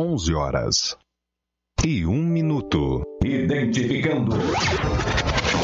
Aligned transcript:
11 0.00 0.32
horas 0.32 0.96
e 1.84 2.06
um 2.06 2.22
minuto. 2.22 3.02
Identificando. 3.24 4.36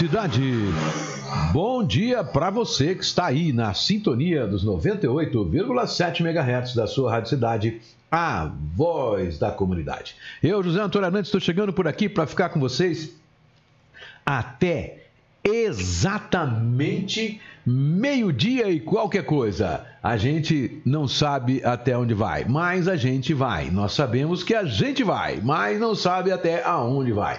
cidade! 0.00 0.40
Bom 1.52 1.84
dia 1.84 2.24
para 2.24 2.48
você 2.48 2.94
que 2.94 3.04
está 3.04 3.26
aí 3.26 3.52
na 3.52 3.74
sintonia 3.74 4.46
dos 4.46 4.64
98,7 4.64 6.20
MHz 6.20 6.74
da 6.74 6.86
sua 6.86 7.10
Rádio 7.10 7.28
Cidade, 7.28 7.82
a 8.10 8.50
voz 8.74 9.38
da 9.38 9.50
comunidade. 9.50 10.16
Eu, 10.42 10.62
José 10.62 10.80
Antônio 10.80 11.06
Hernandes, 11.06 11.28
estou 11.28 11.38
chegando 11.38 11.70
por 11.70 11.86
aqui 11.86 12.08
para 12.08 12.26
ficar 12.26 12.48
com 12.48 12.58
vocês 12.58 13.14
até 14.24 15.04
exatamente 15.44 17.38
meio-dia 17.66 18.70
e 18.70 18.80
qualquer 18.80 19.26
coisa. 19.26 19.84
A 20.02 20.16
gente 20.16 20.80
não 20.82 21.06
sabe 21.06 21.62
até 21.62 21.94
onde 21.94 22.14
vai, 22.14 22.46
mas 22.46 22.88
a 22.88 22.96
gente 22.96 23.34
vai. 23.34 23.70
Nós 23.70 23.92
sabemos 23.92 24.42
que 24.42 24.54
a 24.54 24.64
gente 24.64 25.04
vai, 25.04 25.42
mas 25.42 25.78
não 25.78 25.94
sabe 25.94 26.32
até 26.32 26.64
aonde 26.64 27.12
vai. 27.12 27.38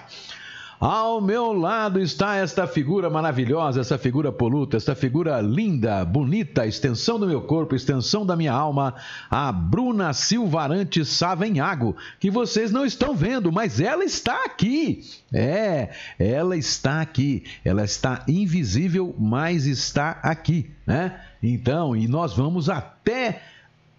Ao 0.81 1.21
meu 1.21 1.53
lado 1.53 1.99
está 1.99 2.37
esta 2.37 2.65
figura 2.65 3.07
maravilhosa, 3.07 3.81
essa 3.81 3.99
figura 3.99 4.31
poluta, 4.31 4.77
essa 4.77 4.95
figura 4.95 5.39
linda, 5.39 6.03
bonita, 6.03 6.65
extensão 6.65 7.19
do 7.19 7.27
meu 7.27 7.39
corpo, 7.43 7.75
extensão 7.75 8.25
da 8.25 8.35
minha 8.35 8.51
alma, 8.51 8.95
a 9.29 9.51
Bruna 9.51 10.11
Silvarante 10.11 11.05
Savenhago, 11.05 11.95
que 12.19 12.31
vocês 12.31 12.71
não 12.71 12.83
estão 12.83 13.13
vendo, 13.13 13.51
mas 13.51 13.79
ela 13.79 14.03
está 14.03 14.43
aqui. 14.43 15.05
É, 15.31 15.91
ela 16.17 16.57
está 16.57 16.99
aqui. 16.99 17.43
Ela 17.63 17.83
está 17.83 18.25
invisível, 18.27 19.15
mas 19.19 19.67
está 19.67 20.19
aqui, 20.23 20.71
né? 20.87 21.21
Então, 21.43 21.95
e 21.95 22.07
nós 22.07 22.35
vamos 22.35 22.69
até 22.69 23.43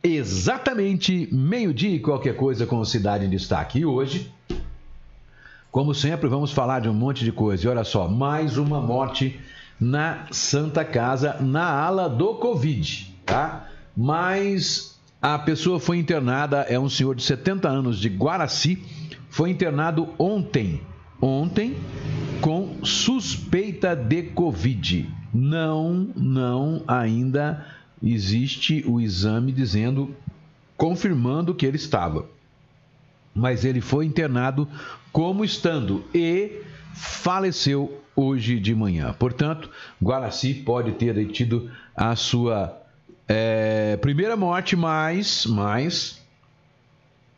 exatamente 0.03 1.29
meio-dia 1.31 1.95
e 1.95 2.01
qualquer 2.01 2.35
coisa 2.35 2.67
com 2.67 2.85
Cidade 2.85 3.25
em 3.25 3.31
Destaque. 3.31 3.79
E 3.79 3.87
hoje, 3.87 4.33
como 5.73 5.95
sempre, 5.95 6.29
vamos 6.29 6.53
falar 6.53 6.81
de 6.81 6.89
um 6.91 6.93
monte 6.93 7.25
de 7.25 7.33
coisa. 7.33 7.65
E 7.65 7.69
olha 7.69 7.83
só, 7.83 8.07
mais 8.07 8.59
uma 8.59 8.79
morte 8.79 9.41
na 9.81 10.27
Santa 10.31 10.85
Casa, 10.85 11.39
na 11.41 11.65
ala 11.65 12.11
do 12.11 12.35
Covid, 12.35 13.17
tá? 13.25 13.71
Mas 13.97 15.01
a 15.21 15.39
pessoa 15.39 15.81
foi 15.81 15.97
internada, 15.97 16.59
é 16.69 16.79
um 16.79 16.91
senhor 16.91 17.15
de 17.17 17.23
70 17.23 17.71
anos 17.71 17.99
de 17.99 18.11
Guaraci, 18.11 18.85
foi 19.31 19.49
internado 19.49 20.11
ontem, 20.19 20.83
ontem, 21.19 21.75
com 22.43 22.85
suspeita 22.85 23.97
de 23.97 24.25
Covid. 24.25 25.09
Não, 25.33 26.07
não 26.15 26.83
ainda 26.87 27.67
existe 28.03 28.85
o 28.87 29.01
exame 29.01 29.51
dizendo, 29.53 30.15
confirmando 30.77 31.55
que 31.55 31.65
ele 31.65 31.77
estava 31.77 32.27
mas 33.35 33.65
ele 33.65 33.81
foi 33.81 34.05
internado 34.05 34.69
como 35.13 35.45
estando 35.45 36.05
e 36.15 36.63
faleceu 36.95 38.01
hoje 38.17 38.59
de 38.59 38.75
manhã. 38.75 39.13
Portanto, 39.13 39.71
Guaraci 40.03 40.55
pode 40.55 40.93
ter 40.93 41.27
tido 41.29 41.71
a 41.95 42.17
sua 42.17 42.83
é, 43.29 43.97
primeira 43.99 44.37
morte, 44.37 44.77
mas, 44.77 45.47
mas 45.47 46.21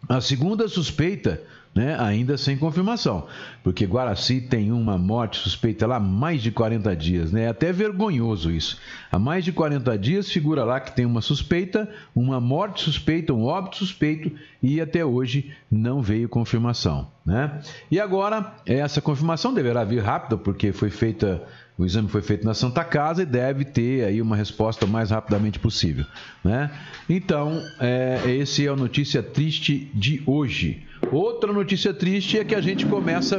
a 0.09 0.21
segunda 0.21 0.69
suspeita 0.69 1.43
né, 1.75 1.97
ainda 1.99 2.37
sem 2.37 2.57
confirmação, 2.57 3.27
porque 3.65 3.85
Guaraci 3.85 4.41
tem 4.41 4.71
uma 4.71 4.97
morte 4.97 5.39
suspeita 5.39 5.87
lá 5.89 5.97
há 5.97 6.01
mais 6.01 6.41
de 6.41 6.53
40 6.53 6.95
dias, 6.95 7.33
né? 7.33 7.45
É 7.45 7.49
até 7.49 7.73
vergonhoso 7.73 8.51
isso. 8.53 8.79
Há 9.11 9.19
mais 9.19 9.45
de 9.45 9.51
40 9.51 9.99
dias 9.99 10.31
figura 10.31 10.63
lá 10.63 10.79
que 10.79 10.95
tem 10.95 11.05
uma 11.05 11.21
suspeita, 11.21 11.91
uma 12.15 12.41
morte 12.41 12.83
suspeita, 12.83 13.33
um 13.33 13.45
óbito 13.45 13.79
suspeito 13.79 14.31
e 14.65 14.81
até 14.81 15.05
hoje 15.05 15.53
não 15.71 16.01
veio 16.01 16.27
confirmação, 16.27 17.07
né? 17.25 17.61
E 17.91 18.01
agora 18.01 18.55
essa 18.65 18.99
confirmação 18.99 19.53
deverá 19.53 19.85
vir 19.85 20.03
rápida 20.03 20.39
porque 20.39 20.73
foi 20.73 20.89
feita 20.89 21.43
o 21.77 21.85
exame 21.85 22.09
foi 22.09 22.23
feito 22.23 22.47
na 22.47 22.55
Santa 22.55 22.83
Casa 22.83 23.25
e 23.25 23.27
deve 23.27 23.65
ter 23.65 24.05
aí 24.05 24.23
uma 24.23 24.37
resposta 24.37 24.87
o 24.87 24.89
mais 24.89 25.11
rapidamente 25.11 25.59
possível, 25.59 26.07
né? 26.43 26.71
Então, 27.11 27.61
é, 27.79 28.23
esse 28.27 28.67
é 28.67 28.71
a 28.71 28.77
notícia 28.77 29.23
triste 29.23 29.91
de 29.93 30.23
hoje. 30.25 30.83
Outra 31.13 31.53
notícia 31.53 31.93
triste 31.93 32.39
é 32.39 32.45
que 32.45 32.55
a 32.55 32.61
gente 32.61 32.87
começa. 32.87 33.39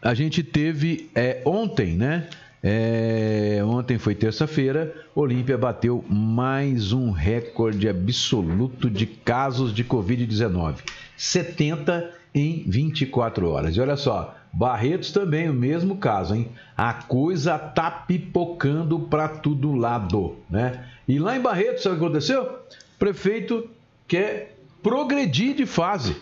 A 0.00 0.14
gente 0.14 0.42
teve 0.42 1.10
é, 1.14 1.42
ontem, 1.44 1.94
né? 1.96 2.28
É, 2.66 3.60
ontem 3.62 3.98
foi 3.98 4.14
terça-feira, 4.14 4.94
Olímpia 5.14 5.58
bateu 5.58 6.02
mais 6.08 6.94
um 6.94 7.10
recorde 7.10 7.86
absoluto 7.86 8.88
de 8.88 9.04
casos 9.04 9.74
de 9.74 9.84
Covid-19. 9.84 10.76
70 11.14 12.10
em 12.34 12.64
24 12.66 13.50
horas. 13.50 13.76
E 13.76 13.80
olha 13.82 13.98
só, 13.98 14.34
Barretos 14.50 15.12
também, 15.12 15.50
o 15.50 15.52
mesmo 15.52 15.98
caso, 15.98 16.34
hein? 16.34 16.48
A 16.74 16.94
coisa 16.94 17.58
tá 17.58 17.90
pipocando 17.90 18.98
para 18.98 19.28
todo 19.28 19.74
lado, 19.74 20.36
né? 20.48 20.86
E 21.06 21.18
lá 21.18 21.36
em 21.36 21.40
Barretos, 21.40 21.82
sabe 21.82 21.96
o 21.96 21.98
que 21.98 22.04
aconteceu? 22.06 22.44
O 22.44 22.98
prefeito 22.98 23.68
quer 24.08 24.56
progredir 24.82 25.54
de 25.54 25.66
fase. 25.66 26.16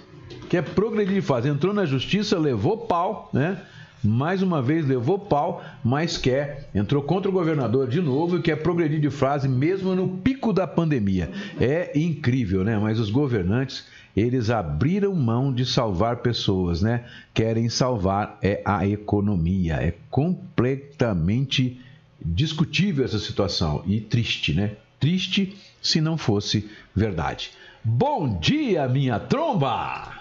Quer 0.50 0.64
progredir 0.64 1.14
de 1.14 1.20
fase. 1.20 1.48
Entrou 1.48 1.72
na 1.72 1.84
justiça, 1.84 2.36
levou 2.36 2.78
pau, 2.78 3.30
né? 3.32 3.62
Mais 4.02 4.42
uma 4.42 4.60
vez 4.60 4.86
levou 4.86 5.18
pau, 5.18 5.64
mas 5.84 6.16
quer, 6.16 6.68
entrou 6.74 7.02
contra 7.02 7.30
o 7.30 7.32
governador 7.32 7.88
de 7.88 8.00
novo 8.00 8.38
e 8.38 8.42
quer 8.42 8.56
progredir 8.56 9.00
de 9.00 9.10
frase 9.10 9.48
mesmo 9.48 9.94
no 9.94 10.08
pico 10.08 10.52
da 10.52 10.66
pandemia. 10.66 11.30
É 11.60 11.96
incrível, 11.98 12.64
né? 12.64 12.78
Mas 12.78 12.98
os 12.98 13.10
governantes, 13.10 13.86
eles 14.16 14.50
abriram 14.50 15.14
mão 15.14 15.52
de 15.52 15.64
salvar 15.64 16.16
pessoas, 16.16 16.82
né? 16.82 17.04
Querem 17.32 17.68
salvar 17.68 18.38
é 18.42 18.60
a 18.64 18.86
economia. 18.86 19.74
É 19.74 19.94
completamente 20.10 21.80
discutível 22.24 23.04
essa 23.04 23.18
situação 23.18 23.82
e 23.86 24.00
triste, 24.00 24.54
né? 24.54 24.72
Triste 24.98 25.56
se 25.80 26.00
não 26.00 26.16
fosse 26.16 26.68
verdade. 26.94 27.50
Bom 27.84 28.38
dia, 28.38 28.86
minha 28.88 29.18
tromba! 29.18 30.11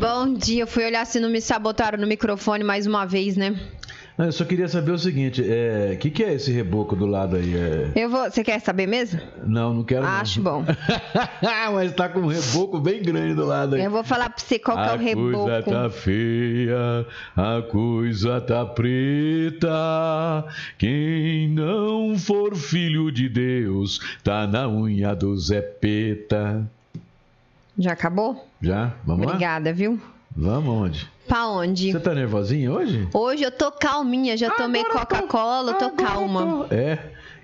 Bom 0.00 0.34
dia, 0.34 0.66
fui 0.66 0.84
olhar 0.84 1.06
se 1.06 1.18
não 1.20 1.30
me 1.30 1.40
sabotaram 1.40 1.98
no 1.98 2.06
microfone 2.06 2.64
mais 2.64 2.86
uma 2.86 3.04
vez, 3.06 3.36
né? 3.36 3.54
Eu 4.16 4.30
só 4.30 4.44
queria 4.44 4.68
saber 4.68 4.92
o 4.92 4.98
seguinte, 4.98 5.42
o 5.42 5.44
é, 5.44 5.96
que, 5.96 6.08
que 6.08 6.22
é 6.22 6.34
esse 6.34 6.52
reboco 6.52 6.94
do 6.94 7.04
lado 7.04 7.34
aí? 7.34 7.52
É... 7.52 7.90
Eu 7.96 8.08
vou. 8.08 8.30
Você 8.30 8.44
quer 8.44 8.60
saber 8.60 8.86
mesmo? 8.86 9.20
Não, 9.44 9.74
não 9.74 9.82
quero. 9.82 10.06
Acho 10.06 10.40
não. 10.40 10.62
bom. 10.62 10.64
Mas 11.74 11.92
tá 11.94 12.08
com 12.08 12.20
um 12.20 12.26
reboco 12.28 12.78
bem 12.78 13.02
grande 13.02 13.34
do 13.34 13.44
lado 13.44 13.74
aí. 13.74 13.82
Eu 13.82 13.90
vou 13.90 14.04
falar 14.04 14.30
pra 14.30 14.38
você 14.38 14.56
qual 14.56 14.78
a 14.78 14.84
que 14.84 14.90
é 14.90 14.94
o 14.94 14.98
reboco. 14.98 15.50
A 15.50 15.62
coisa 15.62 15.80
tá 15.80 15.90
feia, 15.90 17.06
a 17.36 17.62
coisa 17.62 18.40
tá 18.40 18.64
preta. 18.64 20.44
Quem 20.78 21.48
não 21.48 22.16
for 22.16 22.54
filho 22.54 23.10
de 23.10 23.28
Deus, 23.28 23.98
tá 24.22 24.46
na 24.46 24.68
unha 24.68 25.12
do 25.12 25.36
Zé 25.36 25.60
Peta. 25.60 26.70
Já 27.78 27.92
acabou? 27.92 28.46
Já? 28.60 28.94
Vamos 29.04 29.26
Obrigada, 29.26 29.70
lá? 29.70 29.74
viu? 29.76 30.00
Vamos 30.36 30.68
onde? 30.68 31.10
Pra 31.26 31.46
onde? 31.48 31.92
Você 31.92 32.00
tá 32.00 32.14
nervosinha 32.14 32.72
hoje? 32.72 33.08
Hoje 33.12 33.44
eu 33.44 33.50
tô 33.50 33.70
calminha, 33.72 34.36
já 34.36 34.50
tomei 34.50 34.84
Coca-Cola, 34.84 35.74
tô 35.74 35.90
calma. 35.90 36.66
Tô... 36.68 36.74
É. 36.74 36.98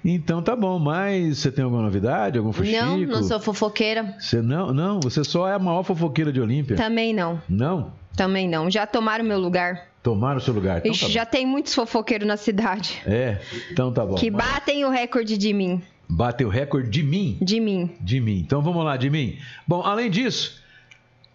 Então 0.05 0.43
tá 0.43 0.57
bom, 0.57 0.79
mas 0.79 1.39
você 1.39 1.53
tem 1.53 1.65
alguma 1.65 1.83
novidade, 1.83 2.39
algum 2.39 2.53
fuxico? 2.53 2.85
Não, 2.85 2.99
não 2.99 3.23
sou 3.23 3.39
fofoqueira. 3.39 4.15
Você 4.19 4.41
não, 4.41 4.73
não, 4.73 5.01
você 5.01 5.23
só 5.23 5.49
é 5.49 5.55
a 5.55 5.59
maior 5.59 5.83
fofoqueira 5.83 6.33
de 6.33 6.41
Olímpia. 6.41 6.77
Também 6.77 7.13
não. 7.13 7.41
Não? 7.49 7.93
Também 8.17 8.49
não. 8.49 8.71
Já 8.71 8.87
tomaram 8.87 9.25
meu 9.25 9.39
lugar. 9.39 9.89
Tomaram 10.03 10.39
o 10.39 10.41
seu 10.41 10.55
lugar. 10.55 10.79
Então 10.79 10.93
Ixi, 10.93 11.07
tá 11.07 11.11
já 11.11 11.27
tem 11.27 11.47
muitos 11.47 11.75
fofoqueiros 11.75 12.27
na 12.27 12.37
cidade. 12.39 13.03
É, 13.07 13.39
então 13.71 13.93
tá 13.93 14.05
bom. 14.05 14.15
Que 14.15 14.31
batem 14.31 14.85
o 14.85 14.91
recorde 14.91 15.37
de 15.37 15.53
mim. 15.53 15.83
Bateu 16.11 16.49
o 16.49 16.51
recorde 16.51 16.91
de 16.91 17.03
mim? 17.03 17.39
De 17.41 17.61
mim. 17.61 17.91
De 18.01 18.21
mim. 18.21 18.39
Então 18.39 18.61
vamos 18.61 18.85
lá, 18.85 18.97
de 18.97 19.09
mim. 19.09 19.39
Bom, 19.67 19.83
além 19.83 20.11
disso, 20.11 20.61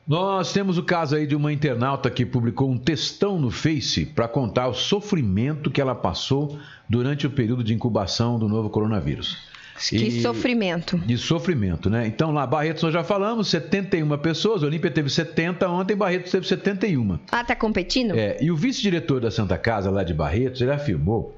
nós 0.08 0.52
temos 0.52 0.78
o 0.78 0.84
caso 0.84 1.16
aí 1.16 1.26
de 1.26 1.36
uma 1.36 1.52
internauta 1.52 2.12
que 2.12 2.26
publicou 2.26 2.70
um 2.70 2.78
textão 2.78 3.40
no 3.40 3.50
Face 3.50 4.06
para 4.06 4.28
contar 4.28 4.68
o 4.68 4.74
sofrimento 4.74 5.72
que 5.72 5.80
ela 5.80 5.96
passou 5.96 6.60
durante 6.90 7.26
o 7.26 7.30
período 7.30 7.64
de 7.64 7.74
incubação 7.74 8.38
do 8.38 8.48
novo 8.48 8.70
coronavírus. 8.70 9.38
Que 9.90 9.96
e... 9.98 10.22
sofrimento. 10.22 10.98
De 10.98 11.18
sofrimento, 11.18 11.90
né? 11.90 12.08
Então 12.08 12.32
lá, 12.32 12.46
Barretos 12.46 12.84
nós 12.84 12.94
já 12.94 13.04
falamos, 13.04 13.50
71 13.50 14.18
pessoas, 14.20 14.64
Olímpia 14.64 14.92
teve 14.92 15.10
70 15.10 15.68
ontem, 15.68 15.96
Barretos 15.96 16.32
teve 16.32 16.48
71. 16.48 17.20
Ah, 17.32 17.44
tá 17.44 17.56
competindo? 17.56 18.16
É, 18.16 18.38
e 18.42 18.52
o 18.52 18.56
vice-diretor 18.56 19.20
da 19.20 19.32
Santa 19.32 19.58
Casa 19.58 19.90
lá 19.90 20.04
de 20.04 20.14
Barretos, 20.14 20.62
ele 20.62 20.72
afirmou 20.72 21.36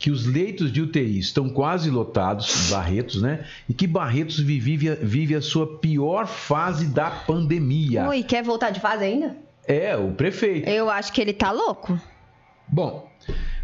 que 0.00 0.10
os 0.10 0.24
leitos 0.24 0.72
de 0.72 0.80
UTI 0.80 1.18
estão 1.18 1.50
quase 1.50 1.90
lotados, 1.90 2.70
Barretos, 2.70 3.20
né? 3.20 3.44
E 3.68 3.74
que 3.74 3.86
Barretos 3.86 4.40
vive, 4.40 4.94
vive 4.94 5.34
a 5.34 5.42
sua 5.42 5.76
pior 5.76 6.26
fase 6.26 6.86
da 6.86 7.10
pandemia. 7.10 8.08
Oi, 8.08 8.22
quer 8.22 8.42
voltar 8.42 8.70
de 8.70 8.80
fase 8.80 9.04
ainda? 9.04 9.36
É, 9.68 9.94
o 9.94 10.12
prefeito. 10.12 10.66
Eu 10.70 10.88
acho 10.88 11.12
que 11.12 11.20
ele 11.20 11.34
tá 11.34 11.52
louco. 11.52 12.00
Bom, 12.66 13.10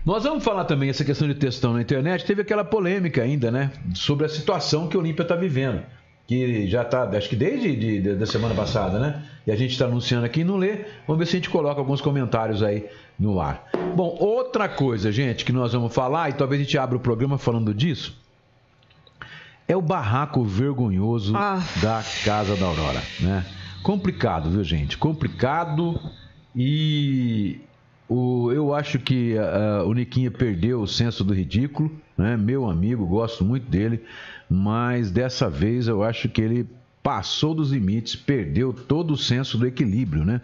nós 0.04 0.24
vamos 0.24 0.44
falar 0.44 0.66
também 0.66 0.90
essa 0.90 1.06
questão 1.06 1.26
de 1.26 1.34
textão 1.34 1.72
na 1.72 1.80
internet. 1.80 2.26
Teve 2.26 2.42
aquela 2.42 2.64
polêmica 2.64 3.22
ainda, 3.22 3.50
né? 3.50 3.72
Sobre 3.94 4.26
a 4.26 4.28
situação 4.28 4.88
que 4.88 4.96
o 4.96 5.00
Olímpia 5.00 5.22
está 5.22 5.34
vivendo 5.34 5.82
que 6.26 6.67
já 6.67 6.82
está, 6.82 7.05
acho 7.05 7.28
que 7.28 7.37
desde 7.37 7.76
de, 7.76 8.00
de, 8.00 8.14
da 8.14 8.26
semana 8.26 8.55
passada, 8.55 8.99
né? 8.99 9.23
E 9.46 9.52
a 9.52 9.56
gente 9.56 9.73
está 9.73 9.84
anunciando 9.84 10.26
aqui 10.26 10.40
e 10.40 10.44
não 10.44 10.56
lê. 10.56 10.84
Vamos 11.06 11.20
ver 11.20 11.26
se 11.26 11.37
a 11.37 11.38
gente 11.38 11.50
coloca 11.50 11.81
alguns 11.81 12.00
comentários 12.00 12.62
aí 12.62 12.87
no 13.19 13.40
ar. 13.40 13.69
Bom, 13.94 14.17
outra 14.19 14.69
coisa, 14.69 15.12
gente, 15.12 15.44
que 15.44 15.52
nós 15.52 15.73
vamos 15.73 15.94
falar, 15.94 16.31
e 16.31 16.32
talvez 16.32 16.61
a 16.61 16.64
gente 16.64 16.76
abra 16.76 16.96
o 16.96 17.00
programa 17.00 17.38
falando 17.38 17.73
disso, 17.73 18.17
é 19.69 19.76
o 19.76 19.82
barraco 19.82 20.44
vergonhoso 20.44 21.34
ah. 21.37 21.62
da 21.81 22.02
Casa 22.25 22.56
da 22.56 22.67
Aurora, 22.67 23.02
né? 23.20 23.44
Complicado, 23.82 24.50
viu, 24.50 24.64
gente? 24.64 24.99
Complicado 24.99 26.00
e 26.55 27.61
o, 28.08 28.50
eu 28.52 28.75
acho 28.75 28.99
que 28.99 29.34
uh, 29.34 29.87
o 29.87 29.94
Niquinha 29.94 30.31
perdeu 30.31 30.81
o 30.81 30.88
senso 30.88 31.23
do 31.23 31.32
ridículo, 31.32 31.90
né? 32.19 32.37
Meu 32.37 32.69
amigo, 32.69 33.06
gosto 33.06 33.44
muito 33.44 33.69
dele 33.69 34.02
mas 34.48 35.10
dessa 35.10 35.48
vez 35.48 35.88
eu 35.88 36.02
acho 36.02 36.28
que 36.28 36.40
ele 36.40 36.66
passou 37.02 37.54
dos 37.54 37.70
limites, 37.70 38.16
perdeu 38.16 38.72
todo 38.72 39.12
o 39.12 39.16
senso 39.16 39.56
do 39.56 39.66
equilíbrio, 39.66 40.25
né? 40.25 40.40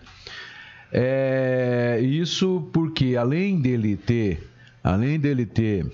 É, 0.92 1.98
isso 2.02 2.68
porque 2.72 3.16
além 3.16 3.60
dele 3.60 3.96
ter, 3.96 4.48
além 4.84 5.18
dele 5.18 5.46
ter 5.46 5.90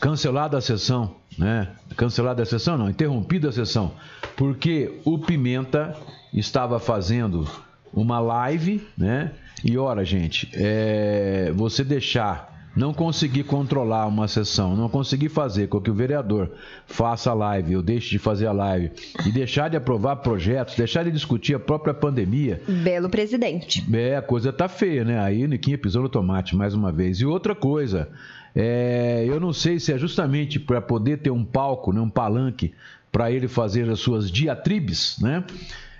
cancelado 0.00 0.56
a 0.56 0.60
sessão, 0.60 1.16
né? 1.38 1.68
Cancelado 1.96 2.42
a 2.42 2.44
sessão, 2.44 2.76
não, 2.76 2.90
interrompido 2.90 3.48
a 3.48 3.52
sessão, 3.52 3.92
porque 4.36 5.00
o 5.04 5.18
Pimenta 5.18 5.96
estava 6.32 6.78
fazendo 6.80 7.48
uma 7.92 8.20
live, 8.20 8.86
né? 8.96 9.32
E 9.64 9.76
ora, 9.76 10.04
gente, 10.04 10.50
é, 10.54 11.52
você 11.54 11.84
deixar 11.84 12.49
não 12.74 12.94
conseguir 12.94 13.44
controlar 13.44 14.06
uma 14.06 14.28
sessão, 14.28 14.76
não 14.76 14.88
conseguir 14.88 15.28
fazer 15.28 15.68
com 15.68 15.80
que 15.80 15.90
o 15.90 15.94
vereador 15.94 16.50
faça 16.86 17.30
a 17.30 17.34
live 17.34 17.76
ou 17.76 17.82
deixe 17.82 18.10
de 18.10 18.18
fazer 18.18 18.46
a 18.46 18.52
live 18.52 18.90
e 19.26 19.32
deixar 19.32 19.68
de 19.68 19.76
aprovar 19.76 20.16
projetos, 20.16 20.76
deixar 20.76 21.04
de 21.04 21.10
discutir 21.10 21.54
a 21.54 21.60
própria 21.60 21.92
pandemia. 21.92 22.62
Belo 22.68 23.08
presidente. 23.08 23.84
É, 23.92 24.16
a 24.16 24.22
coisa 24.22 24.52
tá 24.52 24.68
feia, 24.68 25.04
né? 25.04 25.18
Aí 25.20 25.44
o 25.44 25.48
Niquinha 25.48 25.76
pisou 25.76 26.02
no 26.02 26.08
tomate 26.08 26.54
mais 26.54 26.74
uma 26.74 26.92
vez. 26.92 27.20
E 27.20 27.26
outra 27.26 27.54
coisa, 27.54 28.08
é, 28.54 29.24
eu 29.26 29.40
não 29.40 29.52
sei 29.52 29.80
se 29.80 29.92
é 29.92 29.98
justamente 29.98 30.58
para 30.58 30.80
poder 30.80 31.18
ter 31.18 31.30
um 31.30 31.44
palco, 31.44 31.92
né, 31.92 32.00
um 32.00 32.10
palanque, 32.10 32.72
para 33.10 33.30
ele 33.30 33.48
fazer 33.48 33.88
as 33.90 33.98
suas 33.98 34.30
diatribes, 34.30 35.18
né? 35.20 35.44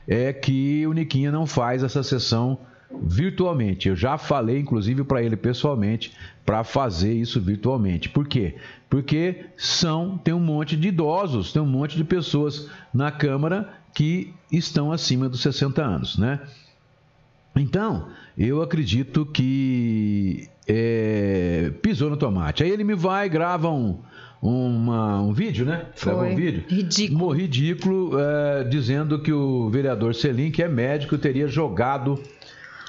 É 0.07 0.33
que 0.33 0.87
o 0.87 0.93
Niquinha 0.93 1.31
não 1.31 1.47
faz 1.47 1.83
essa 1.83 2.03
sessão 2.03 2.59
virtualmente. 3.03 3.89
Eu 3.89 3.97
já 3.97 4.19
falei, 4.19 4.59
inclusive, 4.59 5.05
para 5.05 5.23
ele 5.23 5.37
pessoalmente, 5.37 6.13
para 6.51 6.65
fazer 6.65 7.13
isso 7.13 7.41
virtualmente. 7.41 8.09
Por 8.09 8.27
quê? 8.27 8.57
Porque 8.89 9.45
são 9.57 10.19
tem 10.19 10.35
um 10.35 10.41
monte 10.41 10.77
de 10.77 10.89
idosos, 10.89 11.53
tem 11.53 11.63
um 11.63 11.67
monte 11.67 11.97
de 11.97 12.03
pessoas 12.03 12.69
na 12.93 13.13
Câmara 13.13 13.73
que 13.95 14.35
estão 14.51 14.91
acima 14.91 15.29
dos 15.29 15.43
60 15.43 15.81
anos, 15.81 16.19
né? 16.19 16.41
Então, 17.55 18.09
eu 18.37 18.63
acredito 18.63 19.25
que 19.27 20.49
é, 20.67 21.73
pisou 21.83 22.11
no 22.11 22.17
tomate. 22.17 22.65
Aí 22.65 22.71
ele 22.71 22.83
me 22.83 22.97
vai, 22.97 23.29
grava 23.29 23.71
um, 23.71 24.01
uma, 24.43 25.21
um 25.23 25.33
vídeo, 25.33 25.65
né? 25.65 25.87
Foi. 25.95 26.13
Grava 26.13 26.29
um 26.31 26.35
vídeo. 26.35 26.65
Ridículo. 26.69 27.29
Um 27.29 27.31
ridículo, 27.31 28.19
é, 28.19 28.65
dizendo 28.65 29.21
que 29.21 29.33
o 29.33 29.71
vereador 29.71 30.17
Selim, 30.17 30.51
que 30.51 30.65
é 30.65 30.69
médico, 30.69 31.17
teria 31.17 31.47
jogado 31.47 32.21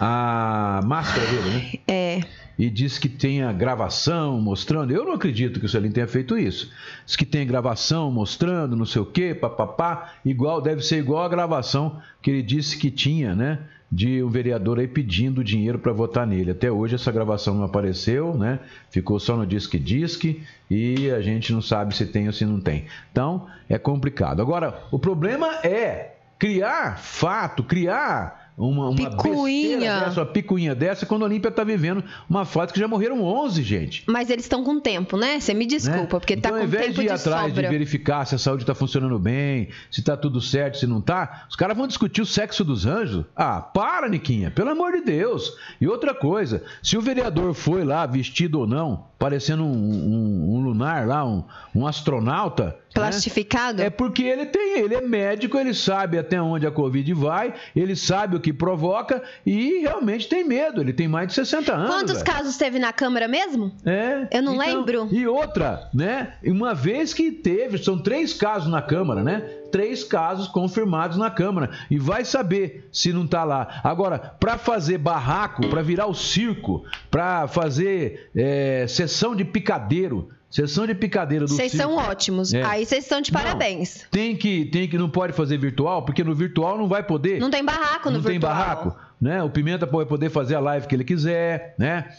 a 0.03 0.81
máscara 0.83 1.27
dele, 1.27 1.49
né? 1.51 1.71
É. 1.87 2.21
E 2.57 2.71
diz 2.71 2.97
que 2.97 3.07
tem 3.07 3.43
a 3.43 3.53
gravação 3.53 4.41
mostrando. 4.41 4.91
Eu 4.91 5.05
não 5.05 5.13
acredito 5.13 5.59
que 5.59 5.67
o 5.67 5.69
Celim 5.69 5.91
tenha 5.91 6.07
feito 6.07 6.35
isso. 6.35 6.71
Diz 7.05 7.15
que 7.15 7.25
tem 7.25 7.45
gravação 7.45 8.11
mostrando, 8.11 8.75
não 8.75 8.85
sei 8.85 8.99
o 8.99 9.05
quê, 9.05 9.35
papapá. 9.35 10.13
Igual, 10.25 10.59
deve 10.59 10.81
ser 10.81 10.97
igual 10.97 11.23
a 11.23 11.29
gravação 11.29 12.01
que 12.19 12.31
ele 12.31 12.41
disse 12.41 12.77
que 12.77 12.89
tinha, 12.89 13.35
né? 13.35 13.59
De 13.91 14.23
um 14.23 14.29
vereador 14.29 14.79
aí 14.79 14.87
pedindo 14.87 15.43
dinheiro 15.43 15.77
para 15.77 15.93
votar 15.93 16.25
nele. 16.25 16.49
Até 16.49 16.71
hoje 16.71 16.95
essa 16.95 17.11
gravação 17.11 17.53
não 17.53 17.65
apareceu, 17.65 18.35
né? 18.35 18.59
Ficou 18.89 19.19
só 19.19 19.37
no 19.37 19.45
disque 19.45 19.77
disque 19.77 20.41
e 20.67 21.11
a 21.11 21.21
gente 21.21 21.53
não 21.53 21.61
sabe 21.61 21.95
se 21.95 22.07
tem 22.07 22.25
ou 22.25 22.33
se 22.33 22.43
não 22.43 22.59
tem. 22.59 22.85
Então 23.11 23.45
é 23.69 23.77
complicado. 23.77 24.41
Agora, 24.41 24.81
o 24.89 24.97
problema 24.97 25.59
é 25.63 26.15
criar 26.39 26.97
fato, 26.97 27.63
criar 27.63 28.40
uma, 28.57 28.89
uma 28.89 29.09
Picuinha. 29.09 29.99
dessa, 30.01 30.19
uma 30.21 30.25
picuinha 30.25 30.75
dessa, 30.75 31.05
quando 31.05 31.23
a 31.23 31.25
Olímpia 31.25 31.49
tá 31.49 31.63
vivendo 31.63 32.03
uma 32.29 32.45
fase 32.45 32.73
que 32.73 32.79
já 32.79 32.87
morreram 32.87 33.21
11, 33.23 33.63
gente. 33.63 34.03
Mas 34.07 34.29
eles 34.29 34.45
estão 34.45 34.63
com 34.63 34.79
tempo, 34.79 35.17
né? 35.17 35.39
Você 35.39 35.53
me 35.53 35.65
né? 35.65 35.69
desculpa, 35.69 36.19
porque 36.19 36.35
tá 36.35 36.49
então, 36.49 36.51
com 36.51 36.57
ao 36.57 36.63
invés 36.63 36.85
tempo 36.87 36.95
de 36.95 37.01
ir 37.01 37.07
de 37.07 37.11
atrás 37.11 37.47
sobra. 37.47 37.63
de 37.63 37.69
verificar 37.69 38.25
se 38.25 38.35
a 38.35 38.37
saúde 38.37 38.63
está 38.63 38.75
funcionando 38.75 39.17
bem, 39.17 39.69
se 39.89 40.01
tá 40.03 40.15
tudo 40.15 40.41
certo, 40.41 40.77
se 40.77 40.87
não 40.87 41.01
tá, 41.01 41.45
os 41.49 41.55
caras 41.55 41.75
vão 41.75 41.87
discutir 41.87 42.21
o 42.21 42.25
sexo 42.25 42.63
dos 42.63 42.85
anjos. 42.85 43.25
Ah, 43.35 43.61
para, 43.61 44.07
Niquinha, 44.09 44.51
pelo 44.51 44.69
amor 44.69 44.91
de 44.93 45.01
Deus. 45.01 45.55
E 45.79 45.87
outra 45.87 46.13
coisa, 46.13 46.63
se 46.83 46.97
o 46.97 47.01
vereador 47.01 47.53
foi 47.53 47.83
lá 47.83 48.05
vestido 48.05 48.59
ou 48.59 48.67
não, 48.67 49.10
parecendo 49.21 49.63
um, 49.63 49.67
um- 49.71 50.55
um 50.55 50.59
lunar 50.61 51.05
lá, 51.07 51.23
um, 51.23 51.43
um 51.75 51.85
astronauta. 51.85 52.65
né? 52.65 52.73
Plastificado? 52.95 53.79
É 53.81 53.89
porque 53.89 54.23
ele 54.23 54.47
tem, 54.47 54.79
ele 54.79 54.95
é 54.95 55.01
médico, 55.01 55.57
ele 55.59 55.73
sabe 55.75 56.17
até 56.17 56.41
onde 56.41 56.65
a 56.65 56.71
Covid 56.71 57.13
vai, 57.13 57.53
ele 57.75 57.95
sabe 57.95 58.35
o 58.35 58.39
que 58.39 58.51
provoca 58.51 59.21
e 59.45 59.79
realmente 59.81 60.27
tem 60.27 60.43
medo. 60.43 60.81
Ele 60.81 60.91
tem 60.91 61.07
mais 61.07 61.27
de 61.27 61.35
60 61.35 61.71
anos. 61.73 61.89
Quantos 61.89 62.13
velho. 62.13 62.25
casos 62.25 62.57
teve 62.57 62.79
na 62.79 62.91
Câmara 62.91 63.27
mesmo? 63.27 63.71
É. 63.85 64.27
Eu 64.31 64.41
não 64.41 64.57
lembro. 64.57 65.07
E 65.11 65.27
outra, 65.27 65.87
né? 65.93 66.33
Uma 66.43 66.73
vez 66.73 67.13
que 67.13 67.31
teve, 67.31 67.77
são 67.77 67.99
três 68.01 68.33
casos 68.33 68.69
na 68.71 68.81
Câmara, 68.81 69.23
né? 69.23 69.43
Três 69.71 70.03
casos 70.03 70.47
confirmados 70.47 71.17
na 71.17 71.29
Câmara. 71.31 71.71
E 71.89 71.97
vai 71.97 72.25
saber 72.25 72.87
se 72.91 73.13
não 73.13 73.25
tá 73.25 73.43
lá. 73.43 73.81
Agora, 73.83 74.19
para 74.19 74.57
fazer 74.57 74.97
barraco, 74.97 75.67
para 75.69 75.81
virar 75.81 76.07
o 76.07 76.13
circo, 76.13 76.83
para 77.09 77.47
fazer 77.47 78.29
é, 78.35 78.85
sessão 78.87 79.35
de 79.35 79.45
picadeiro, 79.45 80.29
sessão 80.49 80.85
de 80.85 80.93
picadeiro 80.93 81.45
do 81.45 81.55
Vocês 81.55 81.71
são 81.71 81.95
ótimos. 81.95 82.53
É. 82.53 82.63
Aí 82.63 82.85
vocês 82.85 83.05
estão 83.05 83.21
de 83.21 83.31
Não. 83.31 83.39
parabéns. 83.41 84.05
Tem 84.11 84.35
que, 84.35 84.65
tem 84.65 84.87
que, 84.87 84.97
não 84.97 85.09
pode 85.09 85.33
fazer 85.33 85.57
virtual, 85.57 86.03
porque 86.03 86.23
no 86.23 86.35
virtual 86.35 86.77
não 86.77 86.87
vai 86.87 87.01
poder. 87.01 87.39
Não 87.39 87.49
tem 87.49 87.63
barraco 87.63 88.09
no 88.09 88.17
não 88.17 88.23
tem 88.23 88.33
virtual. 88.33 88.53
barraco, 88.53 88.95
né? 89.19 89.41
O 89.41 89.49
Pimenta 89.49 89.85
vai 89.85 90.05
poder 90.05 90.29
fazer 90.29 90.55
a 90.55 90.59
live 90.59 90.87
que 90.87 90.95
ele 90.95 91.05
quiser, 91.05 91.73
né? 91.77 92.09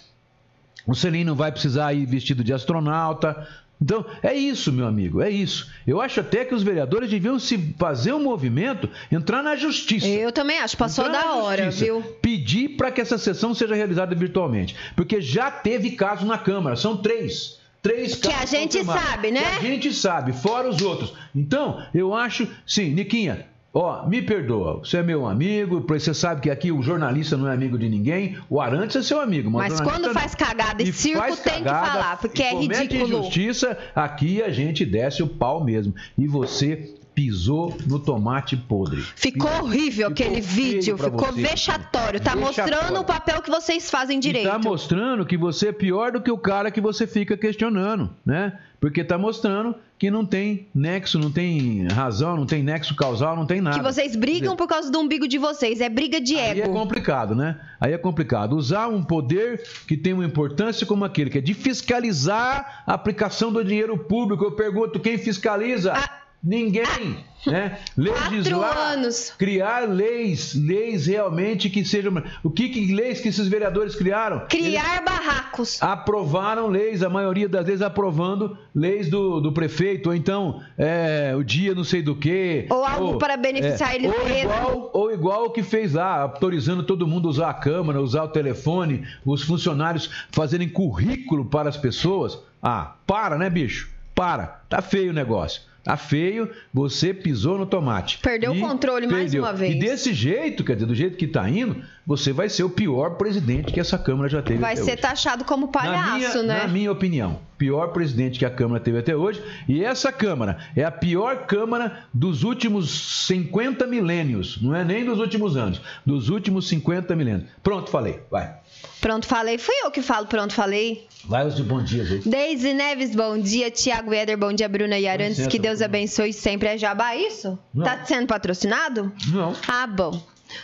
O 0.87 0.95
Celim 0.95 1.23
não 1.23 1.37
vai 1.37 1.53
precisar 1.53 1.93
ir 1.93 2.07
vestido 2.07 2.43
de 2.43 2.53
astronauta. 2.53 3.47
Então, 3.83 4.07
é 4.23 4.33
isso, 4.33 4.73
meu 4.73 4.87
amigo, 4.87 5.21
é 5.21 5.29
isso. 5.29 5.69
Eu 5.85 6.01
acho 6.01 6.21
até 6.21 6.45
que 6.45 6.55
os 6.55 6.63
vereadores 6.63 7.11
deviam 7.11 7.37
se 7.37 7.75
fazer 7.77 8.13
um 8.13 8.23
movimento, 8.23 8.89
entrar 9.11 9.43
na 9.43 9.57
justiça. 9.57 10.07
Eu 10.07 10.31
também 10.31 10.61
acho, 10.61 10.77
passou 10.77 11.11
da 11.11 11.35
hora, 11.35 11.65
justiça, 11.65 11.87
viu? 11.87 12.01
Pedir 12.23 12.77
para 12.77 12.93
que 12.93 13.01
essa 13.01 13.19
sessão 13.19 13.53
seja 13.53 13.75
realizada 13.75 14.15
virtualmente. 14.15 14.77
Porque 14.95 15.21
já 15.21 15.51
teve 15.51 15.91
caso 15.91 16.25
na 16.25 16.39
Câmara, 16.39 16.77
são 16.77 16.97
três. 16.97 17.61
Três 17.83 18.15
Que 18.15 18.33
a 18.33 18.47
gente 18.47 18.85
sabe, 18.85 19.33
né? 19.33 19.59
Que 19.59 19.67
a 19.67 19.71
gente 19.71 19.93
sabe, 19.93 20.33
fora 20.33 20.69
os 20.69 20.81
outros. 20.81 21.13
Então, 21.35 21.85
eu 21.93 22.15
acho, 22.15 22.47
sim, 22.65 22.91
Niquinha, 22.91 23.47
ó, 23.73 24.07
me 24.07 24.21
perdoa, 24.23 24.79
você 24.79 24.99
é 24.99 25.03
meu 25.03 25.27
amigo, 25.27 25.85
você 25.87 26.13
sabe 26.13 26.41
que 26.43 26.51
aqui 26.51 26.71
o 26.71 26.83
jornalista 26.83 27.37
não 27.37 27.49
é 27.49 27.55
amigo 27.55 27.79
de 27.79 27.89
ninguém, 27.89 28.37
o 28.49 28.61
Arantes 28.61 28.97
é 28.97 29.03
seu 29.03 29.21
amigo. 29.21 29.51
Mas 29.51 29.73
jornalista 29.73 30.03
quando 30.03 30.15
faz 30.15 30.35
cagada 30.35 30.83
e 30.83 30.93
circo, 30.93 31.37
tem 31.39 31.63
que 31.63 31.69
falar, 31.69 32.19
porque 32.19 32.43
é 32.43 32.55
ridículo. 32.55 33.21
injustiça, 33.21 33.79
aqui 33.95 34.43
a 34.43 34.51
gente 34.51 34.85
desce 34.85 35.23
o 35.23 35.27
pau 35.27 35.65
mesmo. 35.65 35.95
E 36.17 36.27
você 36.27 36.95
pisou 37.15 37.77
no 37.87 37.99
tomate 37.99 38.57
podre. 38.57 39.03
Ficou 39.15 39.51
horrível 39.51 40.09
Ficou 40.09 40.27
aquele 40.27 40.41
vídeo, 40.41 40.97
ficou 40.97 41.33
você. 41.33 41.43
vexatório. 41.43 42.21
Tá 42.21 42.35
Vexatório. 42.35 42.73
mostrando 42.73 43.01
o 43.01 43.05
papel 43.05 43.43
que 43.43 43.51
vocês 43.51 43.91
fazem 43.91 44.19
direito. 44.19 44.47
E 44.47 44.51
tá 44.51 44.59
mostrando 44.59 45.25
que 45.27 45.37
você 45.37 45.69
é 45.69 45.73
pior 45.73 46.13
do 46.13 46.21
que 46.21 46.31
o 46.31 46.39
cara 46.39 46.71
que 46.71 46.81
você 46.81 47.07
fica 47.07 47.37
questionando, 47.37 48.11
né? 48.25 48.59
Porque 48.81 49.05
tá 49.05 49.19
mostrando 49.19 49.77
que 50.03 50.11
não 50.11 50.27
tem 50.27 50.67
nexo, 50.75 51.17
não 51.17 51.31
tem 51.31 51.87
razão, 51.87 52.37
não 52.37 52.45
tem 52.45 52.61
nexo 52.61 52.93
causal, 52.97 53.37
não 53.37 53.47
tem 53.47 53.61
nada. 53.61 53.79
Que 53.79 53.85
vocês 53.85 54.17
brigam 54.17 54.57
por 54.57 54.67
causa 54.67 54.91
do 54.91 54.99
umbigo 54.99 55.29
de 55.29 55.39
vocês. 55.39 55.81
É 55.81 55.89
briga 55.89 56.21
de 56.21 56.35
Aí 56.35 56.61
é 56.61 56.65
ego. 56.65 56.73
complicado, 56.73 57.37
né? 57.37 57.61
Aí 57.81 57.93
é 57.93 57.99
complicado. 57.99 58.57
Usar 58.57 58.89
um 58.89 59.01
poder 59.01 59.63
que 59.87 59.97
tem 59.97 60.13
uma 60.13 60.25
importância 60.25 60.85
como 60.85 61.05
aquele, 61.05 61.31
que 61.31 61.39
é 61.39 61.41
de 61.41 61.55
fiscalizar 61.55 62.83
a 62.85 62.95
aplicação 62.95 63.53
do 63.53 63.65
dinheiro 63.65 63.97
público. 63.97 64.45
Eu 64.45 64.51
pergunto, 64.57 64.99
quem 64.99 65.17
fiscaliza? 65.17 65.93
Ah. 65.95 66.12
Ninguém, 66.45 67.25
né? 67.47 67.79
Legislar, 67.97 68.77
anos. 68.77 69.33
criar 69.39 69.89
leis, 69.89 70.55
leis 70.55 71.07
realmente 71.07 71.71
que 71.71 71.85
sejam... 71.85 72.21
O 72.43 72.51
que, 72.51 72.69
que 72.69 72.93
leis 72.93 73.21
que 73.21 73.29
esses 73.29 73.47
vereadores 73.47 73.95
criaram? 73.95 74.47
Criar 74.49 75.05
barracos. 75.05 75.81
aprovaram 75.81 76.67
leis, 76.67 77.01
a 77.03 77.09
maioria 77.09 77.49
das 77.49 77.65
vezes 77.65 77.81
aprovando 77.81 78.59
leis 78.75 79.09
do, 79.09 79.41
do 79.41 79.53
prefeito, 79.53 80.09
ou 80.09 80.17
então 80.17 80.61
é, 80.77 81.33
o 81.37 81.45
dia 81.45 81.77
não 81.77 81.85
sei 81.85 82.03
do 82.03 82.17
que. 82.17 82.67
Ou 82.71 82.85
algo 82.85 83.19
para 83.19 83.37
beneficiar 83.37 83.95
eles 83.95 84.11
ou 84.11 84.25
mesmos. 84.25 84.43
igual, 84.43 84.91
ou 84.93 85.13
igual 85.13 85.45
o 85.45 85.51
que 85.51 85.63
fez 85.63 85.93
lá, 85.93 86.23
autorizando 86.23 86.83
todo 86.83 87.07
mundo 87.07 87.29
a 87.29 87.31
usar 87.31 87.51
a 87.51 87.55
câmera, 87.55 88.01
usar 88.01 88.25
o 88.25 88.29
telefone, 88.29 89.07
os 89.25 89.45
funcionários 89.45 90.11
fazerem 90.33 90.69
currículo 90.69 91.45
para 91.45 91.69
as 91.69 91.77
pessoas. 91.77 92.37
Ah, 92.61 92.97
para, 93.07 93.39
né, 93.39 93.49
bicho? 93.49 93.91
Para. 94.13 94.63
Tá 94.69 94.83
feio 94.83 95.11
o 95.11 95.15
negócio. 95.15 95.72
Tá 95.83 95.97
feio, 95.97 96.49
você 96.73 97.13
pisou 97.13 97.59
no 97.59 97.67
tomate. 97.67 98.19
Perdeu 98.19 98.53
o 98.53 98.57
E 98.57 98.61
controle 98.61 99.07
mais 99.07 99.35
uma 99.35 99.53
vez. 99.53 99.75
E 99.75 99.79
desse 99.79 100.15
jeito, 100.15 100.63
quer 100.63 100.75
dizer, 100.75 100.87
do 100.87 100.95
jeito 100.95 101.17
que 101.17 101.27
tá 101.27 101.49
indo, 101.49 101.83
você 102.07 102.33
vai 102.33 102.49
ser 102.49 102.65
o 102.65 102.71
pior 102.71 103.17
presidente 103.17 103.73
que 103.73 103.81
essa 103.81 103.97
Câmara 103.99 104.29
já 104.29 104.43
teve. 104.43 104.59
Vai 104.59 104.77
ser 104.77 104.83
hoje 104.83 104.97
taxado 104.97 105.45
como 105.45 105.69
palhaço, 105.69 106.09
na 106.09 106.17
minha, 106.17 106.43
né? 106.43 106.59
Na 106.63 106.69
minha 106.69 106.93
opinião, 106.93 107.41
pior 107.57 107.89
presidente 107.89 108.39
que 108.39 108.45
a 108.45 108.51
Câmara 108.51 108.81
teve 108.81 108.99
até 108.99 109.17
hoje. 109.17 109.43
E 109.69 109.85
essa 109.85 110.11
Câmara 110.11 110.59
é 110.75 110.85
a 110.85 110.91
pior 110.91 111.47
Câmara 111.47 112.05
dos 112.13 112.43
últimos 112.43 113.27
50 113.27 113.87
milênios. 113.87 114.61
Não 114.61 114.75
é 114.75 114.85
nem 114.85 115.05
dos 115.05 115.19
últimos 115.19 115.57
anos, 115.57 115.81
dos 116.05 116.29
últimos 116.29 116.69
50 116.69 117.15
milênios. 117.15 117.45
Pronto, 117.63 117.91
falei. 117.91 118.21
Vai. 118.31 118.53
Pronto, 119.01 119.27
falei. 119.27 119.59
Fui 119.59 119.75
eu 119.85 119.91
que 119.91 120.03
falo, 120.03 120.27
pronto, 120.27 120.53
falei. 120.53 121.07
Vai 121.25 121.47
os 121.47 121.55
de 121.55 121.63
bom 121.63 121.83
dia, 121.83 122.05
gente. 122.05 122.29
Deise 122.29 122.73
Neves, 122.73 123.15
bom 123.15 123.39
dia. 123.39 123.71
Tiago 123.71 124.13
Eder, 124.13 124.37
bom 124.37 124.53
dia. 124.53 124.69
Bruna 124.69 124.97
Arantes, 124.97 125.39
licença, 125.39 125.51
que 125.51 125.59
Deus 125.59 125.81
abençoe 125.81 126.33
sempre. 126.33 126.69
É 126.69 126.79
jabá 126.79 127.15
isso? 127.15 127.59
Não. 127.73 127.85
Tá 127.85 128.05
sendo 128.05 128.27
patrocinado? 128.27 129.13
Não. 129.29 129.55
Ah, 129.69 129.87
bom. 129.87 130.21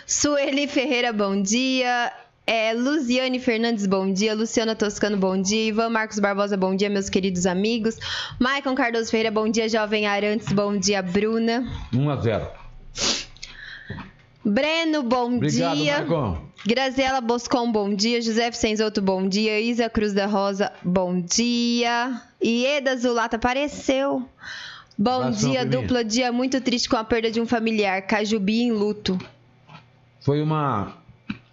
Sueli 0.07 0.66
Ferreira, 0.66 1.12
bom 1.12 1.40
dia. 1.40 2.12
É, 2.47 2.73
Luziane 2.73 3.38
Fernandes, 3.38 3.87
bom 3.87 4.11
dia. 4.11 4.35
Luciana 4.35 4.75
Toscano, 4.75 5.16
bom 5.18 5.40
dia. 5.40 5.68
Ivan 5.68 5.90
Marcos 5.90 6.18
Barbosa, 6.18 6.57
bom 6.57 6.75
dia, 6.75 6.88
meus 6.88 7.11
queridos 7.11 7.45
amigos. 7.45 7.97
Maicon 8.38 8.75
Cardoso 8.75 9.11
Ferreira, 9.11 9.30
bom 9.30 9.49
dia. 9.50 9.68
Jovem 9.68 10.07
Arantes, 10.07 10.50
bom 10.52 10.76
dia. 10.76 11.02
Bruna. 11.02 11.71
1 11.92 12.11
a 12.11 12.16
0. 12.16 12.49
Breno, 14.45 15.02
bom 15.02 15.37
Obrigado, 15.37 15.76
dia. 15.76 15.99
Marcon. 15.99 16.49
Graziela 16.66 17.21
Boscon, 17.21 17.71
bom 17.71 17.95
dia. 17.95 18.23
José 18.23 18.50
Senzoto, 18.52 19.02
bom 19.02 19.28
dia. 19.28 19.61
Isa 19.61 19.90
Cruz 19.90 20.14
da 20.14 20.25
Rosa, 20.25 20.73
bom 20.83 21.21
dia. 21.21 22.23
Ieda 22.42 22.97
Zulata 22.97 23.37
apareceu. 23.37 24.26
Bom 24.97 25.23
Abração, 25.23 25.50
dia, 25.50 25.66
dupla 25.66 26.02
dia 26.02 26.33
muito 26.33 26.61
triste 26.61 26.88
com 26.88 26.97
a 26.97 27.04
perda 27.04 27.30
de 27.30 27.40
um 27.40 27.47
familiar. 27.47 28.02
Cajubi 28.02 28.62
em 28.62 28.73
luto. 28.73 29.18
Foi 30.28 30.42
uma. 30.42 30.92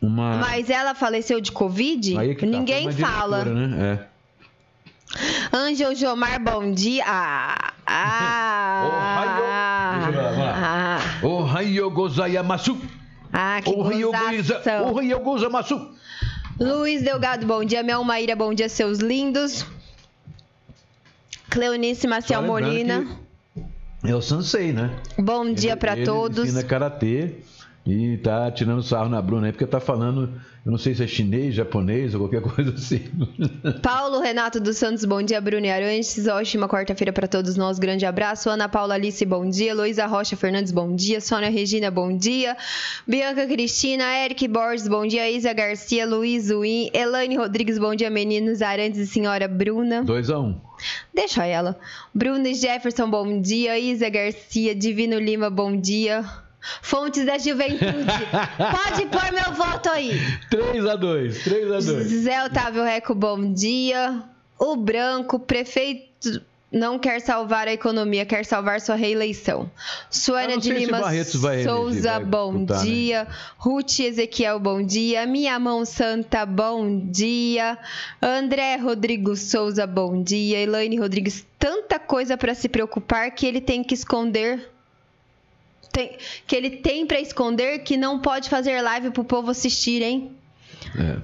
uma... 0.01 0.35
Mas 0.35 0.69
ela 0.69 0.93
faleceu 0.93 1.39
de 1.39 1.49
Covid? 1.49 2.17
É 2.17 2.35
tá, 2.35 2.45
Ninguém 2.45 2.91
fala. 2.91 3.45
diretora, 3.45 3.67
Né? 3.67 3.99
É. 4.01 5.55
Ângel 5.55 5.95
Jomar, 5.95 6.43
bom 6.43 6.73
dia. 6.73 7.01
Ah, 7.07 7.71
ah, 7.87 8.83
Ohio. 9.23 10.35
Ah, 10.43 10.99
Ohio 11.25 11.89
gozaiamasu. 11.89 12.77
ah, 13.31 13.61
que 13.63 13.69
Ohio 13.69 14.11
goza- 14.11 14.31
gozação. 14.35 14.91
Ohio 14.91 15.19
gozamasu. 15.21 15.91
Luiz 16.59 17.01
Delgado, 17.01 17.45
bom 17.45 17.63
dia. 17.63 17.81
Mel 17.81 18.03
Maíra, 18.03 18.35
bom 18.35 18.53
dia, 18.53 18.67
seus 18.67 18.99
lindos. 18.99 19.65
Cleonice 21.49 22.07
Maciel 22.07 22.41
Molina, 22.41 23.07
É 24.03 24.13
o 24.13 24.21
Sansei, 24.21 24.73
né? 24.73 24.93
bom 25.17 25.53
dia 25.53 25.77
ele 25.81 26.03
todos. 26.03 26.49
ensina 26.49 26.63
karatê 26.63 27.35
e 27.85 28.17
tá 28.17 28.49
tirando 28.49 28.81
sarro 28.81 29.09
na 29.09 29.21
Bruna 29.21 29.45
aí, 29.45 29.51
porque 29.51 29.67
tá 29.67 29.79
falando, 29.79 30.33
eu 30.65 30.71
não 30.71 30.77
sei 30.77 30.95
se 30.95 31.03
é 31.03 31.07
chinês, 31.07 31.53
japonês 31.53 32.15
ou 32.15 32.21
qualquer 32.21 32.41
coisa 32.55 32.73
assim. 32.73 33.01
Paulo 33.83 34.19
Renato 34.19 34.59
dos 34.59 34.77
Santos, 34.77 35.05
bom 35.05 35.21
dia. 35.21 35.39
Bruno 35.39 35.67
e 35.67 35.69
Arantes, 35.69 36.25
ótima 36.25 36.67
quarta-feira 36.67 37.13
pra 37.13 37.27
todos 37.27 37.55
nós. 37.55 37.77
Grande 37.77 38.03
abraço. 38.03 38.49
Ana 38.49 38.67
Paula 38.67 38.95
Alice, 38.95 39.23
bom 39.23 39.47
dia. 39.47 39.75
Luísa 39.75 40.07
Rocha 40.07 40.35
Fernandes, 40.35 40.71
bom 40.71 40.95
dia. 40.95 41.21
Sônia 41.21 41.51
Regina, 41.51 41.91
bom 41.91 42.17
dia. 42.17 42.57
Bianca 43.05 43.45
Cristina, 43.45 44.03
Eric 44.17 44.47
Borges, 44.47 44.87
bom 44.87 45.05
dia. 45.05 45.29
Isa 45.29 45.53
Garcia, 45.53 46.07
Luiz 46.07 46.49
Win, 46.49 46.89
Elaine 46.91 47.37
Rodrigues, 47.37 47.77
bom 47.77 47.93
dia, 47.93 48.09
meninos. 48.09 48.63
Arantes 48.63 48.99
e 48.99 49.05
senhora 49.05 49.47
Bruna. 49.47 50.03
2 50.03 50.31
a 50.31 50.39
1 50.39 50.43
um. 50.43 50.59
Deixa 51.13 51.45
ela. 51.45 51.77
Bruno 52.11 52.47
e 52.47 52.55
Jefferson, 52.55 53.07
bom 53.07 53.39
dia. 53.39 53.77
Isa 53.77 54.09
Garcia, 54.09 54.73
Divino 54.73 55.19
Lima, 55.19 55.51
bom 55.51 55.79
dia. 55.79 56.25
Fontes 56.81 57.25
da 57.25 57.37
Juventude. 57.37 57.85
Pode 58.57 59.05
pôr 59.07 59.31
meu 59.31 59.53
voto 59.53 59.89
aí. 59.89 60.19
3 60.49 60.85
a 60.85 60.95
2 60.95 61.43
3 61.43 61.71
a 61.71 61.79
2 61.79 62.07
Zé 62.07 62.45
Otávio 62.45 62.83
Reco, 62.83 63.13
bom 63.13 63.53
dia. 63.53 64.23
O 64.57 64.75
Branco, 64.75 65.37
prefeito. 65.37 66.41
não 66.71 66.97
quer 66.97 67.19
salvar 67.21 67.67
a 67.67 67.73
economia, 67.73 68.25
quer 68.25 68.45
salvar 68.45 68.79
sua 68.81 68.95
reeleição. 68.95 69.69
Suana 70.09 70.57
de 70.57 70.71
Lima 70.71 71.01
Souza, 71.63 72.19
bom 72.19 72.51
disputar, 72.53 72.77
né? 72.77 72.83
dia. 72.83 73.23
Né? 73.25 73.29
Ruth 73.57 73.99
Ezequiel, 73.99 74.59
bom 74.59 74.81
dia. 74.81 75.25
Minha 75.25 75.59
mão 75.59 75.85
santa, 75.85 76.45
bom 76.45 76.99
dia. 77.09 77.77
André 78.21 78.77
Rodrigo 78.77 79.35
Souza, 79.35 79.85
bom 79.85 80.23
dia. 80.23 80.59
Elaine 80.59 80.97
Rodrigues, 80.97 81.45
tanta 81.59 81.99
coisa 81.99 82.37
para 82.37 82.55
se 82.55 82.69
preocupar 82.69 83.31
que 83.31 83.45
ele 83.45 83.59
tem 83.61 83.83
que 83.83 83.93
esconder 83.93 84.74
tem, 85.95 86.17
que 86.45 86.55
ele 86.55 86.69
tem 86.71 87.05
para 87.05 87.19
esconder 87.19 87.79
que 87.79 87.95
não 87.95 88.19
pode 88.19 88.49
fazer 88.49 88.81
live 88.81 89.11
pro 89.11 89.23
povo 89.23 89.51
assistir, 89.51 90.01
hein? 90.01 90.31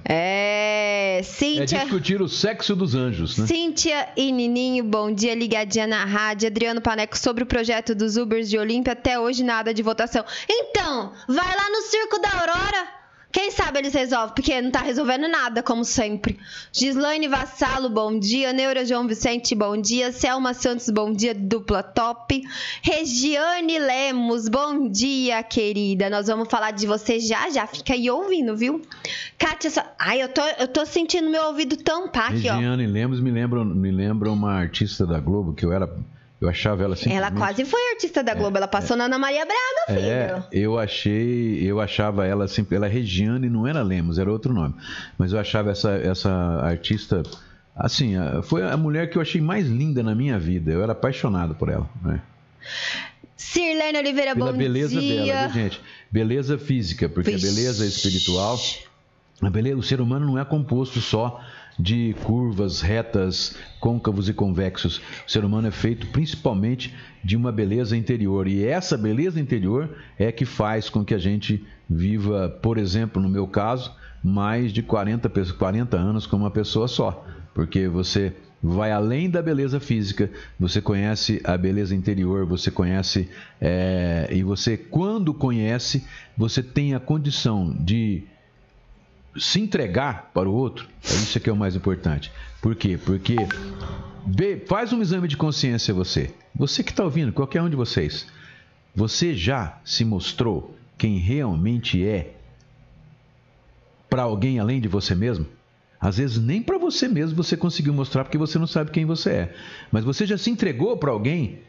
É. 0.06 1.18
é 1.18 1.22
Cíntia. 1.22 1.76
É 1.76 1.80
discutir 1.82 2.20
o 2.20 2.28
sexo 2.28 2.74
dos 2.74 2.94
anjos, 2.94 3.36
né? 3.36 3.46
Cíntia 3.46 4.08
e 4.16 4.32
Nininho, 4.32 4.82
bom 4.84 5.12
dia, 5.12 5.34
ligadinha 5.34 5.86
na 5.86 6.04
rádio. 6.04 6.48
Adriano 6.48 6.80
Paneco 6.80 7.16
sobre 7.18 7.44
o 7.44 7.46
projeto 7.46 7.94
dos 7.94 8.16
Ubers 8.16 8.48
de 8.48 8.58
Olímpia. 8.58 8.94
Até 8.94 9.18
hoje 9.18 9.44
nada 9.44 9.72
de 9.74 9.82
votação. 9.82 10.24
Então, 10.48 11.12
vai 11.28 11.56
lá 11.56 11.70
no 11.70 11.82
Circo 11.82 12.18
da 12.20 12.30
Aurora 12.30 13.01
quem 13.32 13.50
sabe 13.50 13.78
eles 13.78 13.94
resolvem, 13.94 14.34
porque 14.34 14.60
não 14.60 14.70
tá 14.70 14.80
resolvendo 14.80 15.26
nada, 15.26 15.62
como 15.62 15.86
sempre. 15.86 16.38
Gislaine 16.70 17.26
Vassalo, 17.28 17.88
bom 17.88 18.18
dia. 18.18 18.52
Neura 18.52 18.84
João 18.84 19.08
Vicente, 19.08 19.54
bom 19.54 19.74
dia. 19.80 20.12
Selma 20.12 20.52
Santos, 20.52 20.90
bom 20.90 21.10
dia. 21.10 21.34
Dupla 21.34 21.82
top. 21.82 22.42
Regiane 22.82 23.78
Lemos, 23.78 24.50
bom 24.50 24.86
dia, 24.86 25.42
querida. 25.42 26.10
Nós 26.10 26.26
vamos 26.26 26.46
falar 26.50 26.72
de 26.72 26.86
você 26.86 27.18
já, 27.18 27.48
já. 27.48 27.66
Fica 27.66 27.94
aí 27.94 28.10
ouvindo, 28.10 28.54
viu? 28.54 28.82
Kátia, 29.38 29.70
ai, 29.98 30.22
eu 30.22 30.28
tô, 30.28 30.42
eu 30.58 30.68
tô 30.68 30.84
sentindo 30.84 31.30
meu 31.30 31.44
ouvido 31.46 31.78
tampar 31.78 32.26
aqui, 32.26 32.34
Regiane 32.34 32.66
ó. 32.66 32.70
Regiane 32.72 32.86
Lemos 32.86 33.18
me 33.18 33.30
lembra, 33.30 33.64
me 33.64 33.90
lembra 33.90 34.30
uma 34.30 34.52
artista 34.52 35.06
da 35.06 35.18
Globo 35.18 35.54
que 35.54 35.64
eu 35.64 35.72
era 35.72 35.88
eu 36.42 36.48
achava 36.48 36.82
ela 36.82 36.96
simplesmente... 36.96 37.24
Ela 37.24 37.30
quase 37.30 37.64
foi 37.64 37.80
artista 37.92 38.20
da 38.20 38.34
Globo, 38.34 38.56
é, 38.56 38.58
ela 38.58 38.66
passou 38.66 38.96
é, 38.96 38.98
na 38.98 39.04
Ana 39.04 39.16
Maria 39.16 39.46
Braga, 39.46 40.00
filho. 40.00 40.12
É, 40.12 40.44
eu 40.50 40.76
achei, 40.76 41.62
eu 41.62 41.80
achava 41.80 42.26
ela 42.26 42.46
assim, 42.46 42.66
ela 42.72 42.86
é 42.86 42.88
Regiane, 42.88 43.48
não 43.48 43.64
era 43.64 43.80
Lemos, 43.80 44.18
era 44.18 44.28
outro 44.28 44.52
nome. 44.52 44.74
Mas 45.16 45.32
eu 45.32 45.38
achava 45.38 45.70
essa, 45.70 45.92
essa 45.92 46.30
artista, 46.64 47.22
assim, 47.76 48.14
foi 48.42 48.68
a 48.68 48.76
mulher 48.76 49.08
que 49.08 49.16
eu 49.16 49.22
achei 49.22 49.40
mais 49.40 49.68
linda 49.68 50.02
na 50.02 50.16
minha 50.16 50.36
vida. 50.36 50.72
Eu 50.72 50.82
era 50.82 50.90
apaixonado 50.90 51.54
por 51.54 51.68
ela, 51.68 51.88
né? 52.02 52.20
Sirlene 53.36 53.98
Oliveira, 53.98 54.34
Pela 54.34 54.50
bom 54.50 54.58
beleza 54.58 55.00
dia. 55.00 55.24
dela, 55.24 55.46
viu, 55.46 55.62
gente? 55.62 55.80
Beleza 56.10 56.58
física, 56.58 57.08
porque 57.08 57.30
a 57.30 57.38
beleza 57.38 57.86
espiritual, 57.86 58.58
a 59.40 59.48
beleza, 59.48 59.76
o 59.76 59.82
ser 59.82 60.00
humano 60.00 60.26
não 60.26 60.38
é 60.38 60.44
composto 60.44 61.00
só 61.00 61.40
de 61.78 62.14
curvas, 62.24 62.80
retas, 62.80 63.56
côncavos 63.80 64.28
e 64.28 64.34
convexos. 64.34 65.00
O 65.26 65.30
ser 65.30 65.44
humano 65.44 65.68
é 65.68 65.70
feito 65.70 66.06
principalmente 66.08 66.94
de 67.24 67.36
uma 67.36 67.52
beleza 67.52 67.96
interior. 67.96 68.46
E 68.46 68.64
essa 68.64 68.96
beleza 68.96 69.40
interior 69.40 69.90
é 70.18 70.30
que 70.30 70.44
faz 70.44 70.88
com 70.88 71.04
que 71.04 71.14
a 71.14 71.18
gente 71.18 71.64
viva, 71.88 72.48
por 72.62 72.78
exemplo, 72.78 73.20
no 73.20 73.28
meu 73.28 73.46
caso, 73.46 73.94
mais 74.22 74.72
de 74.72 74.82
40, 74.82 75.28
40 75.28 75.96
anos 75.96 76.26
com 76.26 76.36
uma 76.36 76.50
pessoa 76.50 76.86
só. 76.88 77.26
Porque 77.54 77.88
você 77.88 78.34
vai 78.62 78.92
além 78.92 79.28
da 79.28 79.42
beleza 79.42 79.80
física, 79.80 80.30
você 80.58 80.80
conhece 80.80 81.40
a 81.42 81.56
beleza 81.56 81.94
interior, 81.94 82.46
você 82.46 82.70
conhece, 82.70 83.28
é, 83.60 84.28
e 84.30 84.42
você, 84.44 84.76
quando 84.76 85.34
conhece, 85.34 86.06
você 86.36 86.62
tem 86.62 86.94
a 86.94 87.00
condição 87.00 87.76
de 87.80 88.22
se 89.36 89.60
entregar 89.60 90.30
para 90.34 90.48
o 90.48 90.52
outro, 90.52 90.86
é 91.04 91.14
isso 91.14 91.40
que 91.40 91.48
é 91.48 91.52
o 91.52 91.56
mais 91.56 91.74
importante. 91.74 92.30
Por 92.60 92.74
quê? 92.74 92.98
Porque 92.98 93.36
faz 94.66 94.92
um 94.92 95.00
exame 95.00 95.26
de 95.26 95.36
consciência 95.36 95.94
você. 95.94 96.34
Você 96.54 96.82
que 96.82 96.90
está 96.90 97.04
ouvindo, 97.04 97.32
qualquer 97.32 97.62
um 97.62 97.70
de 97.70 97.76
vocês. 97.76 98.26
Você 98.94 99.34
já 99.34 99.78
se 99.84 100.04
mostrou 100.04 100.76
quem 100.98 101.18
realmente 101.18 102.06
é 102.06 102.34
para 104.08 104.22
alguém 104.22 104.58
além 104.58 104.80
de 104.80 104.88
você 104.88 105.14
mesmo? 105.14 105.46
Às 105.98 106.18
vezes 106.18 106.38
nem 106.38 106.62
para 106.62 106.76
você 106.76 107.08
mesmo 107.08 107.36
você 107.36 107.56
conseguiu 107.56 107.94
mostrar 107.94 108.24
porque 108.24 108.36
você 108.36 108.58
não 108.58 108.66
sabe 108.66 108.90
quem 108.90 109.06
você 109.06 109.30
é. 109.30 109.54
Mas 109.90 110.04
você 110.04 110.26
já 110.26 110.36
se 110.36 110.50
entregou 110.50 110.96
para 110.96 111.10
alguém 111.10 111.60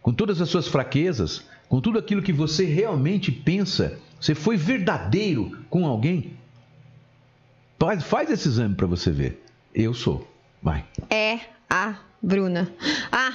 com 0.00 0.12
todas 0.12 0.40
as 0.40 0.48
suas 0.48 0.66
fraquezas, 0.66 1.44
com 1.68 1.80
tudo 1.80 1.98
aquilo 1.98 2.22
que 2.22 2.32
você 2.32 2.64
realmente 2.64 3.30
pensa. 3.30 3.98
Você 4.20 4.34
foi 4.34 4.56
verdadeiro 4.56 5.58
com 5.70 5.86
alguém? 5.86 6.32
Faz, 7.82 8.04
faz 8.04 8.30
esse 8.30 8.46
exame 8.46 8.76
para 8.76 8.86
você 8.86 9.10
ver. 9.10 9.44
Eu 9.74 9.92
sou. 9.92 10.24
Vai. 10.62 10.84
É 11.10 11.40
a 11.68 11.96
Bruna. 12.22 12.70
Ah. 13.10 13.32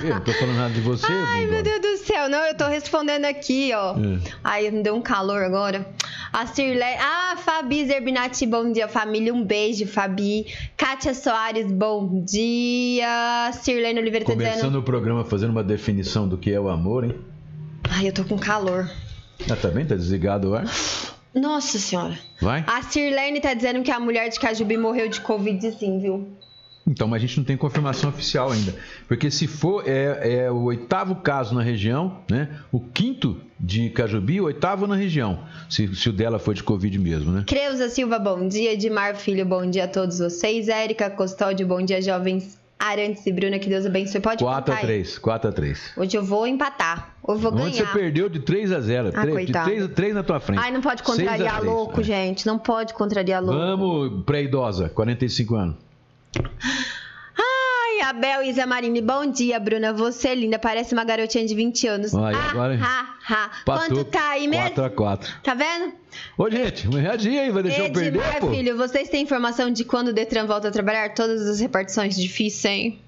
Eu 0.00 0.10
não 0.10 0.20
tô 0.20 0.32
falando 0.34 0.56
nada 0.56 0.72
de 0.72 0.80
você, 0.80 1.04
Ai, 1.10 1.46
meu 1.46 1.64
Deus 1.64 1.80
do 1.80 1.96
céu. 1.96 2.28
Não, 2.28 2.38
eu 2.46 2.56
tô 2.56 2.68
respondendo 2.68 3.24
aqui, 3.24 3.72
ó. 3.74 3.96
É. 3.96 4.20
Ai, 4.44 4.70
me 4.70 4.84
deu 4.84 4.94
um 4.94 5.02
calor 5.02 5.42
agora. 5.42 5.84
A 6.32 6.46
Cirlé. 6.46 6.96
Ah, 7.00 7.34
Fabi 7.36 7.84
Zerbinati, 7.86 8.46
bom 8.46 8.70
dia, 8.70 8.86
família. 8.86 9.34
Um 9.34 9.44
beijo, 9.44 9.84
Fabi. 9.88 10.46
Kátia 10.76 11.12
Soares, 11.12 11.72
bom 11.72 12.24
dia. 12.24 13.50
Sirlene 13.52 13.98
Oliveira 13.98 14.24
tá 14.24 14.32
Começando 14.32 14.54
dizendo... 14.54 14.78
o 14.78 14.82
programa 14.84 15.24
fazendo 15.24 15.50
uma 15.50 15.64
definição 15.64 16.28
do 16.28 16.38
que 16.38 16.52
é 16.52 16.60
o 16.60 16.68
amor, 16.68 17.02
hein? 17.02 17.16
Ai, 17.90 18.06
eu 18.06 18.12
tô 18.12 18.22
com 18.22 18.38
calor. 18.38 18.88
Ah, 19.50 19.56
tá 19.56 19.68
bem? 19.68 19.84
Tá 19.84 19.96
desligado 19.96 20.50
o 20.50 20.54
ar? 20.54 20.66
Nossa 21.34 21.78
senhora. 21.78 22.18
Vai? 22.40 22.64
A 22.66 22.82
Sirlene 22.82 23.40
tá 23.40 23.54
dizendo 23.54 23.82
que 23.82 23.90
a 23.90 24.00
mulher 24.00 24.28
de 24.28 24.40
Cajubi 24.40 24.76
morreu 24.76 25.08
de 25.08 25.20
Covid 25.20 25.72
sim, 25.72 25.98
viu? 26.00 26.28
Então, 26.86 27.06
mas 27.06 27.22
a 27.22 27.26
gente 27.26 27.38
não 27.38 27.44
tem 27.44 27.56
confirmação 27.56 28.10
oficial 28.10 28.50
ainda. 28.50 28.74
Porque 29.06 29.30
se 29.30 29.46
for, 29.46 29.84
é, 29.86 30.44
é 30.44 30.50
o 30.50 30.62
oitavo 30.64 31.16
caso 31.16 31.54
na 31.54 31.62
região, 31.62 32.18
né? 32.28 32.48
O 32.72 32.80
quinto 32.80 33.40
de 33.60 33.90
Cajubi, 33.90 34.40
o 34.40 34.44
oitavo 34.44 34.86
na 34.86 34.96
região. 34.96 35.44
Se, 35.68 35.94
se 35.94 36.08
o 36.08 36.12
dela 36.12 36.38
foi 36.38 36.54
de 36.54 36.64
Covid 36.64 36.98
mesmo, 36.98 37.30
né? 37.30 37.44
Creuza 37.46 37.88
Silva, 37.88 38.18
bom 38.18 38.48
dia. 38.48 38.72
Edmar 38.72 39.14
Filho, 39.14 39.46
bom 39.46 39.68
dia 39.68 39.84
a 39.84 39.88
todos 39.88 40.18
vocês. 40.18 40.68
Érica 40.68 41.08
Custódio, 41.10 41.66
bom 41.66 41.80
dia, 41.80 42.02
jovens 42.02 42.59
Arantes 42.80 43.26
e 43.26 43.32
Bruna, 43.32 43.58
que 43.58 43.68
Deus 43.68 43.84
abençoe. 43.84 44.22
Pode 44.22 44.42
4 44.42 44.72
a 44.72 44.76
3, 44.78 45.18
4 45.18 45.50
a 45.50 45.52
3. 45.52 45.92
Hoje 45.98 46.16
eu 46.16 46.24
vou 46.24 46.46
empatar. 46.46 47.14
Eu 47.28 47.36
vou 47.36 47.52
Onde 47.52 47.72
ganhar. 47.72 47.86
você 47.86 47.98
perdeu 47.98 48.26
de 48.30 48.40
3 48.40 48.72
a 48.72 48.80
0. 48.80 49.10
Ah, 49.14 49.20
3, 49.20 49.46
de 49.46 49.52
3, 49.52 49.88
3 49.88 50.14
na 50.14 50.22
tua 50.22 50.40
frente. 50.40 50.60
Ai, 50.60 50.70
não 50.70 50.80
pode 50.80 51.02
contrariar 51.02 51.62
louco, 51.62 52.00
é. 52.00 52.04
gente. 52.04 52.46
Não 52.46 52.58
pode 52.58 52.94
contrariar 52.94 53.42
louco. 53.42 53.60
Vamos, 53.60 54.24
pré-idosa, 54.24 54.88
45 54.88 55.54
anos. 55.54 55.76
Ai, 57.36 58.08
Abel 58.08 58.44
e 58.44 58.48
Isa 58.48 58.64
Marini, 58.64 59.02
bom 59.02 59.30
dia, 59.30 59.60
Bruna. 59.60 59.92
Você 59.92 60.28
é 60.28 60.34
linda, 60.34 60.58
parece 60.58 60.94
uma 60.94 61.04
garotinha 61.04 61.44
de 61.44 61.54
20 61.54 61.86
anos. 61.86 62.14
Ai, 62.14 62.34
ah, 62.34 62.50
agora... 62.50 62.78
ha, 62.82 63.14
ha. 63.28 63.50
Quanto 63.62 64.04
tá 64.04 64.30
aí 64.30 64.48
mesmo? 64.48 64.70
4 64.70 64.84
a 64.84 64.90
4. 64.90 65.32
Tá 65.42 65.52
vendo? 65.52 65.99
Ô, 66.36 66.50
gente, 66.50 66.88
uma 66.88 67.00
readinha 67.00 67.42
aí, 67.42 67.50
vai 67.50 67.62
deixar 67.62 67.84
Edmar, 67.84 68.04
eu 68.04 68.12
perder, 68.12 68.40
pô. 68.40 68.50
filho, 68.50 68.76
vocês 68.76 69.08
têm 69.08 69.22
informação 69.22 69.70
de 69.70 69.84
quando 69.84 70.08
o 70.08 70.12
Detran 70.12 70.46
volta 70.46 70.68
a 70.68 70.70
trabalhar? 70.70 71.14
Todas 71.14 71.46
as 71.46 71.60
repartições 71.60 72.16
difíceis, 72.16 72.64
hein? 72.64 73.00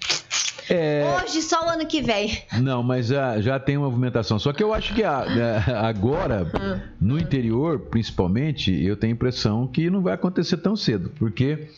É... 0.70 1.04
Hoje, 1.22 1.42
só 1.42 1.66
o 1.66 1.68
ano 1.68 1.86
que 1.86 2.00
vem. 2.00 2.38
Não, 2.60 2.82
mas 2.82 3.08
já, 3.08 3.40
já 3.40 3.58
tem 3.58 3.76
uma 3.76 3.88
movimentação. 3.88 4.38
Só 4.38 4.52
que 4.52 4.62
eu 4.62 4.72
acho 4.72 4.94
que 4.94 5.02
a, 5.02 5.18
a, 5.18 5.88
agora, 5.88 6.50
ah. 6.54 6.80
no 7.00 7.18
interior, 7.18 7.78
principalmente, 7.78 8.72
eu 8.84 8.96
tenho 8.96 9.12
a 9.12 9.16
impressão 9.16 9.66
que 9.66 9.90
não 9.90 10.00
vai 10.00 10.14
acontecer 10.14 10.56
tão 10.58 10.76
cedo, 10.76 11.10
porque 11.18 11.68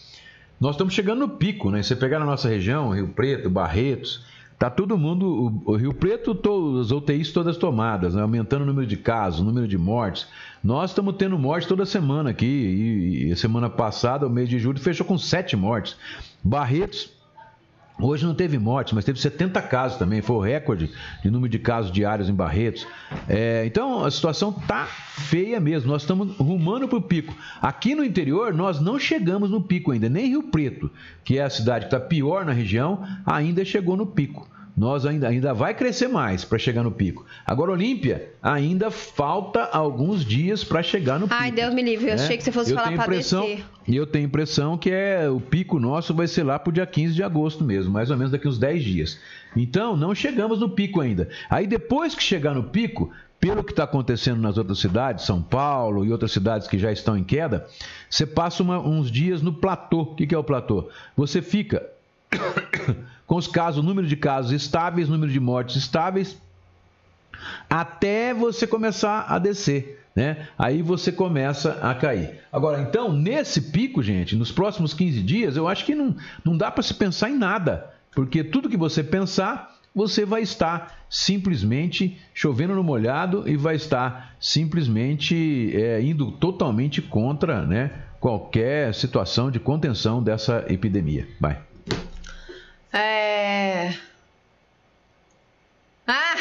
nós 0.60 0.74
estamos 0.74 0.94
chegando 0.94 1.20
no 1.20 1.28
pico, 1.28 1.70
né? 1.70 1.82
Você 1.82 1.96
pegar 1.96 2.18
na 2.18 2.26
nossa 2.26 2.48
região, 2.48 2.90
Rio 2.90 3.08
Preto, 3.08 3.50
Barretos, 3.50 4.24
tá 4.58 4.70
todo 4.70 4.96
mundo, 4.96 5.62
o, 5.66 5.72
o 5.72 5.76
Rio 5.76 5.92
Preto, 5.92 6.34
todos, 6.34 6.86
as 6.86 6.92
UTIs 6.92 7.32
todas 7.32 7.56
tomadas, 7.56 8.14
né? 8.14 8.22
aumentando 8.22 8.62
o 8.62 8.66
número 8.66 8.86
de 8.86 8.96
casos, 8.96 9.40
o 9.40 9.44
número 9.44 9.66
de 9.66 9.78
mortes. 9.78 10.26
Nós 10.64 10.92
estamos 10.92 11.16
tendo 11.16 11.38
morte 11.38 11.68
toda 11.68 11.84
semana 11.84 12.30
aqui, 12.30 12.46
e, 12.46 13.30
e 13.30 13.36
semana 13.36 13.68
passada, 13.68 14.26
o 14.26 14.30
mês 14.30 14.48
de 14.48 14.58
julho, 14.58 14.80
fechou 14.80 15.06
com 15.06 15.18
sete 15.18 15.54
mortes. 15.54 15.94
Barretos 16.42 17.12
Hoje 18.00 18.26
não 18.26 18.34
teve 18.34 18.58
morte, 18.58 18.92
mas 18.92 19.04
teve 19.04 19.20
70 19.20 19.62
casos 19.62 19.96
também, 19.96 20.20
foi 20.20 20.34
o 20.34 20.40
recorde 20.40 20.90
de 21.22 21.30
número 21.30 21.48
de 21.48 21.60
casos 21.60 21.92
diários 21.92 22.28
em 22.28 22.34
Barretos. 22.34 22.84
É, 23.28 23.64
então 23.66 24.04
a 24.04 24.10
situação 24.10 24.52
tá 24.52 24.84
feia 24.84 25.60
mesmo, 25.60 25.92
nós 25.92 26.02
estamos 26.02 26.36
rumando 26.36 26.88
para 26.88 26.98
o 26.98 27.02
pico. 27.02 27.32
Aqui 27.62 27.94
no 27.94 28.04
interior 28.04 28.52
nós 28.52 28.80
não 28.80 28.98
chegamos 28.98 29.48
no 29.48 29.62
pico 29.62 29.92
ainda, 29.92 30.08
nem 30.08 30.26
Rio 30.26 30.42
Preto, 30.42 30.90
que 31.24 31.38
é 31.38 31.44
a 31.44 31.50
cidade 31.50 31.86
que 31.86 31.94
está 31.94 32.04
pior 32.04 32.44
na 32.44 32.52
região, 32.52 33.06
ainda 33.24 33.64
chegou 33.64 33.96
no 33.96 34.06
pico 34.06 34.48
nós 34.76 35.06
ainda, 35.06 35.28
ainda 35.28 35.54
vai 35.54 35.72
crescer 35.72 36.08
mais 36.08 36.44
para 36.44 36.58
chegar 36.58 36.82
no 36.82 36.90
pico. 36.90 37.24
Agora, 37.46 37.70
Olímpia, 37.70 38.30
ainda 38.42 38.90
falta 38.90 39.62
alguns 39.64 40.24
dias 40.24 40.64
para 40.64 40.82
chegar 40.82 41.18
no 41.18 41.28
pico. 41.28 41.40
Ai, 41.40 41.52
Deus 41.52 41.72
me 41.72 41.82
livre, 41.82 42.06
eu 42.06 42.16
né? 42.16 42.22
achei 42.22 42.36
que 42.36 42.42
você 42.42 42.50
fosse 42.50 42.72
eu 42.72 42.76
falar 42.76 42.92
para 42.92 43.14
descer. 43.14 43.64
E 43.86 43.94
eu 43.94 44.06
tenho 44.06 44.26
impressão 44.26 44.76
que 44.76 44.90
é, 44.90 45.28
o 45.28 45.40
pico 45.40 45.78
nosso 45.78 46.12
vai 46.12 46.26
ser 46.26 46.42
lá 46.42 46.58
para 46.58 46.70
o 46.70 46.72
dia 46.72 46.86
15 46.86 47.14
de 47.14 47.22
agosto 47.22 47.62
mesmo, 47.62 47.92
mais 47.92 48.10
ou 48.10 48.16
menos 48.16 48.32
daqui 48.32 48.48
uns 48.48 48.58
10 48.58 48.82
dias. 48.82 49.20
Então, 49.54 49.96
não 49.96 50.12
chegamos 50.14 50.58
no 50.58 50.68
pico 50.68 51.00
ainda. 51.00 51.28
Aí, 51.48 51.66
depois 51.66 52.14
que 52.14 52.22
chegar 52.22 52.54
no 52.54 52.64
pico, 52.64 53.12
pelo 53.38 53.62
que 53.62 53.72
está 53.72 53.84
acontecendo 53.84 54.40
nas 54.40 54.58
outras 54.58 54.78
cidades, 54.78 55.24
São 55.24 55.40
Paulo 55.40 56.04
e 56.04 56.10
outras 56.10 56.32
cidades 56.32 56.66
que 56.66 56.78
já 56.78 56.90
estão 56.90 57.16
em 57.16 57.22
queda, 57.22 57.66
você 58.10 58.26
passa 58.26 58.62
uma, 58.62 58.80
uns 58.80 59.08
dias 59.08 59.40
no 59.40 59.52
platô. 59.52 60.00
O 60.00 60.14
que, 60.16 60.26
que 60.26 60.34
é 60.34 60.38
o 60.38 60.42
platô? 60.42 60.88
Você 61.16 61.40
fica 61.40 61.86
com 63.34 63.38
os 63.38 63.48
casos, 63.48 63.84
número 63.84 64.06
de 64.06 64.14
casos 64.14 64.52
estáveis, 64.52 65.08
número 65.08 65.32
de 65.32 65.40
mortes 65.40 65.74
estáveis, 65.74 66.40
até 67.68 68.32
você 68.32 68.64
começar 68.64 69.26
a 69.28 69.40
descer. 69.40 70.04
Né? 70.14 70.46
Aí 70.56 70.82
você 70.82 71.10
começa 71.10 71.72
a 71.82 71.92
cair. 71.96 72.38
Agora, 72.52 72.80
então, 72.80 73.12
nesse 73.12 73.60
pico, 73.72 74.00
gente, 74.04 74.36
nos 74.36 74.52
próximos 74.52 74.94
15 74.94 75.20
dias, 75.20 75.56
eu 75.56 75.66
acho 75.66 75.84
que 75.84 75.96
não, 75.96 76.14
não 76.44 76.56
dá 76.56 76.70
para 76.70 76.84
se 76.84 76.94
pensar 76.94 77.28
em 77.28 77.36
nada, 77.36 77.92
porque 78.14 78.44
tudo 78.44 78.68
que 78.68 78.76
você 78.76 79.02
pensar, 79.02 79.80
você 79.92 80.24
vai 80.24 80.42
estar 80.42 81.04
simplesmente 81.10 82.16
chovendo 82.32 82.76
no 82.76 82.84
molhado 82.84 83.48
e 83.48 83.56
vai 83.56 83.74
estar 83.74 84.36
simplesmente 84.38 85.72
é, 85.74 86.00
indo 86.00 86.30
totalmente 86.30 87.02
contra 87.02 87.66
né, 87.66 87.90
qualquer 88.20 88.94
situação 88.94 89.50
de 89.50 89.58
contenção 89.58 90.22
dessa 90.22 90.64
epidemia. 90.68 91.26
Vai. 91.40 91.73
É. 92.94 93.92
Ah, 96.06 96.34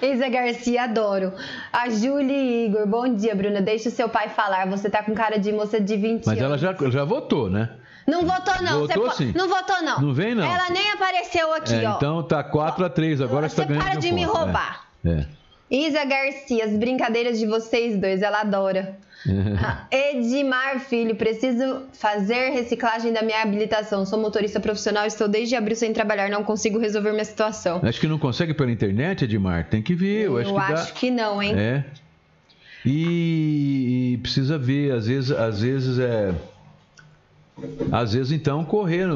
Isa 0.04 0.28
Garcia, 0.28 0.84
adoro. 0.84 1.32
A 1.72 1.88
Julie 1.88 2.66
Igor, 2.66 2.86
bom 2.86 3.12
dia, 3.14 3.34
Bruna. 3.34 3.60
Deixa 3.60 3.88
o 3.88 3.92
seu 3.92 4.08
pai 4.08 4.28
falar. 4.28 4.68
Você 4.68 4.88
tá 4.90 5.02
com 5.02 5.14
cara 5.14 5.38
de 5.38 5.50
moça 5.52 5.80
de 5.80 5.96
20 5.96 6.26
Mas 6.26 6.38
anos. 6.38 6.62
ela 6.62 6.74
já, 6.74 6.90
já 6.90 7.04
votou, 7.04 7.50
né? 7.50 7.70
Não 8.06 8.24
votou, 8.26 8.54
não. 8.62 8.80
Votou, 8.80 9.04
Você 9.04 9.10
po- 9.10 9.16
sim. 9.16 9.32
Não 9.34 9.48
votou, 9.48 9.82
não. 9.82 10.00
Não 10.00 10.14
vem, 10.14 10.34
não. 10.34 10.44
Ela 10.44 10.70
nem 10.70 10.90
apareceu 10.92 11.52
aqui, 11.54 11.74
É, 11.74 11.88
ó. 11.88 11.96
então 11.96 12.22
tá 12.22 12.42
4 12.44 12.84
a 12.84 12.90
3 12.90 13.20
agora 13.20 13.48
Você 13.48 13.56
você 13.56 13.62
tá 13.62 13.68
ganhando 13.68 13.84
para 13.84 13.98
de 14.00 14.12
me 14.12 14.26
ponto, 14.26 14.36
é. 14.36 14.40
roubar. 14.40 14.84
É. 15.04 15.26
Isa 15.70 16.04
Garcia, 16.04 16.64
as 16.64 16.72
brincadeiras 16.72 17.38
de 17.38 17.46
vocês 17.46 17.96
dois, 17.98 18.20
ela 18.22 18.40
adora. 18.40 18.96
Ah, 19.62 19.86
Edmar 19.90 20.80
Filho, 20.80 21.14
preciso 21.14 21.82
fazer 21.92 22.50
reciclagem 22.50 23.12
da 23.12 23.22
minha 23.22 23.42
habilitação. 23.42 24.06
Sou 24.06 24.18
motorista 24.18 24.58
profissional, 24.58 25.06
estou 25.06 25.28
desde 25.28 25.54
abril 25.54 25.76
sem 25.76 25.92
trabalhar, 25.92 26.30
não 26.30 26.42
consigo 26.42 26.78
resolver 26.78 27.12
minha 27.12 27.24
situação. 27.24 27.80
Acho 27.82 28.00
que 28.00 28.06
não 28.06 28.18
consegue 28.18 28.54
pela 28.54 28.70
internet, 28.70 29.24
Edmar. 29.24 29.68
Tem 29.68 29.82
que 29.82 29.94
ver. 29.94 30.26
Eu, 30.26 30.38
acho 30.38 30.54
que 30.54 30.72
acho 30.72 30.94
que 30.94 31.10
não, 31.10 31.42
hein? 31.42 31.54
É. 31.54 31.84
E, 32.84 34.14
e 34.14 34.18
precisa 34.18 34.56
ver, 34.56 34.92
às 34.92 35.06
vezes, 35.06 35.30
às 35.30 35.60
vezes 35.60 35.98
é. 35.98 36.34
Às 37.92 38.14
vezes, 38.14 38.32
então, 38.32 38.64
correr. 38.64 39.06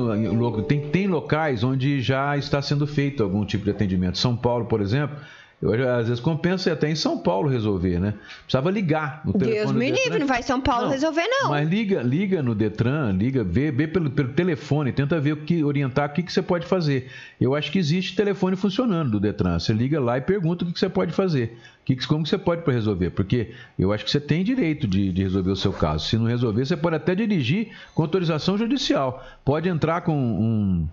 Tem, 0.68 0.90
tem 0.90 1.06
locais 1.06 1.64
onde 1.64 2.02
já 2.02 2.36
está 2.36 2.60
sendo 2.60 2.86
feito 2.86 3.22
algum 3.22 3.44
tipo 3.46 3.64
de 3.64 3.70
atendimento. 3.70 4.18
São 4.18 4.36
Paulo, 4.36 4.66
por 4.66 4.82
exemplo, 4.82 5.16
eu, 5.64 5.94
às 5.94 6.08
vezes 6.08 6.20
compensa 6.20 6.70
até 6.72 6.90
em 6.90 6.94
São 6.94 7.16
Paulo 7.18 7.48
resolver, 7.48 7.98
né? 7.98 8.14
Precisava 8.42 8.70
ligar 8.70 9.22
no 9.24 9.32
telefone. 9.32 9.58
Deus 9.62 9.72
me 9.72 9.90
livre, 9.90 10.18
não 10.18 10.26
vai 10.26 10.42
São 10.42 10.60
Paulo 10.60 10.84
Não, 10.84 10.90
resolver, 10.92 11.26
não. 11.26 11.50
Mas 11.50 11.68
liga, 11.68 12.02
liga 12.02 12.42
no 12.42 12.54
Detran, 12.54 13.12
liga, 13.12 13.42
vê, 13.42 13.70
vê 13.70 13.86
pelo, 13.88 14.10
pelo 14.10 14.28
telefone, 14.28 14.92
tenta 14.92 15.18
ver 15.18 15.32
o 15.32 15.36
que 15.38 15.64
orientar 15.64 16.10
o 16.10 16.12
que, 16.12 16.22
que 16.22 16.32
você 16.32 16.42
pode 16.42 16.66
fazer. 16.66 17.08
Eu 17.40 17.54
acho 17.54 17.72
que 17.72 17.78
existe 17.78 18.14
telefone 18.14 18.56
funcionando 18.56 19.12
do 19.12 19.20
Detran. 19.20 19.58
Você 19.58 19.72
liga 19.72 19.98
lá 20.00 20.18
e 20.18 20.20
pergunta 20.20 20.64
o 20.64 20.66
que, 20.66 20.74
que 20.74 20.78
você 20.80 20.88
pode 20.88 21.12
fazer. 21.12 21.58
Que- 21.84 21.96
como 22.06 22.22
que 22.24 22.28
você 22.30 22.38
pode 22.38 22.62
para 22.62 22.72
resolver? 22.72 23.10
Porque 23.10 23.52
eu 23.78 23.92
acho 23.92 24.04
que 24.04 24.10
você 24.10 24.20
tem 24.20 24.42
direito 24.44 24.86
de, 24.86 25.12
de 25.12 25.22
resolver 25.22 25.50
o 25.50 25.56
seu 25.56 25.72
caso. 25.72 26.06
Se 26.06 26.16
não 26.18 26.26
resolver, 26.26 26.64
você 26.66 26.76
pode 26.76 26.96
até 26.96 27.14
dirigir 27.14 27.68
com 27.94 28.02
autorização 28.02 28.58
judicial. 28.58 29.24
Pode 29.44 29.68
entrar 29.68 30.00
com 30.02 30.14
um. 30.16 30.86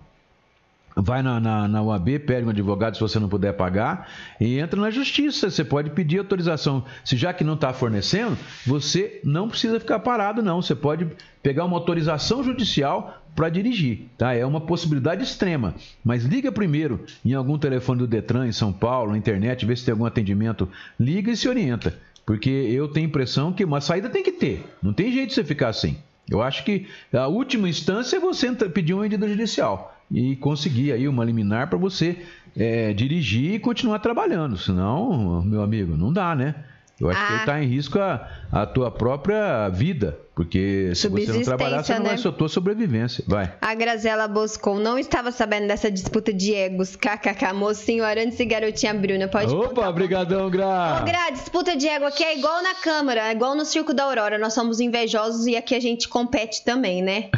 Vai 0.94 1.22
na, 1.22 1.40
na, 1.40 1.66
na 1.66 1.82
UAB, 1.82 2.18
pede 2.20 2.46
um 2.46 2.50
advogado 2.50 2.94
se 2.94 3.00
você 3.00 3.18
não 3.18 3.28
puder 3.28 3.54
pagar 3.54 4.08
e 4.40 4.58
entra 4.58 4.80
na 4.80 4.90
justiça. 4.90 5.50
Você 5.50 5.64
pode 5.64 5.90
pedir 5.90 6.18
autorização. 6.18 6.84
Se 7.04 7.16
já 7.16 7.32
que 7.32 7.42
não 7.42 7.54
está 7.54 7.72
fornecendo, 7.72 8.36
você 8.66 9.20
não 9.24 9.48
precisa 9.48 9.80
ficar 9.80 10.00
parado, 10.00 10.42
não. 10.42 10.60
Você 10.60 10.74
pode 10.74 11.08
pegar 11.42 11.64
uma 11.64 11.76
autorização 11.76 12.44
judicial 12.44 13.22
para 13.34 13.48
dirigir. 13.48 14.06
Tá? 14.18 14.34
É 14.34 14.44
uma 14.44 14.60
possibilidade 14.60 15.22
extrema. 15.22 15.74
Mas 16.04 16.24
liga 16.24 16.52
primeiro 16.52 17.04
em 17.24 17.32
algum 17.32 17.56
telefone 17.58 18.00
do 18.00 18.06
Detran 18.06 18.46
em 18.46 18.52
São 18.52 18.72
Paulo, 18.72 19.12
na 19.12 19.18
internet, 19.18 19.64
vê 19.64 19.74
se 19.74 19.84
tem 19.84 19.92
algum 19.92 20.04
atendimento. 20.04 20.68
Liga 21.00 21.30
e 21.30 21.36
se 21.36 21.48
orienta. 21.48 21.96
Porque 22.26 22.50
eu 22.50 22.86
tenho 22.88 23.06
impressão 23.06 23.52
que 23.52 23.64
uma 23.64 23.80
saída 23.80 24.08
tem 24.08 24.22
que 24.22 24.32
ter. 24.32 24.64
Não 24.82 24.92
tem 24.92 25.10
jeito 25.10 25.30
de 25.30 25.34
você 25.34 25.44
ficar 25.44 25.68
assim. 25.68 25.96
Eu 26.30 26.40
acho 26.40 26.64
que 26.64 26.86
a 27.12 27.26
última 27.26 27.68
instância 27.68 28.16
é 28.16 28.20
você 28.20 28.52
pedir 28.52 28.94
uma 28.94 29.02
medida 29.02 29.28
judicial 29.28 29.92
e 30.12 30.36
conseguir 30.36 30.92
aí 30.92 31.08
uma 31.08 31.24
liminar 31.24 31.68
para 31.68 31.78
você 31.78 32.18
é, 32.56 32.92
dirigir 32.92 33.54
e 33.54 33.58
continuar 33.58 33.98
trabalhando. 33.98 34.56
Senão, 34.56 35.42
meu 35.42 35.62
amigo, 35.62 35.96
não 35.96 36.12
dá, 36.12 36.34
né? 36.34 36.54
Eu 37.02 37.10
acho 37.10 37.26
que 37.26 37.32
Ah. 37.32 37.36
está 37.38 37.62
em 37.62 37.66
risco 37.66 37.98
a, 37.98 38.28
a 38.52 38.64
tua 38.64 38.88
própria 38.88 39.68
vida, 39.68 40.16
porque 40.36 40.92
se 40.94 41.08
você 41.08 41.32
não 41.32 41.42
trabalhar, 41.42 41.82
você 41.82 41.94
não 41.94 42.02
vai 42.04 42.12
né? 42.12 42.16
ser 42.16 42.28
a 42.28 42.32
tua 42.32 42.48
sobrevivência. 42.48 43.24
Vai. 43.26 43.52
A 43.60 43.74
Grazela 43.74 44.28
Boscon 44.28 44.78
não 44.78 44.96
estava 44.96 45.32
sabendo 45.32 45.66
dessa 45.66 45.90
disputa 45.90 46.32
de 46.32 46.54
egos. 46.54 46.94
KKK, 46.94 47.52
mocinho 47.54 48.04
Arantes 48.04 48.38
e 48.38 48.44
garotinha 48.44 48.94
Bruna. 48.94 49.26
Pode 49.26 49.52
Opa, 49.52 49.90
brigadão, 49.90 50.48
Gra! 50.48 51.00
Ô, 51.00 51.04
Gra, 51.04 51.30
disputa 51.30 51.76
de 51.76 51.88
ego 51.88 52.04
aqui 52.04 52.22
é 52.22 52.38
igual 52.38 52.62
na 52.62 52.74
Câmara, 52.76 53.28
é 53.28 53.32
igual 53.32 53.56
no 53.56 53.64
Circo 53.64 53.92
da 53.92 54.04
Aurora. 54.04 54.38
Nós 54.38 54.54
somos 54.54 54.78
invejosos 54.78 55.46
e 55.46 55.56
aqui 55.56 55.74
a 55.74 55.80
gente 55.80 56.08
compete 56.08 56.64
também, 56.64 57.02
né? 57.02 57.30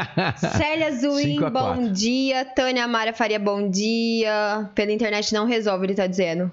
Célia 0.36 0.88
a 0.88 1.50
bom 1.50 1.92
dia. 1.92 2.44
Tânia 2.44 2.88
Mara 2.88 3.12
Faria, 3.12 3.38
bom 3.38 3.70
dia. 3.70 4.68
Pela 4.74 4.90
internet 4.90 5.32
não 5.32 5.46
resolve, 5.46 5.86
ele 5.86 5.94
tá 5.94 6.08
dizendo. 6.08 6.50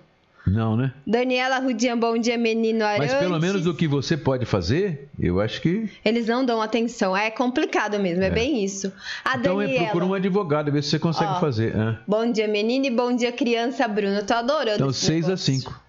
Não, 0.47 0.75
né? 0.75 0.93
Daniela 1.05 1.59
Rudian, 1.59 1.97
bom 1.97 2.17
dia, 2.17 2.37
menino 2.37 2.83
Arantes. 2.83 3.11
Mas 3.13 3.21
pelo 3.21 3.39
menos 3.39 3.67
o 3.67 3.73
que 3.73 3.87
você 3.87 4.17
pode 4.17 4.45
fazer, 4.45 5.07
eu 5.19 5.39
acho 5.39 5.61
que. 5.61 5.89
Eles 6.03 6.25
não 6.27 6.43
dão 6.43 6.61
atenção, 6.61 7.15
é 7.15 7.29
complicado 7.29 7.99
mesmo, 7.99 8.23
é, 8.23 8.29
bem 8.29 8.63
isso. 8.63 8.91
A 9.23 9.37
Então 9.37 9.61
é 9.61 9.65
Daniela. 9.65 9.85
procura 9.85 10.05
um 10.05 10.13
advogado, 10.13 10.71
ver 10.71 10.81
se 10.83 10.89
você 10.89 10.99
consegue 10.99 11.31
Ó. 11.33 11.39
fazer. 11.39 11.75
né? 11.75 11.99
Bom 12.07 12.31
dia, 12.31 12.47
menino, 12.47 12.85
e 12.85 12.89
bom 12.89 13.15
dia, 13.15 13.31
criança 13.31 13.87
Bruna. 13.87 14.19
Eu 14.19 14.25
tô 14.25 14.33
adorando 14.33 14.75
Então, 14.75 14.89
esse 14.89 15.05
6 15.05 15.25
a 15.25 15.27
negócio. 15.29 15.53
5. 15.53 15.81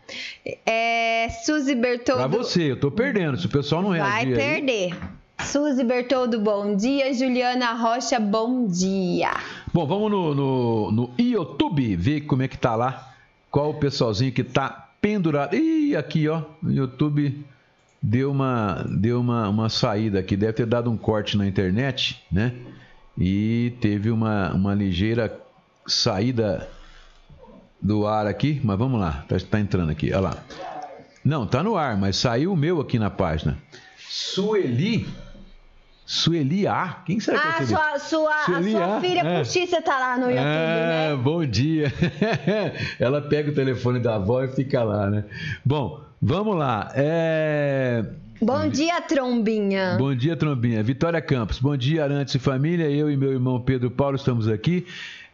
É, 0.67 1.29
Suzy 1.45 1.75
Bertoldo. 1.75 2.19
Pra 2.29 2.29
você, 2.29 2.73
eu 2.73 2.79
tô 2.79 2.91
perdendo. 2.91 3.39
Se 3.39 3.47
o 3.47 3.51
pessoal 3.51 3.81
não 3.83 3.91
Vai 3.91 4.01
reagir. 4.01 4.39
aí- 4.41 4.55
perder. 4.61 4.97
Suzy 5.45 5.85
Bertoldo, 5.85 6.39
bom 6.39 6.77
dia. 6.77 7.15
Juliana 7.15 7.73
Rocha, 7.73 8.19
bom 8.21 8.67
dia. 8.67 9.31
Bom, 9.73 9.87
vamos 9.87 10.11
no, 10.11 10.35
no, 10.35 10.91
no 10.93 11.11
YouTube 11.19 11.97
ver 11.97 12.23
como 12.23 12.43
é 12.43 12.49
que 12.49 12.59
tá 12.59 12.75
lá. 12.75 13.10
Qual 13.51 13.71
o 13.71 13.75
pessoalzinho 13.75 14.33
que 14.33 14.45
tá 14.45 14.91
pendurado. 15.01 15.55
Ih, 15.57 15.97
aqui, 15.97 16.29
ó. 16.29 16.43
O 16.63 16.71
YouTube 16.71 17.45
deu 18.01 18.31
uma, 18.31 18.85
deu 18.89 19.21
uma, 19.21 19.49
uma 19.49 19.69
saída 19.69 20.21
aqui. 20.21 20.37
Deve 20.37 20.53
ter 20.53 20.67
dado 20.67 20.91
um 20.91 20.97
corte 20.97 21.37
na 21.37 21.47
internet, 21.47 22.23
né? 22.31 22.55
E 23.19 23.75
teve 23.81 24.11
uma, 24.11 24.53
uma 24.53 24.75
ligeira 24.75 25.37
saída 25.87 26.69
do 27.81 28.07
ar 28.07 28.27
aqui. 28.27 28.61
Mas 28.63 28.79
vamos 28.79 29.01
lá. 29.01 29.25
Tá, 29.29 29.37
tá 29.39 29.61
entrando 29.61 29.91
aqui. 29.91 30.13
Olha 30.13 30.21
lá. 30.21 30.45
Não, 31.25 31.47
tá 31.47 31.63
no 31.63 31.77
ar, 31.77 31.99
mas 31.99 32.17
saiu 32.17 32.53
o 32.53 32.57
meu 32.57 32.81
aqui 32.81 32.99
na 32.99 33.11
página. 33.11 33.59
Sueli. 34.09 35.07
Sueli 36.13 36.67
A. 36.67 37.03
Quem 37.07 37.21
será 37.21 37.39
que 37.39 37.47
é 37.47 37.51
Ah, 37.51 37.53
Sueli? 37.53 37.69
sua, 37.69 37.99
sua, 38.01 38.35
a 38.35 38.45
Sueli, 38.47 38.73
sua 38.73 38.97
ah, 38.97 39.01
filha 39.01 39.21
é. 39.21 39.39
postiça 39.39 39.81
tá 39.81 39.97
lá 39.97 40.19
no 40.19 40.25
YouTube, 40.25 40.45
Ah, 40.45 41.11
né? 41.11 41.17
bom 41.23 41.47
dia. 41.47 41.93
Ela 42.99 43.23
pega 43.23 43.53
o 43.53 43.55
telefone 43.55 44.01
da 44.01 44.17
avó 44.17 44.43
e 44.43 44.49
fica 44.49 44.83
lá, 44.83 45.09
né? 45.09 45.25
Bom, 45.65 46.01
vamos 46.21 46.57
lá. 46.57 46.91
É... 46.97 48.05
Bom 48.43 48.69
dia, 48.69 49.01
trombinha. 49.03 49.95
Bom 49.99 50.13
dia, 50.13 50.35
Trombinha. 50.35 50.83
Vitória 50.83 51.21
Campos. 51.23 51.61
Bom 51.61 51.77
dia, 51.77 52.03
Arantes 52.03 52.35
e 52.35 52.41
família. 52.41 52.91
Eu 52.91 53.09
e 53.09 53.17
meu 53.17 53.31
irmão 53.31 53.61
Pedro 53.61 53.89
Paulo 53.89 54.17
estamos 54.17 54.49
aqui. 54.49 54.85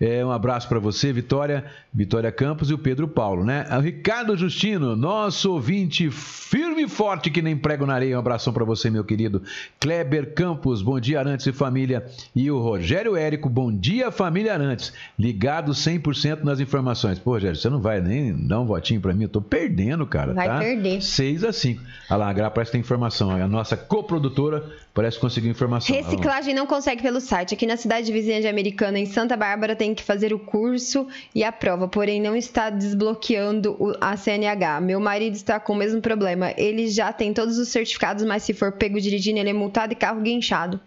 É, 0.00 0.24
um 0.24 0.30
abraço 0.30 0.68
para 0.68 0.78
você, 0.78 1.12
Vitória, 1.12 1.64
Vitória 1.92 2.30
Campos 2.30 2.70
e 2.70 2.74
o 2.74 2.78
Pedro 2.78 3.08
Paulo, 3.08 3.44
né? 3.44 3.66
O 3.70 3.80
Ricardo 3.80 4.36
Justino, 4.36 4.94
nosso 4.94 5.52
ouvinte 5.52 6.10
firme 6.10 6.82
e 6.82 6.88
forte 6.88 7.30
que 7.30 7.40
nem 7.40 7.56
prego 7.56 7.86
na 7.86 7.94
areia. 7.94 8.16
Um 8.16 8.20
abração 8.20 8.52
para 8.52 8.64
você, 8.64 8.90
meu 8.90 9.04
querido. 9.04 9.42
Kleber 9.80 10.34
Campos, 10.34 10.82
bom 10.82 11.00
dia, 11.00 11.18
Arantes 11.18 11.46
e 11.46 11.52
família. 11.52 12.04
E 12.34 12.50
o 12.50 12.58
Rogério 12.58 13.16
Érico, 13.16 13.48
bom 13.48 13.72
dia, 13.72 14.10
família 14.10 14.52
Arantes. 14.52 14.92
Ligado 15.18 15.72
100% 15.72 16.42
nas 16.42 16.60
informações. 16.60 17.18
Pô, 17.18 17.32
Rogério, 17.32 17.56
você 17.56 17.70
não 17.70 17.80
vai 17.80 18.00
nem 18.00 18.46
dar 18.46 18.60
um 18.60 18.66
votinho 18.66 19.00
para 19.00 19.14
mim? 19.14 19.24
Eu 19.24 19.28
tô 19.30 19.40
perdendo, 19.40 20.06
cara. 20.06 20.34
Vai 20.34 20.46
tá? 20.46 20.58
perder. 20.58 21.00
6 21.00 21.44
a 21.44 21.52
5. 21.52 21.82
Olha 22.10 22.18
lá, 22.18 22.28
a 22.28 22.32
Gra 22.32 22.50
parece 22.50 22.70
que 22.70 22.72
tem 22.72 22.80
informação. 22.82 23.30
A 23.30 23.48
nossa 23.48 23.76
coprodutora 23.76 24.64
parece 24.96 25.18
que 25.18 25.20
conseguiu 25.20 25.50
informação. 25.50 25.94
Reciclagem 25.94 26.54
não 26.54 26.66
consegue 26.66 27.02
pelo 27.02 27.20
site. 27.20 27.52
Aqui 27.52 27.66
na 27.66 27.76
cidade 27.76 28.10
vizinha 28.10 28.40
de 28.40 28.48
Americana, 28.48 28.98
em 28.98 29.04
Santa 29.04 29.36
Bárbara, 29.36 29.76
tem 29.76 29.94
que 29.94 30.02
fazer 30.02 30.32
o 30.32 30.38
curso 30.38 31.06
e 31.34 31.44
a 31.44 31.52
prova, 31.52 31.86
porém 31.86 32.18
não 32.18 32.34
está 32.34 32.70
desbloqueando 32.70 33.76
a 34.00 34.16
CNH. 34.16 34.80
Meu 34.80 34.98
marido 34.98 35.34
está 35.34 35.60
com 35.60 35.74
o 35.74 35.76
mesmo 35.76 36.00
problema. 36.00 36.54
Ele 36.56 36.88
já 36.88 37.12
tem 37.12 37.34
todos 37.34 37.58
os 37.58 37.68
certificados, 37.68 38.24
mas 38.24 38.42
se 38.42 38.54
for 38.54 38.72
pego 38.72 38.98
dirigindo, 38.98 39.38
ele 39.38 39.50
é 39.50 39.52
multado 39.52 39.92
e 39.92 39.96
carro 39.96 40.22
guinchado. 40.22 40.80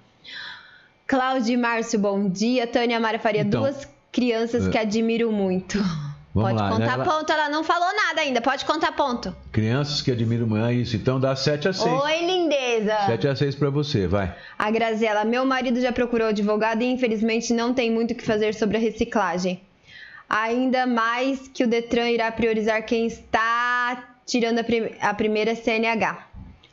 Cláudio 1.06 1.54
e 1.54 1.58
Márcio, 1.58 2.00
bom 2.00 2.28
dia. 2.28 2.66
Tânia 2.66 3.00
Mara 3.00 3.20
Faria, 3.20 3.42
Então, 3.42 3.62
duas 3.62 3.88
crianças 4.12 4.68
que 4.68 4.78
admiro 4.78 5.32
muito. 5.32 5.78
Vamos 6.42 6.60
Pode 6.62 6.64
lá, 6.64 6.78
contar 6.78 6.98
né? 6.98 7.04
Ponto, 7.06 7.32
ela 7.32 7.50
não 7.50 7.64
falou 7.64 7.88
nada 7.96 8.22
ainda. 8.22 8.42
Pode 8.42 8.66
contar 8.66 8.92
ponto. 8.94 9.36
Crianças 9.52 10.02
que 10.02 10.12
admiram 10.12 10.72
isso. 10.72 10.96
Então 10.96 11.20
dá 11.20 11.36
7 11.36 11.68
a 11.68 11.74
6. 11.74 11.86
Oi, 11.86 12.26
lindeza. 12.26 12.98
7 13.08 13.28
a 13.28 13.36
6 13.36 13.56
pra 13.56 13.70
você, 13.70 14.08
vai. 14.08 14.34
A 14.58 14.72
Graziela, 14.72 15.24
meu 15.26 15.46
marido 15.46 15.80
já 15.82 15.92
procurou 15.92 16.28
advogado 16.28 16.82
e 16.82 16.86
infelizmente 16.86 17.54
não 17.54 17.74
tem 17.74 17.92
muito 17.92 18.12
o 18.12 18.16
que 18.16 18.24
fazer 18.26 18.54
sobre 18.54 18.78
a 18.78 18.80
reciclagem. 18.80 19.62
Ainda 20.30 20.86
mais 20.86 21.48
que 21.48 21.64
o 21.64 21.68
Detran 21.68 22.10
irá 22.10 22.32
priorizar 22.32 22.84
quem 22.86 23.08
está 23.08 24.04
tirando 24.26 24.60
a, 24.60 24.64
prim- 24.64 24.92
a 25.02 25.14
primeira 25.14 25.56
CNH. 25.56 26.28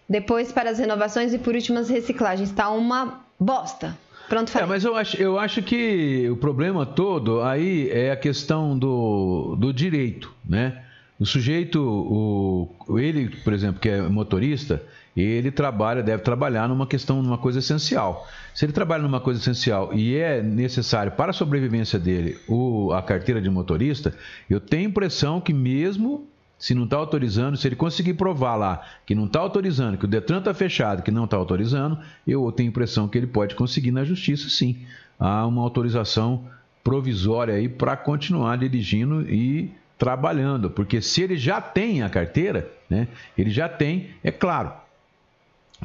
Depois 0.09 0.52
para 0.52 0.70
as 0.70 0.79
renovações 0.79 1.33
e 1.33 1.38
por 1.38 1.55
último 1.55 1.79
as 1.79 1.88
reciclagens. 1.88 2.52
Tá 2.52 2.68
uma 2.70 3.20
bosta. 3.40 3.96
Pronto, 4.29 4.49
É, 4.49 4.53
falei. 4.53 4.69
mas 4.69 4.85
eu 4.85 4.97
acho, 4.97 5.17
eu 5.17 5.39
acho 5.39 5.62
que 5.62 6.29
o 6.31 6.37
problema 6.37 6.85
todo 6.85 7.43
aí 7.43 7.89
é 7.91 8.11
a 8.11 8.17
questão 8.17 8.79
do, 8.79 9.57
do 9.57 9.73
direito, 9.73 10.33
né? 10.45 10.83
O 11.19 11.25
sujeito, 11.25 11.81
o, 11.81 12.99
ele, 12.99 13.31
por 13.43 13.53
exemplo, 13.53 13.81
que 13.81 13.89
é 13.89 14.03
motorista, 14.03 14.83
ele 15.17 15.51
trabalha, 15.51 16.03
deve 16.03 16.23
trabalhar 16.23 16.69
numa 16.69 16.87
questão, 16.87 17.23
numa 17.23 17.39
coisa 17.39 17.61
essencial. 17.61 18.29
Se 18.55 18.67
ele 18.67 18.73
trabalha 18.73 19.03
numa 19.03 19.21
coisa 19.21 19.41
essencial 19.41 19.95
e 19.95 20.15
é 20.17 20.43
necessário 20.43 21.12
para 21.12 21.31
a 21.31 21.33
sobrevivência 21.33 21.99
dele 21.99 22.37
o, 22.47 22.93
a 22.93 23.01
carteira 23.01 23.41
de 23.41 23.49
motorista, 23.49 24.15
eu 24.51 24.61
tenho 24.61 24.91
impressão 24.91 25.41
que 25.41 25.55
mesmo 25.55 26.29
se 26.59 26.75
não 26.75 26.85
está 26.85 26.97
autorizando, 26.97 27.57
se 27.57 27.69
ele 27.69 27.77
conseguir 27.77 28.14
provar 28.14 28.57
lá 28.57 28.83
que 29.05 29.14
não 29.14 29.27
está 29.27 29.40
autorizando, 29.40 29.99
que 29.99 30.05
o 30.05 30.09
Detran 30.09 30.38
está 30.38 30.55
fechado, 30.55 31.03
que 31.03 31.11
não 31.11 31.25
está 31.25 31.37
autorizando, 31.37 31.99
eu 32.27 32.51
tenho 32.53 32.69
a 32.69 32.71
impressão 32.71 33.09
que 33.09 33.19
ele 33.19 33.27
pode 33.27 33.55
conseguir 33.55 33.90
na 33.90 34.05
justiça, 34.05 34.49
sim. 34.49 34.79
Há 35.19 35.47
uma 35.47 35.62
autorização 35.62 36.45
provisória 36.83 37.55
aí 37.55 37.69
para 37.69 37.97
continuar 37.97 38.57
dirigindo 38.57 39.23
e 39.23 39.71
trabalhando, 39.99 40.71
porque 40.71 41.01
se 41.01 41.23
ele 41.23 41.37
já 41.37 41.61
tem 41.61 42.03
a 42.03 42.09
carteira, 42.09 42.71
né, 42.88 43.09
ele 43.37 43.51
já 43.51 43.69
tem, 43.69 44.11
é 44.23 44.31
claro, 44.31 44.73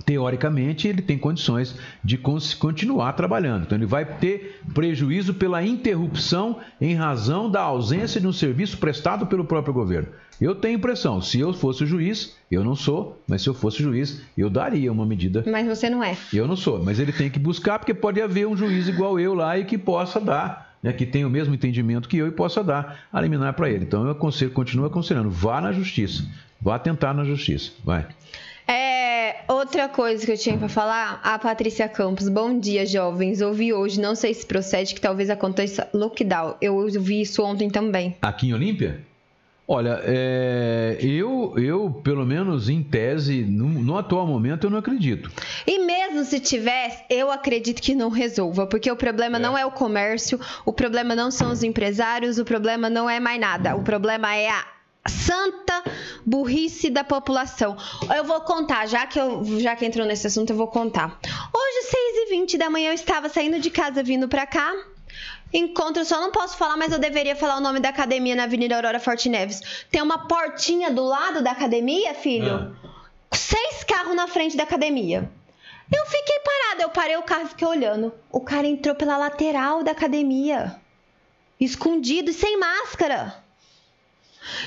teoricamente 0.06 0.88
ele 0.88 1.02
tem 1.02 1.18
condições 1.18 1.76
de 2.04 2.18
continuar 2.18 3.14
trabalhando. 3.14 3.64
Então 3.64 3.78
ele 3.78 3.86
vai 3.86 4.06
ter 4.06 4.62
prejuízo 4.74 5.34
pela 5.34 5.64
interrupção 5.64 6.60
em 6.80 6.96
razão 6.96 7.50
da 7.50 7.62
ausência 7.62 8.22
de 8.22 8.28
um 8.28 8.34
serviço 8.34 8.78
prestado 8.78 9.28
pelo 9.28 9.46
próprio 9.46 9.74
governo. 9.74 10.10
Eu 10.40 10.56
tenho 10.56 10.78
impressão, 10.78 11.22
se 11.22 11.40
eu 11.40 11.54
fosse 11.54 11.84
o 11.84 11.88
juiz, 11.88 12.36
eu 12.50 12.64
não 12.64 12.76
sou, 12.76 13.22
mas 13.28 13.44
se 13.44 13.50
eu 13.50 13.54
fosse 13.54 13.84
juiz, 13.84 14.24
eu 14.36 14.50
daria 14.50 14.92
uma 14.92 15.06
medida. 15.06 15.44
Mas 15.46 15.68
você 15.68 15.88
não 15.88 16.04
é. 16.04 16.18
Eu 16.34 16.48
não 16.48 16.56
sou, 16.56 16.84
mas 16.84 17.00
ele 17.00 17.12
tem 17.12 17.30
que 17.30 17.38
buscar 17.38 17.78
porque 17.78 17.94
pode 17.94 18.20
haver 18.20 18.48
um 18.48 18.58
juiz 18.58 18.88
igual 18.88 19.20
eu 19.20 19.36
lá 19.36 19.60
e 19.60 19.66
que 19.66 19.78
possa 19.78 20.20
dar, 20.20 20.76
né, 20.82 20.92
que 20.94 21.06
tenha 21.06 21.28
o 21.28 21.30
mesmo 21.30 21.54
entendimento 21.54 22.10
que 22.10 22.18
eu 22.18 22.28
e 22.28 22.32
possa 22.32 22.64
dar 22.64 23.02
a 23.14 23.22
liminar 23.22 23.54
para 23.54 23.70
ele. 23.70 23.86
Então 23.86 24.04
eu 24.04 24.10
aconselho, 24.10 24.50
continuo 24.50 24.88
aconselhando, 24.88 25.30
vá 25.30 25.62
na 25.62 25.72
justiça, 25.72 26.26
vá 26.60 26.80
tentar 26.80 27.14
na 27.14 27.24
justiça, 27.24 27.72
vai. 27.86 28.08
É, 29.48 29.52
outra 29.52 29.88
coisa 29.88 30.26
que 30.26 30.32
eu 30.32 30.38
tinha 30.38 30.58
pra 30.58 30.70
falar, 30.70 31.20
a 31.24 31.38
Patrícia 31.40 31.88
Campos. 31.88 32.30
Bom 32.30 32.60
dia, 32.60 32.86
jovens. 32.86 33.42
Ouvi 33.42 33.74
hoje, 33.74 34.00
não 34.00 34.16
sei 34.16 34.34
se 34.34 34.46
procede, 34.46 34.94
que 34.94 35.02
talvez 35.02 35.30
aconteça 35.30 35.90
lockdown. 35.94 36.56
Eu 36.62 36.76
ouvi 36.76 37.22
isso 37.22 37.44
ontem 37.44 37.70
também. 37.70 38.16
Aqui 38.22 38.48
em 38.48 38.54
Olímpia? 38.54 39.02
Olha, 39.68 40.02
é, 40.04 40.98
eu, 41.00 41.54
eu, 41.58 41.90
pelo 42.04 42.26
menos 42.26 42.68
em 42.68 42.84
tese, 42.84 43.44
no, 43.44 43.70
no 43.70 43.98
atual 43.98 44.28
momento, 44.28 44.66
eu 44.66 44.70
não 44.70 44.80
acredito. 44.80 45.32
E 45.66 45.80
mesmo 45.86 46.26
se 46.26 46.42
tivesse, 46.42 47.04
eu 47.10 47.32
acredito 47.32 47.82
que 47.82 47.96
não 47.96 48.10
resolva, 48.10 48.68
porque 48.68 48.92
o 48.92 48.98
problema 48.98 49.40
não 49.40 49.58
é 49.58 49.66
o 49.66 49.72
comércio, 49.72 50.38
o 50.66 50.74
problema 50.74 51.16
não 51.16 51.32
são 51.32 51.52
os 51.52 51.64
empresários, 51.64 52.38
o 52.38 52.44
problema 52.44 52.90
não 52.90 53.10
é 53.10 53.20
mais 53.22 53.40
nada. 53.40 53.74
O 53.78 53.82
problema 53.82 54.36
é 54.36 54.50
a 54.50 54.66
santa 55.08 55.84
burrice 56.26 56.90
da 56.90 57.04
população. 57.04 57.76
Eu 58.16 58.24
vou 58.24 58.42
contar, 58.42 58.88
já 58.88 59.06
que, 59.06 59.20
eu, 59.20 59.44
já 59.60 59.76
que 59.76 59.86
entrou 59.86 60.06
nesse 60.06 60.28
assunto, 60.28 60.52
eu 60.52 60.58
vou 60.58 60.68
contar. 60.68 61.20
Hoje, 61.54 62.32
6h20 62.32 62.58
da 62.58 62.70
manhã, 62.70 62.90
eu 62.90 62.96
estava 62.96 63.30
saindo 63.30 63.60
de 63.60 63.70
casa 63.70 64.04
vindo 64.04 64.28
pra 64.28 64.46
cá. 64.46 64.74
Encontro, 65.54 66.06
só 66.06 66.22
não 66.22 66.32
posso 66.32 66.56
falar, 66.56 66.78
mas 66.78 66.94
eu 66.94 67.00
deveria 67.00 67.36
falar 67.36 67.58
o 67.58 67.62
nome 67.62 67.80
da 67.80 67.90
academia 67.90 68.36
na 68.36 68.44
Avenida 68.44 68.76
Aurora 68.76 69.00
Forte 69.00 69.28
Neves. 69.28 69.86
Tem 69.92 70.02
uma 70.02 70.28
portinha 70.28 70.90
do 70.92 71.04
lado 71.04 71.44
da 71.44 71.52
academia, 71.52 72.14
filho. 72.14 72.76
Seis 73.34 73.84
carros 73.84 74.16
na 74.16 74.28
frente 74.28 74.56
da 74.56 74.64
academia. 74.64 75.30
Eu 75.94 76.06
fiquei 76.06 76.40
parada, 76.40 76.84
eu 76.84 76.90
parei 76.90 77.18
o 77.18 77.24
carro 77.24 77.44
e 77.44 77.50
fiquei 77.50 77.68
olhando. 77.68 78.14
O 78.32 78.40
cara 78.40 78.66
entrou 78.66 78.96
pela 78.96 79.18
lateral 79.18 79.84
da 79.84 79.92
academia, 79.92 80.80
escondido 81.60 82.32
e 82.32 82.34
sem 82.34 82.58
máscara. 82.58 83.44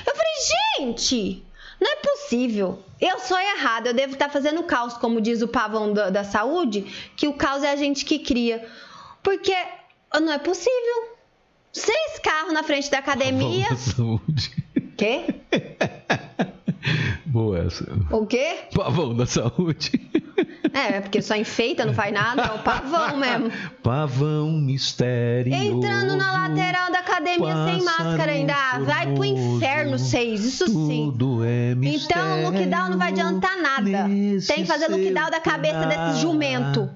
Eu 0.05 0.15
falei, 0.15 0.33
gente, 0.77 1.43
não 1.79 1.91
é 1.91 1.95
possível. 1.97 2.83
Eu 2.99 3.19
sou 3.19 3.37
errada, 3.37 3.89
eu 3.89 3.93
devo 3.93 4.13
estar 4.13 4.29
fazendo 4.29 4.63
caos, 4.63 4.93
como 4.93 5.21
diz 5.21 5.41
o 5.41 5.47
pavão 5.47 5.93
da, 5.93 6.09
da 6.09 6.23
saúde, 6.23 6.85
que 7.15 7.27
o 7.27 7.33
caos 7.33 7.63
é 7.63 7.71
a 7.71 7.75
gente 7.75 8.05
que 8.05 8.19
cria. 8.19 8.67
Porque 9.21 9.55
não 10.13 10.31
é 10.31 10.39
possível. 10.39 11.15
Seis 11.73 12.19
carros 12.23 12.53
na 12.53 12.63
frente 12.63 12.89
da 12.89 12.99
academia. 12.99 13.67
Pavão 13.67 13.75
da 13.75 14.21
saúde. 14.21 14.65
Quê? 14.97 15.25
Boa 17.35 17.65
essa. 17.65 17.85
O 18.11 18.25
quê? 18.25 18.59
Pavão 18.73 19.13
da 19.13 19.25
saúde. 19.25 19.91
É, 20.71 21.01
porque 21.01 21.21
só 21.21 21.35
enfeita, 21.35 21.85
não 21.85 21.93
faz 21.93 22.13
nada, 22.13 22.43
é 22.43 22.51
o 22.53 22.59
pavão 22.59 23.17
mesmo. 23.19 23.51
Pavão 23.83 24.51
misterioso. 24.53 25.61
Entrando 25.61 26.15
na 26.15 26.47
lateral 26.47 26.89
da 26.93 26.99
academia 26.99 27.53
sem 27.65 27.83
máscara 27.83 28.31
ainda. 28.31 28.53
Ah, 28.55 28.79
Vai 28.79 29.07
pro 29.07 29.15
formoso, 29.17 29.57
inferno, 29.57 29.99
seis, 29.99 30.45
isso 30.45 30.65
sim. 30.65 31.13
É 31.45 31.75
mistério. 31.75 32.23
Então, 32.23 32.43
lockdown 32.51 32.89
não 32.91 32.97
vai 32.97 33.09
adiantar 33.09 33.61
nada. 33.61 34.05
Tem 34.47 34.61
que 34.61 34.65
fazer 34.65 34.87
lockdown 34.87 35.29
da 35.29 35.41
cabeça 35.41 35.85
desses 35.87 36.21
jumento. 36.21 36.89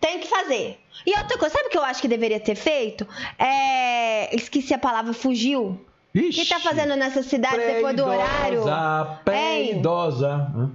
Tem 0.00 0.20
que 0.20 0.28
fazer. 0.28 0.78
E 1.04 1.18
outra 1.18 1.36
coisa, 1.38 1.56
sabe 1.56 1.66
o 1.66 1.70
que 1.70 1.78
eu 1.78 1.82
acho 1.84 2.00
que 2.00 2.06
deveria 2.06 2.38
ter 2.38 2.54
feito? 2.54 3.04
É. 3.36 4.32
Esqueci 4.36 4.72
a 4.72 4.78
palavra, 4.78 5.12
fugiu. 5.12 5.80
O 6.14 6.18
que 6.18 6.28
Ixi, 6.28 6.48
tá 6.48 6.60
fazendo 6.60 6.94
nessa 6.94 7.22
cidade 7.22 7.56
depois 7.56 7.96
do 7.96 8.04
horário? 8.04 8.62
Pré-idosa. 9.24 10.30
Hã? 10.54 10.70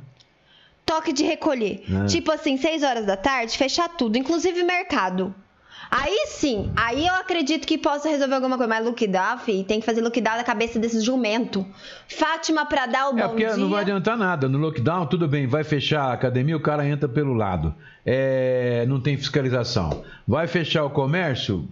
Toque 0.85 1.13
de 1.13 1.23
recolher. 1.23 1.83
É. 2.03 2.05
Tipo 2.07 2.31
assim, 2.31 2.57
6 2.57 2.83
horas 2.83 3.05
da 3.05 3.15
tarde, 3.15 3.57
fechar 3.57 3.87
tudo, 3.89 4.17
inclusive 4.17 4.63
mercado. 4.63 5.33
Aí 5.91 6.25
sim, 6.27 6.71
aí 6.75 7.07
eu 7.07 7.13
acredito 7.15 7.65
que 7.65 7.75
possa 7.77 8.09
resolver 8.09 8.35
alguma 8.35 8.57
coisa. 8.57 8.69
Mas 8.69 8.85
lockdown, 8.85 9.37
fi, 9.39 9.63
tem 9.63 9.79
que 9.79 9.85
fazer 9.85 10.01
lockdown 10.01 10.37
da 10.37 10.43
cabeça 10.43 10.77
desses 10.77 11.03
jumento. 11.03 11.65
Fátima 12.07 12.65
pra 12.65 12.85
dar 12.85 13.09
o 13.09 13.13
bom 13.13 13.19
É 13.19 13.27
porque 13.27 13.45
dia. 13.45 13.57
não 13.57 13.69
vai 13.69 13.81
adiantar 13.81 14.15
nada. 14.17 14.47
No 14.47 14.57
lockdown, 14.59 15.07
tudo 15.07 15.27
bem, 15.27 15.47
vai 15.47 15.63
fechar 15.63 16.03
a 16.03 16.13
academia, 16.13 16.55
o 16.55 16.59
cara 16.59 16.85
entra 16.87 17.07
pelo 17.09 17.33
lado. 17.33 17.73
É, 18.11 18.85
não 18.87 18.99
tem 18.99 19.15
fiscalização. 19.15 20.03
Vai 20.27 20.47
fechar 20.47 20.83
o 20.83 20.89
comércio, 20.89 21.69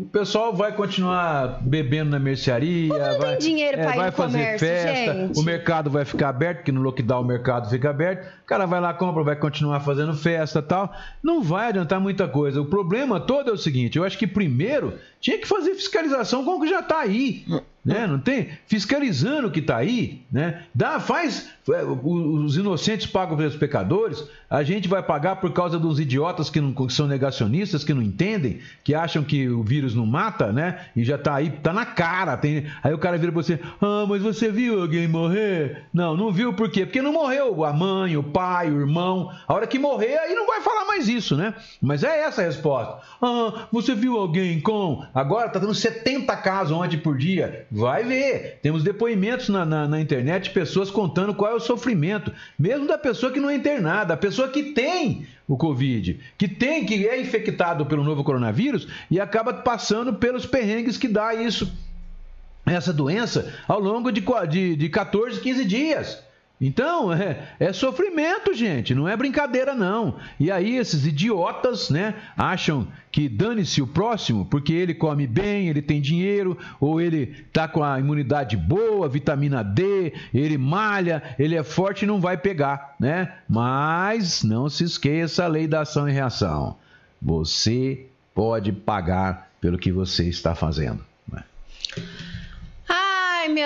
o 0.00 0.06
pessoal 0.06 0.54
vai 0.54 0.72
continuar 0.72 1.58
bebendo 1.60 2.10
na 2.10 2.18
mercearia. 2.18 2.88
Não 2.88 3.10
tem 3.10 3.18
vai, 3.18 3.36
dinheiro 3.36 3.78
ir 3.78 3.84
vai 3.84 4.10
fazer 4.10 4.38
comércio, 4.38 4.66
festa. 4.66 5.12
gente. 5.12 5.38
O 5.38 5.42
mercado 5.42 5.90
vai 5.90 6.06
ficar 6.06 6.30
aberto, 6.30 6.58
porque 6.58 6.72
no 6.72 6.80
lockdown 6.80 7.20
o 7.20 7.26
mercado 7.26 7.68
fica 7.68 7.90
aberto. 7.90 8.26
O 8.42 8.46
cara 8.46 8.64
vai 8.64 8.80
lá, 8.80 8.94
compra, 8.94 9.22
vai 9.22 9.36
continuar 9.36 9.80
fazendo 9.80 10.14
festa 10.14 10.62
tal. 10.62 10.90
Não 11.22 11.42
vai 11.42 11.68
adiantar 11.68 12.00
muita 12.00 12.26
coisa. 12.26 12.62
O 12.62 12.64
problema 12.64 13.20
todo 13.20 13.50
é 13.50 13.52
o 13.52 13.58
seguinte: 13.58 13.98
eu 13.98 14.04
acho 14.04 14.16
que 14.16 14.26
primeiro 14.26 14.94
tinha 15.24 15.38
que 15.38 15.48
fazer 15.48 15.74
fiscalização 15.74 16.44
com 16.44 16.56
o 16.56 16.60
que 16.60 16.68
já 16.68 16.80
está 16.80 17.00
aí. 17.00 17.46
Né? 17.84 18.06
Não 18.06 18.18
tem? 18.18 18.48
Fiscalizando 18.66 19.48
o 19.48 19.50
que 19.50 19.60
está 19.60 19.76
aí, 19.76 20.22
né? 20.32 20.62
Dá, 20.74 20.98
faz. 20.98 21.50
é, 21.68 21.82
Os 21.82 22.56
inocentes 22.56 23.06
pagam 23.06 23.36
pelos 23.36 23.56
pecadores, 23.56 24.24
a 24.48 24.62
gente 24.62 24.88
vai 24.88 25.02
pagar 25.02 25.36
por 25.36 25.52
causa 25.52 25.78
dos 25.78 26.00
idiotas 26.00 26.48
que, 26.48 26.62
não, 26.62 26.72
que 26.72 26.90
são 26.92 27.06
negacionistas, 27.06 27.84
que 27.84 27.92
não 27.92 28.00
entendem, 28.00 28.60
que 28.82 28.94
acham 28.94 29.22
que 29.22 29.48
o 29.48 29.62
vírus 29.62 29.94
não 29.94 30.06
mata, 30.06 30.50
né? 30.50 30.86
E 30.96 31.04
já 31.04 31.16
está 31.16 31.34
aí, 31.34 31.50
tá 31.50 31.74
na 31.74 31.84
cara. 31.84 32.38
Tem... 32.38 32.64
Aí 32.82 32.94
o 32.94 32.98
cara 32.98 33.18
vira 33.18 33.30
pra 33.32 33.42
você: 33.42 33.60
Ah, 33.82 34.06
mas 34.08 34.22
você 34.22 34.50
viu 34.50 34.80
alguém 34.80 35.06
morrer? 35.06 35.84
Não, 35.92 36.16
não 36.16 36.32
viu 36.32 36.54
por 36.54 36.70
quê? 36.70 36.86
Porque 36.86 37.02
não 37.02 37.12
morreu 37.12 37.64
a 37.66 37.72
mãe, 37.72 38.16
o 38.16 38.22
pai, 38.22 38.70
o 38.70 38.80
irmão. 38.80 39.30
A 39.46 39.54
hora 39.54 39.66
que 39.66 39.78
morrer, 39.78 40.16
aí 40.16 40.34
não 40.34 40.46
vai 40.46 40.62
falar 40.62 40.86
mais 40.86 41.06
isso, 41.06 41.36
né? 41.36 41.52
Mas 41.82 42.02
é 42.02 42.20
essa 42.22 42.40
a 42.40 42.46
resposta. 42.46 42.98
Ah, 43.20 43.66
você 43.70 43.94
viu 43.94 44.16
alguém 44.16 44.58
com. 44.60 45.04
Agora 45.14 45.48
tá 45.48 45.60
dando 45.60 45.74
70 45.74 46.36
casos 46.38 46.76
ontem 46.76 46.98
por 46.98 47.16
dia. 47.16 47.66
Vai 47.70 48.02
ver. 48.02 48.58
Temos 48.60 48.82
depoimentos 48.82 49.48
na, 49.48 49.64
na, 49.64 49.86
na 49.86 50.00
internet 50.00 50.50
pessoas 50.50 50.90
contando 50.90 51.34
qual 51.34 51.52
é 51.52 51.54
o 51.54 51.60
sofrimento, 51.60 52.32
mesmo 52.58 52.88
da 52.88 52.98
pessoa 52.98 53.30
que 53.30 53.38
não 53.38 53.48
é 53.48 53.54
internada, 53.54 54.14
a 54.14 54.16
pessoa 54.16 54.48
que 54.48 54.72
tem 54.72 55.26
o 55.46 55.56
Covid, 55.56 56.18
que 56.36 56.48
tem, 56.48 56.84
que 56.84 57.06
é 57.06 57.20
infectado 57.20 57.86
pelo 57.86 58.02
novo 58.02 58.24
coronavírus 58.24 58.88
e 59.08 59.20
acaba 59.20 59.54
passando 59.54 60.14
pelos 60.14 60.46
perrengues 60.46 60.96
que 60.96 61.06
dá 61.06 61.32
isso 61.34 61.70
essa 62.66 62.92
doença 62.92 63.52
ao 63.68 63.78
longo 63.78 64.10
de, 64.10 64.24
de, 64.48 64.76
de 64.76 64.88
14, 64.88 65.40
15 65.40 65.64
dias. 65.64 66.22
Então, 66.60 67.12
é, 67.12 67.48
é, 67.58 67.72
sofrimento, 67.72 68.54
gente, 68.54 68.94
não 68.94 69.08
é 69.08 69.16
brincadeira, 69.16 69.74
não. 69.74 70.16
E 70.38 70.50
aí, 70.50 70.76
esses 70.76 71.06
idiotas, 71.06 71.90
né, 71.90 72.14
acham 72.36 72.86
que 73.10 73.28
dane-se 73.28 73.82
o 73.82 73.86
próximo, 73.86 74.44
porque 74.46 74.72
ele 74.72 74.94
come 74.94 75.26
bem, 75.26 75.68
ele 75.68 75.82
tem 75.82 76.00
dinheiro, 76.00 76.56
ou 76.80 77.00
ele 77.00 77.26
tá 77.52 77.68
com 77.68 77.82
a 77.82 77.98
imunidade 77.98 78.56
boa, 78.56 79.08
vitamina 79.08 79.62
D, 79.62 80.12
ele 80.32 80.58
malha, 80.58 81.22
ele 81.38 81.54
é 81.54 81.62
forte 81.62 82.04
e 82.04 82.08
não 82.08 82.20
vai 82.20 82.36
pegar, 82.36 82.96
né? 82.98 83.34
Mas 83.48 84.42
não 84.42 84.68
se 84.68 84.84
esqueça 84.84 85.44
a 85.44 85.48
lei 85.48 85.66
da 85.66 85.82
ação 85.82 86.08
e 86.08 86.12
reação. 86.12 86.76
Você 87.20 88.06
pode 88.34 88.72
pagar 88.72 89.50
pelo 89.60 89.78
que 89.78 89.92
você 89.92 90.28
está 90.28 90.54
fazendo. 90.54 91.04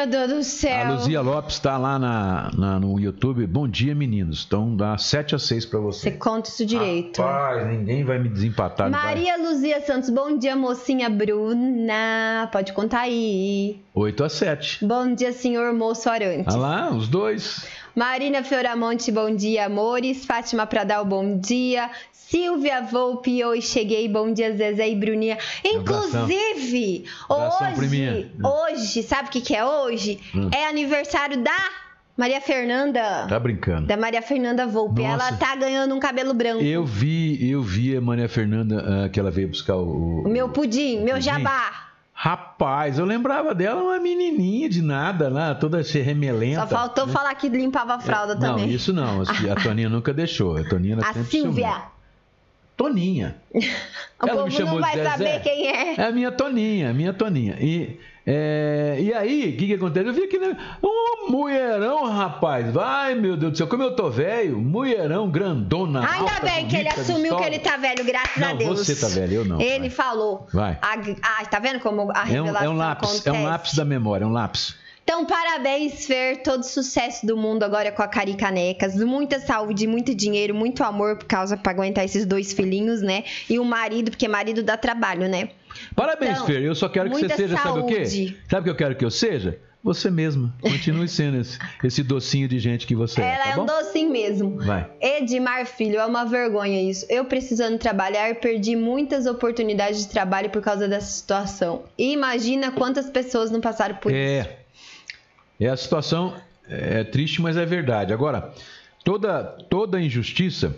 Deus 0.06 0.28
do 0.28 0.42
céu. 0.42 0.86
A 0.86 0.92
Luzia 0.92 1.20
Lopes 1.20 1.54
está 1.54 1.76
lá 1.76 1.98
na, 1.98 2.50
na, 2.56 2.80
no 2.80 2.98
YouTube. 2.98 3.46
Bom 3.46 3.68
dia, 3.68 3.94
meninos. 3.94 4.44
Então 4.46 4.76
dá 4.76 4.96
7 4.96 5.34
a 5.34 5.38
6 5.38 5.66
para 5.66 5.80
você. 5.80 6.10
Você 6.10 6.16
conta 6.16 6.48
isso 6.48 6.64
direito. 6.64 7.20
Rapaz, 7.20 7.66
ninguém 7.66 8.04
vai 8.04 8.18
me 8.18 8.28
desempatar. 8.28 8.90
Maria 8.90 9.36
Luzia 9.36 9.80
Santos, 9.80 10.10
bom 10.10 10.36
dia, 10.36 10.54
mocinha 10.56 11.08
Bruna. 11.08 12.48
Pode 12.52 12.72
contar 12.72 13.00
aí. 13.00 13.80
8 13.94 14.24
a 14.24 14.28
7. 14.28 14.84
Bom 14.84 15.14
dia, 15.14 15.32
senhor 15.32 15.72
moço 15.72 16.08
Arantes. 16.08 16.54
Olha 16.54 16.62
lá, 16.62 16.90
os 16.90 17.08
dois. 17.08 17.66
Marina 17.94 18.44
Fioramonte, 18.44 19.10
bom 19.10 19.34
dia, 19.34 19.66
amores. 19.66 20.24
Fátima 20.24 20.66
Pradal, 20.66 21.04
bom 21.04 21.36
dia. 21.36 21.90
Silvia 22.30 22.82
Volpe, 22.82 23.42
oi, 23.42 23.62
cheguei. 23.62 24.06
Bom 24.06 24.30
dia, 24.30 24.54
Zezé 24.54 24.86
e 24.86 24.94
Bruninha. 24.94 25.38
Inclusive, 25.64 27.06
Abração, 27.26 27.72
hoje, 27.72 28.30
hoje, 28.44 29.02
sabe 29.02 29.28
o 29.28 29.32
que, 29.32 29.40
que 29.40 29.56
é 29.56 29.64
hoje? 29.64 30.20
Hum. 30.34 30.50
É 30.54 30.66
aniversário 30.66 31.42
da 31.42 31.56
Maria 32.14 32.38
Fernanda. 32.42 33.26
Tá 33.26 33.40
brincando. 33.40 33.86
Da 33.86 33.96
Maria 33.96 34.20
Fernanda 34.20 34.66
Volpe. 34.66 35.00
Nossa. 35.00 35.28
Ela 35.28 35.38
tá 35.38 35.56
ganhando 35.56 35.94
um 35.94 35.98
cabelo 35.98 36.34
branco. 36.34 36.62
Eu 36.62 36.84
vi, 36.84 37.50
eu 37.50 37.62
vi 37.62 37.96
a 37.96 38.00
Maria 38.02 38.28
Fernanda 38.28 39.06
ah, 39.06 39.08
que 39.08 39.18
ela 39.18 39.30
veio 39.30 39.48
buscar 39.48 39.76
o. 39.76 40.24
O 40.26 40.28
meu 40.28 40.50
pudim, 40.50 40.98
meu 40.98 41.14
Pudim? 41.14 41.24
jabá. 41.24 41.88
Rapaz, 42.12 42.98
eu 42.98 43.06
lembrava 43.06 43.54
dela 43.54 43.82
uma 43.82 43.98
menininha 43.98 44.68
de 44.68 44.82
nada 44.82 45.30
lá, 45.30 45.54
toda 45.54 45.82
se 45.82 45.98
remelenta. 46.00 46.62
Só 46.62 46.66
faltou 46.66 47.06
né? 47.06 47.12
falar 47.12 47.34
que 47.36 47.48
limpava 47.48 47.94
a 47.94 48.00
fralda 48.00 48.34
Não, 48.34 48.40
também. 48.56 48.68
isso 48.70 48.92
não. 48.92 49.22
A 49.22 49.54
Toninha 49.62 49.88
nunca 49.88 50.12
deixou. 50.12 50.58
A 50.58 50.64
Toninha 50.64 50.98
A 51.00 51.14
Silvia. 51.14 51.30
ciumenta. 51.30 51.97
Toninha. 52.78 53.36
O 54.20 54.26
Ela 54.28 54.42
povo 54.42 54.64
não 54.64 54.80
vai 54.80 54.96
Zezé. 54.96 55.10
saber 55.10 55.40
quem 55.42 55.68
é. 55.68 55.94
É 55.94 56.02
a 56.06 56.10
minha 56.10 56.32
Toninha, 56.32 56.90
a 56.90 56.92
minha 56.92 57.12
Toninha. 57.12 57.56
E, 57.60 58.00
é, 58.26 58.96
e 58.98 59.14
aí, 59.14 59.50
o 59.54 59.56
que, 59.56 59.66
que 59.68 59.74
acontece? 59.74 60.08
Eu 60.08 60.12
vi 60.12 60.24
aqui, 60.24 60.38
né? 60.40 60.56
Um 60.82 61.30
mulherão, 61.30 62.04
rapaz. 62.10 62.68
Vai, 62.72 63.14
meu 63.14 63.36
Deus 63.36 63.52
do 63.52 63.58
céu, 63.58 63.68
como 63.68 63.84
eu 63.84 63.94
tô 63.94 64.10
velho. 64.10 64.58
Mulherão, 64.58 65.30
grandona. 65.30 66.00
Ainda 66.00 66.32
alta, 66.32 66.40
bem 66.46 66.66
que 66.66 66.74
ele 66.76 66.88
assumiu 66.88 67.36
que 67.36 67.44
ele 67.44 67.60
tá 67.60 67.76
velho, 67.76 68.04
graças 68.04 68.36
Não, 68.38 68.48
a 68.48 68.52
Deus. 68.54 68.80
você 68.80 68.96
tá 68.96 69.06
velho, 69.06 69.34
eu 69.34 69.44
não. 69.44 69.60
Ele 69.60 69.88
Vai. 69.88 69.90
falou. 69.90 70.48
Vai. 70.52 70.76
Ah, 70.82 71.44
tá 71.48 71.60
vendo 71.60 71.78
como 71.78 72.10
a 72.12 72.22
É 72.22 72.40
um, 72.42 72.46
revelação 72.46 72.66
é 72.66 72.68
um 72.70 72.76
lápis, 72.76 73.08
acontece? 73.10 73.28
é 73.28 73.32
um 73.32 73.44
lápis 73.44 73.74
da 73.74 73.84
memória, 73.84 74.24
é 74.24 74.26
um 74.26 74.32
lápis. 74.32 74.74
Então, 75.08 75.24
parabéns, 75.24 76.04
Fer. 76.04 76.42
Todo 76.42 76.62
sucesso 76.62 77.24
do 77.24 77.34
mundo 77.34 77.62
agora 77.62 77.90
com 77.90 78.02
a 78.02 78.06
Cari 78.06 78.34
Canecas. 78.34 78.94
Muita 78.96 79.40
saúde, 79.40 79.86
muito 79.86 80.14
dinheiro, 80.14 80.54
muito 80.54 80.84
amor 80.84 81.16
por 81.16 81.24
causa 81.24 81.56
pra 81.56 81.72
aguentar 81.72 82.04
esses 82.04 82.26
dois 82.26 82.52
filhinhos, 82.52 83.00
né? 83.00 83.24
E 83.48 83.58
o 83.58 83.64
marido, 83.64 84.10
porque 84.10 84.28
marido 84.28 84.62
dá 84.62 84.76
trabalho, 84.76 85.26
né? 85.26 85.48
Parabéns, 85.96 86.32
Então, 86.34 86.46
Fer. 86.46 86.62
Eu 86.62 86.74
só 86.74 86.90
quero 86.90 87.08
que 87.08 87.20
você 87.20 87.28
seja, 87.30 87.56
sabe 87.56 87.78
o 87.78 87.86
quê? 87.86 88.04
saúde. 88.04 88.36
Sabe 88.50 88.60
o 88.60 88.64
que 88.64 88.70
eu 88.70 88.76
quero 88.76 88.96
que 88.96 89.04
eu 89.06 89.10
seja? 89.10 89.58
Você 89.82 90.10
mesma. 90.10 90.54
Continue 90.60 91.08
sendo 91.08 91.40
esse, 91.40 91.58
esse 91.82 92.02
docinho 92.02 92.46
de 92.46 92.58
gente 92.58 92.86
que 92.86 92.94
você 92.94 93.22
é, 93.22 93.34
Ela 93.34 93.44
tá 93.44 93.50
é 93.52 93.56
um 93.56 93.64
docinho 93.64 94.10
mesmo. 94.10 94.58
Vai. 94.58 94.90
Edmar 95.00 95.64
Filho, 95.64 95.98
é 95.98 96.04
uma 96.04 96.26
vergonha 96.26 96.82
isso. 96.82 97.06
Eu 97.08 97.24
precisando 97.24 97.78
trabalhar, 97.78 98.34
perdi 98.34 98.76
muitas 98.76 99.24
oportunidades 99.24 100.00
de 100.00 100.08
trabalho 100.08 100.50
por 100.50 100.60
causa 100.60 100.86
dessa 100.86 101.10
situação. 101.10 101.84
E 101.96 102.12
imagina 102.12 102.72
quantas 102.72 103.08
pessoas 103.08 103.50
não 103.50 103.62
passaram 103.62 103.94
por 103.94 104.12
isso. 104.12 104.58
É. 105.60 105.68
A 105.68 105.76
situação 105.76 106.34
é 106.68 107.04
triste, 107.04 107.40
mas 107.40 107.56
é 107.56 107.64
verdade. 107.64 108.12
Agora, 108.12 108.52
toda 109.04 109.42
toda 109.42 110.00
injustiça 110.00 110.74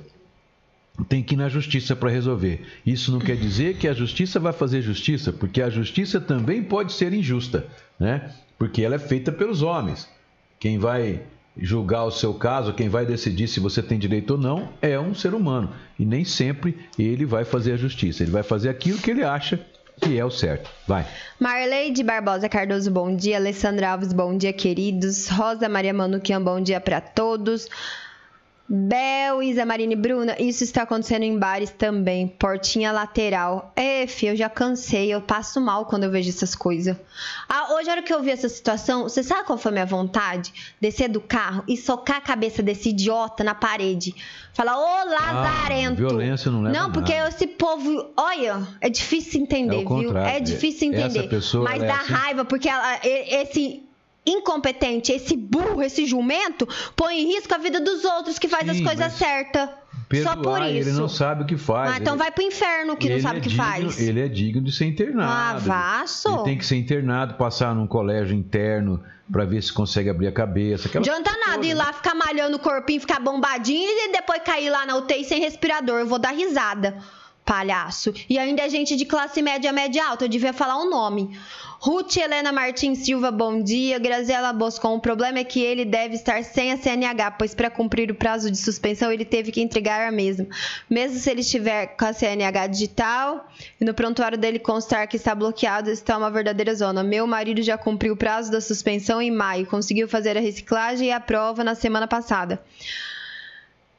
tem 1.08 1.22
que 1.22 1.34
ir 1.34 1.36
na 1.36 1.48
justiça 1.48 1.96
para 1.96 2.10
resolver. 2.10 2.66
Isso 2.84 3.10
não 3.10 3.18
quer 3.18 3.36
dizer 3.36 3.76
que 3.76 3.88
a 3.88 3.92
justiça 3.92 4.38
vai 4.38 4.52
fazer 4.52 4.82
justiça, 4.82 5.32
porque 5.32 5.62
a 5.62 5.70
justiça 5.70 6.20
também 6.20 6.62
pode 6.62 6.92
ser 6.92 7.12
injusta, 7.12 7.66
né? 7.98 8.32
Porque 8.58 8.82
ela 8.82 8.96
é 8.96 8.98
feita 8.98 9.32
pelos 9.32 9.62
homens. 9.62 10.08
Quem 10.58 10.78
vai 10.78 11.22
julgar 11.56 12.04
o 12.04 12.10
seu 12.10 12.34
caso, 12.34 12.74
quem 12.74 12.88
vai 12.88 13.04
decidir 13.04 13.48
se 13.48 13.60
você 13.60 13.82
tem 13.82 13.98
direito 13.98 14.32
ou 14.32 14.38
não, 14.38 14.68
é 14.80 14.98
um 14.98 15.14
ser 15.14 15.34
humano. 15.34 15.70
E 15.98 16.04
nem 16.04 16.24
sempre 16.24 16.78
ele 16.98 17.24
vai 17.24 17.44
fazer 17.44 17.72
a 17.72 17.76
justiça. 17.76 18.22
Ele 18.22 18.30
vai 18.30 18.42
fazer 18.42 18.68
aquilo 18.68 18.98
que 18.98 19.10
ele 19.10 19.22
acha 19.22 19.58
que 20.00 20.18
é 20.18 20.24
o 20.24 20.30
certo. 20.30 20.70
Vai. 20.86 21.06
Marleide 21.38 22.02
Barbosa 22.02 22.48
Cardoso, 22.48 22.90
bom 22.90 23.14
dia. 23.14 23.36
Alessandra 23.36 23.90
Alves, 23.90 24.12
bom 24.12 24.36
dia, 24.36 24.52
queridos. 24.52 25.28
Rosa 25.28 25.68
Maria 25.68 25.92
Manuquian, 25.92 26.42
bom 26.42 26.60
dia 26.60 26.80
para 26.80 27.00
todos. 27.00 27.68
Bel, 28.72 29.42
Isa 29.42 29.66
Marine 29.66 29.96
Bruna, 29.96 30.36
isso 30.38 30.62
está 30.62 30.82
acontecendo 30.82 31.24
em 31.24 31.36
bares 31.36 31.70
também. 31.70 32.28
Portinha 32.28 32.92
lateral. 32.92 33.72
É, 33.74 34.06
fi, 34.06 34.26
eu 34.26 34.36
já 34.36 34.48
cansei, 34.48 35.12
eu 35.12 35.20
passo 35.20 35.60
mal 35.60 35.86
quando 35.86 36.04
eu 36.04 36.10
vejo 36.12 36.28
essas 36.28 36.54
coisas. 36.54 36.96
Ah, 37.48 37.74
hoje, 37.74 37.88
a 37.88 37.92
hora 37.94 38.02
que 38.02 38.14
eu 38.14 38.22
vi 38.22 38.30
essa 38.30 38.48
situação, 38.48 39.02
você 39.02 39.24
sabe 39.24 39.42
qual 39.44 39.58
foi 39.58 39.70
a 39.70 39.72
minha 39.72 39.86
vontade? 39.86 40.52
Descer 40.80 41.08
do 41.08 41.20
carro 41.20 41.64
e 41.66 41.76
socar 41.76 42.18
a 42.18 42.20
cabeça 42.20 42.62
desse 42.62 42.90
idiota 42.90 43.42
na 43.42 43.56
parede. 43.56 44.14
Falar, 44.52 44.78
ô 44.78 45.04
Lazarento! 45.10 45.96
violência 45.96 46.48
não 46.50 46.62
leva 46.62 46.78
Não, 46.78 46.92
porque 46.92 47.14
nada. 47.14 47.28
esse 47.28 47.48
povo, 47.48 48.10
olha, 48.16 48.62
é 48.80 48.88
difícil 48.88 49.40
entender, 49.42 49.82
É 49.82 49.84
viu? 49.84 50.16
É 50.18 50.38
difícil 50.38 50.88
entender. 50.92 51.28
pessoa, 51.28 51.64
mas 51.64 51.82
é 51.82 51.86
dá 51.86 51.96
assim? 51.96 52.12
raiva, 52.12 52.44
porque 52.44 52.68
ela- 52.68 53.00
esse 53.02 53.82
incompetente, 54.26 55.12
esse 55.12 55.36
burro, 55.36 55.82
esse 55.82 56.06
jumento, 56.06 56.68
põe 56.94 57.20
em 57.20 57.26
risco 57.34 57.54
a 57.54 57.58
vida 57.58 57.80
dos 57.80 58.04
outros 58.04 58.38
que 58.38 58.48
faz 58.48 58.64
Sim, 58.64 58.70
as 58.70 58.80
coisas 58.80 59.12
certas. 59.14 59.68
Só 60.24 60.34
por 60.36 60.60
isso. 60.62 60.88
Ele 60.88 60.92
não 60.92 61.08
sabe 61.08 61.44
o 61.44 61.46
que 61.46 61.56
faz. 61.56 61.92
Ah, 61.92 61.98
então 61.98 62.14
Ele- 62.14 62.22
vai 62.22 62.30
pro 62.32 62.42
inferno 62.42 62.96
que 62.96 63.08
não 63.08 63.20
sabe 63.20 63.36
é 63.36 63.38
o 63.38 63.42
que 63.42 63.48
digno- 63.48 63.64
faz. 63.64 64.00
Ele 64.00 64.20
é 64.20 64.28
digno 64.28 64.60
de 64.62 64.72
ser 64.72 64.86
internado. 64.86 65.30
Ah, 65.32 65.56
vaso. 65.58 66.28
Ele 66.34 66.42
tem 66.44 66.58
que 66.58 66.66
ser 66.66 66.76
internado, 66.76 67.34
passar 67.34 67.74
num 67.74 67.86
colégio 67.86 68.34
interno 68.34 69.00
para 69.30 69.44
ver 69.44 69.62
se 69.62 69.72
consegue 69.72 70.10
abrir 70.10 70.26
a 70.26 70.32
cabeça. 70.32 70.88
Aquela 70.88 71.04
Não 71.06 71.12
adianta 71.14 71.30
nada 71.46 71.64
ir 71.64 71.74
lá 71.74 71.92
ficar 71.92 72.14
malhando 72.16 72.56
o 72.56 72.58
corpinho, 72.60 73.00
ficar 73.00 73.20
bombadinho 73.20 73.88
e 73.88 74.10
depois 74.12 74.42
cair 74.42 74.68
lá 74.70 74.84
na 74.84 74.96
UTI 74.96 75.24
sem 75.24 75.40
respirador. 75.40 76.00
Eu 76.00 76.06
vou 76.06 76.18
dar 76.18 76.32
risada. 76.34 76.96
Palhaço. 77.50 78.14
E 78.28 78.38
ainda 78.38 78.62
é 78.62 78.68
gente 78.68 78.94
de 78.94 79.04
classe 79.04 79.42
média, 79.42 79.72
média 79.72 80.06
alta. 80.06 80.24
Eu 80.24 80.28
devia 80.28 80.52
falar 80.52 80.76
o 80.76 80.88
nome. 80.88 81.36
Ruth 81.80 82.16
Helena 82.16 82.52
Martins 82.52 82.98
Silva, 82.98 83.32
bom 83.32 83.60
dia. 83.60 83.98
Graziela 83.98 84.52
Boscon, 84.52 84.94
o 84.94 85.00
problema 85.00 85.40
é 85.40 85.42
que 85.42 85.60
ele 85.60 85.84
deve 85.84 86.14
estar 86.14 86.44
sem 86.44 86.70
a 86.70 86.76
CNH, 86.76 87.32
pois 87.32 87.52
para 87.52 87.68
cumprir 87.68 88.08
o 88.08 88.14
prazo 88.14 88.52
de 88.52 88.56
suspensão 88.56 89.10
ele 89.10 89.24
teve 89.24 89.50
que 89.50 89.60
entregar 89.60 90.06
a 90.06 90.12
mesma. 90.12 90.46
Mesmo 90.88 91.18
se 91.18 91.28
ele 91.28 91.40
estiver 91.40 91.88
com 91.96 92.04
a 92.04 92.12
CNH 92.12 92.68
digital 92.68 93.48
e 93.80 93.84
no 93.84 93.94
prontuário 93.94 94.38
dele 94.38 94.60
constar 94.60 95.08
que 95.08 95.16
está 95.16 95.34
bloqueado, 95.34 95.90
está 95.90 96.16
uma 96.16 96.30
verdadeira 96.30 96.72
zona. 96.72 97.02
Meu 97.02 97.26
marido 97.26 97.62
já 97.62 97.76
cumpriu 97.76 98.14
o 98.14 98.16
prazo 98.16 98.52
da 98.52 98.60
suspensão 98.60 99.20
em 99.20 99.32
maio, 99.32 99.66
conseguiu 99.66 100.06
fazer 100.06 100.38
a 100.38 100.40
reciclagem 100.40 101.08
e 101.08 101.12
a 101.12 101.18
prova 101.18 101.64
na 101.64 101.74
semana 101.74 102.06
passada. 102.06 102.62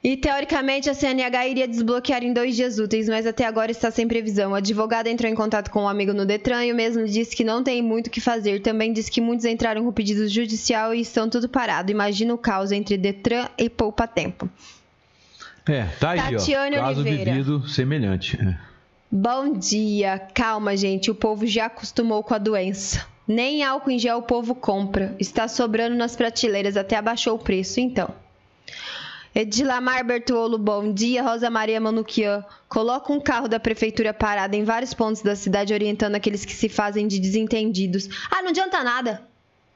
E 0.03 0.17
teoricamente 0.17 0.89
a 0.89 0.95
CNH 0.95 1.47
iria 1.47 1.67
desbloquear 1.67 2.23
em 2.23 2.33
dois 2.33 2.55
dias 2.55 2.79
úteis, 2.79 3.07
mas 3.07 3.27
até 3.27 3.45
agora 3.45 3.69
está 3.69 3.91
sem 3.91 4.07
previsão. 4.07 4.51
O 4.51 4.55
advogado 4.55 5.05
entrou 5.05 5.31
em 5.31 5.35
contato 5.35 5.69
com 5.69 5.83
um 5.83 5.87
amigo 5.87 6.11
no 6.11 6.25
Detran 6.25 6.65
e 6.65 6.71
o 6.71 6.75
mesmo 6.75 7.05
disse 7.05 7.35
que 7.35 7.43
não 7.43 7.63
tem 7.63 7.83
muito 7.83 8.07
o 8.07 8.09
que 8.09 8.19
fazer. 8.19 8.61
Também 8.61 8.91
disse 8.91 9.11
que 9.11 9.21
muitos 9.21 9.45
entraram 9.45 9.83
com 9.83 9.91
pedido 9.91 10.27
judicial 10.27 10.95
e 10.95 11.01
estão 11.01 11.29
tudo 11.29 11.47
parado. 11.47 11.91
Imagina 11.91 12.33
o 12.33 12.37
caos 12.37 12.71
entre 12.71 12.97
Detran 12.97 13.47
e 13.59 13.69
Poupa 13.69 14.07
Tempo. 14.07 14.49
É, 15.67 15.83
tá 15.99 16.11
aí, 16.11 16.19
Tatiane 16.19 16.77
ó. 16.77 16.81
Caso 16.81 17.01
Oliveira. 17.01 17.33
vivido 17.33 17.67
semelhante. 17.67 18.39
É. 18.41 18.57
Bom 19.11 19.53
dia, 19.53 20.17
calma, 20.33 20.75
gente. 20.75 21.11
O 21.11 21.15
povo 21.15 21.45
já 21.45 21.67
acostumou 21.67 22.23
com 22.23 22.33
a 22.33 22.39
doença. 22.39 23.05
Nem 23.27 23.63
álcool 23.63 23.91
em 23.91 23.99
gel 23.99 24.17
o 24.17 24.23
povo 24.23 24.55
compra. 24.55 25.15
Está 25.19 25.47
sobrando 25.47 25.95
nas 25.95 26.15
prateleiras, 26.15 26.75
até 26.75 26.95
abaixou 26.95 27.35
o 27.35 27.39
preço, 27.39 27.79
então. 27.79 28.09
Edilamar 29.34 30.06
Bertuolo, 30.06 30.58
bom 30.58 30.91
dia. 30.91 31.24
Rosa 31.24 31.50
Maria 31.50 31.80
Manuquian, 31.80 32.44
coloca 32.67 33.13
um 33.13 33.20
carro 33.20 33.48
da 33.48 33.62
prefeitura 33.62 34.13
parado 34.13 34.58
em 34.58 34.65
vários 34.65 34.94
pontos 34.94 35.22
da 35.22 35.38
cidade, 35.38 35.74
orientando 35.74 36.15
aqueles 36.15 36.44
que 36.44 36.54
se 36.54 36.67
fazem 36.67 37.08
de 37.08 37.17
desentendidos. 37.17 38.10
Ah, 38.29 38.42
não 38.42 38.50
adianta 38.50 38.84
nada. 38.84 39.31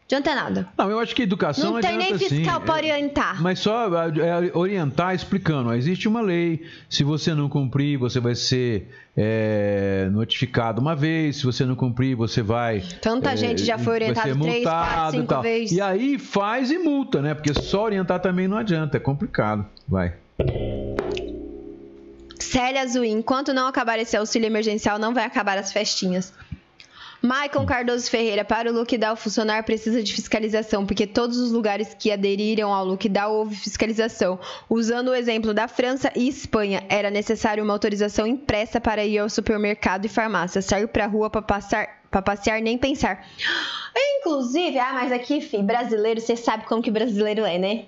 Adianta 0.07 0.35
nada. 0.35 0.69
Não, 0.77 0.91
eu 0.91 0.99
acho 0.99 1.15
que 1.15 1.23
educação 1.23 1.73
Não 1.73 1.81
tem 1.81 1.97
nem 1.97 2.15
fiscal 2.15 2.61
pra 2.61 2.75
É, 2.75 2.77
orientar. 2.77 3.41
Mas 3.41 3.57
só 3.57 3.87
é, 4.05 4.51
orientar 4.53 5.15
explicando. 5.15 5.73
existe 5.73 6.07
uma 6.07 6.21
lei. 6.21 6.63
Se 6.87 7.03
você 7.03 7.33
não 7.33 7.49
cumprir, 7.49 7.97
você 7.97 8.19
vai 8.19 8.35
ser 8.35 8.87
é, 9.17 10.07
notificado 10.11 10.79
uma 10.79 10.95
vez. 10.95 11.37
Se 11.37 11.43
você 11.43 11.65
não 11.65 11.75
cumprir, 11.75 12.15
você 12.15 12.43
vai. 12.43 12.83
Tanta 13.01 13.31
é, 13.31 13.37
gente 13.37 13.65
já 13.65 13.79
foi 13.79 13.99
ser 13.99 14.37
três, 14.37 14.63
quatro, 14.63 15.11
cinco 15.19 15.41
vezes. 15.41 15.71
E 15.75 15.81
aí 15.81 16.19
faz 16.19 16.69
e 16.69 16.77
multa, 16.77 17.19
né? 17.19 17.33
Porque 17.33 17.53
só 17.59 17.85
orientar 17.85 18.19
também 18.19 18.47
não 18.47 18.57
adianta. 18.57 18.97
É 18.97 18.99
complicado. 18.99 19.65
Vai. 19.87 20.13
Célia 22.39 22.83
Azul, 22.83 23.03
enquanto 23.03 23.53
não 23.53 23.67
acabar 23.67 23.97
esse 23.97 24.15
auxílio 24.15 24.45
emergencial, 24.45 24.99
não 24.99 25.13
vai 25.13 25.25
acabar 25.25 25.57
as 25.57 25.73
festinhas. 25.73 26.31
Maicon 27.25 27.65
Cardoso 27.65 28.07
Ferreira, 28.07 28.45
para 28.45 28.69
o 28.69 28.73
lockdown 28.73 29.15
funcionar 29.15 29.63
precisa 29.63 30.03
de 30.03 30.13
fiscalização, 30.13 30.85
porque 30.85 31.07
todos 31.07 31.39
os 31.39 31.51
lugares 31.51 31.95
que 31.97 32.11
aderiram 32.11 32.71
ao 32.71 32.85
lockdown 32.85 33.33
houve 33.33 33.55
fiscalização. 33.55 34.39
Usando 34.69 35.07
o 35.07 35.15
exemplo 35.15 35.51
da 35.51 35.67
França 35.67 36.11
e 36.15 36.27
Espanha, 36.27 36.83
era 36.87 37.09
necessário 37.09 37.63
uma 37.63 37.73
autorização 37.73 38.27
impressa 38.27 38.79
para 38.79 39.03
ir 39.03 39.17
ao 39.17 39.27
supermercado 39.27 40.05
e 40.05 40.07
farmácia, 40.07 40.61
sair 40.61 40.87
pra 40.87 41.07
rua 41.07 41.27
para 41.27 41.41
passar 41.41 42.05
para 42.11 42.21
passear 42.21 42.61
nem 42.61 42.77
pensar. 42.77 43.25
Inclusive, 44.19 44.77
ah, 44.79 44.93
mas 44.93 45.11
aqui, 45.11 45.41
fi, 45.41 45.61
brasileiro, 45.61 46.21
você 46.21 46.35
sabe 46.35 46.65
como 46.65 46.81
que 46.81 46.89
brasileiro 46.89 47.43
é, 47.43 47.57
né? 47.57 47.85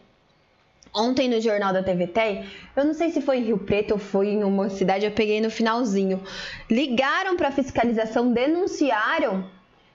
Ontem 0.94 1.30
no 1.30 1.40
Jornal 1.42 1.74
da 1.74 1.84
TVT, 1.84 2.44
eu 2.76 2.86
não 2.86 2.94
sei 2.94 3.12
se 3.12 3.22
foi 3.22 3.38
em 3.38 3.44
Rio 3.44 3.58
Preto 3.60 3.92
ou 3.92 3.98
foi 4.00 4.30
em 4.30 4.44
uma 4.44 4.70
cidade, 4.70 5.06
eu 5.06 5.12
peguei 5.12 5.40
no 5.42 5.50
finalzinho. 5.52 6.24
Ligaram 6.70 7.36
para 7.38 7.52
fiscalização, 7.52 8.32
denunciaram 8.32 9.46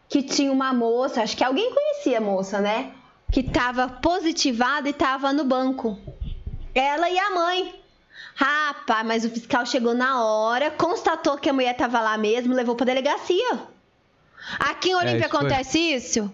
que 0.09 0.23
tinha 0.23 0.53
uma 0.53 0.73
moça, 0.73 1.23
acho 1.23 1.37
que 1.37 1.43
alguém 1.45 1.73
conhecia 1.75 2.19
a 2.19 2.21
moça, 2.21 2.61
né? 2.61 2.93
Que 3.31 3.41
estava 3.41 3.89
positivada 3.89 4.87
e 4.89 4.91
estava 4.91 5.33
no 5.33 5.45
banco. 5.45 5.99
Ela 6.75 7.09
e 7.11 7.19
a 7.19 7.31
mãe. 7.31 7.75
Rapaz, 8.35 9.07
mas 9.07 9.25
o 9.25 9.31
fiscal 9.31 9.65
chegou 9.67 9.95
na 9.95 10.23
hora, 10.25 10.71
constatou 10.71 11.37
que 11.39 11.49
a 11.49 11.53
mulher 11.53 11.73
estava 11.73 12.01
lá 12.01 12.17
mesmo, 12.17 12.55
levou 12.55 12.75
para 12.77 12.87
delegacia. 12.87 13.59
Aqui 14.59 14.91
em 14.91 14.95
Olímpia 14.95 15.21
isso 15.21 15.29
foi- 15.29 15.39
acontece 15.39 15.79
isso? 15.79 16.33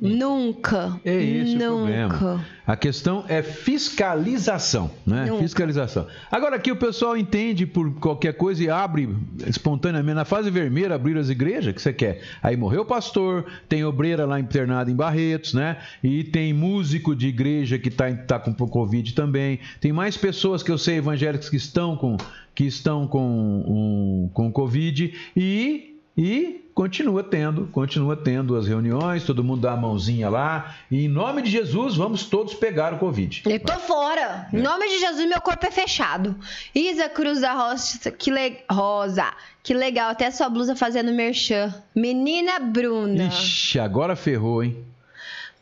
Nunca. 0.00 0.98
É 1.04 1.14
esse 1.14 1.56
o 1.56 1.58
Nunca. 1.58 2.08
problema. 2.16 2.46
A 2.66 2.76
questão 2.76 3.24
é 3.28 3.42
fiscalização, 3.42 4.90
né? 5.04 5.26
Nunca. 5.26 5.42
Fiscalização. 5.42 6.06
Agora 6.30 6.56
aqui 6.56 6.72
o 6.72 6.76
pessoal 6.76 7.16
entende 7.16 7.66
por 7.66 7.92
qualquer 7.94 8.32
coisa 8.34 8.64
e 8.64 8.70
abre 8.70 9.08
espontaneamente. 9.46 10.14
Na 10.14 10.24
fase 10.24 10.50
vermelha 10.50 10.94
abriram 10.94 11.20
as 11.20 11.28
igrejas, 11.28 11.74
que 11.74 11.82
você 11.82 11.92
quer? 11.92 12.22
Aí 12.42 12.56
morreu 12.56 12.82
o 12.82 12.84
pastor, 12.84 13.44
tem 13.68 13.84
obreira 13.84 14.24
lá 14.24 14.40
internada 14.40 14.90
em 14.90 14.94
Barretos, 14.94 15.52
né? 15.52 15.76
E 16.02 16.24
tem 16.24 16.54
músico 16.54 17.14
de 17.14 17.28
igreja 17.28 17.78
que 17.78 17.88
está 17.88 18.10
tá 18.14 18.38
com 18.38 18.54
Covid 18.54 19.14
também. 19.14 19.58
Tem 19.80 19.92
mais 19.92 20.16
pessoas 20.16 20.62
que 20.62 20.70
eu 20.70 20.78
sei 20.78 20.96
evangélicos 20.96 21.48
que 21.50 21.56
estão 21.56 21.96
com 21.96 22.16
que 22.54 22.64
estão 22.64 23.06
com, 23.06 23.20
um, 23.20 24.30
com 24.32 24.50
Covid 24.52 25.14
e 25.36 25.90
e 26.16 26.69
continua 26.74 27.22
tendo, 27.22 27.66
continua 27.66 28.16
tendo 28.16 28.56
as 28.56 28.66
reuniões, 28.66 29.24
todo 29.24 29.44
mundo 29.44 29.62
dá 29.62 29.72
a 29.72 29.76
mãozinha 29.76 30.28
lá. 30.28 30.76
E 30.90 31.04
em 31.04 31.08
nome 31.08 31.42
de 31.42 31.50
Jesus, 31.50 31.96
vamos 31.96 32.24
todos 32.24 32.54
pegar 32.54 32.94
o 32.94 32.98
Covid. 32.98 33.42
Eu 33.46 33.60
tô 33.60 33.74
fora. 33.80 34.48
Em 34.52 34.60
nome 34.60 34.88
de 34.88 34.98
Jesus, 35.00 35.28
meu 35.28 35.40
corpo 35.40 35.66
é 35.66 35.70
fechado. 35.70 36.36
Isa 36.74 37.08
Cruz 37.08 37.40
da 37.40 37.74
que 38.18 38.30
le... 38.30 38.58
Rosa. 38.70 39.32
Que 39.62 39.74
legal, 39.74 40.10
até 40.10 40.30
sua 40.30 40.48
blusa 40.48 40.74
fazendo 40.74 41.12
merchan. 41.12 41.74
Menina 41.94 42.58
Bruna. 42.58 43.24
Ixi, 43.24 43.78
agora 43.78 44.16
ferrou, 44.16 44.64
hein? 44.64 44.76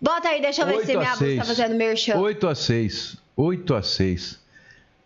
Bota 0.00 0.28
aí, 0.28 0.40
deixa 0.40 0.62
eu 0.62 0.66
ver 0.66 0.84
se 0.84 0.96
8 0.96 0.96
a 0.96 1.00
minha 1.00 1.16
blusa 1.16 1.36
tá 1.36 1.44
6. 1.44 1.48
fazendo 1.48 1.76
merchan. 1.76 2.16
8 2.16 2.46
a 2.46 2.54
6. 2.54 3.16
8 3.36 3.74
a 3.74 3.82
6. 3.82 4.38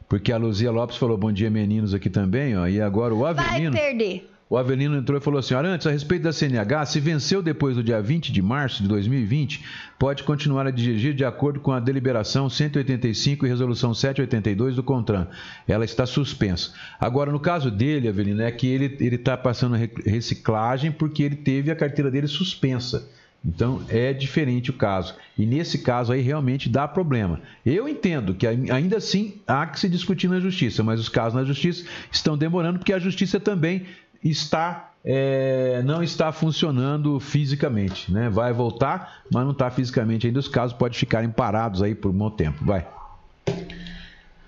Porque 0.09 0.31
a 0.31 0.37
Luzia 0.37 0.71
Lopes 0.71 0.99
falou 0.99 1.17
bom 1.17 1.33
dia, 1.33 1.49
meninos, 1.49 1.95
aqui 1.95 2.11
também, 2.11 2.55
ó. 2.55 2.67
E 2.67 2.83
agora 2.83 3.15
o 3.15 3.21
Vai 3.21 3.31
Avelino. 3.31 3.73
perder. 3.73 4.31
O 4.53 4.59
Avelino 4.59 4.99
entrou 4.99 5.19
e 5.19 5.23
falou 5.23 5.41
assim: 5.41 5.55
olha, 5.55 5.71
antes, 5.71 5.87
a 5.87 5.91
respeito 5.91 6.25
da 6.25 6.31
CNH, 6.31 6.85
se 6.85 7.01
venceu 7.01 7.41
depois 7.41 7.75
do 7.75 7.83
dia 7.83 8.03
20 8.03 8.31
de 8.31 8.43
março 8.43 8.83
de 8.83 8.89
2020, 8.91 9.65
pode 9.99 10.25
continuar 10.25 10.67
a 10.67 10.71
dirigir 10.71 11.15
de 11.15 11.25
acordo 11.25 11.59
com 11.59 11.73
a 11.73 11.81
deliberação 11.81 12.51
185 12.51 13.47
e 13.47 13.49
resolução 13.49 13.95
782 13.95 14.77
do 14.77 14.83
CONTRAN. 14.83 15.27
Ela 15.67 15.87
está 15.87 16.05
suspensa. 16.05 16.75
Agora, 17.01 17.33
no 17.33 17.41
caso 17.41 17.71
dele, 17.71 18.09
Avelino, 18.09 18.43
é 18.43 18.51
que 18.53 18.67
ele 18.67 18.95
está 19.15 19.39
passando 19.39 19.75
re- 19.75 19.91
reciclagem 20.05 20.93
porque 20.93 21.23
ele 21.23 21.37
teve 21.37 21.71
a 21.71 21.75
carteira 21.75 22.11
dele 22.11 22.27
suspensa. 22.27 23.09
Então 23.43 23.83
é 23.89 24.13
diferente 24.13 24.69
o 24.69 24.75
caso. 24.75 25.15
E 25.39 25.47
nesse 25.47 25.79
caso 25.79 26.13
aí 26.13 26.21
realmente 26.21 26.69
dá 26.69 26.87
problema. 26.87 27.41
Eu 27.65 27.89
entendo 27.89 28.35
que 28.35 28.47
ai- 28.47 28.71
ainda 28.71 28.99
assim 28.99 29.37
há 29.47 29.67
que 29.67 29.81
se 29.81 29.89
discutir 29.89 30.29
na 30.29 30.39
justiça, 30.41 30.83
mas 30.83 31.01
os 31.01 31.09
casos 31.09 31.33
na 31.33 31.43
justiça 31.43 31.87
estão 32.11 32.37
demorando 32.37 32.79
porque 32.79 32.93
a 32.93 32.99
justiça 32.99 33.41
também 33.41 33.87
está 34.23 34.93
é, 35.05 35.83
não 35.85 36.03
está 36.03 36.31
funcionando 36.31 37.19
fisicamente, 37.19 38.13
né? 38.13 38.31
Vai 38.31 38.53
voltar, 38.53 39.23
mas 39.33 39.45
não 39.45 39.51
está 39.51 39.71
fisicamente 39.71 40.27
ainda. 40.27 40.39
Os 40.39 40.49
casos 40.49 40.77
podem 40.77 40.97
ficarem 40.97 41.29
parados 41.29 41.83
aí 41.83 41.95
por 41.95 42.11
um 42.11 42.15
bom 42.15 42.31
tempo. 42.31 42.65
Vai. 42.65 42.87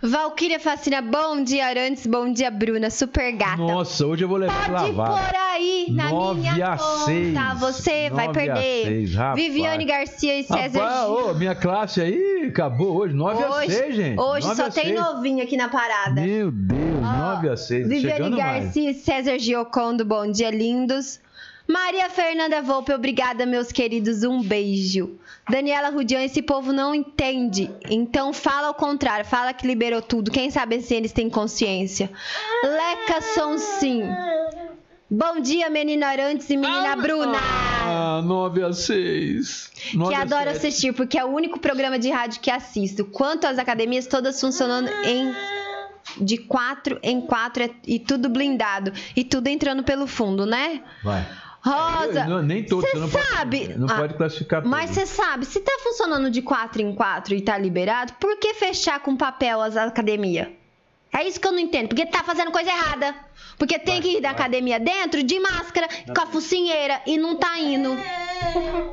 Valquíria 0.06 0.60
Fascina, 0.60 1.00
bom 1.00 1.42
dia, 1.42 1.66
Arantes. 1.66 2.06
Bom 2.06 2.30
dia, 2.30 2.50
Bruna. 2.50 2.90
Super 2.90 3.32
gata. 3.32 3.56
Nossa, 3.56 4.06
hoje 4.06 4.22
eu 4.22 4.28
vou 4.28 4.36
levar 4.36 4.68
Pode 4.68 4.92
lavada. 4.92 5.10
pôr 5.30 5.36
aí 5.36 5.86
na 5.90 6.34
minha 6.34 6.66
a 6.72 6.76
conta. 6.76 7.04
seis. 7.06 7.34
Você 7.58 8.10
vai 8.10 8.26
a 8.26 8.30
perder. 8.30 8.84
seis. 8.84 9.10
Viviane 9.34 9.84
Garcia 9.86 10.38
e 10.40 10.42
César 10.44 10.78
Rapaz, 10.78 11.06
Gil. 11.06 11.30
ô, 11.30 11.34
minha 11.34 11.54
classe 11.54 12.02
aí 12.02 12.44
acabou 12.50 12.98
hoje, 12.98 13.14
9 13.14 13.42
a 13.44 13.50
Hoje, 13.56 13.72
6, 13.72 13.96
gente. 13.96 14.20
hoje 14.20 14.46
9 14.46 14.56
só 14.60 14.66
a 14.66 14.70
tem 14.70 14.84
6. 14.84 15.00
novinho 15.00 15.42
aqui 15.42 15.56
na 15.56 15.68
parada. 15.70 16.20
Meu 16.20 16.50
Deus, 16.50 17.00
9 17.00 17.48
a 17.48 17.56
6. 17.56 17.88
Viviane 17.88 18.16
chegando 18.16 18.36
mais. 18.36 18.64
Garcia 18.64 18.90
e 18.90 18.94
César 18.94 19.38
Giocondo, 19.38 20.04
bom 20.04 20.30
dia, 20.30 20.50
lindos. 20.50 21.18
Maria 21.66 22.10
Fernanda 22.10 22.60
Volpe, 22.60 22.92
obrigada, 22.92 23.46
meus 23.46 23.72
queridos, 23.72 24.22
um 24.22 24.42
beijo. 24.42 25.18
Daniela 25.48 25.88
Rudian, 25.90 26.22
esse 26.22 26.42
povo 26.42 26.72
não 26.72 26.94
entende, 26.94 27.70
então 27.90 28.32
fala 28.32 28.68
ao 28.68 28.74
contrário, 28.74 29.24
fala 29.26 29.52
que 29.52 29.66
liberou 29.66 30.00
tudo, 30.02 30.30
quem 30.30 30.50
sabe 30.50 30.80
se 30.80 30.94
eles 30.94 31.12
têm 31.12 31.28
consciência. 31.30 32.10
Leca 32.62 33.20
Sonsim, 33.20 34.02
bom 35.10 35.40
dia, 35.40 35.68
menina 35.70 36.06
Arantes 36.08 36.48
e 36.50 36.56
menina 36.56 36.96
Bruna. 36.96 37.38
Ah, 37.86 38.22
9 38.24 38.62
a 38.62 38.72
6. 38.72 39.70
9 39.94 40.10
que 40.10 40.18
a 40.18 40.22
adoro 40.22 40.44
7. 40.50 40.56
assistir, 40.56 40.92
porque 40.94 41.18
é 41.18 41.24
o 41.24 41.28
único 41.28 41.58
programa 41.58 41.98
de 41.98 42.10
rádio 42.10 42.40
que 42.40 42.50
assisto. 42.50 43.04
Quanto 43.04 43.46
às 43.46 43.58
academias, 43.58 44.06
todas 44.06 44.40
funcionando 44.40 44.88
em 45.04 45.34
de 46.20 46.36
quatro 46.36 46.98
em 47.02 47.20
quatro 47.22 47.62
é- 47.64 47.70
e 47.86 47.98
tudo 47.98 48.28
blindado 48.28 48.92
e 49.16 49.24
tudo 49.24 49.48
entrando 49.48 49.82
pelo 49.82 50.06
fundo, 50.06 50.44
né? 50.46 50.82
Vai. 51.02 51.26
Rosa, 51.64 52.24
não, 52.26 52.42
nem 52.42 52.62
todos, 52.62 52.84
cê 52.84 52.96
você 52.96 52.98
não 53.00 53.08
pode- 53.08 53.26
sabe? 53.26 53.74
não 53.78 53.88
Ah, 53.88 53.94
pode 53.96 54.14
classificar 54.14 54.62
Mas 54.66 54.90
você 54.90 55.06
sabe, 55.06 55.46
se 55.46 55.60
tá 55.60 55.72
funcionando 55.82 56.30
de 56.30 56.42
quatro 56.42 56.82
em 56.82 56.94
quatro 56.94 57.34
e 57.34 57.40
tá 57.40 57.56
liberado, 57.56 58.12
por 58.20 58.36
que 58.38 58.52
fechar 58.54 59.00
com 59.00 59.16
papel 59.16 59.60
as 59.62 59.76
academias? 59.76 60.48
É 61.12 61.26
isso 61.26 61.40
que 61.40 61.46
eu 61.46 61.52
não 61.52 61.60
entendo, 61.60 61.88
porque 61.88 62.04
tá 62.06 62.22
fazendo 62.24 62.50
coisa 62.50 62.68
errada. 62.70 63.14
Porque 63.58 63.78
tem 63.78 64.00
que 64.00 64.18
ir 64.18 64.20
da 64.20 64.30
academia 64.30 64.78
dentro 64.80 65.22
de 65.22 65.38
máscara, 65.38 65.88
com 66.06 66.20
a 66.20 66.26
focinheira 66.26 67.00
e 67.06 67.16
não 67.16 67.36
tá 67.36 67.58
indo. 67.58 67.96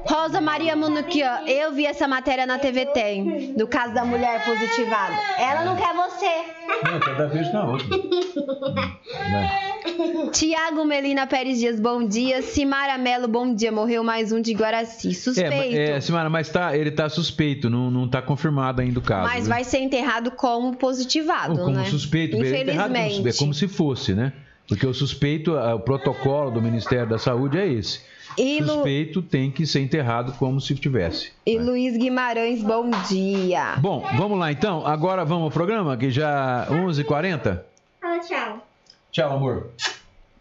Rosa 0.06 0.40
Maria 0.40 0.76
Munuquian, 0.76 1.42
eu 1.48 1.72
vi 1.74 1.86
essa 1.86 2.08
matéria 2.08 2.46
na 2.46 2.58
TV 2.58 2.86
Tem, 2.88 3.54
do 3.54 3.68
caso 3.68 3.94
da 3.94 4.06
mulher 4.06 4.44
positivada. 4.46 5.16
Ela 5.38 5.66
não 5.66 5.76
quer 5.76 5.94
você. 5.94 6.92
Não, 6.92 7.00
cada 7.00 7.28
vez 7.28 7.52
na 7.54 7.66
outra. 7.66 7.88
Vai. 7.88 9.72
Tiago 10.32 10.86
Melina 10.86 11.28
Pérez 11.28 11.60
Dias, 11.60 11.80
bom 11.80 12.06
dia. 12.06 12.42
Simara 12.42 12.98
Melo, 12.98 13.28
bom 13.28 13.54
dia. 13.54 13.72
Morreu 13.72 14.04
mais 14.04 14.32
um 14.32 14.42
de 14.42 14.54
Guaraci. 14.54 15.14
Suspeito. 15.14 15.78
É, 15.78 15.92
é, 15.92 16.02
Simara, 16.02 16.30
mas 16.30 16.50
tá, 16.50 16.76
ele 16.76 16.92
tá 16.92 17.10
suspeito, 17.10 17.70
não, 17.70 17.90
não 17.90 18.08
tá 18.08 18.22
confirmado 18.22 18.82
ainda 18.82 19.00
o 19.00 19.02
caso. 19.02 19.28
Mas 19.28 19.46
viu? 19.46 19.50
vai 19.50 19.64
ser 19.64 19.80
enterrado 19.80 20.32
como 20.32 20.76
positivado, 20.76 21.58
como 21.58 21.76
né? 21.76 21.86
suspeito, 21.86 22.36
ele 22.38 22.48
é 22.48 22.50
errado 22.50 22.88
como 22.88 22.98
Infelizmente. 22.98 23.16
suspeito, 23.16 23.36
é 23.36 23.40
como 23.40 23.54
se 23.54 23.68
fosse, 23.68 24.14
né? 24.14 24.31
Porque 24.72 24.88
o 24.88 24.94
suspeito, 24.94 25.54
o 25.54 25.80
protocolo 25.82 26.50
do 26.50 26.62
Ministério 26.62 27.06
da 27.06 27.18
Saúde 27.18 27.58
é 27.60 27.68
esse. 27.68 28.00
E, 28.38 28.62
Lu- 28.62 28.76
Suspeito 28.76 29.22
tem 29.22 29.52
que 29.52 29.68
ser 29.68 29.82
enterrado 29.82 30.32
como 30.40 30.62
se 30.62 30.74
tivesse. 30.76 31.34
e 31.46 31.58
Luiz 31.60 31.98
Guimarães, 31.98 32.64
bom 32.64 32.90
dia. 33.10 33.76
Bom, 33.80 34.00
vamos 34.16 34.40
lá 34.40 34.50
então. 34.50 34.88
Agora 34.88 35.26
vamos 35.26 35.44
ao 35.44 35.52
programa, 35.52 35.98
que 35.98 36.10
já 36.10 36.66
11h40. 36.70 37.60
Fala 38.00 38.20
tchau. 38.20 38.66
Tchau, 39.12 39.36
amor. 39.36 39.72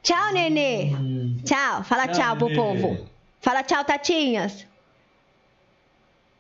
Tchau, 0.00 0.32
Nenê. 0.32 0.92
Tchau. 1.44 1.82
Fala 1.82 2.06
tchau, 2.06 2.36
pro 2.36 2.46
Nenê. 2.48 2.56
povo. 2.56 3.06
Fala 3.40 3.64
tchau, 3.64 3.82
Tatinhas. 3.84 4.64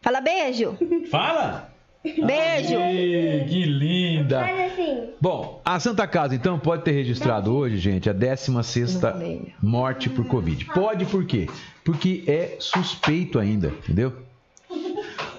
Fala 0.00 0.20
beijo. 0.20 0.78
Fala! 1.10 1.69
Beijo. 2.02 2.74
Ih, 2.80 3.44
que 3.48 3.64
linda! 3.64 4.40
Assim. 4.44 5.10
Bom, 5.20 5.60
a 5.64 5.78
Santa 5.78 6.06
Casa, 6.06 6.34
então, 6.34 6.58
pode 6.58 6.82
ter 6.82 6.92
registrado 6.92 7.54
hoje, 7.54 7.76
gente, 7.76 8.08
a 8.08 8.12
16 8.12 8.94
Não 8.94 9.00
falei. 9.00 9.52
morte 9.62 10.08
por 10.08 10.24
Covid. 10.24 10.64
Pode 10.66 11.04
por 11.04 11.24
quê? 11.26 11.46
Porque 11.84 12.24
é 12.26 12.56
suspeito 12.58 13.38
ainda, 13.38 13.68
entendeu? 13.68 14.14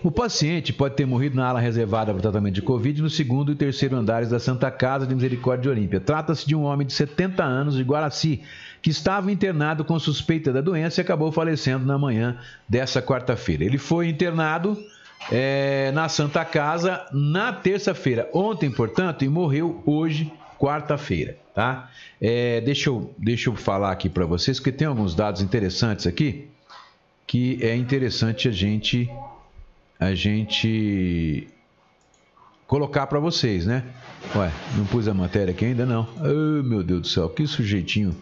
O 0.03 0.09
paciente 0.12 0.74
pode 0.74 0.95
ter 0.95 1.05
morrido 1.05 1.36
na 1.36 1.47
ala 1.47 1.59
reservada 1.59 2.12
para 2.12 2.22
tratamento 2.22 2.55
de 2.55 2.62
Covid 2.64 3.03
no 3.03 3.09
segundo 3.09 3.51
e 3.51 3.55
terceiro 3.55 3.95
andares 3.95 4.30
da 4.30 4.39
Santa 4.39 4.72
Casa 4.72 5.05
de 5.05 5.14
Misericórdia 5.14 5.64
de 5.64 5.70
Olímpia. 5.70 5.99
Trata-se 5.99 6.47
de 6.47 6.55
um 6.55 6.64
homem 6.64 6.88
de 6.88 6.93
70 6.93 7.43
anos 7.43 7.76
de 7.76 7.84
Guaraci, 7.84 8.41
que 8.82 8.89
estava 8.89 9.32
internado 9.32 9.86
com 9.86 9.97
suspeita 9.99 10.51
da 10.51 10.59
doença 10.59 10.99
e 10.99 11.03
acabou 11.03 11.32
falecendo 11.32 11.86
na 11.86 11.99
manhã 11.99 12.38
dessa 12.68 12.99
quarta-feira. 12.99 13.64
Ele 13.64 13.78
foi 13.78 14.09
internado 14.09 14.76
é, 15.30 15.91
na 15.91 16.07
Santa 16.09 16.43
Casa 16.45 17.05
na 17.11 17.51
terça-feira, 17.51 18.30
ontem, 18.34 18.72
portanto, 18.72 19.24
e 19.24 19.30
morreu 19.30 19.84
hoje, 19.86 20.32
quarta-feira, 20.57 21.38
tá? 21.53 21.91
É, 22.19 22.61
deixa, 22.61 22.89
eu, 22.89 23.13
deixa 23.17 23.49
eu 23.49 23.55
falar 23.55 23.91
aqui 23.91 24.09
para 24.09 24.26
vocês, 24.26 24.59
que 24.59 24.72
tem 24.72 24.88
alguns 24.88 25.13
dados 25.13 25.41
interessantes 25.41 26.07
aqui, 26.07 26.47
que 27.28 27.59
é 27.61 27.76
interessante 27.76 28.47
a 28.47 28.51
gente, 28.51 29.09
a 29.99 30.13
gente 30.13 31.47
colocar 32.67 33.07
para 33.07 33.19
vocês, 33.19 33.65
né? 33.65 33.84
Ué, 34.36 34.51
não 34.78 34.86
pus 34.86 35.07
a 35.07 35.13
matéria 35.13 35.51
aqui 35.53 35.65
ainda 35.65 35.86
não. 35.86 36.07
Oh, 36.19 36.63
meu 36.63 36.84
Deus 36.84 37.01
do 37.01 37.07
céu, 37.07 37.30
que 37.30 37.45
sujeitinho. 37.45 38.15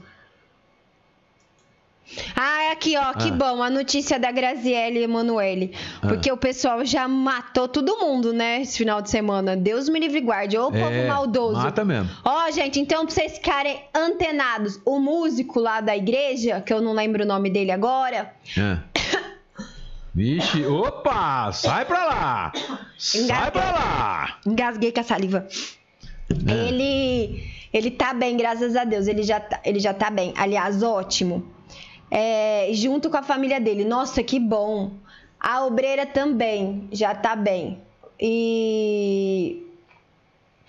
Ah, 2.36 2.59
aqui, 2.72 2.96
ó, 2.98 3.14
que 3.14 3.30
Ah. 3.30 3.32
bom, 3.32 3.62
a 3.64 3.70
notícia 3.70 4.20
da 4.20 4.32
Graziele 4.32 5.04
Emanuele. 5.04 5.74
Porque 6.02 6.32
o 6.32 6.38
pessoal 6.38 6.84
já 6.86 7.08
matou 7.08 7.68
todo 7.68 7.98
mundo, 7.98 8.32
né, 8.34 8.62
esse 8.62 8.78
final 8.78 9.02
de 9.02 9.10
semana. 9.10 9.56
Deus 9.56 9.90
me 9.90 10.00
livre 10.00 10.22
guarde. 10.22 10.58
Ô, 10.58 10.72
povo 10.72 10.84
É, 10.86 11.08
maldoso. 11.08 11.62
mata 11.62 11.84
mesmo. 11.86 12.10
Ó, 12.24 12.50
gente, 12.52 12.80
então 12.80 13.06
pra 13.06 13.14
vocês 13.14 13.34
ficarem 13.34 13.80
antenados, 13.96 14.80
o 14.86 15.00
músico 15.00 15.60
lá 15.60 15.82
da 15.82 15.96
igreja, 15.96 16.62
que 16.62 16.74
eu 16.74 16.82
não 16.82 16.94
lembro 16.94 17.24
o 17.24 17.28
nome 17.28 17.50
dele 17.50 17.72
agora, 17.72 18.34
É. 18.58 18.78
Vixe, 20.14 20.66
opa, 20.66 21.52
sai 21.52 21.86
pra 21.86 22.06
lá! 22.06 22.52
Sai 22.98 23.22
Engasguei. 23.22 23.52
pra 23.52 23.72
lá! 23.72 24.40
engasguei 24.46 24.92
com 24.92 25.00
a 25.00 25.04
saliva. 25.04 25.48
É. 26.48 26.68
Ele, 26.68 27.44
ele 27.72 27.92
tá 27.92 28.14
bem, 28.14 28.36
graças 28.36 28.76
a 28.76 28.84
Deus. 28.84 29.08
Ele 29.08 29.24
já 29.24 29.40
tá, 29.40 29.60
ele 29.64 29.80
já 29.80 29.94
tá 29.94 30.10
bem. 30.10 30.34
Aliás, 30.36 30.82
ótimo. 30.84 31.46
É, 32.12 32.70
junto 32.74 33.10
com 33.10 33.18
a 33.18 33.24
família 33.24 33.60
dele. 33.60 33.84
Nossa, 33.86 34.24
que 34.24 34.40
bom. 34.40 34.92
A 35.40 35.66
obreira 35.66 36.06
também 36.06 36.88
já 36.92 37.14
tá 37.16 37.36
bem. 37.36 37.80
E 38.20 39.66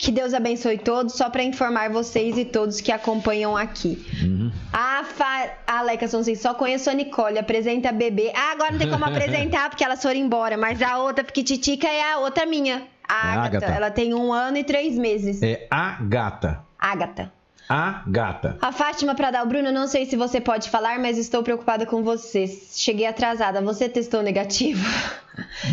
que 0.00 0.10
Deus 0.10 0.32
abençoe 0.32 0.78
todos. 0.78 1.14
Só 1.14 1.28
para 1.28 1.42
informar 1.42 1.90
vocês 1.90 2.38
e 2.38 2.44
todos 2.44 2.80
que 2.80 2.90
acompanham 2.90 3.56
aqui. 3.56 4.02
Uhum. 4.22 4.50
A, 4.72 5.04
Fa... 5.04 5.50
a 5.66 5.78
Aleca 5.80 6.08
Sonsen 6.08 6.34
só 6.34 6.54
conheço 6.54 6.88
a 6.88 6.94
Nicole, 6.94 7.38
apresenta 7.38 7.90
a 7.90 7.92
bebê. 7.92 8.32
Ah, 8.34 8.52
agora 8.52 8.72
não 8.72 8.78
tem 8.78 8.90
como 8.90 9.04
apresentar 9.06 9.68
porque 9.68 9.84
elas 9.84 10.00
foram 10.00 10.16
embora, 10.16 10.56
mas 10.56 10.80
a 10.80 10.98
outra 10.98 11.22
piquititica 11.22 11.86
é 11.86 12.12
a 12.12 12.18
outra 12.18 12.46
minha. 12.46 12.86
A 13.06 13.12
É 13.12 13.28
a 13.28 13.32
Agatha. 13.32 13.56
Agatha. 13.56 13.72
Ela 13.74 13.90
tem 13.90 14.14
um 14.14 14.32
ano 14.32 14.56
e 14.56 14.64
três 14.64 14.96
meses. 14.96 15.42
É 15.42 15.66
a 15.70 15.98
gata. 16.00 16.64
Agatha. 16.78 17.32
A 17.70 18.02
gata. 18.04 18.58
A 18.60 18.72
Fátima 18.72 19.14
Pradal, 19.14 19.46
Bruno, 19.46 19.70
não 19.70 19.86
sei 19.86 20.04
se 20.04 20.16
você 20.16 20.40
pode 20.40 20.68
falar, 20.68 20.98
mas 20.98 21.16
estou 21.16 21.40
preocupada 21.40 21.86
com 21.86 22.02
você. 22.02 22.48
Cheguei 22.72 23.06
atrasada. 23.06 23.62
Você 23.62 23.88
testou 23.88 24.24
negativo? 24.24 24.84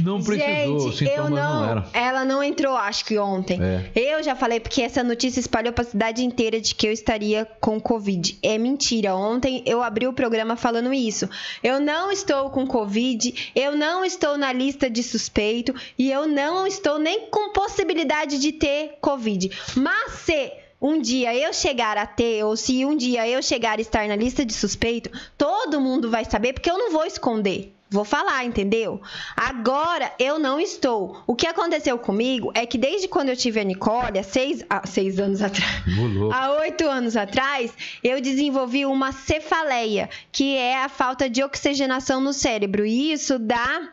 Não 0.03 0.21
precisou, 0.21 0.91
Gente, 0.91 1.11
eu 1.11 1.27
não, 1.27 1.75
não. 1.75 1.83
Ela 1.91 2.23
não 2.23 2.43
entrou, 2.43 2.77
acho 2.77 3.03
que 3.03 3.17
ontem. 3.17 3.59
É. 3.59 3.91
Eu 3.95 4.21
já 4.21 4.35
falei 4.35 4.59
porque 4.59 4.83
essa 4.83 5.03
notícia 5.03 5.39
espalhou 5.39 5.73
pra 5.73 5.83
cidade 5.83 6.23
inteira 6.23 6.61
de 6.61 6.75
que 6.75 6.87
eu 6.87 6.91
estaria 6.91 7.45
com 7.59 7.79
Covid. 7.79 8.37
É 8.43 8.59
mentira. 8.59 9.15
Ontem 9.15 9.63
eu 9.65 9.81
abri 9.81 10.07
o 10.07 10.13
programa 10.13 10.55
falando 10.55 10.93
isso. 10.93 11.27
Eu 11.63 11.79
não 11.79 12.11
estou 12.11 12.51
com 12.51 12.67
Covid, 12.67 13.51
eu 13.55 13.75
não 13.75 14.05
estou 14.05 14.37
na 14.37 14.53
lista 14.53 14.87
de 14.87 15.01
suspeito 15.01 15.73
e 15.97 16.11
eu 16.11 16.27
não 16.27 16.67
estou 16.67 16.99
nem 16.99 17.27
com 17.31 17.51
possibilidade 17.51 18.39
de 18.39 18.51
ter 18.51 18.99
Covid. 19.01 19.49
Mas 19.75 20.11
se 20.11 20.66
um 20.81 21.01
dia 21.01 21.35
eu 21.35 21.53
chegar 21.53 21.97
a 21.97 22.05
ter, 22.05 22.43
ou 22.43 22.55
se 22.55 22.85
um 22.85 22.95
dia 22.95 23.27
eu 23.27 23.41
chegar 23.41 23.79
a 23.79 23.81
estar 23.81 24.07
na 24.07 24.15
lista 24.15 24.45
de 24.45 24.53
suspeito, 24.53 25.09
todo 25.37 25.81
mundo 25.81 26.09
vai 26.09 26.25
saber, 26.25 26.53
porque 26.53 26.69
eu 26.69 26.77
não 26.77 26.91
vou 26.91 27.05
esconder. 27.05 27.73
Vou 27.89 28.03
falar, 28.03 28.43
entendeu? 28.43 29.01
Agora 29.33 30.11
eu 30.19 30.37
não 30.37 30.59
estou. 30.59 31.23
O 31.25 31.33
que 31.33 31.47
aconteceu 31.47 31.97
comigo 31.97 32.51
é 32.53 32.65
que 32.65 32.77
desde 32.77 33.07
quando 33.07 33.29
eu 33.29 33.35
tive 33.37 33.61
a 33.61 33.63
Nicole, 33.63 34.19
há 34.19 34.23
seis, 34.23 34.61
há 34.69 34.85
seis 34.85 35.17
anos 35.17 35.41
atrás, 35.41 35.83
louco. 35.87 36.35
há 36.35 36.51
oito 36.59 36.85
anos 36.85 37.15
atrás, 37.15 37.71
eu 38.03 38.19
desenvolvi 38.19 38.85
uma 38.85 39.13
cefaleia, 39.13 40.09
que 40.33 40.57
é 40.57 40.83
a 40.83 40.89
falta 40.89 41.29
de 41.29 41.41
oxigenação 41.41 42.19
no 42.19 42.33
cérebro. 42.33 42.85
E 42.85 43.13
isso 43.13 43.39
dá 43.39 43.89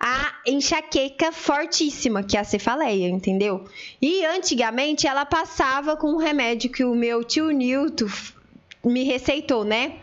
a 0.00 0.32
enxaqueca 0.46 1.32
fortíssima, 1.32 2.22
que 2.22 2.36
é 2.36 2.40
a 2.40 2.44
cefaleia, 2.44 3.08
entendeu? 3.08 3.64
E 4.00 4.24
antigamente 4.26 5.06
ela 5.06 5.24
passava 5.24 5.96
com 5.96 6.08
um 6.12 6.16
remédio 6.16 6.70
que 6.70 6.84
o 6.84 6.94
meu 6.94 7.22
tio 7.24 7.50
Nilton 7.50 8.06
me 8.84 9.04
receitou, 9.04 9.64
né? 9.64 9.96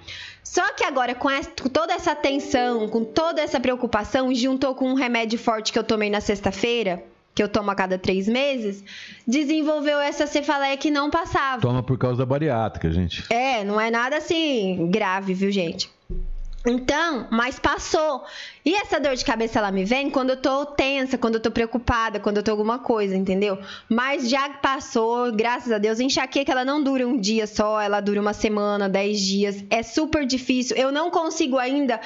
Só 0.44 0.74
que 0.74 0.84
agora, 0.84 1.14
com, 1.16 1.30
essa- 1.30 1.50
com 1.52 1.68
toda 1.70 1.94
essa 1.94 2.16
tensão, 2.16 2.88
com 2.88 3.04
toda 3.04 3.42
essa 3.42 3.60
preocupação, 3.60 4.34
juntou 4.34 4.76
com 4.76 4.90
um 4.90 4.94
remédio 4.94 5.38
forte 5.40 5.74
que 5.74 5.80
eu 5.80 5.84
tomei 5.84 6.10
na 6.10 6.22
sexta-feira, 6.22 7.04
que 7.34 7.44
eu 7.44 7.50
tomo 7.50 7.70
a 7.72 7.76
cada 7.76 7.98
três 7.98 8.28
meses, 8.28 8.82
desenvolveu 9.28 10.00
essa 10.00 10.26
cefaleia 10.28 10.78
que 10.78 10.90
não 10.90 11.10
passava. 11.10 11.62
Toma 11.62 11.84
por 11.84 11.98
causa 11.98 12.20
da 12.20 12.26
bariátrica, 12.26 12.90
gente. 12.92 13.26
É, 13.30 13.64
não 13.64 13.82
é 13.82 13.92
nada 13.92 14.16
assim 14.18 14.88
grave, 14.90 15.34
viu, 15.34 15.52
gente? 15.52 15.90
Então, 16.66 17.28
mas 17.30 17.60
passou. 17.60 18.24
E 18.66 18.74
essa 18.74 19.00
dor 19.00 19.16
de 19.16 19.24
cabeça 19.24 19.60
ela 19.60 19.72
me 19.72 19.86
vem 19.86 20.10
quando 20.10 20.32
eu 20.32 20.38
tô 20.38 20.66
tensa, 20.66 21.20
quando 21.20 21.36
eu 21.36 21.40
tô 21.40 21.52
preocupada, 21.52 22.20
quando 22.20 22.38
eu 22.38 22.44
tô 22.44 22.50
alguma 22.50 22.80
coisa, 22.80 23.16
entendeu? 23.16 23.60
Mas 23.88 24.28
já 24.28 24.50
passou, 24.50 25.32
graças 25.32 25.72
a 25.72 25.78
Deus. 25.78 26.00
Enxaqueca 26.00 26.52
ela 26.52 26.66
não 26.66 26.82
dura 26.82 27.08
um 27.08 27.16
dia 27.16 27.46
só, 27.46 27.80
ela 27.80 28.02
dura 28.02 28.20
uma 28.20 28.34
semana, 28.34 28.90
dez 28.90 29.22
dias. 29.22 29.64
É 29.70 29.84
super 29.84 30.26
difícil. 30.26 30.76
Eu 30.76 30.92
não 30.92 31.12
consigo 31.12 31.60
ainda 31.60 32.02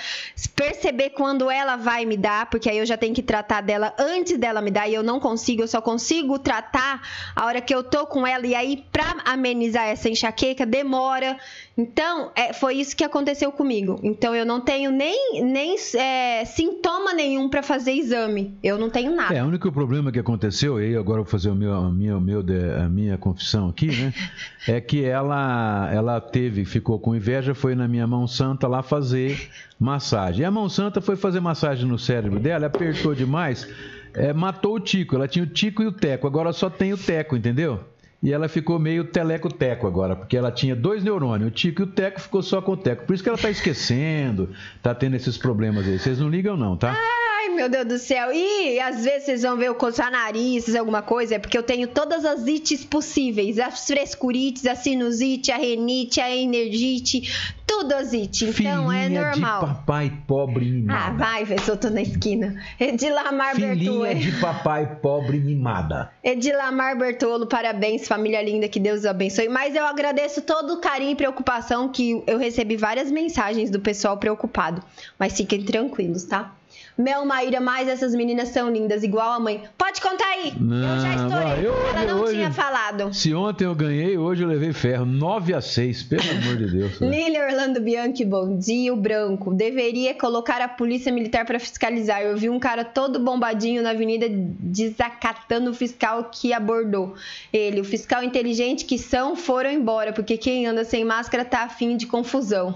perceber 0.54 1.12
quando 1.12 1.50
ela 1.50 1.78
vai 1.78 2.04
me 2.04 2.18
dar, 2.18 2.50
porque 2.50 2.70
aí 2.70 2.80
eu 2.80 2.86
já 2.86 2.98
tenho 2.98 3.16
que 3.16 3.24
tratar 3.24 3.62
dela 3.62 3.94
antes 3.98 4.38
dela 4.38 4.60
me 4.60 4.70
dar 4.70 4.90
e 4.90 4.94
eu 4.94 5.02
não 5.02 5.18
consigo, 5.18 5.62
eu 5.62 5.68
só 5.68 5.80
consigo 5.80 6.38
tratar 6.38 7.02
a 7.38 7.46
hora 7.46 7.62
que 7.62 7.74
eu 7.74 7.86
tô 7.86 8.06
com 8.06 8.28
ela 8.28 8.46
e 8.46 8.54
aí 8.54 8.84
pra 8.92 9.16
amenizar 9.24 9.86
essa 9.86 10.10
enxaqueca 10.10 10.66
demora. 10.66 11.38
Então, 11.78 12.30
é, 12.36 12.52
foi 12.52 12.76
isso 12.76 12.94
que 12.94 13.06
aconteceu 13.06 13.54
comigo. 13.54 13.98
Então, 14.04 14.36
eu 14.36 14.46
não 14.46 14.60
tenho 14.60 14.92
nem, 14.92 15.42
nem 15.42 15.78
é, 15.96 16.44
sintoma 16.50 17.14
nenhum 17.14 17.50
pra 17.50 17.64
fazer 17.64 17.92
exame. 17.92 18.58
Eu 18.62 18.78
não 18.78 18.90
tenho 18.90 19.16
nada. 19.16 19.34
É, 19.34 19.44
o 19.44 19.48
único 19.48 19.72
problema 19.72 20.12
que 20.12 20.20
aconteceu, 20.20 20.82
e 20.82 20.96
agora 20.96 21.20
eu 21.20 21.24
vou 21.24 21.32
fazer 21.32 21.50
o 21.50 21.56
meu, 21.56 21.74
a, 21.74 21.92
minha, 21.92 22.18
o 22.18 22.22
meu 22.22 22.44
a 22.84 22.90
minha 22.90 23.18
confissão 23.18 23.70
aqui, 23.70 23.88
né? 23.88 24.14
É 24.68 24.80
que 24.82 25.04
ela, 25.04 25.90
ela 25.92 26.20
teve, 26.22 26.66
ficou 26.66 27.00
com 27.00 27.16
inveja, 27.16 27.56
foi 27.56 27.74
na 27.74 27.88
minha 27.88 28.06
mão 28.06 28.28
santa 28.28 28.68
lá 28.68 28.84
fazer 28.84 29.50
massagem. 29.80 30.42
E 30.42 30.46
a 30.46 30.52
mão 30.52 30.68
santa 30.68 31.00
foi 31.00 31.16
fazer 31.16 31.40
massagem 31.40 31.86
no 31.86 31.98
cérebro 31.98 32.40
dela, 32.40 32.68
apertou 32.68 33.16
demais, 33.16 33.68
é, 34.14 34.34
matou 34.34 34.76
o 34.76 34.80
tico. 34.80 35.16
Ela 35.16 35.28
tinha 35.28 35.44
o 35.44 35.48
tico 35.48 35.82
e 35.82 35.88
o 35.88 35.92
teco, 35.92 36.28
agora 36.28 36.52
só 36.52 36.70
tem 36.70 36.92
o 36.92 36.98
teco, 36.98 37.38
entendeu? 37.38 37.80
E 38.22 38.34
ela 38.34 38.50
ficou 38.50 38.78
meio 38.78 39.06
teleco-teco 39.06 39.88
agora, 39.88 40.14
porque 40.16 40.36
ela 40.36 40.52
tinha 40.52 40.76
dois 40.76 41.04
neurônios, 41.04 41.48
o 41.48 41.52
tico 41.52 41.82
e 41.82 41.84
o 41.84 41.88
teco 41.88 42.20
ficou 42.20 42.44
só 42.44 42.62
com 42.62 42.74
o 42.74 42.78
teco. 42.78 43.06
Por 43.06 43.14
isso 43.14 43.24
que 43.24 43.30
ela 43.30 43.38
tá 43.38 43.50
esquecendo, 43.50 44.50
tá 44.82 44.94
tendo 44.94 45.16
esses 45.16 45.38
problemas 45.38 45.88
aí. 45.88 45.98
Vocês 45.98 46.20
não 46.20 46.30
ligam 46.30 46.58
não, 46.58 46.76
tá? 46.76 46.98
Ai, 47.42 47.50
meu 47.50 47.70
Deus 47.70 47.86
do 47.88 47.98
céu. 47.98 48.34
E 48.34 48.80
às 48.80 49.04
vezes 49.04 49.24
vocês 49.26 49.42
vão 49.44 49.56
ver 49.56 49.68
eu 49.70 49.76
coçar 49.76 50.12
nariz, 50.12 50.76
alguma 50.76 51.02
coisa, 51.02 51.36
é 51.36 51.40
porque 51.40 51.58
eu 51.58 51.64
tenho 51.64 51.88
todas 51.88 52.26
as 52.26 52.46
ites 52.48 52.84
possíveis: 52.84 53.58
as 53.60 53.86
frescurites, 53.88 54.66
a 54.66 54.76
sinusite, 54.76 55.52
a 55.52 55.58
renite, 55.58 56.20
a 56.20 56.30
energite, 56.36 57.32
tudo 57.66 57.94
as 57.94 58.12
ites. 58.14 58.60
Então 58.60 58.92
é 58.92 59.04
Filhinha 59.06 59.32
normal. 59.32 59.60
de 59.62 59.66
papai 59.68 60.14
pobre 60.28 60.66
Ah, 60.66 60.70
mimada. 60.72 61.18
vai, 61.18 61.46
ver 61.46 61.60
se 61.62 61.70
eu 61.72 61.78
tô 61.78 61.90
na 61.90 62.02
esquina. 62.02 62.62
Edilamar 62.80 63.56
Filhinha 63.56 63.76
Bertolo. 63.76 64.16
de 64.16 64.32
papai 64.42 64.96
pobre 65.02 65.40
mimada. 65.40 66.12
Edilamar 66.24 66.98
Bertolo, 66.98 67.48
parabéns, 67.48 68.06
família 68.08 68.42
linda, 68.42 68.68
que 68.68 68.80
Deus 68.82 69.06
abençoe. 69.06 69.48
Mas 69.48 69.76
eu 69.76 69.86
agradeço 69.86 70.42
todo 70.42 70.74
o 70.74 70.82
carinho 70.82 71.12
e 71.12 71.16
preocupação 71.16 71.88
que 71.90 72.22
eu 72.28 72.38
recebi 72.38 72.76
várias 72.76 73.10
mensagens 73.10 73.70
do 73.70 73.80
pessoal 73.80 74.18
preocupado. 74.18 74.84
Mas 75.18 75.38
fiquem 75.38 75.64
tranquilos, 75.64 76.26
tá? 76.26 76.54
Mel 77.00 77.26
Maíra, 77.26 77.62
mais 77.62 77.88
essas 77.88 78.14
meninas 78.14 78.50
são 78.50 78.70
lindas, 78.70 79.04
igual 79.04 79.32
a 79.32 79.40
mãe. 79.40 79.64
Pode 79.78 80.02
contar 80.02 80.26
aí. 80.26 80.50
eu 80.50 81.00
já 81.00 81.16
Não, 81.16 81.28
estourei. 81.28 81.66
eu- 81.68 81.88
Ela 81.88 82.06
não 82.14 82.22
hoje- 82.22 82.34
tinha 82.36 82.52
falado. 82.52 83.14
Se 83.14 83.34
ontem 83.34 83.64
eu 83.64 83.74
ganhei, 83.74 84.18
hoje 84.18 84.44
eu 84.44 84.50
levei 84.50 84.74
ferro. 84.74 85.06
9 85.06 85.54
a 85.54 85.62
6, 85.62 86.04
pelo 86.04 86.22
amor 86.30 86.58
de 86.58 86.70
Deus. 86.70 87.00
né? 87.00 87.08
Lili 87.10 87.40
Orlando 87.40 87.80
Bianchi, 87.80 88.26
bom 88.26 88.58
dia. 88.58 88.94
O 88.94 88.98
Branco 88.98 89.54
deveria 89.54 90.14
colocar 90.14 90.62
a 90.62 90.68
polícia 90.68 91.10
militar 91.12 91.46
para 91.46 91.58
fiscalizar. 91.58 92.22
Eu 92.22 92.36
vi 92.36 92.50
um 92.50 92.60
cara 92.60 92.84
todo 92.84 93.18
bombadinho 93.18 93.82
na 93.82 93.92
avenida 93.92 94.28
desacatando 94.30 95.72
o 95.72 95.74
fiscal 95.74 96.30
que 96.32 96.52
abordou 96.52 97.16
ele. 97.54 97.80
O 97.80 97.86
fiscal 97.86 98.22
inteligente 98.24 98.84
que 98.84 98.98
são 98.98 99.36
foram 99.38 99.72
embora, 99.72 100.12
porque 100.12 100.36
quem 100.38 100.66
anda 100.68 100.84
sem 100.84 101.06
máscara 101.06 101.46
tá 101.46 101.64
afim 101.64 101.96
de 101.96 102.06
confusão. 102.08 102.76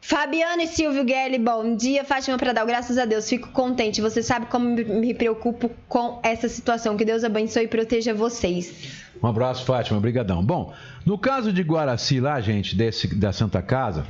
Fabiana 0.00 0.62
e 0.62 0.66
Silvio 0.66 1.04
Guelli, 1.04 1.38
bom 1.38 1.76
dia. 1.76 2.04
Fátima 2.04 2.38
Pradal, 2.38 2.66
graças 2.66 2.96
a 2.96 3.04
Deus, 3.04 3.28
fico 3.28 3.48
contente. 3.50 4.00
Você 4.00 4.22
sabe 4.22 4.46
como 4.46 4.64
me 4.64 5.12
preocupo 5.14 5.70
com 5.88 6.18
essa 6.22 6.48
situação. 6.48 6.96
Que 6.96 7.04
Deus 7.04 7.22
abençoe 7.22 7.64
e 7.64 7.68
proteja 7.68 8.14
vocês. 8.14 9.04
Um 9.22 9.26
abraço, 9.26 9.64
Fátima, 9.64 9.98
obrigadão. 9.98 10.42
Bom, 10.42 10.72
no 11.04 11.18
caso 11.18 11.52
de 11.52 11.62
Guaraci 11.62 12.18
lá, 12.18 12.40
gente, 12.40 12.74
desse, 12.74 13.14
da 13.14 13.32
Santa 13.32 13.60
Casa, 13.60 14.06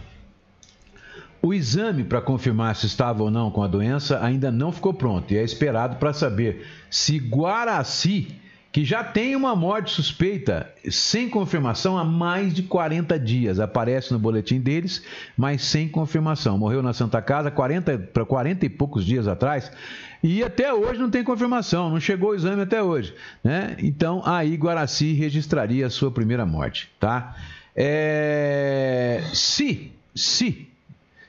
o 1.43 1.53
exame 1.53 2.05
para 2.05 2.21
confirmar 2.21 2.77
se 2.77 2.87
estava 2.87 3.23
ou 3.23 3.31
não 3.31 3.51
com 3.51 3.63
a 3.63 3.67
doença 3.67 4.23
ainda 4.23 4.51
não 4.51 4.71
ficou 4.71 4.95
pronto 4.95 5.33
e 5.33 5.39
é 5.39 5.43
esperado 5.43 5.97
para 5.97 6.13
saber 6.13 6.67
se 6.89 7.19
Guaraci 7.19 8.39
que 8.73 8.85
já 8.85 9.03
tem 9.03 9.35
uma 9.35 9.57
morte 9.57 9.91
suspeita 9.91 10.73
sem 10.89 11.29
confirmação 11.29 11.99
há 11.99 12.05
mais 12.05 12.55
de 12.55 12.63
40 12.63 13.19
dias. 13.19 13.59
Aparece 13.59 14.13
no 14.13 14.19
boletim 14.19 14.61
deles, 14.61 15.03
mas 15.37 15.63
sem 15.63 15.89
confirmação. 15.89 16.57
Morreu 16.57 16.83
na 16.83 16.93
Santa 16.93 17.21
Casa 17.21 17.51
40 17.51 17.99
para 18.13 18.25
40 18.25 18.67
e 18.67 18.69
poucos 18.69 19.05
dias 19.05 19.27
atrás. 19.27 19.73
E 20.23 20.43
até 20.45 20.73
hoje 20.73 21.01
não 21.01 21.11
tem 21.11 21.25
confirmação, 21.25 21.91
não 21.91 21.99
chegou 21.99 22.31
o 22.31 22.35
exame 22.35 22.63
até 22.63 22.83
hoje. 22.83 23.15
Né? 23.43 23.77
Então, 23.79 24.23
aí 24.25 24.55
Guaraci 24.55 25.15
registraria 25.15 25.87
a 25.87 25.91
sua 25.91 26.11
primeira 26.11 26.47
morte. 26.47 26.91
Tá? 27.01 27.35
É... 27.75 29.23
Se, 29.33 29.91
se 30.15 30.70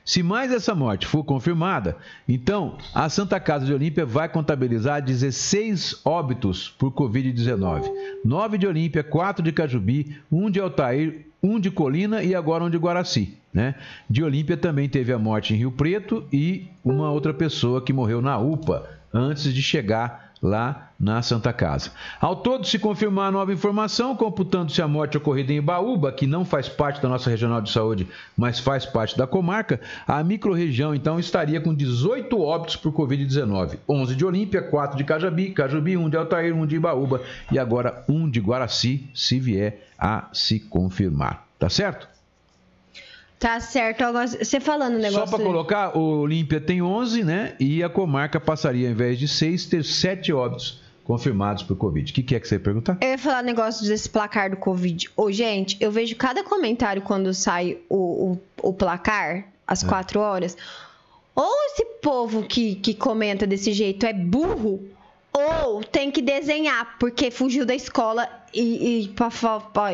se 0.04 0.22
mais 0.22 0.52
essa 0.52 0.74
morte 0.74 1.06
for 1.06 1.22
confirmada, 1.24 1.96
então 2.28 2.76
a 2.94 3.08
Santa 3.08 3.38
Casa 3.38 3.64
de 3.64 3.72
Olímpia 3.72 4.04
vai 4.04 4.28
contabilizar 4.28 5.02
16 5.02 6.00
óbitos 6.04 6.68
por 6.68 6.90
Covid-19. 6.92 7.90
9 8.24 8.58
de 8.58 8.66
Olímpia, 8.66 9.04
4 9.04 9.42
de 9.42 9.52
Cajubi, 9.52 10.16
1 10.30 10.50
de 10.50 10.60
Altair, 10.60 11.26
1 11.42 11.60
de 11.60 11.70
Colina 11.70 12.22
e 12.22 12.34
agora 12.34 12.64
um 12.64 12.70
de 12.70 12.78
Guaraci. 12.78 13.36
Né? 13.52 13.74
De 14.08 14.22
Olímpia 14.22 14.56
também 14.56 14.88
teve 14.88 15.12
a 15.12 15.18
morte 15.18 15.52
em 15.52 15.58
Rio 15.58 15.72
Preto 15.72 16.24
e 16.32 16.68
uma 16.84 17.10
outra 17.10 17.34
pessoa 17.34 17.82
que 17.82 17.92
morreu 17.92 18.22
na 18.22 18.38
UPA 18.38 18.88
antes 19.12 19.52
de 19.52 19.62
chegar 19.62 20.31
lá 20.42 20.90
na 20.98 21.22
Santa 21.22 21.52
Casa. 21.52 21.92
Ao 22.20 22.34
todo, 22.34 22.66
se 22.66 22.78
confirmar 22.78 23.28
a 23.28 23.32
nova 23.32 23.52
informação, 23.52 24.16
computando-se 24.16 24.82
a 24.82 24.88
morte 24.88 25.16
ocorrida 25.16 25.52
em 25.52 25.62
Baúba, 25.62 26.10
que 26.10 26.26
não 26.26 26.44
faz 26.44 26.68
parte 26.68 27.00
da 27.00 27.08
nossa 27.08 27.30
regional 27.30 27.60
de 27.60 27.70
saúde, 27.70 28.08
mas 28.36 28.58
faz 28.58 28.84
parte 28.84 29.16
da 29.16 29.26
comarca, 29.26 29.80
a 30.06 30.22
microrregião 30.24 30.94
então 30.94 31.18
estaria 31.18 31.60
com 31.60 31.72
18 31.72 32.40
óbitos 32.40 32.76
por 32.76 32.92
Covid-19. 32.92 33.78
11 33.88 34.16
de 34.16 34.24
Olímpia, 34.24 34.62
4 34.62 34.98
de 34.98 35.04
Cajabi, 35.04 35.50
Cajubi, 35.50 35.96
1 35.96 36.10
de 36.10 36.16
Altair, 36.16 36.54
1 36.54 36.66
de 36.66 36.78
Baúba 36.78 37.20
e 37.50 37.58
agora 37.58 38.04
1 38.08 38.28
de 38.28 38.40
Guaraci, 38.40 39.08
se 39.14 39.38
vier 39.38 39.86
a 39.98 40.28
se 40.32 40.58
confirmar. 40.58 41.46
Tá 41.58 41.68
certo? 41.68 42.08
Tá 43.42 43.58
certo. 43.58 44.02
Agora, 44.02 44.28
você 44.28 44.60
falando 44.60 44.94
o 44.94 44.98
negócio... 45.00 45.26
Só 45.26 45.36
para 45.36 45.44
colocar, 45.44 45.98
o 45.98 46.20
Olímpia 46.20 46.60
tem 46.60 46.80
11, 46.80 47.24
né? 47.24 47.56
E 47.58 47.82
a 47.82 47.88
comarca 47.88 48.38
passaria, 48.38 48.86
ao 48.86 48.92
invés 48.92 49.18
de 49.18 49.26
6, 49.26 49.66
ter 49.66 49.84
7 49.84 50.32
óbitos 50.32 50.80
confirmados 51.02 51.64
por 51.64 51.74
Covid. 51.74 52.12
O 52.12 52.14
que, 52.14 52.22
que, 52.22 52.36
é 52.36 52.38
que 52.38 52.46
você 52.46 52.54
ia 52.54 52.60
perguntar? 52.60 52.98
Eu 53.00 53.08
ia 53.08 53.18
falar 53.18 53.42
negócio 53.42 53.84
desse 53.84 54.08
placar 54.08 54.50
do 54.50 54.56
Covid. 54.56 55.10
Ô, 55.16 55.32
gente, 55.32 55.76
eu 55.80 55.90
vejo 55.90 56.14
cada 56.14 56.44
comentário 56.44 57.02
quando 57.02 57.34
sai 57.34 57.78
o, 57.88 58.38
o, 58.62 58.68
o 58.68 58.72
placar, 58.72 59.48
às 59.66 59.82
é. 59.82 59.88
4 59.88 60.20
horas. 60.20 60.56
Ou 61.34 61.66
esse 61.66 61.84
povo 62.00 62.44
que, 62.44 62.76
que 62.76 62.94
comenta 62.94 63.44
desse 63.44 63.72
jeito 63.72 64.06
é 64.06 64.12
burro, 64.12 64.80
ou 65.32 65.82
tem 65.82 66.12
que 66.12 66.22
desenhar, 66.22 66.96
porque 66.96 67.28
fugiu 67.28 67.66
da 67.66 67.74
escola 67.74 68.28
e, 68.52 69.04
e 69.04 69.14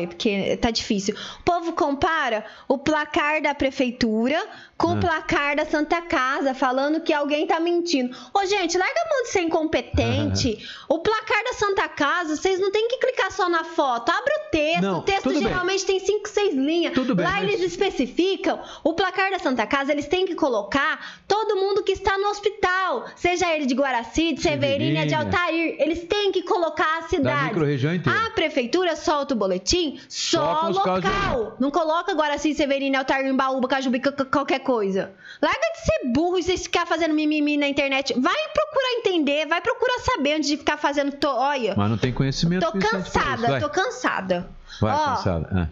porque 0.07 0.57
tá 0.57 0.71
difícil. 0.71 1.15
O 1.39 1.43
povo 1.43 1.73
compara 1.73 2.45
o 2.67 2.77
placar 2.77 3.41
da 3.41 3.53
prefeitura 3.53 4.37
com 4.77 4.93
o 4.93 4.97
ah. 4.97 4.97
placar 4.97 5.55
da 5.57 5.65
Santa 5.65 6.01
Casa, 6.01 6.53
falando 6.53 7.01
que 7.01 7.11
alguém 7.11 7.45
tá 7.45 7.59
mentindo. 7.59 8.15
Ô, 8.33 8.45
gente, 8.45 8.77
larga 8.77 8.99
a 9.01 9.09
mão 9.09 9.23
de 9.23 9.29
ser 9.29 9.41
incompetente. 9.41 10.57
O 10.89 10.99
placar 10.99 11.43
da 11.43 11.53
Santa 11.53 11.87
Casa, 11.87 12.35
vocês 12.35 12.59
não 12.59 12.71
tem 12.71 12.87
que 12.87 12.97
clicar 12.97 13.31
só 13.31 13.47
na 13.47 13.63
foto. 13.63 14.09
Abre 14.09 14.33
o 14.33 14.49
texto. 14.49 14.81
Não, 14.81 14.99
o 14.99 15.01
texto 15.03 15.31
geralmente 15.35 15.85
bem. 15.85 15.99
tem 15.99 16.07
5, 16.07 16.29
6 16.29 16.55
linhas. 16.55 16.93
Tudo 16.95 17.13
bem, 17.13 17.25
Lá 17.25 17.33
mas... 17.33 17.43
eles 17.43 17.61
especificam. 17.61 18.59
O 18.83 18.95
placar 18.95 19.29
da 19.29 19.37
Santa 19.37 19.67
Casa, 19.67 19.91
eles 19.91 20.07
têm 20.07 20.25
que 20.25 20.33
colocar 20.33 21.21
todo 21.27 21.57
mundo 21.57 21.83
que 21.83 21.91
está 21.91 22.17
no 22.17 22.29
hospital. 22.29 23.05
Seja 23.15 23.53
ele 23.53 23.67
de 23.67 23.75
Guaraci, 23.75 24.33
de 24.33 24.41
Severina, 24.41 25.05
de 25.05 25.13
Altair. 25.13 25.75
Eles 25.77 26.03
têm 26.05 26.31
que 26.31 26.41
colocar 26.41 26.99
a 26.99 27.01
cidade. 27.03 27.49
Da 27.49 27.53
inteira. 27.93 28.19
A 28.25 28.31
prefeitura 28.31 28.48
solta 28.95 29.33
o 29.33 29.37
boletim 29.37 29.99
só, 30.07 30.71
só 30.71 30.83
local. 30.83 31.55
Não 31.59 31.71
coloca 31.71 32.13
Guaraci, 32.13 32.53
Severina, 32.53 32.99
Altair, 32.99 33.25
Embaúba, 33.25 33.67
Cajubi, 33.67 34.01
qualquer 34.31 34.59
coisa. 34.59 35.11
Larga 35.41 35.71
de 35.73 35.79
ser 35.79 36.11
burro 36.13 36.37
e 36.37 36.43
vocês 36.43 36.63
ficar 36.63 36.85
fazendo 36.85 37.13
mimimi 37.13 37.57
na 37.57 37.67
internet. 37.67 38.13
Vai 38.19 38.35
procurar 38.53 38.91
entender, 38.99 39.47
vai 39.47 39.61
procurar 39.61 39.99
saber 39.99 40.33
antes 40.33 40.49
de 40.49 40.57
ficar 40.57 40.77
fazendo. 40.77 41.11
To... 41.13 41.27
Olha. 41.27 41.73
Mas 41.75 41.89
não 41.89 41.97
tem 41.97 42.13
conhecimento. 42.13 42.65
Tô 42.65 42.77
cansada, 42.77 43.59
tô 43.59 43.69
cansada. 43.69 44.49
Vai, 44.81 44.93
Ó, 44.93 45.05
cansada. 45.15 45.69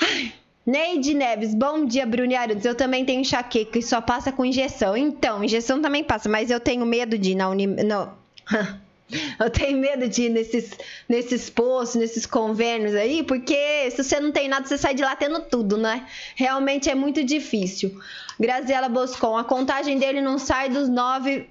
É. 0.00 0.32
Neide 0.64 1.12
Neves, 1.14 1.54
bom 1.54 1.84
dia, 1.84 2.06
Bruni 2.06 2.36
Arantes. 2.36 2.64
Eu 2.64 2.74
também 2.74 3.04
tenho 3.04 3.20
enxaqueca 3.20 3.78
e 3.78 3.82
só 3.82 4.00
passa 4.00 4.30
com 4.30 4.44
injeção. 4.44 4.96
Então, 4.96 5.42
injeção 5.42 5.82
também 5.82 6.04
passa, 6.04 6.28
mas 6.28 6.50
eu 6.50 6.60
tenho 6.60 6.86
medo 6.86 7.18
de 7.18 7.32
ir 7.32 7.34
na 7.34 7.48
Uni... 7.48 7.66
Eu 9.38 9.50
tenho 9.50 9.78
medo 9.78 10.08
de 10.08 10.22
ir 10.22 10.28
nesses, 10.30 10.72
nesses 11.08 11.50
postos, 11.50 12.00
nesses 12.00 12.24
convênios 12.24 12.94
aí, 12.94 13.22
porque 13.22 13.90
se 13.90 14.02
você 14.02 14.18
não 14.18 14.32
tem 14.32 14.48
nada, 14.48 14.66
você 14.66 14.78
sai 14.78 14.94
de 14.94 15.02
lá 15.02 15.14
tendo 15.14 15.40
tudo, 15.40 15.76
né? 15.76 16.06
Realmente 16.34 16.88
é 16.88 16.94
muito 16.94 17.22
difícil. 17.22 18.00
Graziela 18.40 18.88
Boscon, 18.88 19.36
a 19.36 19.44
contagem 19.44 19.98
dele 19.98 20.20
não 20.20 20.38
sai 20.38 20.70
dos 20.70 20.88
9 20.88 21.46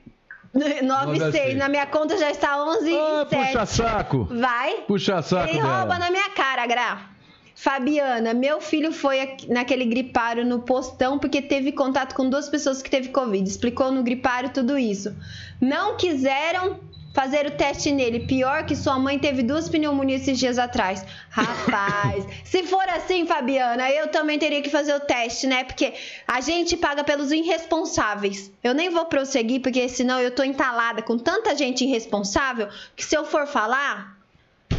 9 0.83 1.31
6. 1.31 1.57
Na 1.57 1.69
minha 1.69 1.85
conta 1.85 2.17
já 2.17 2.29
está 2.29 2.61
11 2.63 2.95
ah, 2.95 3.27
7. 3.29 3.45
Puxa 3.47 3.65
saco. 3.65 4.27
Vai. 4.29 4.73
Puxa 4.87 5.21
saco. 5.21 5.49
Ele 5.49 5.59
rouba 5.59 5.85
dela. 5.85 5.99
na 5.99 6.11
minha 6.11 6.29
cara, 6.31 6.65
Gra. 6.65 7.11
Fabiana, 7.55 8.33
meu 8.33 8.59
filho 8.59 8.91
foi 8.91 9.37
naquele 9.47 9.85
gripário 9.85 10.43
no 10.43 10.61
postão 10.61 11.19
porque 11.19 11.43
teve 11.43 11.71
contato 11.71 12.15
com 12.15 12.27
duas 12.27 12.49
pessoas 12.49 12.81
que 12.81 12.89
teve 12.89 13.09
Covid. 13.09 13.47
Explicou 13.47 13.91
no 13.91 14.01
gripário 14.01 14.49
tudo 14.49 14.79
isso. 14.79 15.15
Não 15.61 15.95
quiseram 15.95 16.79
fazer 17.13 17.45
o 17.45 17.51
teste 17.51 17.91
nele. 17.91 18.21
Pior 18.21 18.65
que 18.65 18.75
sua 18.75 18.97
mãe 18.97 19.19
teve 19.19 19.43
duas 19.43 19.69
pneumonias 19.69 20.21
esses 20.21 20.39
dias 20.39 20.57
atrás. 20.57 21.05
Rapaz, 21.29 22.25
se 22.43 22.63
for 22.63 22.87
assim, 22.89 23.25
Fabiana, 23.25 23.89
eu 23.89 24.07
também 24.07 24.39
teria 24.39 24.61
que 24.61 24.69
fazer 24.69 24.93
o 24.95 24.99
teste, 24.99 25.47
né? 25.47 25.63
Porque 25.63 25.93
a 26.27 26.41
gente 26.41 26.77
paga 26.77 27.03
pelos 27.03 27.31
irresponsáveis. 27.31 28.51
Eu 28.63 28.73
nem 28.73 28.89
vou 28.89 29.05
prosseguir, 29.05 29.61
porque 29.61 29.87
senão 29.89 30.19
eu 30.19 30.31
tô 30.31 30.43
entalada 30.43 31.01
com 31.01 31.17
tanta 31.17 31.55
gente 31.55 31.85
irresponsável 31.85 32.67
que 32.95 33.03
se 33.03 33.15
eu 33.15 33.25
for 33.25 33.45
falar, 33.47 34.17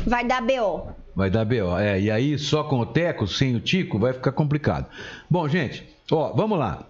vai 0.06 0.24
dar 0.24 0.42
BO. 0.42 0.88
Vai 1.14 1.30
dar 1.30 1.44
BO, 1.44 1.76
é. 1.78 2.00
E 2.00 2.10
aí, 2.10 2.38
só 2.38 2.64
com 2.64 2.80
o 2.80 2.86
Teco, 2.86 3.26
sem 3.26 3.54
o 3.54 3.60
Tico, 3.60 3.98
vai 3.98 4.12
ficar 4.12 4.32
complicado. 4.32 4.86
Bom, 5.28 5.46
gente, 5.46 5.86
ó, 6.10 6.32
vamos 6.32 6.58
lá. 6.58 6.86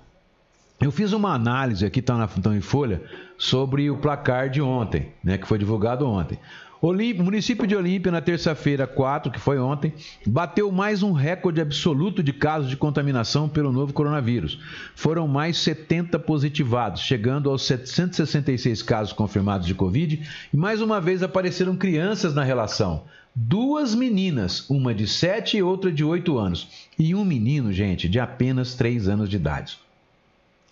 Eu 0.81 0.91
fiz 0.91 1.13
uma 1.13 1.33
análise 1.33 1.87
aqui, 1.87 2.03
tá 2.03 2.17
na 2.17 2.27
tá 2.27 2.55
em 2.55 2.61
folha, 2.61 3.03
sobre 3.43 3.91
o 3.91 3.97
placar 3.97 4.49
de 4.49 4.63
ontem, 4.63 5.09
né, 5.23 5.37
que 5.37 5.49
foi 5.49 5.59
divulgado 5.59 6.07
ontem. 6.07 6.39
O 6.81 6.93
município 7.25 7.67
de 7.67 7.75
Olímpia, 7.75 8.13
na 8.13 8.21
terça-feira 8.21 8.87
4, 8.87 9.33
que 9.33 9.41
foi 9.41 9.59
ontem, 9.59 9.93
bateu 10.25 10.71
mais 10.71 11.03
um 11.03 11.11
recorde 11.11 11.61
absoluto 11.61 12.23
de 12.23 12.33
casos 12.33 12.71
de 12.71 12.77
contaminação 12.77 13.49
pelo 13.49 13.73
novo 13.73 13.93
coronavírus. 13.93 14.61
Foram 14.95 15.27
mais 15.27 15.59
70 15.59 16.21
positivados, 16.21 17.03
chegando 17.03 17.51
aos 17.51 17.67
766 17.67 18.81
casos 18.81 19.13
confirmados 19.13 19.67
de 19.67 19.75
Covid, 19.75 20.23
e 20.55 20.57
mais 20.57 20.81
uma 20.81 21.01
vez 21.01 21.21
apareceram 21.21 21.77
crianças 21.77 22.37
na 22.37 22.45
relação. 22.45 23.03
Duas 23.35 23.93
meninas, 23.93 24.71
uma 24.71 24.95
de 24.95 25.09
7 25.09 25.57
e 25.57 25.63
outra 25.65 25.91
de 25.91 26.05
8 26.05 26.39
anos, 26.39 26.69
e 26.97 27.13
um 27.13 27.25
menino, 27.25 27.73
gente, 27.73 28.09
de 28.09 28.21
apenas 28.21 28.77
3 28.77 29.09
anos 29.09 29.29
de 29.29 29.35
idade. 29.35 29.79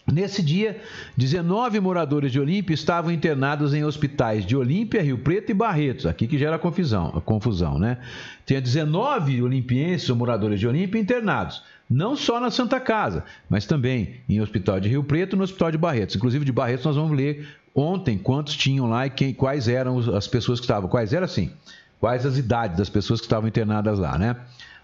Nesse 0.06 0.42
dia, 0.42 0.80
19 1.16 1.78
moradores 1.78 2.32
de 2.32 2.40
Olímpia 2.40 2.74
estavam 2.74 3.12
internados 3.12 3.74
em 3.74 3.84
hospitais 3.84 4.46
de 4.46 4.56
Olímpia, 4.56 5.02
Rio 5.02 5.18
Preto 5.18 5.50
e 5.50 5.54
Barretos, 5.54 6.06
aqui 6.06 6.26
que 6.26 6.38
gera 6.38 6.58
confusão, 6.58 7.10
confusão 7.24 7.78
né? 7.78 7.98
Tinha 8.46 8.60
19 8.60 9.42
olimpienses 9.42 10.08
ou 10.08 10.16
moradores 10.16 10.58
de 10.58 10.66
Olímpia 10.66 10.98
internados, 10.98 11.62
não 11.88 12.16
só 12.16 12.40
na 12.40 12.50
Santa 12.50 12.80
Casa, 12.80 13.24
mas 13.48 13.66
também 13.66 14.16
em 14.28 14.40
hospital 14.40 14.80
de 14.80 14.88
Rio 14.88 15.04
Preto 15.04 15.36
e 15.36 15.38
no 15.38 15.44
hospital 15.44 15.70
de 15.70 15.78
Barretos. 15.78 16.16
Inclusive 16.16 16.44
de 16.44 16.52
Barretos 16.52 16.86
nós 16.86 16.96
vamos 16.96 17.16
ler 17.16 17.46
ontem 17.74 18.16
quantos 18.16 18.56
tinham 18.56 18.88
lá 18.88 19.06
e 19.06 19.10
quem, 19.10 19.34
quais 19.34 19.68
eram 19.68 19.98
as 20.16 20.26
pessoas 20.26 20.58
que 20.58 20.64
estavam. 20.64 20.88
Quais 20.88 21.12
eram 21.12 21.26
assim? 21.26 21.52
Quais 22.00 22.24
as 22.24 22.38
idades 22.38 22.78
das 22.78 22.88
pessoas 22.88 23.20
que 23.20 23.26
estavam 23.26 23.48
internadas 23.48 23.98
lá, 23.98 24.16
né? 24.16 24.36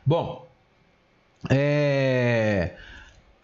Bom, 0.05 0.47
é 1.49 2.73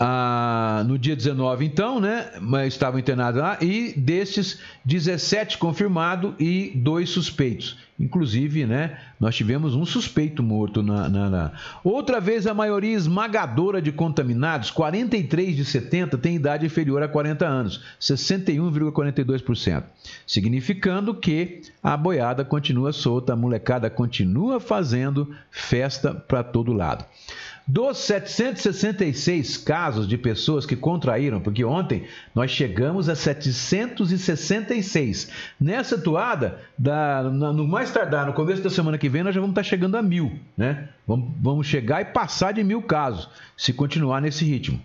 ah, 0.04 0.82
no 0.84 0.98
dia 0.98 1.14
19, 1.14 1.64
então, 1.64 2.00
né? 2.00 2.32
Estavam 2.66 2.98
internados 2.98 3.40
lá, 3.40 3.56
e 3.60 3.92
destes, 3.92 4.58
17 4.84 5.58
confirmados 5.58 6.34
e 6.40 6.72
dois 6.74 7.08
suspeitos. 7.10 7.78
Inclusive, 8.00 8.66
né? 8.66 8.98
Nós 9.20 9.36
tivemos 9.36 9.76
um 9.76 9.86
suspeito 9.86 10.42
morto 10.42 10.82
na, 10.82 11.08
na, 11.08 11.30
na, 11.30 11.52
Outra 11.84 12.18
vez, 12.20 12.48
a 12.48 12.54
maioria 12.54 12.96
esmagadora 12.96 13.80
de 13.80 13.92
contaminados, 13.92 14.72
43 14.72 15.54
de 15.54 15.64
70, 15.64 16.18
tem 16.18 16.34
idade 16.34 16.66
inferior 16.66 17.00
a 17.00 17.06
40 17.06 17.46
anos, 17.46 17.80
61,42%. 18.00 19.84
Significando 20.26 21.14
que 21.14 21.60
a 21.80 21.96
boiada 21.96 22.44
continua 22.44 22.92
solta, 22.92 23.34
a 23.34 23.36
molecada 23.36 23.88
continua 23.88 24.58
fazendo 24.58 25.32
festa 25.48 26.12
para 26.12 26.42
todo 26.42 26.72
lado. 26.72 27.04
Dos 27.72 27.98
766 28.00 29.56
casos 29.56 30.06
de 30.06 30.18
pessoas 30.18 30.66
que 30.66 30.76
contraíram, 30.76 31.40
porque 31.40 31.64
ontem 31.64 32.04
nós 32.34 32.50
chegamos 32.50 33.08
a 33.08 33.14
766. 33.14 35.30
Nessa 35.58 35.96
toada, 35.96 36.60
da, 36.76 37.22
no 37.22 37.66
mais 37.66 37.90
tardar, 37.90 38.26
no 38.26 38.34
começo 38.34 38.62
da 38.62 38.68
semana 38.68 38.98
que 38.98 39.08
vem, 39.08 39.22
nós 39.22 39.34
já 39.34 39.40
vamos 39.40 39.52
estar 39.52 39.62
chegando 39.62 39.96
a 39.96 40.02
mil, 40.02 40.38
né? 40.54 40.90
Vamos, 41.06 41.32
vamos 41.40 41.66
chegar 41.66 42.02
e 42.02 42.04
passar 42.04 42.52
de 42.52 42.62
mil 42.62 42.82
casos, 42.82 43.30
se 43.56 43.72
continuar 43.72 44.20
nesse 44.20 44.44
ritmo. 44.44 44.78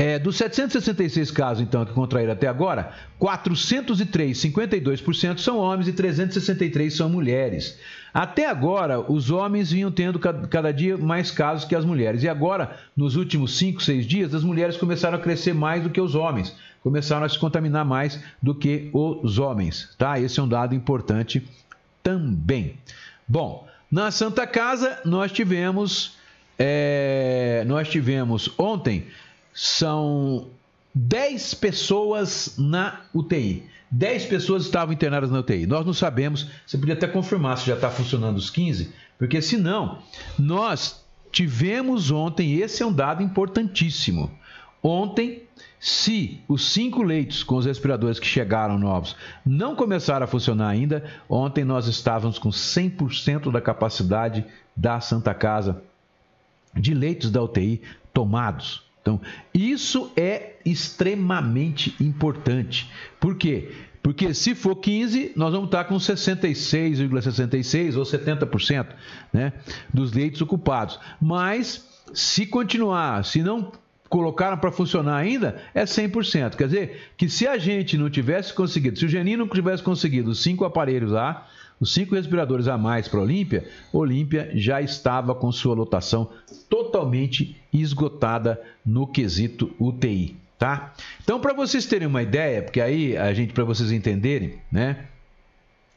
É, 0.00 0.16
dos 0.16 0.36
766 0.36 1.32
casos, 1.32 1.60
então, 1.60 1.84
que 1.84 1.92
contraíram 1.92 2.32
até 2.32 2.46
agora, 2.46 2.92
403, 3.18 4.38
52% 4.38 5.38
são 5.38 5.58
homens 5.58 5.88
e 5.88 5.92
363 5.92 6.94
são 6.94 7.10
mulheres. 7.10 7.76
Até 8.14 8.48
agora, 8.48 9.00
os 9.00 9.28
homens 9.32 9.72
vinham 9.72 9.90
tendo 9.90 10.20
cada 10.20 10.72
dia 10.72 10.96
mais 10.96 11.32
casos 11.32 11.64
que 11.64 11.74
as 11.74 11.84
mulheres. 11.84 12.22
E 12.22 12.28
agora, 12.28 12.76
nos 12.96 13.16
últimos 13.16 13.58
5, 13.58 13.82
6 13.82 14.06
dias, 14.06 14.32
as 14.32 14.44
mulheres 14.44 14.76
começaram 14.76 15.18
a 15.18 15.20
crescer 15.20 15.52
mais 15.52 15.82
do 15.82 15.90
que 15.90 16.00
os 16.00 16.14
homens. 16.14 16.54
Começaram 16.80 17.26
a 17.26 17.28
se 17.28 17.36
contaminar 17.36 17.84
mais 17.84 18.22
do 18.40 18.54
que 18.54 18.90
os 18.92 19.40
homens. 19.40 19.96
Tá? 19.98 20.20
Esse 20.20 20.38
é 20.38 20.42
um 20.44 20.48
dado 20.48 20.76
importante 20.76 21.44
também. 22.04 22.76
Bom, 23.26 23.66
na 23.90 24.12
Santa 24.12 24.46
Casa, 24.46 25.00
nós 25.04 25.32
tivemos. 25.32 26.16
É, 26.56 27.64
nós 27.66 27.88
tivemos 27.88 28.50
ontem 28.58 29.06
são 29.60 30.46
10 30.94 31.54
pessoas 31.54 32.54
na 32.56 33.00
UTI. 33.12 33.64
10 33.90 34.26
pessoas 34.26 34.64
estavam 34.64 34.94
internadas 34.94 35.32
na 35.32 35.40
UTI. 35.40 35.66
Nós 35.66 35.84
não 35.84 35.92
sabemos, 35.92 36.48
você 36.64 36.78
podia 36.78 36.94
até 36.94 37.08
confirmar 37.08 37.58
se 37.58 37.66
já 37.66 37.74
está 37.74 37.90
funcionando 37.90 38.36
os 38.36 38.50
15, 38.50 38.92
porque 39.18 39.42
se 39.42 39.56
não, 39.56 39.98
nós 40.38 41.04
tivemos 41.32 42.12
ontem, 42.12 42.54
esse 42.60 42.84
é 42.84 42.86
um 42.86 42.92
dado 42.92 43.20
importantíssimo. 43.20 44.30
Ontem, 44.80 45.42
se 45.80 46.40
os 46.46 46.70
cinco 46.70 47.02
leitos 47.02 47.42
com 47.42 47.56
os 47.56 47.66
respiradores 47.66 48.20
que 48.20 48.26
chegaram 48.26 48.78
novos 48.78 49.16
não 49.44 49.74
começaram 49.74 50.22
a 50.22 50.28
funcionar 50.28 50.68
ainda, 50.68 51.04
ontem 51.28 51.64
nós 51.64 51.88
estávamos 51.88 52.38
com 52.38 52.50
100% 52.50 53.50
da 53.50 53.60
capacidade 53.60 54.44
da 54.76 55.00
Santa 55.00 55.34
Casa 55.34 55.82
de 56.72 56.94
leitos 56.94 57.32
da 57.32 57.42
UTI 57.42 57.82
tomados. 58.14 58.87
Então, 59.08 59.20
isso 59.54 60.12
é 60.14 60.56
extremamente 60.66 61.96
importante. 61.98 62.90
Por 63.18 63.36
quê? 63.36 63.72
Porque 64.02 64.34
se 64.34 64.54
for 64.54 64.76
15, 64.76 65.32
nós 65.34 65.52
vamos 65.52 65.68
estar 65.68 65.84
com 65.84 65.96
66,66% 65.96 67.96
ou 67.96 68.02
70% 68.02 68.88
né, 69.32 69.54
dos 69.92 70.12
leitos 70.12 70.42
ocupados. 70.42 71.00
Mas, 71.20 71.84
se 72.12 72.44
continuar, 72.44 73.24
se 73.24 73.42
não 73.42 73.72
colocaram 74.10 74.58
para 74.58 74.70
funcionar 74.70 75.16
ainda, 75.16 75.56
é 75.74 75.84
100%. 75.84 76.56
Quer 76.56 76.66
dizer, 76.66 77.12
que 77.16 77.30
se 77.30 77.46
a 77.46 77.56
gente 77.56 77.96
não 77.96 78.10
tivesse 78.10 78.52
conseguido, 78.52 78.98
se 78.98 79.06
o 79.06 79.08
Geninho 79.08 79.38
não 79.38 79.48
tivesse 79.48 79.82
conseguido 79.82 80.30
os 80.30 80.42
cinco 80.42 80.66
aparelhos 80.66 81.12
lá, 81.12 81.48
os 81.80 81.94
cinco 81.94 82.14
respiradores 82.14 82.66
a 82.66 82.76
mais 82.76 83.06
para 83.06 83.20
a 83.20 83.22
Olímpia, 83.22 83.68
Olímpia 83.92 84.50
já 84.54 84.82
estava 84.82 85.34
com 85.34 85.50
sua 85.52 85.74
lotação 85.74 86.28
totalmente 86.68 87.56
esgotada 87.72 88.60
no 88.84 89.06
quesito 89.06 89.72
UTI, 89.78 90.36
tá? 90.58 90.92
Então, 91.22 91.40
para 91.40 91.54
vocês 91.54 91.86
terem 91.86 92.08
uma 92.08 92.22
ideia, 92.22 92.62
porque 92.62 92.80
aí 92.80 93.16
a 93.16 93.32
gente 93.32 93.52
para 93.52 93.64
vocês 93.64 93.92
entenderem, 93.92 94.58
né? 94.72 95.04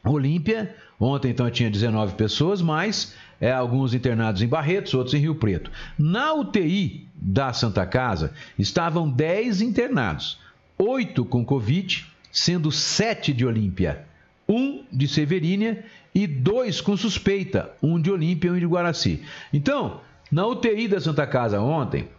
Olímpia, 0.03 0.75
ontem 0.99 1.29
então 1.29 1.49
tinha 1.49 1.69
19 1.69 2.15
pessoas, 2.15 2.61
mais 2.61 3.15
é, 3.39 3.51
alguns 3.51 3.93
internados 3.93 4.41
em 4.41 4.47
Barretos, 4.47 4.93
outros 4.93 5.13
em 5.13 5.19
Rio 5.19 5.35
Preto. 5.35 5.71
Na 5.97 6.33
UTI 6.33 7.07
da 7.15 7.53
Santa 7.53 7.85
Casa 7.85 8.33
estavam 8.57 9.09
10 9.09 9.61
internados, 9.61 10.39
8 10.77 11.25
com 11.25 11.45
Covid, 11.45 12.05
sendo 12.31 12.71
7 12.71 13.33
de 13.33 13.45
Olímpia 13.45 14.10
um 14.51 14.83
de 14.91 15.07
Severínia 15.07 15.85
e 16.13 16.27
dois 16.27 16.81
com 16.81 16.97
suspeita, 16.97 17.71
um 17.81 17.99
de 17.99 18.11
Olímpia 18.11 18.49
e 18.49 18.51
um 18.51 18.59
de 18.59 18.65
Guaraci. 18.65 19.23
Então, 19.53 20.01
na 20.29 20.45
UTI 20.45 20.89
da 20.89 20.99
Santa 20.99 21.25
Casa 21.25 21.61
ontem, 21.61 22.09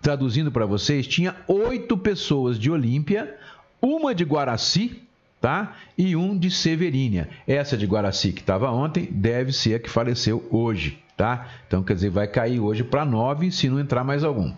traduzindo 0.00 0.52
para 0.52 0.66
vocês, 0.66 1.06
tinha 1.06 1.34
oito 1.48 1.98
pessoas 1.98 2.58
de 2.58 2.70
Olímpia, 2.70 3.36
uma 3.82 4.14
de 4.14 4.24
Guaraci, 4.24 5.02
tá? 5.40 5.76
E 5.98 6.14
um 6.14 6.38
de 6.38 6.50
Severínia. 6.50 7.28
Essa 7.46 7.76
de 7.76 7.86
Guaraci 7.86 8.32
que 8.32 8.40
estava 8.40 8.70
ontem 8.70 9.08
deve 9.10 9.52
ser 9.52 9.74
a 9.74 9.78
que 9.80 9.90
faleceu 9.90 10.46
hoje, 10.50 10.98
tá? 11.16 11.48
Então, 11.66 11.82
quer 11.82 11.94
dizer, 11.94 12.10
vai 12.10 12.28
cair 12.28 12.60
hoje 12.60 12.84
para 12.84 13.04
nove 13.04 13.50
se 13.50 13.68
não 13.68 13.80
entrar 13.80 14.04
mais 14.04 14.22
algum. 14.22 14.54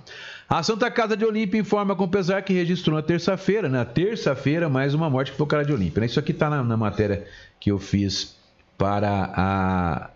A 0.49 0.63
Santa 0.63 0.89
Casa 0.93 1.17
de 1.17 1.25
Olímpia 1.25 1.61
informa 1.61 1.97
com 1.97 2.07
pesar 2.07 2.41
que 2.43 2.53
registrou 2.53 2.95
na 2.95 3.03
terça-feira, 3.03 3.69
na 3.69 3.85
terça-feira, 3.85 4.69
mais 4.69 4.95
uma 4.95 5.11
morte 5.11 5.33
que 5.33 5.37
foi 5.37 5.45
o 5.45 5.49
cara 5.49 5.65
de 5.65 5.73
Olímpia. 5.73 6.05
Isso 6.05 6.21
aqui 6.21 6.31
está 6.31 6.49
na, 6.49 6.63
na, 6.63 6.77
matéria 6.77 7.27
que 7.59 7.69
eu 7.69 7.81
fiz 7.81 8.37
para 8.79 9.33
a, 9.35 10.11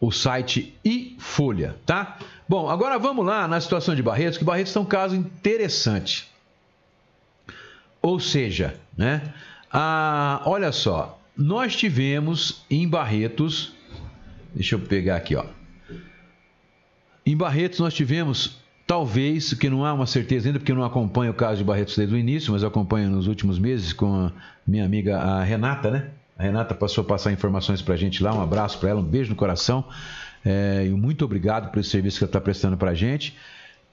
o 0.00 0.12
site 0.12 0.78
e 0.84 1.16
Folha, 1.18 1.74
tá? 1.84 2.18
Bom, 2.48 2.68
agora 2.68 3.00
vamos 3.00 3.26
lá 3.26 3.48
na 3.48 3.60
situação 3.60 3.96
de 3.96 4.02
Barretos, 4.02 4.38
que 4.38 4.44
Barretos 4.44 4.76
é 4.76 4.78
um 4.78 4.84
caso 4.84 5.16
interessante. 5.16 6.30
Ou 8.00 8.20
seja, 8.20 8.76
né? 8.96 9.34
Olha 10.44 10.70
só, 10.70 11.18
nós 11.36 11.74
tivemos 11.74 12.64
em 12.70 12.86
Barretos, 12.86 13.72
deixa 14.54 14.76
eu 14.76 14.78
pegar 14.78 15.16
aqui, 15.16 15.34
ó. 15.34 15.46
Em 17.24 17.36
Barretos 17.36 17.78
nós 17.78 17.94
tivemos, 17.94 18.58
talvez, 18.86 19.54
que 19.54 19.70
não 19.70 19.84
há 19.84 19.92
uma 19.92 20.06
certeza 20.06 20.48
ainda, 20.48 20.58
porque 20.58 20.72
eu 20.72 20.76
não 20.76 20.84
acompanho 20.84 21.30
o 21.30 21.34
caso 21.34 21.58
de 21.58 21.64
Barretos 21.64 21.96
desde 21.96 22.14
o 22.14 22.18
início, 22.18 22.52
mas 22.52 22.64
acompanho 22.64 23.10
nos 23.10 23.26
últimos 23.26 23.58
meses 23.58 23.92
com 23.92 24.26
a 24.26 24.32
minha 24.66 24.84
amiga 24.84 25.18
a 25.18 25.42
Renata, 25.42 25.90
né? 25.90 26.10
A 26.36 26.42
Renata 26.42 26.74
passou 26.74 27.02
a 27.02 27.04
passar 27.06 27.30
informações 27.32 27.80
para 27.80 27.94
a 27.94 27.96
gente 27.96 28.22
lá. 28.22 28.34
Um 28.34 28.42
abraço 28.42 28.78
para 28.78 28.90
ela, 28.90 29.00
um 29.00 29.04
beijo 29.04 29.30
no 29.30 29.36
coração. 29.36 29.84
É, 30.44 30.84
e 30.86 30.90
muito 30.90 31.24
obrigado 31.24 31.78
esse 31.78 31.90
serviço 31.90 32.18
que 32.18 32.24
ela 32.24 32.28
está 32.28 32.40
prestando 32.40 32.76
para 32.76 32.90
a 32.90 32.94
gente. 32.94 33.36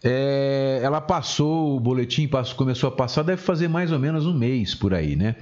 É, 0.03 0.79
ela 0.81 0.99
passou 1.01 1.75
o 1.75 1.79
boletim, 1.79 2.27
passou, 2.27 2.55
começou 2.55 2.87
a 2.87 2.91
passar, 2.91 3.21
deve 3.21 3.41
fazer 3.41 3.67
mais 3.67 3.91
ou 3.91 3.99
menos 3.99 4.25
um 4.25 4.33
mês 4.33 4.73
por 4.73 4.93
aí, 4.93 5.15
né? 5.15 5.35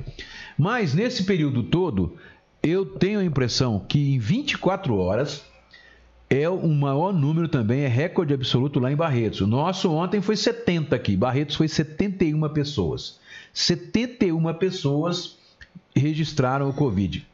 Mas 0.58 0.94
nesse 0.94 1.24
período 1.24 1.64
todo, 1.64 2.18
eu 2.62 2.86
tenho 2.86 3.20
a 3.20 3.24
impressão 3.24 3.80
que 3.88 4.16
em 4.16 4.20
24 4.20 4.98
horas 4.98 5.46
é 6.30 6.50
o 6.50 6.68
maior 6.68 7.14
número 7.14 7.48
também, 7.48 7.82
é 7.82 7.88
recorde 7.88 8.34
absoluto 8.34 8.80
lá 8.80 8.92
em 8.92 8.96
Barretos. 8.96 9.42
O 9.42 9.48
nosso 9.48 9.92
ontem 9.92 10.22
foi 10.22 10.36
70 10.36 10.96
aqui, 10.96 11.16
Barretos 11.16 11.56
foi 11.56 11.68
71 11.68 12.50
pessoas. 12.50 13.20
71 13.54 14.54
pessoas 14.56 15.38
registraram 15.96 16.70
o 16.70 16.74
Covid. 16.74 17.26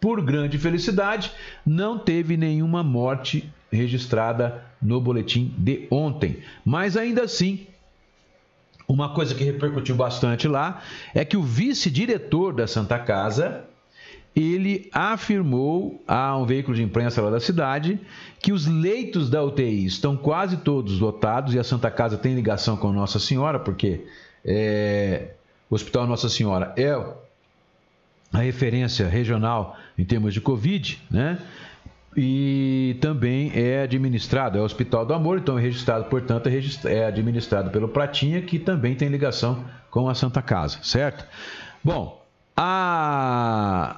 Por 0.00 0.22
grande 0.22 0.58
felicidade, 0.58 1.30
não 1.64 1.98
teve 1.98 2.36
nenhuma 2.36 2.82
morte 2.82 3.50
registrada 3.70 4.64
no 4.80 5.00
boletim 5.00 5.54
de 5.58 5.86
ontem. 5.90 6.38
Mas 6.64 6.96
ainda 6.96 7.24
assim, 7.24 7.66
uma 8.88 9.14
coisa 9.14 9.34
que 9.34 9.44
repercutiu 9.44 9.94
bastante 9.94 10.48
lá 10.48 10.82
é 11.14 11.24
que 11.24 11.36
o 11.36 11.42
vice-diretor 11.42 12.54
da 12.54 12.66
Santa 12.66 12.98
Casa, 12.98 13.64
ele 14.36 14.90
afirmou 14.92 16.02
a 16.06 16.36
um 16.36 16.44
veículo 16.44 16.76
de 16.76 16.82
imprensa 16.82 17.22
lá 17.22 17.30
da 17.30 17.40
cidade 17.40 17.98
que 18.38 18.52
os 18.52 18.66
leitos 18.66 19.30
da 19.30 19.42
UTI 19.42 19.86
estão 19.86 20.14
quase 20.14 20.58
todos 20.58 21.00
lotados 21.00 21.54
e 21.54 21.58
a 21.58 21.64
Santa 21.64 21.90
Casa 21.90 22.18
tem 22.18 22.34
ligação 22.34 22.76
com 22.76 22.92
Nossa 22.92 23.18
Senhora, 23.18 23.58
porque 23.58 24.04
é, 24.44 25.30
o 25.70 25.74
Hospital 25.74 26.06
Nossa 26.06 26.28
Senhora 26.28 26.74
é 26.76 26.92
a 28.30 28.38
referência 28.38 29.08
regional 29.08 29.74
em 29.96 30.04
termos 30.04 30.34
de 30.34 30.40
Covid, 30.42 31.02
né? 31.10 31.38
E 32.14 32.96
também 33.00 33.52
é 33.54 33.82
administrado, 33.82 34.58
é 34.58 34.60
o 34.60 34.64
Hospital 34.64 35.04
do 35.04 35.12
Amor, 35.14 35.38
então 35.38 35.58
é 35.58 35.62
registrado, 35.62 36.04
portanto, 36.06 36.48
é, 36.48 36.94
é 36.94 37.06
administrado 37.06 37.70
pelo 37.70 37.88
Pratinha, 37.88 38.40
que 38.42 38.58
também 38.58 38.94
tem 38.94 39.08
ligação 39.08 39.64
com 39.90 40.08
a 40.08 40.14
Santa 40.14 40.40
Casa, 40.40 40.78
certo? 40.82 41.26
Bom, 41.84 42.22
a 42.56 43.96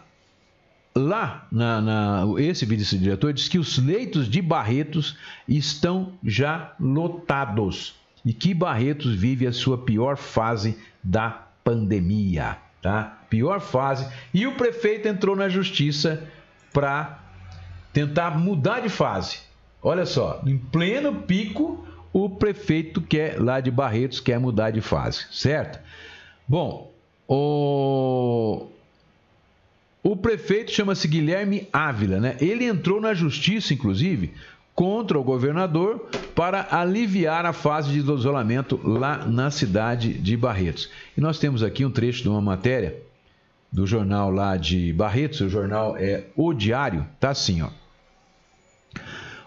lá, 0.99 1.47
na, 1.51 1.81
na, 1.81 2.25
esse 2.39 2.67
vice-diretor 2.67 3.33
diz 3.33 3.49
que 3.49 3.59
os 3.59 3.79
leitos 3.79 4.29
de 4.29 4.43
Barretos 4.43 5.17
estão 5.49 6.13
já 6.23 6.75
lotados 6.79 7.95
e 8.25 8.33
que 8.33 8.53
Barretos 8.53 9.15
vive 9.15 9.47
a 9.47 9.53
sua 9.53 9.79
pior 9.79 10.17
fase 10.17 10.79
da 11.03 11.47
pandemia, 11.65 12.59
tá? 12.83 13.19
Pior 13.31 13.61
fase. 13.61 14.07
E 14.35 14.47
o 14.47 14.57
prefeito 14.57 15.09
entrou 15.09 15.37
na 15.37 15.49
justiça 15.49 16.27
para 16.73 17.19
tentar 17.93 18.39
mudar 18.39 18.81
de 18.81 18.89
fase. 18.89 19.39
Olha 19.83 20.05
só, 20.05 20.43
em 20.45 20.59
pleno 20.59 21.23
pico, 21.23 21.87
o 22.13 22.29
prefeito 22.29 23.01
quer 23.01 23.41
lá 23.41 23.61
de 23.61 23.71
Barretos 23.71 24.21
quer 24.21 24.39
mudar 24.39 24.71
de 24.71 24.81
fase, 24.81 25.27
certo? 25.31 25.79
Bom, 26.47 26.93
o 27.27 28.69
o 30.03 30.17
prefeito 30.17 30.71
chama-se 30.71 31.09
Guilherme 31.09 31.69
Ávila, 31.73 32.21
né? 32.21 32.37
Ele 32.41 32.65
entrou 32.65 33.01
na 33.01 33.15
justiça, 33.15 33.75
inclusive, 33.75 34.33
contra 34.75 35.19
o 35.19 35.25
governador 35.25 36.09
para 36.35 36.69
aliviar 36.71 37.45
a 37.45 37.53
fase 37.53 37.91
de 37.91 37.99
isolamento 37.99 38.81
lá 38.85 39.27
na 39.27 39.51
cidade 39.51 40.15
de 40.15 40.37
Barretos. 40.37 40.89
E 41.17 41.21
nós 41.21 41.39
temos 41.39 41.63
aqui 41.63 41.85
um 41.85 41.91
trecho 41.91 42.23
de 42.23 42.29
uma 42.29 42.41
matéria 42.41 42.97
do 43.73 43.87
jornal 43.87 44.31
lá 44.31 44.57
de 44.57 44.93
Barretos, 44.93 45.41
o 45.41 45.49
jornal 45.49 45.97
é 45.99 46.25
O 46.37 46.55
Diário, 46.55 47.05
tá 47.19 47.31
assim, 47.31 47.61
ó. 47.61 47.69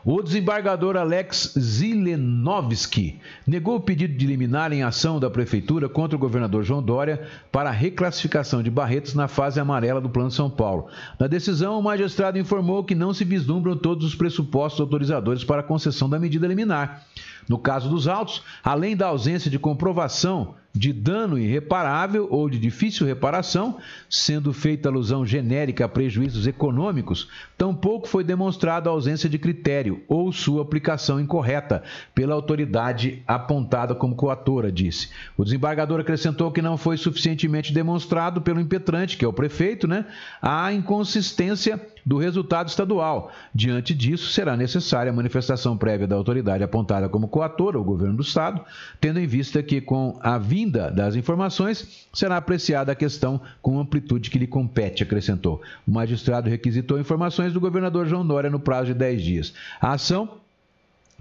O 0.04 0.24
desembargador 0.24 0.97
Alex 0.97 1.54
Zilenovski 1.60 3.20
negou 3.45 3.76
o 3.76 3.82
pedido 3.82 4.18
de 4.18 4.26
liminar 4.26 4.74
em 4.74 4.82
ação 4.82 5.20
da 5.20 5.30
Prefeitura 5.30 5.88
contra 5.88 6.16
o 6.16 6.20
governador 6.20 6.64
João 6.64 6.82
Dória 6.82 7.22
para 7.52 7.70
a 7.70 7.74
reclassificação 7.74 8.64
de 8.64 8.72
Barretos 8.72 9.14
na 9.14 9.28
fase 9.28 9.60
amarela 9.60 10.02
do 10.02 10.10
Plano 10.10 10.32
São 10.32 10.49
Paulo. 10.49 10.88
Na 11.20 11.28
decisão, 11.28 11.78
o 11.78 11.84
magistrado 11.84 12.39
informou 12.39 12.84
que 12.84 12.95
não 12.95 13.14
se 13.14 13.24
vislumbram 13.24 13.78
todos 13.78 14.04
os 14.04 14.16
pressupostos 14.16 14.82
autorizadores 14.82 15.43
para 15.43 15.62
a 15.62 15.64
concessão 15.64 16.10
da 16.10 16.18
medida 16.18 16.47
liminar. 16.47 17.06
No 17.47 17.60
caso 17.60 17.88
dos 17.88 18.08
autos, 18.08 18.41
além 18.64 18.97
da 18.97 19.06
ausência 19.06 19.52
de 19.52 19.60
comprovação 19.60 20.56
de 20.74 20.93
dano 20.93 21.38
irreparável 21.38 22.28
ou 22.30 22.49
de 22.49 22.57
difícil 22.57 23.05
reparação, 23.05 23.78
sendo 24.09 24.53
feita 24.53 24.89
alusão 24.89 25.26
genérica 25.26 25.86
a 25.86 25.89
prejuízos 25.89 26.47
econômicos, 26.47 27.28
tampouco 27.57 28.07
foi 28.07 28.24
demonstrada 28.24 28.89
a 28.89 28.93
ausência 28.93 29.30
de 29.30 29.38
critério 29.38 30.01
ou 30.07 30.32
sua 30.32 30.61
aplicação 30.61 31.19
incorreta 31.19 31.84
pela 32.15 32.34
autoridade 32.34 33.22
apontada 33.28 33.93
como 33.93 34.15
coatora, 34.15 34.72
disse. 34.72 35.09
O 35.38 35.43
desembargador 35.43 35.99
acrescentou 35.99 36.51
que 36.51 36.61
não 36.61 36.78
foi 36.78 36.97
suficientemente 36.97 37.74
demonstrado 37.74 38.41
pelo 38.41 38.61
impetrante, 38.61 39.17
que 39.17 39.26
é 39.26 39.28
o 39.28 39.34
prefeito, 39.34 39.88
né, 39.88 40.05
a 40.41 40.72
inconsistência 40.72 41.80
do 42.05 42.17
resultado 42.17 42.67
estadual. 42.67 43.32
Diante 43.53 43.93
disso, 43.93 44.32
será 44.32 44.57
necessária 44.57 45.11
a 45.11 45.15
manifestação 45.15 45.78
prévia 45.78 46.07
da 46.07 46.15
autoridade 46.15 46.63
apontada 46.63 47.07
como 47.07 47.28
coatora, 47.28 47.80
o 47.80 47.84
governo 47.84 48.15
do 48.15 48.24
estado, 48.24 48.61
tendo 48.99 49.19
em 49.19 49.28
vista 49.28 49.61
que 49.61 49.82
com 49.82 50.17
a 50.22 50.38
vinda 50.62 50.91
das 50.91 51.16
informações 51.16 52.07
será 52.14 52.38
apreciada 52.38 52.91
a 52.91 52.95
questão 52.95 53.41
com 53.62 53.80
amplitude 53.80 54.30
que 54.30 54.38
lhe 54.38 54.47
compete, 54.47 55.03
acrescentou. 55.03 55.62
O 55.88 55.91
magistrado 55.91 56.49
requisitou 56.49 56.99
informações 56.99 57.51
do 57.51 57.59
governador 57.59 58.05
João 58.05 58.26
Dória 58.26 58.49
no 58.49 58.59
prazo 58.59 58.88
de 58.88 58.93
10 58.93 59.24
dias. 59.24 59.53
A 59.80 59.93
ação 59.93 60.41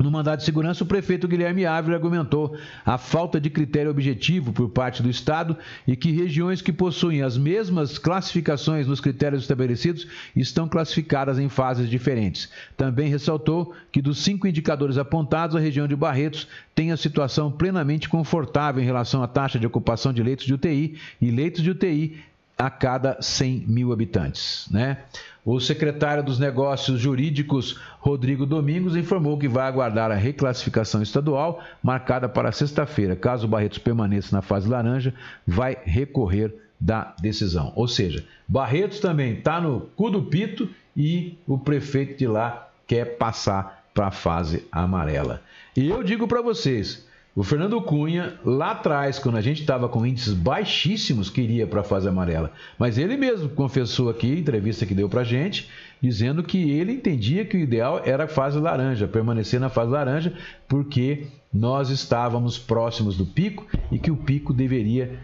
no 0.03 0.11
mandado 0.11 0.39
de 0.39 0.45
segurança, 0.45 0.83
o 0.83 0.87
prefeito 0.87 1.29
Guilherme 1.29 1.67
Ávila 1.67 1.97
argumentou 1.97 2.57
a 2.85 2.97
falta 2.97 3.41
de 3.41 3.51
critério 3.51 3.91
objetivo 3.91 4.53
por 4.53 4.69
parte 4.71 5.03
do 5.03 5.11
Estado 5.11 5.57
e 5.87 5.95
que 5.95 6.11
regiões 6.11 6.63
que 6.63 6.73
possuem 6.73 7.23
as 7.23 7.37
mesmas 7.37 7.99
classificações 7.99 8.87
nos 8.87 9.01
critérios 9.01 9.43
estabelecidos 9.43 10.07
estão 10.35 10.69
classificadas 10.69 11.39
em 11.39 11.49
fases 11.49 11.89
diferentes. 11.89 12.49
Também 12.77 13.11
ressaltou 13.11 13.75
que 13.93 14.01
dos 14.01 14.19
cinco 14.19 14.47
indicadores 14.47 14.97
apontados, 14.97 15.55
a 15.55 15.61
região 15.61 15.87
de 15.87 15.97
Barretos 15.97 16.49
tem 16.75 16.93
a 16.93 16.97
situação 16.97 17.53
plenamente 17.53 18.09
confortável 18.09 18.83
em 18.83 18.87
relação 18.87 19.23
à 19.23 19.29
taxa 19.29 19.59
de 19.59 19.67
ocupação 19.67 20.13
de 20.13 20.23
leitos 20.23 20.47
de 20.47 20.55
UTI 20.55 20.97
e 21.21 21.31
leitos 21.31 21.63
de 21.63 21.71
UTI 21.71 22.30
a 22.61 22.69
cada 22.69 23.17
100 23.23 23.65
mil 23.67 23.91
habitantes. 23.91 24.69
Né? 24.71 24.99
O 25.43 25.59
secretário 25.59 26.23
dos 26.23 26.39
Negócios 26.39 27.01
Jurídicos, 27.01 27.81
Rodrigo 27.99 28.45
Domingos, 28.45 28.95
informou 28.95 29.39
que 29.39 29.49
vai 29.49 29.67
aguardar 29.67 30.11
a 30.11 30.15
reclassificação 30.15 31.01
estadual, 31.01 31.65
marcada 31.83 32.29
para 32.29 32.53
sexta-feira. 32.53 33.17
Caso 33.17 33.47
o 33.47 33.49
Barretos 33.49 33.79
permaneça 33.79 34.37
na 34.37 34.43
fase 34.43 34.69
laranja, 34.69 35.15
vai 35.47 35.79
recorrer 35.85 36.55
da 36.79 37.15
decisão. 37.23 37.73
Ou 37.75 37.89
seja, 37.89 38.23
Barretos 38.47 39.01
também 39.01 39.39
está 39.39 39.59
no 39.59 39.81
cu 39.97 40.11
do 40.11 40.25
pito 40.25 40.69
e 40.95 41.39
o 41.47 41.57
prefeito 41.57 42.19
de 42.19 42.27
lá 42.27 42.69
quer 42.87 43.17
passar 43.17 43.87
para 43.95 44.09
a 44.09 44.11
fase 44.11 44.67
amarela. 44.71 45.43
E 45.75 45.89
eu 45.89 46.03
digo 46.03 46.29
para 46.29 46.43
vocês, 46.43 47.09
o 47.35 47.45
Fernando 47.45 47.81
Cunha, 47.81 48.35
lá 48.45 48.73
atrás, 48.73 49.19
quando 49.19 49.37
a 49.37 49.41
gente 49.41 49.61
estava 49.61 49.89
com 49.89 50.05
índices 50.05 50.35
baixíssimos, 50.35 51.31
queria 51.31 51.67
para 51.67 51.81
a 51.81 51.85
fase 51.85 52.09
amarela. 52.09 52.53
Mas 52.77 52.99
ele 52.99 53.17
mesmo 53.17 53.49
confessou 53.51 54.11
aqui, 54.11 54.27
entrevista 54.33 54.85
que 54.85 54.95
deu 54.95 55.09
para 55.09 55.23
gente, 55.23 55.69
dizendo 56.03 56.43
que 56.43 56.71
ele 56.71 56.93
entendia 56.93 57.45
que 57.45 57.57
o 57.57 57.61
ideal 57.61 58.03
era 58.05 58.25
a 58.25 58.29
fase 58.29 58.59
laranja, 58.59 59.07
permanecer 59.07 59.61
na 59.61 59.69
fase 59.69 59.93
laranja, 59.93 60.35
porque 60.67 61.29
nós 61.53 61.89
estávamos 61.91 62.59
próximos 62.59 63.17
do 63.17 63.25
pico 63.25 63.67
e 63.93 63.99
que 63.99 64.11
o 64.11 64.17
pico 64.17 64.53
deveria 64.53 65.21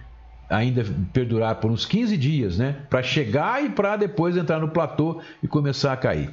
ainda 0.48 0.84
perdurar 1.12 1.56
por 1.56 1.72
uns 1.72 1.84
15 1.84 2.16
dias, 2.16 2.56
né? 2.56 2.76
Para 2.88 3.02
chegar 3.02 3.64
e 3.64 3.70
para 3.70 3.96
depois 3.96 4.36
entrar 4.36 4.60
no 4.60 4.68
platô 4.68 5.20
e 5.42 5.48
começar 5.48 5.92
a 5.92 5.96
cair. 5.96 6.30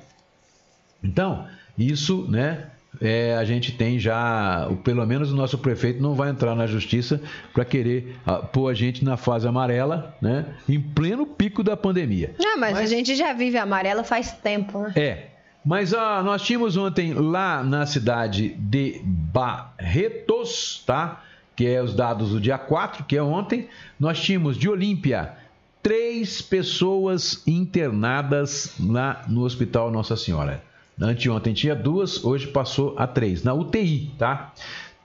Então, 1.03 1.47
isso, 1.77 2.27
né? 2.29 2.67
É, 3.01 3.35
a 3.35 3.43
gente 3.43 3.71
tem 3.71 3.99
já, 3.99 4.69
pelo 4.83 5.05
menos 5.05 5.31
o 5.31 5.35
nosso 5.35 5.57
prefeito 5.57 6.01
não 6.01 6.13
vai 6.13 6.29
entrar 6.29 6.55
na 6.55 6.67
justiça 6.67 7.21
para 7.53 7.65
querer 7.65 8.15
uh, 8.27 8.45
pôr 8.47 8.69
a 8.69 8.73
gente 8.73 9.03
na 9.03 9.17
fase 9.17 9.47
amarela, 9.47 10.15
né? 10.21 10.45
Em 10.69 10.79
pleno 10.79 11.25
pico 11.25 11.63
da 11.63 11.75
pandemia. 11.75 12.35
Não, 12.39 12.57
mas, 12.57 12.73
mas 12.73 12.91
a 12.91 12.95
gente 12.95 13.15
já 13.15 13.33
vive 13.33 13.57
amarela 13.57 14.03
faz 14.03 14.31
tempo, 14.31 14.79
né? 14.79 14.93
É. 14.95 15.27
Mas 15.65 15.93
uh, 15.93 16.21
nós 16.23 16.41
tínhamos 16.41 16.75
ontem 16.77 17.13
lá 17.13 17.63
na 17.63 17.85
cidade 17.85 18.49
de 18.49 19.01
Barretos, 19.03 20.83
tá? 20.85 21.23
Que 21.55 21.67
é 21.67 21.81
os 21.81 21.95
dados 21.95 22.31
do 22.31 22.39
dia 22.39 22.57
4, 22.57 23.05
que 23.05 23.15
é 23.15 23.23
ontem. 23.23 23.69
Nós 23.99 24.19
tínhamos 24.19 24.57
de 24.57 24.69
Olímpia 24.69 25.33
três 25.81 26.41
pessoas 26.41 27.43
internadas 27.45 28.73
lá 28.79 29.23
no 29.27 29.43
Hospital 29.43 29.91
Nossa 29.91 30.15
Senhora. 30.15 30.63
Anteontem 30.99 31.53
tinha 31.53 31.75
duas, 31.75 32.23
hoje 32.23 32.47
passou 32.47 32.95
a 32.97 33.07
três. 33.07 33.43
Na 33.43 33.53
UTI, 33.53 34.11
tá? 34.17 34.53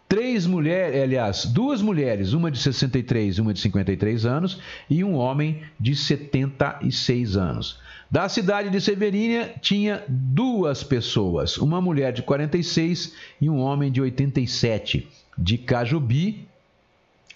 Três 0.08 0.46
mulheres, 0.46 1.02
aliás, 1.02 1.44
duas 1.44 1.82
mulheres, 1.82 2.32
uma 2.32 2.50
de 2.50 2.58
63 2.58 3.36
e 3.36 3.40
uma 3.42 3.52
de 3.52 3.60
53 3.60 4.24
anos, 4.24 4.58
e 4.88 5.04
um 5.04 5.14
homem 5.14 5.62
de 5.78 5.94
76 5.94 7.36
anos. 7.36 7.78
Da 8.10 8.26
cidade 8.26 8.70
de 8.70 8.80
Severínia 8.80 9.54
tinha 9.60 10.02
duas 10.08 10.82
pessoas, 10.82 11.58
uma 11.58 11.78
mulher 11.78 12.10
de 12.10 12.22
46 12.22 13.14
e 13.38 13.50
um 13.50 13.58
homem 13.58 13.92
de 13.92 14.00
87. 14.00 15.06
De 15.36 15.58
Cajubi, 15.58 16.47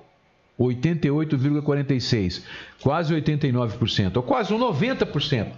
88,46%. 0.59 2.43
Quase 2.83 3.15
89%, 3.15 4.17
ou 4.17 4.23
quase 4.25 4.53
um 4.53 4.59
90% 4.59 5.53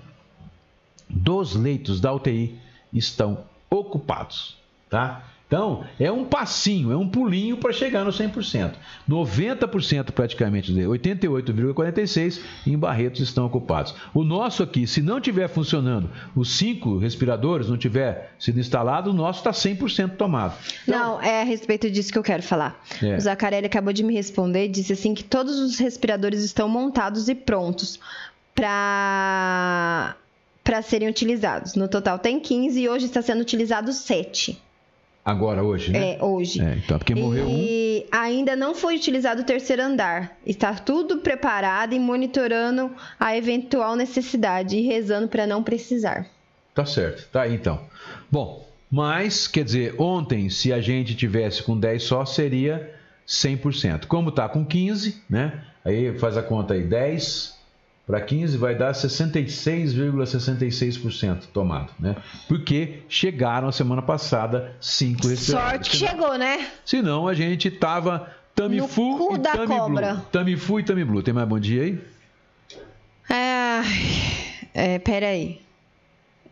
dos 1.09 1.57
leitos 1.57 1.99
da 2.01 2.13
UTI 2.13 2.59
estão 2.93 3.45
ocupados, 3.71 4.59
tá? 4.91 5.25
Então, 5.51 5.85
é 5.99 6.13
um 6.13 6.25
passinho, 6.25 6.93
é 6.93 6.97
um 6.97 7.09
pulinho 7.09 7.57
para 7.57 7.73
chegar 7.73 8.05
no 8.05 8.13
100%. 8.13 8.71
90% 9.09 10.13
praticamente, 10.13 10.73
88,46% 10.73 12.41
em 12.69 12.79
Barretos 12.79 13.21
estão 13.21 13.47
ocupados. 13.47 13.93
O 14.15 14.23
nosso 14.23 14.63
aqui, 14.63 14.87
se 14.87 15.03
não 15.03 15.21
tiver 15.21 15.49
funcionando, 15.49 16.09
os 16.37 16.57
cinco 16.57 16.99
respiradores 16.99 17.69
não 17.69 17.77
tiver 17.77 18.33
sido 18.39 18.61
instalado, 18.61 19.11
o 19.11 19.13
nosso 19.13 19.41
está 19.41 19.51
100% 19.51 20.11
tomado. 20.17 20.55
Então, 20.85 21.15
não, 21.15 21.21
é 21.21 21.41
a 21.41 21.45
respeito 21.45 21.91
disso 21.91 22.13
que 22.13 22.19
eu 22.19 22.23
quero 22.23 22.45
falar. 22.45 22.81
É. 23.03 23.17
O 23.17 23.21
Zacarelli 23.21 23.67
acabou 23.67 23.93
de 23.93 24.05
me 24.05 24.15
responder, 24.15 24.69
disse 24.69 24.93
assim 24.93 25.15
que 25.15 25.25
todos 25.25 25.59
os 25.59 25.81
respiradores 25.81 26.45
estão 26.45 26.69
montados 26.69 27.29
e 27.29 27.35
prontos. 27.35 27.99
para 28.55 30.15
para 30.63 30.83
serem 30.83 31.09
utilizados. 31.09 31.75
No 31.75 31.89
total 31.89 32.21
tem 32.21 32.39
15 32.39 32.81
e 32.81 32.89
hoje 32.89 33.07
está 33.07 33.21
sendo 33.21 33.41
utilizado 33.41 33.93
7. 33.93 34.70
Agora, 35.31 35.63
hoje, 35.63 35.93
né? 35.93 36.15
É, 36.15 36.25
hoje. 36.25 36.61
É, 36.61 36.75
então, 36.75 36.99
porque 36.99 37.15
morreu 37.15 37.47
um. 37.47 37.57
E 37.57 38.05
ainda 38.11 38.57
não 38.57 38.75
foi 38.75 38.97
utilizado 38.97 39.43
o 39.43 39.45
terceiro 39.45 39.81
andar. 39.81 40.37
Está 40.45 40.75
tudo 40.75 41.19
preparado 41.19 41.95
e 41.95 42.01
monitorando 42.01 42.91
a 43.19 43.37
eventual 43.37 43.95
necessidade 43.95 44.77
e 44.77 44.83
rezando 44.83 45.29
para 45.29 45.47
não 45.47 45.63
precisar. 45.63 46.27
Tá 46.75 46.85
certo, 46.85 47.29
tá 47.31 47.43
aí 47.43 47.55
então. 47.55 47.81
Bom, 48.29 48.69
mas, 48.91 49.47
quer 49.47 49.65
dizer, 49.65 49.95
ontem, 50.01 50.51
se 50.51 50.73
a 50.73 50.81
gente 50.81 51.15
tivesse 51.15 51.63
com 51.63 51.79
10 51.79 52.03
só, 52.03 52.25
seria 52.25 52.93
100%. 53.25 54.07
Como 54.07 54.33
tá 54.33 54.49
com 54.49 54.65
15, 54.65 55.23
né? 55.31 55.65
Aí 55.85 56.19
faz 56.19 56.37
a 56.37 56.43
conta 56.43 56.75
aí, 56.75 56.83
10 56.83 57.60
para 58.11 58.21
15 58.21 58.57
vai 58.57 58.75
dar 58.75 58.93
66,66% 58.93 61.43
tomado, 61.53 61.93
né? 62.01 62.17
Porque 62.49 63.03
chegaram 63.09 63.69
a 63.69 63.73
semana 63.73 64.03
passada 64.03 64.73
cinco 64.81 65.29
respiradores. 65.29 65.87
Sorte 65.87 65.91
que 65.91 65.97
chegou, 65.97 66.37
né? 66.37 66.67
Senão 66.85 67.29
a 67.29 67.35
gente 67.35 67.71
tava 67.71 68.29
Tamifu 68.53 69.37
e 69.37 69.39
da 69.39 69.65
cobra. 69.65 70.15
Blue. 70.15 70.27
Tamifu 70.33 70.81
e 70.81 70.83
Tami 70.83 71.05
Blue. 71.05 71.23
Tem 71.23 71.33
mais 71.33 71.47
bom 71.47 71.61
dia 71.61 71.85
aí? 71.85 72.01
É, 73.31 73.83
é 74.75 74.99
peraí. 74.99 75.61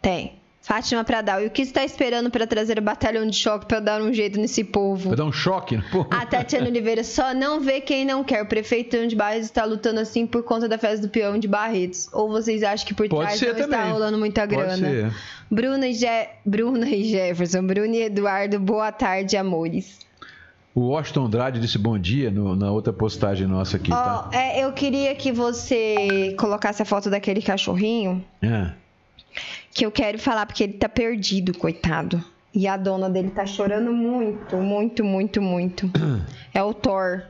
Tem. 0.00 0.37
Fátima 0.68 1.02
Pradal. 1.02 1.42
E 1.42 1.46
o 1.46 1.50
que 1.50 1.62
está 1.62 1.82
esperando 1.82 2.30
para 2.30 2.46
trazer 2.46 2.78
o 2.78 2.82
batalhão 2.82 3.26
de 3.26 3.34
choque 3.34 3.64
para 3.64 3.80
dar 3.80 4.02
um 4.02 4.12
jeito 4.12 4.38
nesse 4.38 4.62
povo? 4.62 5.08
Vai 5.08 5.16
dar 5.16 5.24
um 5.24 5.32
choque, 5.32 5.78
né? 5.78 5.84
Pô. 5.90 6.06
A 6.10 6.26
Tatiana 6.26 6.66
Oliveira 6.68 7.02
só 7.02 7.32
não 7.32 7.58
vê 7.58 7.80
quem 7.80 8.04
não 8.04 8.22
quer. 8.22 8.42
O 8.42 8.46
prefeito 8.46 9.06
de 9.08 9.16
Barretos 9.16 9.46
está 9.46 9.64
lutando 9.64 9.98
assim 9.98 10.26
por 10.26 10.42
conta 10.42 10.68
da 10.68 10.76
festa 10.76 11.06
do 11.06 11.08
peão 11.08 11.38
de 11.38 11.48
Barretos. 11.48 12.10
Ou 12.12 12.28
vocês 12.28 12.62
acham 12.62 12.86
que 12.86 12.92
por 12.92 13.08
Pode 13.08 13.38
trás 13.38 13.40
não 13.56 13.64
está 13.64 13.84
rolando 13.84 14.18
muita 14.18 14.42
Pode 14.42 14.54
grana? 14.56 14.76
ser. 14.76 15.10
Bruna 15.50 15.88
e, 15.88 15.94
Je... 15.94 16.28
Bruna 16.44 16.86
e 16.86 17.04
Jefferson, 17.04 17.62
Bruna 17.66 17.96
e 17.96 18.02
Eduardo, 18.02 18.60
boa 18.60 18.92
tarde, 18.92 19.38
amores. 19.38 20.00
O 20.74 20.88
Washington 20.88 21.24
Andrade 21.24 21.60
disse 21.60 21.78
bom 21.78 21.98
dia 21.98 22.30
no- 22.30 22.54
na 22.54 22.70
outra 22.70 22.92
postagem 22.92 23.46
nossa 23.46 23.78
aqui, 23.78 23.88
tá? 23.90 24.28
Ó, 24.30 24.36
é, 24.36 24.62
eu 24.62 24.70
queria 24.72 25.14
que 25.14 25.32
você 25.32 26.36
colocasse 26.38 26.82
a 26.82 26.84
foto 26.84 27.08
daquele 27.08 27.40
cachorrinho, 27.40 28.22
É. 28.42 28.70
que 29.72 29.84
eu 29.86 29.90
quero 29.90 30.18
falar 30.18 30.46
porque 30.46 30.64
ele 30.64 30.74
tá 30.74 30.88
perdido, 30.88 31.56
coitado. 31.56 32.22
E 32.54 32.66
a 32.66 32.76
dona 32.76 33.08
dele 33.10 33.30
tá 33.30 33.44
chorando 33.46 33.92
muito, 33.92 34.56
muito, 34.56 35.04
muito, 35.04 35.40
muito. 35.42 35.90
É 36.54 36.62
o 36.62 36.72
Thor. 36.74 37.22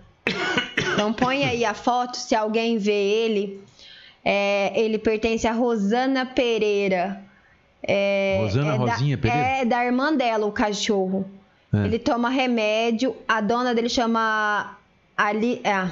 Então 0.95 1.13
põe 1.13 1.45
aí 1.45 1.65
a 1.65 1.75
foto, 1.75 2.17
se 2.17 2.35
alguém 2.35 2.79
vê 2.79 2.93
ele. 2.93 3.61
É, 4.25 4.73
ele 4.79 4.99
pertence 4.99 5.47
a 5.47 5.53
Rosana 5.53 6.25
Pereira. 6.27 7.21
É, 7.83 8.39
Rosana 8.41 8.75
é 8.75 8.79
da- 8.79 8.85
Rosinha 8.93 9.19
Pereira? 9.19 9.47
É 9.47 9.65
da 9.65 9.85
irmã 9.85 10.15
dela, 10.15 10.47
o 10.47 10.53
cachorro. 10.53 11.29
É. 11.73 11.85
Ele 11.85 11.99
toma 11.99 12.29
remédio. 12.31 13.15
A 13.27 13.41
dona 13.41 13.75
dele 13.75 13.89
chama 13.89 14.77
Ali. 15.17 15.61
É, 15.65 15.89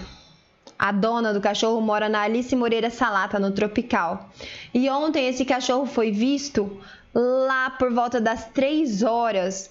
a 0.78 0.92
dona 0.92 1.32
do 1.32 1.40
cachorro 1.40 1.80
mora 1.80 2.08
na 2.08 2.20
Alice 2.22 2.54
Moreira 2.54 2.90
Salata, 2.90 3.38
no 3.38 3.50
Tropical. 3.50 4.28
E 4.74 4.88
ontem 4.90 5.28
esse 5.28 5.44
cachorro 5.44 5.86
foi 5.86 6.10
visto 6.10 6.78
lá 7.14 7.70
por 7.70 7.92
volta 7.92 8.20
das 8.20 8.44
3 8.46 9.02
horas, 9.02 9.70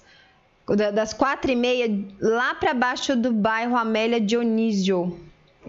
da- 0.68 0.90
das 0.90 1.12
quatro 1.12 1.50
e 1.50 1.54
meia, 1.56 1.88
lá 2.20 2.54
para 2.56 2.74
baixo 2.74 3.14
do 3.16 3.32
bairro 3.32 3.76
Amélia 3.76 4.20
Dionísio. 4.20 5.16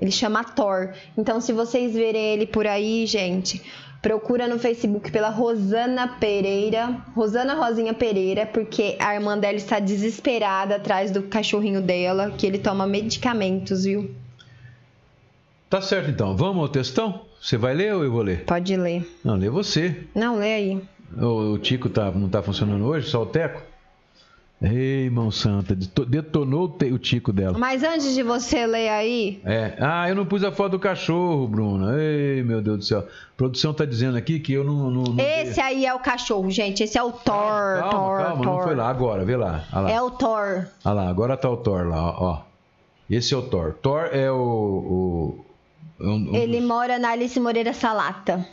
Ele 0.02 0.12
chama 0.12 0.44
Thor. 0.44 0.94
Então, 1.18 1.40
se 1.42 1.52
vocês 1.54 1.94
verem 1.94 2.34
ele 2.34 2.46
por 2.48 2.66
aí, 2.68 3.06
gente, 3.08 3.62
procura 4.02 4.48
no 4.48 4.60
Facebook 4.60 5.12
pela 5.12 5.30
Rosana 5.30 6.08
Pereira, 6.20 6.96
Rosana 7.16 7.56
Rosinha 7.56 7.94
Pereira, 7.94 8.46
porque 8.46 8.96
a 9.00 9.14
irmã 9.16 9.38
dela 9.38 9.58
está 9.58 9.80
desesperada 9.80 10.76
atrás 10.76 11.10
do 11.12 11.24
cachorrinho 11.24 11.82
dela, 11.82 12.32
que 12.38 12.46
ele 12.46 12.60
toma 12.60 12.86
medicamentos, 12.88 13.86
viu? 13.86 14.10
Tá 15.70 15.82
certo 15.82 16.10
então. 16.10 16.36
Vamos 16.36 16.62
ao 16.62 16.70
textão? 16.70 17.22
Você 17.42 17.58
vai 17.58 17.74
ler 17.74 17.94
ou 17.94 18.04
eu 18.04 18.12
vou 18.12 18.22
ler? 18.22 18.44
Pode 18.46 18.76
ler. 18.76 19.08
Não, 19.24 19.36
lê 19.36 19.50
você. 19.50 20.04
Não, 20.16 20.38
lê 20.38 20.54
aí. 20.56 20.82
O, 21.18 21.54
o 21.54 21.58
Tico 21.60 21.90
tá, 21.90 22.12
não 22.12 22.28
tá 22.30 22.42
funcionando 22.42 22.86
hoje, 22.86 23.08
só 23.10 23.22
o 23.24 23.26
Teco? 23.26 23.62
Ei, 24.60 25.08
mão 25.12 25.30
santa, 25.30 25.76
deto- 25.76 26.04
detonou 26.04 26.76
o, 26.92 26.98
Tico 26.98 27.32
dela. 27.32 27.56
Mas 27.60 27.84
antes 27.84 28.16
de 28.16 28.24
você 28.24 28.66
ler 28.66 28.90
aí, 28.90 29.40
É. 29.46 29.76
Ah, 29.80 30.10
eu 30.10 30.16
não 30.16 30.26
pus 30.26 30.44
a 30.44 30.52
foto 30.52 30.72
do 30.72 30.80
cachorro, 30.80 31.48
Bruna. 31.48 31.96
Ei, 32.02 32.42
meu 32.42 32.60
Deus 32.60 32.78
do 32.80 32.84
céu. 32.84 33.00
A 33.02 33.04
produção 33.38 33.72
tá 33.72 33.86
dizendo 33.86 34.18
aqui 34.18 34.40
que 34.40 34.54
eu 34.54 34.64
não. 34.64 34.90
não, 34.90 35.04
não 35.04 35.24
esse 35.24 35.62
aí 35.62 35.86
é 35.86 35.94
o 35.94 36.00
cachorro, 36.00 36.50
gente. 36.50 36.82
Esse 36.82 36.98
é 36.98 37.04
o 37.04 37.12
Thor, 37.12 37.24
calma, 37.80 37.90
Thor, 37.92 38.18
calma, 38.24 38.44
Thor. 38.44 38.56
não 38.58 38.64
foi 38.64 38.76
lá. 38.76 38.90
Agora, 38.90 39.24
vê 39.24 39.36
lá. 39.38 39.64
Lá. 39.72 39.92
É 39.92 40.02
o 40.02 40.10
Thor. 40.10 40.66
Olha 40.84 40.94
lá, 40.94 41.08
agora 41.08 41.38
tá 41.38 41.48
o 41.52 41.58
Thor 41.58 41.88
lá, 41.88 42.02
ó. 42.04 42.16
ó. 42.24 42.42
Esse 43.08 43.36
é 43.36 43.38
o 43.38 43.44
Thor. 43.44 43.76
Thor 43.80 44.10
é 44.12 44.32
o. 44.32 44.36
o 44.36 45.46
um- 46.00 46.32
um 46.32 46.36
Ele 46.36 46.62
mora 46.62 46.98
na 47.00 47.10
Alice 47.12 47.40
Moreira 47.40 47.74
Salata. 47.74 48.46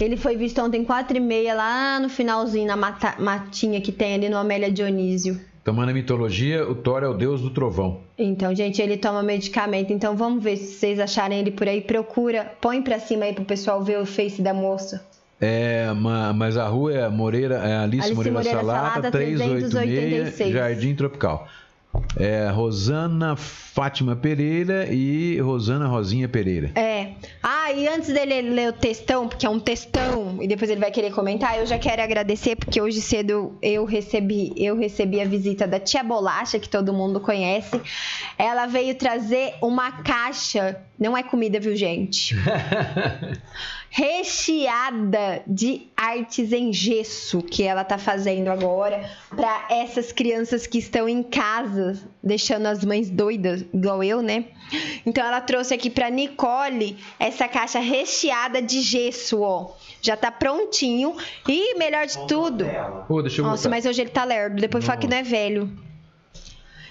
Ele 0.00 0.16
foi 0.16 0.36
visto 0.36 0.60
ontem 0.62 0.84
quatro 0.84 1.16
e 1.16 1.20
meia 1.20 1.54
lá 1.54 2.00
no 2.00 2.08
finalzinho, 2.08 2.66
na 2.66 2.76
mata- 2.76 3.16
matinha 3.18 3.80
que 3.80 3.92
tem 3.92 4.14
ali 4.14 4.28
no 4.28 4.36
Amélia 4.38 4.70
Dionísio. 4.70 5.38
Tomando 5.64 5.90
a 5.90 5.92
mitologia, 5.92 6.66
o 6.68 6.74
Thor 6.76 7.02
é 7.02 7.08
o 7.08 7.12
deus 7.14 7.40
do 7.42 7.50
trovão. 7.50 7.98
Então, 8.16 8.54
gente, 8.54 8.80
ele 8.80 8.96
toma 8.96 9.22
medicamento. 9.22 9.92
Então, 9.92 10.16
vamos 10.16 10.42
ver 10.42 10.56
se 10.56 10.74
vocês 10.78 11.00
acharem 11.00 11.40
ele 11.40 11.50
por 11.50 11.66
aí. 11.68 11.80
Procura, 11.80 12.52
põe 12.60 12.80
pra 12.80 13.00
cima 13.00 13.24
aí 13.24 13.32
pro 13.34 13.44
pessoal 13.44 13.82
ver 13.82 13.98
o 13.98 14.06
face 14.06 14.40
da 14.40 14.54
moça. 14.54 15.04
É, 15.40 15.92
ma- 15.92 16.32
mas 16.32 16.56
a 16.56 16.66
rua 16.68 16.94
é 16.94 17.08
Moreira, 17.08 17.56
é 17.56 17.76
Alice, 17.78 18.04
Alice 18.06 18.14
Moreira, 18.14 18.38
Moreira 18.38 18.58
Salata, 18.60 18.88
Salata, 18.92 19.10
386, 19.10 19.70
386. 19.72 20.52
Jardim 20.54 20.94
Tropical. 20.94 21.48
É 22.16 22.48
Rosana 22.48 23.34
Fátima 23.76 24.16
Pereira 24.16 24.88
e 24.90 25.38
Rosana 25.38 25.86
Rosinha 25.86 26.26
Pereira. 26.26 26.70
É. 26.74 27.08
Ah, 27.42 27.70
e 27.70 27.86
antes 27.86 28.08
dele 28.08 28.40
ler 28.40 28.70
o 28.70 28.72
textão, 28.72 29.28
porque 29.28 29.44
é 29.44 29.50
um 29.50 29.60
textão, 29.60 30.38
e 30.40 30.48
depois 30.48 30.70
ele 30.70 30.80
vai 30.80 30.90
querer 30.90 31.12
comentar, 31.12 31.58
eu 31.58 31.66
já 31.66 31.78
quero 31.78 32.00
agradecer, 32.00 32.56
porque 32.56 32.80
hoje 32.80 33.02
cedo 33.02 33.54
eu 33.60 33.84
recebi, 33.84 34.54
eu 34.56 34.78
recebi 34.78 35.20
a 35.20 35.26
visita 35.26 35.66
da 35.66 35.78
tia 35.78 36.02
Bolacha, 36.02 36.58
que 36.58 36.70
todo 36.70 36.90
mundo 36.90 37.20
conhece. 37.20 37.78
Ela 38.38 38.64
veio 38.64 38.94
trazer 38.94 39.52
uma 39.60 39.92
caixa, 39.92 40.80
não 40.98 41.14
é 41.14 41.22
comida, 41.22 41.60
viu, 41.60 41.76
gente? 41.76 42.34
recheada 43.96 45.42
de 45.46 45.88
artes 45.96 46.52
em 46.52 46.70
gesso 46.70 47.40
que 47.40 47.62
ela 47.62 47.82
tá 47.82 47.96
fazendo 47.96 48.48
agora 48.48 49.08
para 49.34 49.68
essas 49.70 50.12
crianças 50.12 50.66
que 50.66 50.76
estão 50.76 51.08
em 51.08 51.22
casa, 51.22 51.98
deixando 52.22 52.66
as 52.66 52.84
mães 52.84 53.08
doidas, 53.08 53.64
igual 53.72 54.02
eu, 54.02 54.22
né? 54.22 54.46
Então 55.04 55.24
ela 55.24 55.40
trouxe 55.40 55.74
aqui 55.74 55.88
para 55.88 56.10
Nicole 56.10 56.96
essa 57.18 57.46
caixa 57.48 57.78
recheada 57.78 58.60
de 58.60 58.80
gesso, 58.80 59.40
ó. 59.40 59.72
Já 60.02 60.16
tá 60.16 60.30
prontinho 60.30 61.16
e 61.48 61.76
melhor 61.78 62.06
de 62.06 62.26
tudo. 62.26 62.64
Pô, 63.06 63.22
deixa 63.22 63.40
eu 63.40 63.44
Nossa, 63.44 63.64
botar. 63.68 63.70
mas 63.76 63.86
hoje 63.86 64.02
ele 64.02 64.10
tá 64.10 64.24
lerdo, 64.24 64.60
depois 64.60 64.84
fala 64.84 64.98
que 64.98 65.08
não 65.08 65.16
é 65.16 65.22
velho. 65.22 65.70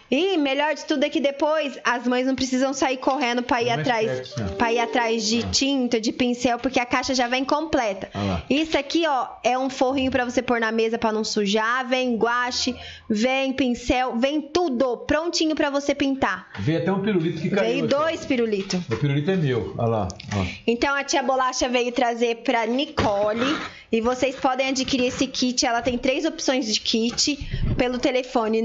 E 0.10 0.38
melhor 0.38 0.76
de 0.76 0.86
tudo 0.86 1.03
é 1.03 1.10
que 1.10 1.20
depois 1.20 1.80
as 1.84 2.08
mães 2.08 2.28
não 2.28 2.36
precisam 2.36 2.74
sair 2.74 2.97
correndo 2.97 3.41
para 3.41 3.62
ir 3.62 3.68
Mais 3.68 3.80
atrás, 3.80 4.36
para 4.58 4.72
ir 4.72 4.80
atrás 4.80 5.24
de 5.24 5.43
tinta, 5.49 5.99
de 5.99 6.12
pincel, 6.12 6.60
porque 6.60 6.80
a 6.80 6.86
caixa 6.86 7.16
já 7.16 7.28
vem 7.28 7.43
completa. 7.43 8.10
Ah. 8.14 8.41
Isso 8.49 8.78
aqui, 8.78 9.06
ó, 9.08 9.28
é 9.43 9.58
um 9.58 9.70
forrinho 9.70 10.12
para 10.12 10.24
você 10.24 10.41
pôr 10.41 10.60
na 10.60 10.72
mesa 10.72 10.97
para 10.97 11.12
não 11.12 11.24
sujar, 11.24 11.88
vem 11.88 12.16
guache, 12.18 12.76
vem 13.10 13.51
pincel, 13.53 14.16
vem 14.18 14.41
tudo 14.41 14.97
prontinho 14.97 15.56
para 15.56 15.70
você 15.70 15.95
pintar. 15.95 16.49
Veio 16.60 16.80
até 16.80 16.91
um 16.91 17.01
pirulito 17.01 17.41
que 17.41 17.49
caiu. 17.49 17.64
Veio 17.64 17.86
aqui, 17.86 17.95
dois 17.95 18.26
pirulitos. 18.26 18.80
O 18.89 18.97
pirulito 18.97 19.32
é 19.32 19.36
meu. 19.36 19.74
Olha 19.78 19.88
lá. 19.88 20.08
Ó. 20.36 20.45
Então 20.68 20.93
a 20.93 21.03
tia 21.03 21.24
Bolacha 21.24 21.68
veio 21.68 21.91
trazer 21.91 22.38
pra 22.38 22.66
Nicole 22.66 23.58
e 23.91 24.01
vocês 24.01 24.36
podem 24.36 24.68
adquirir 24.68 25.08
esse 25.08 25.26
kit. 25.26 25.66
Ela 25.66 25.82
tem 25.82 25.97
três 25.97 26.26
opções 26.26 26.72
de 26.72 26.80
kit 26.80 27.38
pelo 27.78 27.97
telefone 27.97 28.62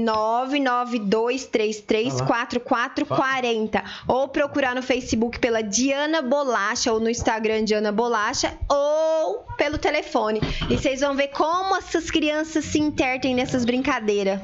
992334440 1.31 3.83
ou 4.07 4.27
procurar 4.27 4.75
no 4.75 4.81
Facebook 4.81 5.39
pela 5.39 5.61
Diana 5.61 6.21
Bolacha 6.21 6.91
ou 6.91 6.99
no 6.99 7.09
Instagram 7.09 7.63
Diana 7.63 7.91
Bolacha 7.91 8.53
ou 8.69 9.45
pelo 9.57 9.77
telefone. 9.77 10.41
E 10.69 10.77
vocês 10.77 11.01
vão 11.01 11.15
ver 11.15 11.29
como 11.29 11.75
essas 11.75 12.09
crianças 12.09 12.65
se 12.65 12.79
intertem 12.79 13.35
nessas 13.35 13.65
brincadeiras. 13.65 14.39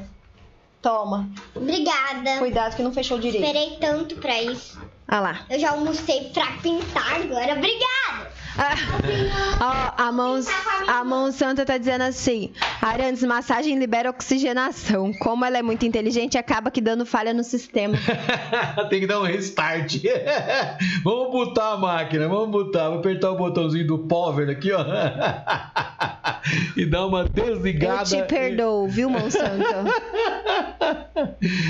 Toma. 0.80 1.28
Obrigada. 1.54 2.38
Cuidado 2.38 2.76
que 2.76 2.82
não 2.82 2.92
fechou 2.92 3.18
direito. 3.18 3.44
Esperei 3.44 3.76
tanto 3.80 4.16
pra 4.16 4.40
isso. 4.42 4.78
Olha 5.10 5.20
lá. 5.20 5.40
Eu 5.50 5.58
já 5.58 5.70
almocei 5.70 6.30
pra 6.32 6.46
pintar 6.62 7.20
agora. 7.20 7.54
Obrigada. 7.54 8.30
Ah, 8.58 9.94
a, 9.96 10.10
mão, 10.10 10.40
a 10.88 11.04
mão 11.04 11.30
santa 11.30 11.64
tá 11.64 11.78
dizendo 11.78 12.02
assim: 12.02 12.50
Arantes, 12.82 13.22
massagem 13.22 13.78
libera 13.78 14.10
oxigenação. 14.10 15.12
Como 15.20 15.44
ela 15.44 15.58
é 15.58 15.62
muito 15.62 15.86
inteligente, 15.86 16.36
acaba 16.36 16.68
que 16.68 16.80
dando 16.80 17.06
falha 17.06 17.32
no 17.32 17.44
sistema. 17.44 17.94
Tem 18.90 18.98
que 18.98 19.06
dar 19.06 19.20
um 19.20 19.24
restart. 19.24 20.02
vamos 21.04 21.30
botar 21.30 21.74
a 21.74 21.76
máquina, 21.76 22.26
vamos 22.26 22.50
botar, 22.50 22.88
vou 22.88 22.98
apertar 22.98 23.30
o 23.30 23.36
botãozinho 23.36 23.86
do 23.86 23.98
power 24.00 24.50
aqui, 24.50 24.72
ó. 24.72 24.84
e 26.76 26.84
dar 26.84 27.06
uma 27.06 27.24
desligada. 27.28 28.16
Eu 28.16 28.22
te 28.22 28.28
perdoo, 28.28 28.88
viu, 28.88 29.08
mão 29.08 29.30
santa? 29.30 29.84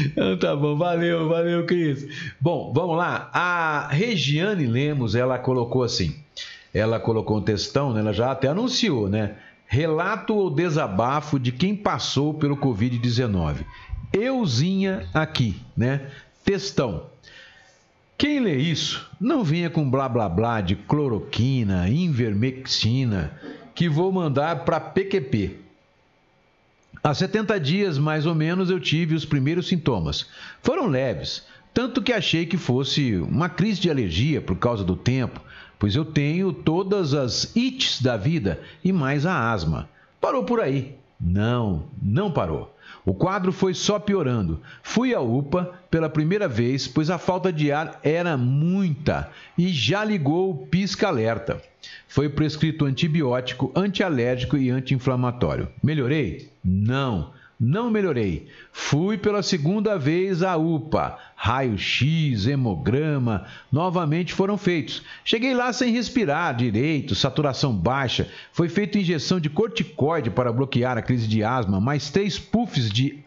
então 0.06 0.38
tá 0.38 0.56
bom, 0.56 0.74
valeu, 0.74 1.28
valeu, 1.28 1.66
Cris. 1.66 2.06
Bom, 2.40 2.72
vamos 2.74 2.96
lá. 2.96 3.28
A 3.32 3.88
Regiane 3.90 4.66
Lemos, 4.66 5.14
ela 5.14 5.38
colocou 5.38 5.82
assim 5.82 6.14
ela 6.72 7.00
colocou 7.00 7.38
um 7.38 7.42
textão, 7.42 7.92
né? 7.92 8.00
ela 8.00 8.12
já 8.12 8.30
até 8.30 8.48
anunciou, 8.48 9.08
né? 9.08 9.36
Relato 9.66 10.34
ou 10.34 10.50
desabafo 10.50 11.38
de 11.38 11.52
quem 11.52 11.76
passou 11.76 12.32
pelo 12.32 12.56
Covid-19. 12.56 13.64
Euzinha 14.12 15.06
aqui, 15.12 15.60
né? 15.76 16.10
Textão. 16.44 17.06
Quem 18.16 18.40
lê 18.40 18.56
isso, 18.56 19.08
não 19.20 19.44
venha 19.44 19.70
com 19.70 19.88
blá 19.88 20.08
blá 20.08 20.28
blá 20.28 20.60
de 20.60 20.74
cloroquina, 20.74 21.88
invermectina, 21.88 23.32
que 23.74 23.88
vou 23.88 24.10
mandar 24.10 24.64
para 24.64 24.80
PQP. 24.80 25.56
Há 27.02 27.14
70 27.14 27.60
dias, 27.60 27.96
mais 27.96 28.26
ou 28.26 28.34
menos, 28.34 28.70
eu 28.70 28.80
tive 28.80 29.14
os 29.14 29.24
primeiros 29.24 29.68
sintomas. 29.68 30.26
Foram 30.62 30.86
leves, 30.86 31.44
tanto 31.72 32.02
que 32.02 32.12
achei 32.12 32.44
que 32.44 32.56
fosse 32.56 33.14
uma 33.16 33.48
crise 33.48 33.80
de 33.80 33.88
alergia 33.88 34.40
por 34.40 34.56
causa 34.56 34.82
do 34.82 34.96
tempo, 34.96 35.40
pois 35.78 35.94
eu 35.94 36.04
tenho 36.04 36.52
todas 36.52 37.14
as 37.14 37.54
ites 37.56 38.02
da 38.02 38.16
vida 38.16 38.60
e 38.84 38.92
mais 38.92 39.24
a 39.24 39.52
asma. 39.52 39.88
Parou 40.20 40.44
por 40.44 40.60
aí? 40.60 40.96
Não, 41.20 41.84
não 42.00 42.30
parou. 42.30 42.74
O 43.04 43.14
quadro 43.14 43.52
foi 43.52 43.74
só 43.74 43.98
piorando. 43.98 44.60
Fui 44.82 45.14
à 45.14 45.20
UPA 45.20 45.74
pela 45.90 46.08
primeira 46.08 46.46
vez, 46.46 46.86
pois 46.86 47.10
a 47.10 47.18
falta 47.18 47.52
de 47.52 47.72
ar 47.72 47.98
era 48.02 48.36
muita 48.36 49.30
e 49.56 49.68
já 49.68 50.04
ligou 50.04 50.50
o 50.50 50.66
pisca-alerta. 50.66 51.60
Foi 52.06 52.28
prescrito 52.28 52.84
antibiótico, 52.84 53.72
antialérgico 53.74 54.56
e 54.56 54.70
anti-inflamatório. 54.70 55.68
Melhorei? 55.82 56.50
Não. 56.64 57.30
Não 57.60 57.90
melhorei. 57.90 58.46
Fui 58.72 59.18
pela 59.18 59.42
segunda 59.42 59.98
vez 59.98 60.44
à 60.44 60.56
UPA. 60.56 61.18
Raio-X, 61.34 62.46
hemograma, 62.46 63.46
novamente 63.70 64.32
foram 64.32 64.56
feitos. 64.56 65.02
Cheguei 65.24 65.54
lá 65.54 65.72
sem 65.72 65.92
respirar 65.92 66.54
direito, 66.54 67.16
saturação 67.16 67.74
baixa. 67.74 68.28
Foi 68.52 68.68
feita 68.68 68.98
injeção 68.98 69.40
de 69.40 69.50
corticoide 69.50 70.30
para 70.30 70.52
bloquear 70.52 70.96
a 70.96 71.02
crise 71.02 71.26
de 71.26 71.42
asma, 71.42 71.80
mais 71.80 72.10
três 72.10 72.38
puffs 72.38 72.90
de 72.90 73.18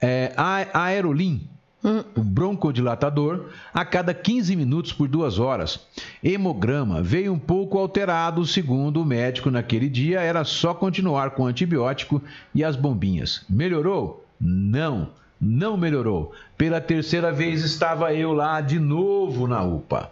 é, 0.00 0.32
aerolim 0.72 1.48
o 1.82 2.22
broncodilatador 2.22 3.46
a 3.72 3.84
cada 3.84 4.12
15 4.12 4.54
minutos 4.54 4.92
por 4.92 5.08
duas 5.08 5.38
horas. 5.38 5.80
Hemograma 6.22 7.02
veio 7.02 7.32
um 7.32 7.38
pouco 7.38 7.78
alterado, 7.78 8.44
segundo 8.44 9.00
o 9.00 9.04
médico 9.04 9.50
naquele 9.50 9.88
dia, 9.88 10.20
era 10.20 10.44
só 10.44 10.74
continuar 10.74 11.30
com 11.30 11.44
o 11.44 11.46
antibiótico 11.46 12.22
e 12.54 12.62
as 12.62 12.76
bombinhas. 12.76 13.44
Melhorou? 13.48 14.26
Não, 14.38 15.10
não 15.40 15.76
melhorou. 15.76 16.32
Pela 16.56 16.80
terceira 16.80 17.32
vez 17.32 17.64
estava 17.64 18.12
eu 18.12 18.32
lá 18.32 18.60
de 18.60 18.78
novo 18.78 19.46
na 19.46 19.62
UPA. 19.62 20.10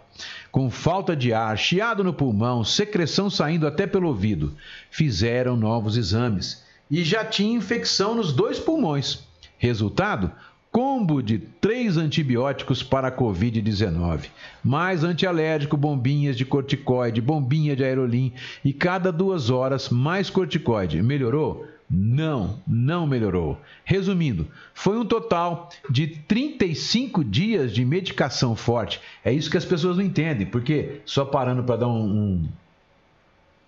Com 0.51 0.71
falta 0.71 1.15
de 1.15 1.31
ar, 1.31 1.55
chiado 1.55 2.03
no 2.03 2.13
pulmão, 2.13 2.63
secreção 2.63 3.29
saindo 3.29 3.67
até 3.67 3.85
pelo 3.85 4.07
ouvido. 4.07 4.53
Fizeram 4.89 5.55
novos 5.55 5.95
exames 5.95 6.63
e 6.89 7.03
já 7.03 7.23
tinha 7.23 7.55
infecção 7.55 8.15
nos 8.15 8.33
dois 8.33 8.59
pulmões. 8.59 9.23
Resultado? 9.59 10.31
Combo 10.79 11.21
de 11.21 11.37
três 11.37 11.97
antibióticos 11.97 12.81
para 12.81 13.09
a 13.09 13.11
Covid-19, 13.11 14.27
mais 14.63 15.03
antialérgico, 15.03 15.75
bombinhas 15.75 16.37
de 16.37 16.45
corticoide, 16.45 17.19
bombinha 17.19 17.75
de 17.75 17.83
aerolim 17.83 18.31
e 18.63 18.71
cada 18.71 19.11
duas 19.11 19.49
horas 19.49 19.89
mais 19.89 20.29
corticoide. 20.29 21.03
Melhorou? 21.03 21.67
Não, 21.91 22.61
não 22.65 23.05
melhorou. 23.05 23.59
Resumindo, 23.83 24.47
foi 24.73 24.97
um 24.97 25.03
total 25.03 25.67
de 25.89 26.07
35 26.07 27.25
dias 27.25 27.73
de 27.73 27.83
medicação 27.83 28.55
forte. 28.55 29.01
É 29.21 29.33
isso 29.33 29.51
que 29.51 29.57
as 29.57 29.65
pessoas 29.65 29.97
não 29.97 30.03
entendem, 30.05 30.47
porque, 30.47 31.01
só 31.03 31.25
parando 31.25 31.61
para 31.61 31.75
dar 31.75 31.89
um, 31.89 32.05
um, 32.05 32.49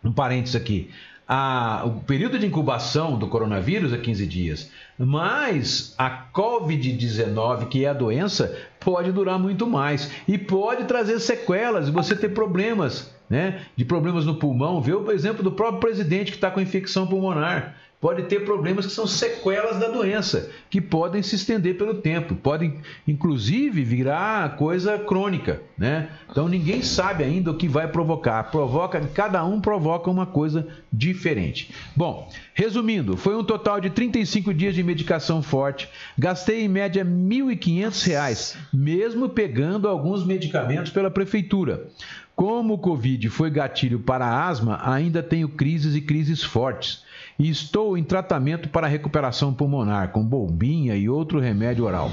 um 0.05 0.13
parênteses 0.13 0.55
aqui, 0.55 0.89
a, 1.33 1.83
o 1.85 1.91
período 2.01 2.37
de 2.37 2.45
incubação 2.45 3.17
do 3.17 3.25
coronavírus 3.25 3.93
é 3.93 3.97
15 3.97 4.27
dias, 4.27 4.69
mas 4.97 5.95
a 5.97 6.25
Covid-19, 6.33 7.69
que 7.69 7.85
é 7.85 7.87
a 7.87 7.93
doença, 7.93 8.53
pode 8.81 9.13
durar 9.13 9.39
muito 9.39 9.65
mais 9.65 10.11
e 10.27 10.37
pode 10.37 10.83
trazer 10.83 11.21
sequelas 11.21 11.87
e 11.87 11.91
você 11.91 12.17
ter 12.17 12.33
problemas, 12.33 13.15
né? 13.29 13.61
De 13.77 13.85
problemas 13.85 14.25
no 14.25 14.35
pulmão. 14.35 14.81
Vê 14.81 14.93
o 14.93 15.09
exemplo 15.09 15.41
do 15.41 15.53
próprio 15.53 15.79
presidente 15.79 16.31
que 16.31 16.37
está 16.37 16.51
com 16.51 16.59
infecção 16.59 17.07
pulmonar 17.07 17.77
pode 18.01 18.23
ter 18.23 18.43
problemas 18.43 18.87
que 18.87 18.91
são 18.91 19.05
sequelas 19.05 19.79
da 19.79 19.87
doença, 19.87 20.49
que 20.71 20.81
podem 20.81 21.21
se 21.21 21.35
estender 21.35 21.77
pelo 21.77 21.93
tempo, 21.93 22.35
podem 22.35 22.79
inclusive 23.07 23.83
virar 23.83 24.55
coisa 24.57 24.97
crônica, 24.97 25.61
né? 25.77 26.09
Então 26.27 26.47
ninguém 26.47 26.81
sabe 26.81 27.23
ainda 27.23 27.51
o 27.51 27.57
que 27.57 27.67
vai 27.67 27.87
provocar. 27.87 28.45
Provoca, 28.45 28.99
cada 29.13 29.45
um 29.45 29.61
provoca 29.61 30.09
uma 30.09 30.25
coisa 30.25 30.67
diferente. 30.91 31.71
Bom, 31.95 32.27
resumindo, 32.55 33.15
foi 33.15 33.35
um 33.35 33.43
total 33.43 33.79
de 33.79 33.91
35 33.91 34.51
dias 34.51 34.73
de 34.73 34.81
medicação 34.81 35.43
forte. 35.43 35.87
Gastei 36.17 36.63
em 36.63 36.67
média 36.67 37.03
R$ 37.03 37.09
1.500, 37.09 38.57
mesmo 38.73 39.29
pegando 39.29 39.87
alguns 39.87 40.25
medicamentos 40.25 40.91
pela 40.91 41.11
prefeitura. 41.11 41.87
Como 42.35 42.73
o 42.73 42.77
Covid 42.79 43.29
foi 43.29 43.51
gatilho 43.51 43.99
para 43.99 44.25
a 44.25 44.47
asma, 44.47 44.79
ainda 44.83 45.21
tenho 45.21 45.47
crises 45.49 45.95
e 45.95 46.01
crises 46.01 46.41
fortes 46.41 47.03
e 47.41 47.49
estou 47.49 47.97
em 47.97 48.03
tratamento 48.03 48.69
para 48.69 48.85
recuperação 48.85 49.51
pulmonar 49.51 50.11
com 50.11 50.23
bombinha 50.23 50.95
e 50.95 51.09
outro 51.09 51.39
remédio 51.39 51.85
oral. 51.85 52.11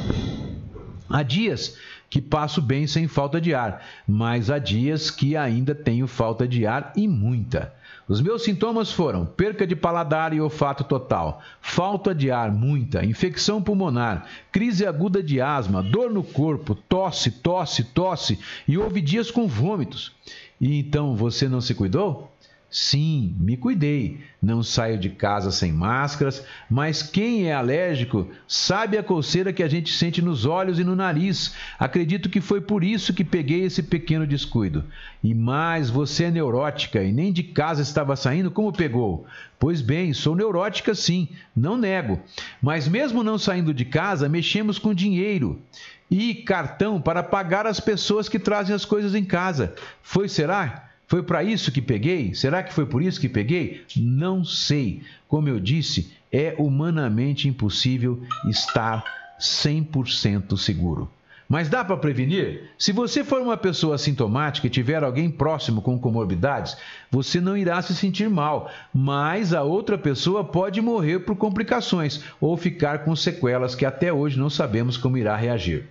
Há 1.07 1.23
dias 1.23 1.77
que 2.09 2.23
passo 2.23 2.63
bem 2.63 2.87
sem 2.87 3.07
falta 3.07 3.39
de 3.39 3.55
ar, 3.55 3.85
mas 4.07 4.51
há 4.51 4.59
dias 4.59 5.11
que 5.11 5.37
ainda 5.37 5.75
tenho 5.75 6.07
falta 6.07 6.49
de 6.49 6.67
ar 6.67 6.95
e 6.97 7.07
muita. 7.07 7.75
Os 8.09 8.23
meus 8.23 8.43
sintomas 8.43 8.91
foram 8.91 9.27
perca 9.27 9.67
de 9.67 9.77
paladar 9.77 10.33
e 10.33 10.41
olfato 10.41 10.83
total, 10.83 11.43
falta 11.61 12.15
de 12.15 12.31
ar 12.31 12.51
muita, 12.51 13.05
infecção 13.05 13.61
pulmonar, 13.61 14.25
crise 14.51 14.87
aguda 14.87 15.23
de 15.23 15.43
asma, 15.43 15.83
dor 15.83 16.11
no 16.11 16.23
corpo, 16.23 16.75
tosse, 16.75 17.31
tosse, 17.31 17.85
tosse 17.85 18.39
e 18.67 18.79
houve 18.79 19.03
dias 19.03 19.31
com 19.31 19.47
vômitos. 19.47 20.11
E 20.59 20.79
então 20.79 21.15
você 21.15 21.47
não 21.47 21.61
se 21.61 21.75
cuidou? 21.75 22.33
Sim, 22.71 23.35
me 23.41 23.57
cuidei. 23.57 24.21
Não 24.43 24.63
saio 24.63 24.99
de 24.99 25.09
casa 25.09 25.51
sem 25.51 25.73
máscaras, 25.73 26.45
mas 26.69 27.03
quem 27.03 27.49
é 27.49 27.55
alérgico 27.55 28.29
sabe 28.47 28.99
a 28.99 29.03
coceira 29.03 29.55
que 29.55 29.63
a 29.63 29.69
gente 29.69 29.91
sente 29.91 30.21
nos 30.21 30.45
olhos 30.45 30.79
e 30.79 30.85
no 30.85 30.95
nariz. 30.95 31.55
Acredito 31.79 32.29
que 32.29 32.43
foi 32.43 32.61
por 32.61 32.85
isso 32.85 33.15
que 33.15 33.25
peguei 33.25 33.65
esse 33.65 33.83
pequeno 33.83 34.27
descuido. 34.27 34.85
E 35.25 35.33
mais, 35.33 35.89
você 35.89 36.25
é 36.25 36.31
neurótica 36.31 37.03
e 37.03 37.11
nem 37.11 37.33
de 37.33 37.43
casa 37.43 37.81
estava 37.81 38.15
saindo, 38.15 38.51
como 38.51 38.71
pegou? 38.71 39.27
Pois 39.59 39.81
bem, 39.81 40.13
sou 40.13 40.37
neurótica 40.37 40.95
sim, 40.95 41.27
não 41.57 41.77
nego. 41.77 42.21
Mas 42.61 42.87
mesmo 42.87 43.25
não 43.25 43.39
saindo 43.39 43.73
de 43.73 43.87
casa, 43.87 44.29
mexemos 44.29 44.79
com 44.79 44.93
dinheiro 44.93 45.59
e 46.11 46.35
cartão 46.35 47.01
para 47.01 47.23
pagar 47.23 47.67
as 47.67 47.81
pessoas 47.81 48.29
que 48.29 48.39
trazem 48.39 48.75
as 48.75 48.85
coisas 48.85 49.15
em 49.15 49.25
casa. 49.25 49.75
Foi, 50.03 50.29
será? 50.29 50.88
Foi 51.09 51.23
para 51.23 51.43
isso 51.43 51.73
que 51.73 51.81
peguei? 51.81 52.35
Será 52.35 52.63
que 52.63 52.73
foi 52.73 52.85
por 52.85 53.03
isso 53.03 53.19
que 53.19 53.31
peguei? 53.31 53.83
Não 53.97 54.45
sei. 54.45 55.03
Como 55.27 55.49
eu 55.49 55.59
disse, 55.59 56.13
é 56.31 56.55
humanamente 56.59 57.49
impossível 57.49 58.23
estar 58.47 59.03
100% 59.41 60.59
seguro. 60.59 61.11
Mas 61.49 61.71
dá 61.71 61.83
para 61.83 61.97
prevenir? 61.97 62.71
Se 62.79 62.93
você 62.93 63.25
for 63.25 63.41
uma 63.41 63.57
pessoa 63.57 63.95
assintomática 63.95 64.67
e 64.67 64.71
tiver 64.71 65.03
alguém 65.03 65.31
próximo 65.31 65.81
com 65.81 65.99
comorbidades, 65.99 66.77
você 67.11 67.41
não 67.41 67.57
irá 67.57 67.81
se 67.81 67.97
sentir 67.97 68.29
mal, 68.29 68.71
mas 68.93 69.55
a 69.55 69.63
outra 69.63 69.97
pessoa 69.97 70.45
pode 70.45 70.79
morrer 70.83 71.21
por 71.21 71.37
complicações 71.37 72.23
ou 72.39 72.55
ficar 72.55 72.99
com 72.99 73.17
sequelas 73.17 73.75
que 73.75 73.87
até 73.87 74.13
hoje 74.13 74.39
não 74.39 74.51
sabemos 74.51 74.99
como 74.99 75.17
irá 75.17 75.35
reagir. 75.35 75.87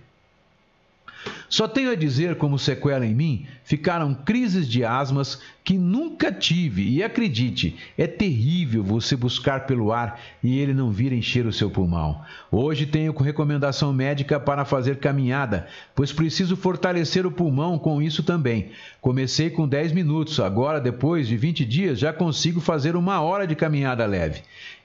Só 1.48 1.66
tenho 1.66 1.90
a 1.90 1.94
dizer 1.94 2.36
como 2.36 2.58
sequela 2.58 3.06
em 3.06 3.14
mim 3.14 3.46
ficaram 3.64 4.14
crises 4.14 4.68
de 4.68 4.84
asmas 4.84 5.40
que 5.64 5.78
nunca 5.78 6.30
tive 6.30 6.86
e 6.86 7.02
acredite, 7.02 7.74
é 7.96 8.06
terrível 8.06 8.84
você 8.84 9.16
buscar 9.16 9.66
pelo 9.66 9.90
ar 9.90 10.20
e 10.42 10.58
ele 10.58 10.74
não 10.74 10.90
vir 10.90 11.10
encher 11.10 11.46
o 11.46 11.52
seu 11.52 11.70
pulmão. 11.70 12.20
Hoje 12.50 12.84
tenho 12.84 13.16
recomendação 13.16 13.94
médica 13.94 14.38
para 14.38 14.66
fazer 14.66 14.98
caminhada, 14.98 15.66
pois 15.94 16.12
preciso 16.12 16.54
fortalecer 16.54 17.26
o 17.26 17.30
pulmão 17.30 17.78
com 17.78 18.02
isso 18.02 18.22
também. 18.22 18.70
Comecei 19.00 19.48
com 19.48 19.66
10 19.66 19.92
minutos, 19.92 20.40
agora 20.40 20.80
depois 20.80 21.28
de 21.28 21.36
20 21.36 21.64
dias 21.64 21.98
já 21.98 22.12
consigo 22.12 22.60
fazer 22.60 22.94
uma 22.94 23.20
hora 23.22 23.46
de 23.46 23.54
caminhada 23.54 24.04
leve. 24.04 24.42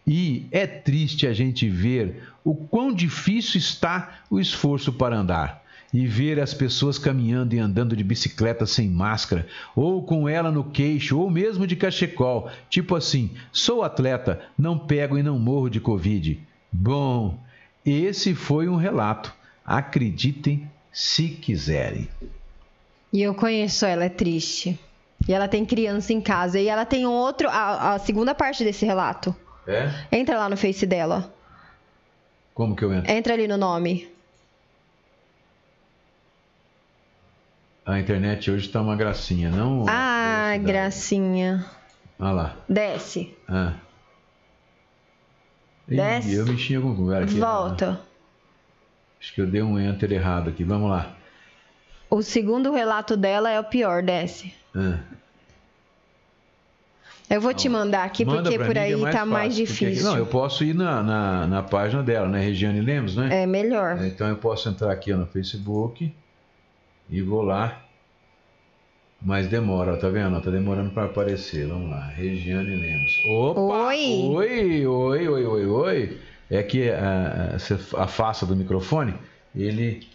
E 0.07 0.47
é 0.51 0.65
triste 0.65 1.27
a 1.27 1.33
gente 1.33 1.67
ver 1.67 2.23
o 2.43 2.55
quão 2.55 2.93
difícil 2.93 3.57
está 3.57 4.19
o 4.29 4.39
esforço 4.39 4.91
para 4.93 5.17
andar 5.17 5.62
e 5.93 6.07
ver 6.07 6.39
as 6.39 6.53
pessoas 6.53 6.97
caminhando 6.97 7.53
e 7.53 7.59
andando 7.59 7.95
de 7.95 8.03
bicicleta 8.03 8.65
sem 8.65 8.89
máscara, 8.89 9.45
ou 9.75 10.01
com 10.03 10.27
ela 10.27 10.51
no 10.51 10.63
queixo, 10.63 11.19
ou 11.19 11.29
mesmo 11.29 11.67
de 11.67 11.75
cachecol, 11.75 12.49
tipo 12.69 12.95
assim: 12.95 13.31
sou 13.51 13.83
atleta, 13.83 14.41
não 14.57 14.79
pego 14.79 15.17
e 15.17 15.23
não 15.23 15.37
morro 15.37 15.69
de 15.69 15.79
Covid. 15.79 16.41
Bom, 16.71 17.37
esse 17.85 18.33
foi 18.33 18.67
um 18.67 18.75
relato. 18.75 19.33
Acreditem 19.63 20.67
se 20.91 21.29
quiserem. 21.29 22.09
E 23.11 23.21
eu 23.21 23.35
conheço 23.35 23.85
ela, 23.85 24.05
é 24.05 24.09
triste. 24.09 24.79
E 25.27 25.33
ela 25.33 25.47
tem 25.47 25.65
criança 25.65 26.11
em 26.11 26.19
casa. 26.19 26.59
E 26.59 26.67
ela 26.67 26.85
tem 26.85 27.05
outro. 27.05 27.47
A, 27.47 27.93
a 27.93 27.99
segunda 27.99 28.33
parte 28.33 28.63
desse 28.63 28.85
relato. 28.85 29.33
É? 29.67 29.89
Entra 30.11 30.37
lá 30.37 30.49
no 30.49 30.57
Face 30.57 30.85
dela. 30.85 31.33
Como 32.53 32.75
que 32.75 32.83
eu 32.83 32.93
entro? 32.93 33.09
Entra 33.09 33.33
ali 33.33 33.47
no 33.47 33.57
nome. 33.57 34.12
A 37.85 37.99
internet 37.99 38.49
hoje 38.49 38.69
tá 38.69 38.81
uma 38.81 38.95
gracinha, 38.95 39.49
não? 39.49 39.85
Ah, 39.89 40.53
gracinha. 40.57 41.65
Olha 42.17 42.31
lá. 42.31 42.55
Desce. 42.69 43.35
Ah. 43.47 43.73
Ih, 45.89 45.97
Desce. 45.97 46.33
eu 46.33 46.45
mexi 46.45 46.73
em 46.73 46.77
algum 46.77 46.91
lugar 46.93 47.23
aqui. 47.23 47.37
Volta. 47.37 47.99
Acho 49.19 49.33
que 49.33 49.41
eu 49.41 49.47
dei 49.47 49.61
um 49.61 49.77
enter 49.79 50.11
errado 50.13 50.49
aqui. 50.49 50.63
Vamos 50.63 50.89
lá. 50.89 51.13
O 52.09 52.21
segundo 52.21 52.71
relato 52.71 53.17
dela 53.17 53.49
é 53.51 53.59
o 53.59 53.63
pior, 53.65 54.01
desce. 54.01 54.53
Ah. 54.75 54.99
Eu 57.29 57.41
vou 57.41 57.53
te 57.53 57.67
mandar 57.67 58.03
aqui, 58.03 58.23
Manda 58.23 58.43
porque 58.43 58.59
por 58.59 58.73
que 58.73 58.79
aí 58.79 58.93
é 59.03 59.11
tá 59.11 59.25
mais 59.25 59.53
fácil, 59.57 59.65
porque 59.65 59.85
aqui- 59.85 59.93
difícil. 59.93 60.11
Não, 60.11 60.17
eu 60.17 60.25
posso 60.25 60.63
ir 60.63 60.75
na, 60.75 61.01
na, 61.01 61.47
na 61.47 61.63
página 61.63 62.03
dela, 62.03 62.27
né? 62.29 62.39
Regiane 62.39 62.79
Lemos, 62.79 63.15
né? 63.15 63.43
É 63.43 63.45
melhor. 63.45 64.01
Então 64.05 64.27
eu 64.27 64.37
posso 64.37 64.69
entrar 64.69 64.91
aqui 64.91 65.11
ó, 65.11 65.17
no 65.17 65.25
Facebook 65.25 66.13
e 67.09 67.21
vou 67.21 67.41
lá. 67.41 67.79
Mas 69.21 69.47
demora, 69.47 69.93
ó, 69.93 69.97
tá 69.97 70.09
vendo? 70.09 70.35
Ó, 70.35 70.41
Tá 70.41 70.51
demorando 70.51 70.91
para 70.91 71.05
aparecer. 71.05 71.65
Vamos 71.67 71.89
lá. 71.89 72.07
Regiane 72.07 72.75
Lemos. 72.75 73.21
Opa! 73.25 73.59
Oi! 73.87 74.21
Oi, 74.27 74.85
oi, 74.87 75.27
oi, 75.27 75.45
oi, 75.45 75.65
oi. 75.65 76.17
É 76.51 76.61
que 76.61 76.89
ah, 76.89 77.51
ah, 77.53 77.59
você 77.59 77.77
afasta 77.97 78.45
do 78.45 78.55
microfone, 78.55 79.13
ele 79.55 80.05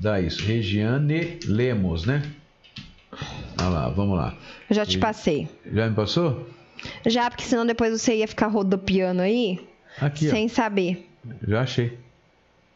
dá 0.00 0.18
isso. 0.20 0.42
Regiane 0.44 1.38
Lemos, 1.46 2.06
né? 2.06 2.22
Olha 3.60 3.68
lá, 3.68 3.88
vamos 3.90 4.16
lá. 4.16 4.34
Eu 4.70 4.74
já 4.76 4.86
te 4.86 4.98
passei. 4.98 5.48
Já 5.70 5.88
me 5.88 5.94
passou? 5.94 6.48
Já, 7.06 7.30
porque 7.30 7.44
senão 7.44 7.66
depois 7.66 7.92
você 7.98 8.16
ia 8.16 8.28
ficar 8.28 8.46
rodopiando 8.48 9.22
aí, 9.22 9.60
Aqui, 10.00 10.28
ó. 10.28 10.30
sem 10.30 10.48
saber. 10.48 11.06
Já 11.46 11.60
achei. 11.62 11.98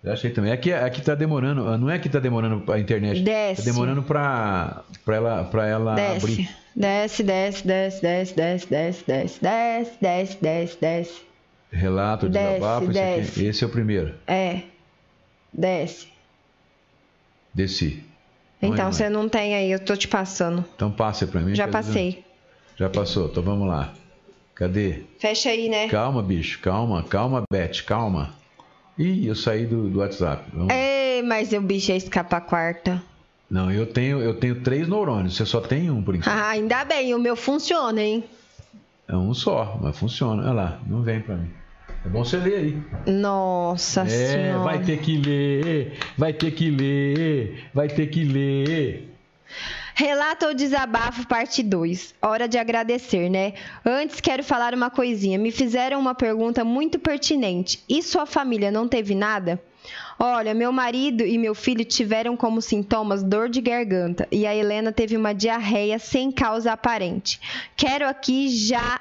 Já 0.02 0.12
achei 0.14 0.31
também. 0.31 0.51
Aqui, 0.52 0.72
aqui 0.72 1.02
tá 1.02 1.14
demorando. 1.14 1.68
ah, 1.68 1.77
Não 1.77 1.90
é 1.90 1.98
que 1.98 2.09
tá 2.09 2.18
demorando 2.18 2.70
a 2.72 2.78
internet. 2.78 3.20
Desce. 3.22 3.62
Tá 3.64 3.70
demorando 3.70 4.02
pra, 4.02 4.82
pra 5.05 5.16
ela, 5.16 5.44
pra 5.44 5.66
ela 5.66 5.94
Desce. 5.94 6.16
abrir. 6.16 6.51
Desce, 6.74 7.22
desce, 7.22 7.66
desce, 7.66 8.01
desce, 8.02 8.35
desce, 8.35 8.66
desce, 8.68 9.05
desce, 9.06 9.40
desce, 9.40 9.98
desce, 10.01 10.39
desce, 10.40 10.78
desce. 10.81 11.22
Relato, 11.72 12.28
Desce, 12.28 12.55
desabafo. 12.55 12.90
Esse, 12.90 12.98
aqui. 12.98 13.20
desce. 13.20 13.47
esse 13.47 13.64
é 13.64 13.66
o 13.66 13.70
primeiro. 13.70 14.14
É. 14.27 14.62
Desce. 15.52 16.09
Desci. 17.55 18.02
Onde 18.62 18.72
Então 18.74 18.85
vai? 18.86 18.93
você 18.93 19.09
não 19.09 19.28
tem 19.28 19.55
aí, 19.55 19.70
eu 19.70 19.78
tô 19.81 19.97
te 19.97 20.09
passando. 20.09 20.64
Então 20.74 20.90
passa 20.90 21.27
pra 21.27 21.40
mim. 21.40 21.55
Já 21.55 21.68
passei. 21.68 22.24
Já 22.77 22.89
passou. 22.89 23.27
Então 23.28 23.43
vamos 23.43 23.68
lá. 23.68 23.93
Cadê? 24.55 25.02
Fecha 25.18 25.51
aí, 25.51 25.68
né? 25.68 25.89
Calma, 25.89 26.22
bicho. 26.22 26.59
Calma, 26.60 27.02
calma, 27.02 27.43
Beth. 27.52 27.82
Calma. 27.86 28.35
Ih, 29.02 29.27
eu 29.27 29.35
saí 29.35 29.64
do, 29.66 29.89
do 29.89 30.01
WhatsApp. 30.01 30.44
Vamos- 30.52 30.72
Ei, 30.74 31.22
mas 31.22 31.52
o 31.52 31.60
bicho 31.60 31.90
ia 31.90 31.97
escapar 31.97 32.43
quarta. 32.43 33.02
Não, 33.51 33.70
eu 33.72 33.86
tenho, 33.86 34.20
eu 34.20 34.35
tenho 34.35 34.60
três 34.60 34.86
neurônios. 34.86 35.36
Você 35.36 35.47
só 35.47 35.60
tem 35.60 35.90
um 35.90 36.02
por 36.02 36.14
enquanto. 36.14 36.32
Ah, 36.36 36.51
ainda 36.51 36.85
bem, 36.85 37.14
o 37.14 37.18
meu 37.18 37.35
funciona, 37.35 38.01
hein? 38.01 38.22
É 39.09 39.16
um 39.16 39.32
só, 39.35 39.78
mas 39.82 39.97
funciona. 39.98 40.43
Olha 40.43 40.52
lá, 40.52 40.81
não 40.86 41.02
vem 41.02 41.20
pra 41.20 41.35
mim. 41.36 41.51
É 42.05 42.09
bom 42.09 42.24
você 42.24 42.36
ler 42.36 42.55
aí. 42.56 42.82
Nossa 43.12 44.02
É, 44.02 44.06
senhora. 44.06 44.59
vai 44.64 44.78
ter 44.82 44.98
que 44.98 45.16
ler, 45.18 45.98
vai 46.16 46.32
ter 46.32 46.51
que 46.52 46.70
ler, 46.70 47.64
vai 47.74 47.89
ter 47.89 48.06
que 48.06 48.22
ler. 48.24 49.06
Relato 49.94 50.46
ou 50.46 50.54
desabafo, 50.54 51.26
parte 51.26 51.62
2. 51.62 52.14
Hora 52.22 52.48
de 52.48 52.58
agradecer, 52.58 53.28
né? 53.28 53.54
Antes 53.84 54.20
quero 54.20 54.42
falar 54.42 54.74
uma 54.74 54.90
coisinha. 54.90 55.38
Me 55.38 55.50
fizeram 55.50 55.98
uma 55.98 56.14
pergunta 56.14 56.64
muito 56.64 56.98
pertinente. 56.98 57.82
E 57.88 58.02
sua 58.02 58.26
família 58.26 58.70
não 58.70 58.88
teve 58.88 59.14
nada? 59.14 59.60
Olha, 60.18 60.52
meu 60.52 60.70
marido 60.70 61.24
e 61.24 61.38
meu 61.38 61.54
filho 61.54 61.84
tiveram 61.84 62.36
como 62.36 62.60
sintomas 62.60 63.22
dor 63.22 63.48
de 63.48 63.60
garganta 63.60 64.28
e 64.30 64.46
a 64.46 64.54
Helena 64.54 64.92
teve 64.92 65.16
uma 65.16 65.32
diarreia 65.32 65.98
sem 65.98 66.30
causa 66.30 66.72
aparente. 66.72 67.40
Quero 67.74 68.06
aqui 68.06 68.50
já 68.50 69.00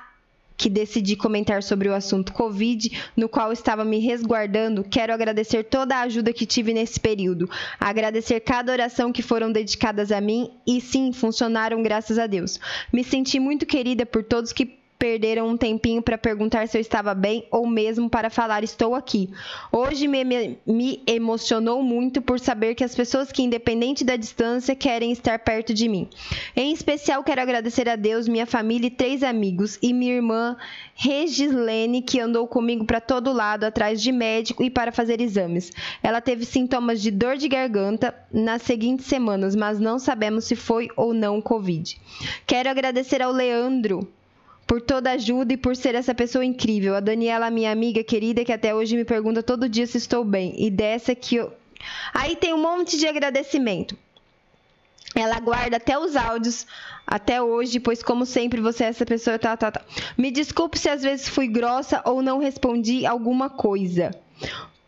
que 0.59 0.69
decidi 0.69 1.15
comentar 1.15 1.63
sobre 1.63 1.87
o 1.87 1.93
assunto 1.95 2.33
Covid, 2.33 2.91
no 3.15 3.29
qual 3.29 3.53
estava 3.53 3.85
me 3.85 3.97
resguardando, 3.97 4.83
quero 4.83 5.13
agradecer 5.13 5.63
toda 5.63 5.95
a 5.95 6.01
ajuda 6.01 6.33
que 6.33 6.45
tive 6.45 6.73
nesse 6.73 6.99
período. 6.99 7.49
Agradecer 7.79 8.41
cada 8.41 8.73
oração 8.73 9.13
que 9.13 9.21
foram 9.21 9.53
dedicadas 9.53 10.11
a 10.11 10.19
mim 10.19 10.51
e 10.67 10.81
sim, 10.81 11.13
funcionaram 11.13 11.81
graças 11.81 12.19
a 12.19 12.27
Deus. 12.27 12.59
Me 12.91 13.05
senti 13.05 13.39
muito 13.39 13.65
querida 13.65 14.05
por 14.05 14.21
todos 14.21 14.51
que 14.51 14.78
perderam 14.99 15.47
um 15.47 15.55
tempinho 15.55 16.01
para 16.01 16.17
perguntar 16.17 16.67
se 16.67 16.77
eu 16.77 16.81
estava 16.81 17.13
bem 17.13 17.45
ou 17.49 17.65
mesmo 17.65 18.09
para 18.09 18.29
falar 18.29 18.65
estou 18.65 18.93
aqui. 18.93 19.29
Hoje 19.71 20.09
me, 20.09 20.25
me, 20.25 20.59
me 20.67 21.01
emocionou 21.07 21.81
muito 21.81 22.21
por 22.21 22.37
saber 22.37 22.75
que 22.75 22.83
as 22.83 22.93
pessoas 22.93 23.31
que, 23.31 23.41
independente 23.41 24.03
da 24.03 24.17
distância, 24.17 24.75
querem 24.75 25.13
estar 25.13 25.39
perto 25.39 25.73
de 25.73 25.87
mim. 25.87 26.09
Em 26.53 26.73
especial, 26.73 27.23
quero 27.23 27.41
agradecer 27.41 27.87
a 27.87 27.95
Deus, 27.95 28.27
minha 28.27 28.45
família 28.45 28.87
e 28.87 28.91
três 28.91 29.23
amigos 29.23 29.79
e 29.81 29.93
minha 29.93 30.15
irmã 30.15 30.57
Regislene, 30.93 32.01
que 32.01 32.19
andou 32.19 32.45
comigo 32.45 32.83
para 32.83 32.99
todo 32.99 33.31
lado, 33.31 33.63
atrás 33.63 34.01
de 34.01 34.11
médico 34.11 34.61
e 34.61 34.69
para 34.69 34.91
fazer 34.91 35.21
exames. 35.21 35.71
Ela 36.03 36.19
teve 36.19 36.43
sintomas 36.43 37.01
de 37.01 37.09
dor 37.09 37.37
de 37.37 37.47
garganta 37.47 38.13
nas 38.29 38.63
seguintes 38.63 39.05
semanas, 39.05 39.55
mas 39.55 39.79
não 39.79 39.97
sabemos 39.97 40.43
se 40.43 40.57
foi 40.57 40.89
ou 40.97 41.13
não 41.13 41.41
Covid. 41.41 41.97
Quero 42.45 42.69
agradecer 42.69 43.21
ao 43.21 43.31
Leandro 43.31 44.05
por 44.69 44.79
toda 44.79 45.09
a 45.09 45.13
ajuda 45.13 45.51
e 45.51 45.57
por 45.57 45.75
ser 45.75 45.95
essa 45.95 46.13
pessoa 46.13 46.45
incrível. 46.45 46.93
A 46.93 46.99
Daniela, 46.99 47.49
minha 47.49 47.71
amiga 47.71 48.03
querida, 48.03 48.45
que 48.45 48.53
até 48.53 48.73
hoje 48.75 48.95
me 48.95 49.03
pergunta 49.03 49.41
todo 49.41 49.67
dia 49.67 49.87
se 49.87 49.97
estou 49.97 50.23
bem. 50.23 50.53
E 50.59 50.69
dessa 50.69 51.15
que 51.15 51.37
eu. 51.37 51.51
Aí 52.13 52.35
tem 52.35 52.53
um 52.53 52.61
monte 52.61 52.95
de 52.95 53.07
agradecimento. 53.07 53.97
Ela 55.15 55.39
guarda 55.39 55.77
até 55.77 55.97
os 55.97 56.15
áudios 56.15 56.67
até 57.07 57.41
hoje, 57.41 57.79
pois 57.79 58.03
como 58.03 58.27
sempre 58.27 58.61
você 58.61 58.83
é 58.83 58.87
essa 58.89 59.07
pessoa 59.07 59.39
tá, 59.39 59.57
tá, 59.57 59.71
tá. 59.71 59.81
Me 60.15 60.29
desculpe 60.29 60.77
se 60.77 60.87
às 60.87 61.01
vezes 61.01 61.27
fui 61.27 61.47
grossa 61.47 62.03
ou 62.05 62.21
não 62.21 62.37
respondi 62.37 63.07
alguma 63.07 63.49
coisa. 63.49 64.11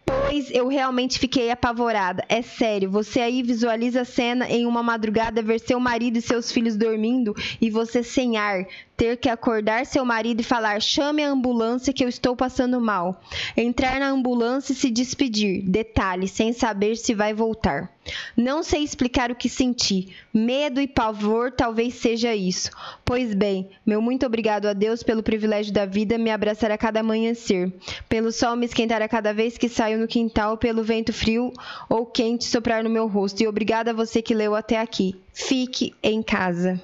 Pois 0.05 0.49
eu 0.51 0.67
realmente 0.67 1.19
fiquei 1.19 1.51
apavorada. 1.51 2.23
É 2.27 2.41
sério, 2.41 2.89
você 2.89 3.21
aí 3.21 3.43
visualiza 3.43 4.01
a 4.01 4.05
cena 4.05 4.49
em 4.49 4.65
uma 4.65 4.81
madrugada 4.81 5.41
ver 5.41 5.59
seu 5.59 5.79
marido 5.79 6.17
e 6.17 6.21
seus 6.21 6.51
filhos 6.51 6.75
dormindo 6.75 7.35
e 7.59 7.69
você 7.69 8.01
sem 8.01 8.37
ar, 8.37 8.65
ter 8.97 9.17
que 9.17 9.29
acordar 9.29 9.85
seu 9.85 10.03
marido 10.05 10.41
e 10.41 10.43
falar: 10.43 10.81
chame 10.81 11.23
a 11.23 11.29
ambulância 11.29 11.93
que 11.93 12.03
eu 12.03 12.09
estou 12.09 12.35
passando 12.35 12.79
mal. 12.79 13.21
Entrar 13.55 13.99
na 13.99 14.09
ambulância 14.09 14.73
e 14.73 14.75
se 14.75 14.89
despedir. 14.89 15.63
Detalhe, 15.63 16.27
sem 16.27 16.53
saber 16.53 16.95
se 16.95 17.13
vai 17.13 17.33
voltar. 17.33 17.91
Não 18.35 18.63
sei 18.63 18.83
explicar 18.83 19.31
o 19.31 19.35
que 19.35 19.47
senti. 19.47 20.15
Medo 20.33 20.81
e 20.81 20.87
pavor 20.87 21.51
talvez 21.51 21.95
seja 21.95 22.35
isso. 22.35 22.69
Pois 23.05 23.33
bem, 23.33 23.69
meu 23.85 24.01
muito 24.01 24.25
obrigado 24.25 24.67
a 24.67 24.73
Deus 24.73 25.03
pelo 25.03 25.23
privilégio 25.23 25.73
da 25.73 25.85
vida 25.85 26.17
me 26.17 26.31
abraçar 26.31 26.71
a 26.71 26.77
cada 26.77 27.01
amanhecer, 27.01 27.71
pelo 28.09 28.31
sol 28.31 28.55
me 28.55 28.65
esquentar 28.65 29.01
a 29.01 29.07
cada 29.07 29.33
vez 29.33 29.57
que 29.57 29.69
saio 29.69 29.99
no 29.99 30.07
quintal, 30.07 30.57
pelo 30.57 30.83
vento 30.83 31.13
frio 31.13 31.53
ou 31.89 32.05
quente 32.05 32.45
soprar 32.45 32.83
no 32.83 32.89
meu 32.89 33.07
rosto. 33.07 33.41
E 33.41 33.47
obrigado 33.47 33.89
a 33.89 33.93
você 33.93 34.21
que 34.21 34.33
leu 34.33 34.55
até 34.55 34.79
aqui. 34.79 35.15
Fique 35.33 35.93
em 36.01 36.23
casa. 36.23 36.81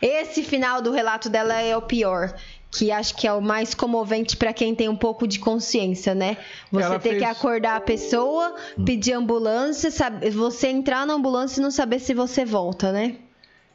Esse 0.00 0.42
final 0.42 0.82
do 0.82 0.90
relato 0.90 1.28
dela 1.28 1.60
é 1.60 1.76
o 1.76 1.82
pior. 1.82 2.34
Que 2.74 2.90
acho 2.90 3.14
que 3.14 3.26
é 3.26 3.32
o 3.32 3.40
mais 3.42 3.74
comovente 3.74 4.36
para 4.36 4.52
quem 4.52 4.74
tem 4.74 4.88
um 4.88 4.96
pouco 4.96 5.26
de 5.28 5.38
consciência, 5.38 6.14
né? 6.14 6.38
Você 6.70 6.84
Ela 6.84 6.98
ter 6.98 7.08
fez- 7.10 7.22
que 7.22 7.24
acordar 7.28 7.76
a 7.76 7.80
pessoa, 7.80 8.54
pedir 8.84 9.12
ambulância, 9.12 9.90
sabe- 9.90 10.30
você 10.30 10.68
entrar 10.68 11.06
na 11.06 11.12
ambulância 11.14 11.60
e 11.60 11.62
não 11.62 11.70
saber 11.70 11.98
se 11.98 12.14
você 12.14 12.44
volta, 12.46 12.90
né? 12.90 13.16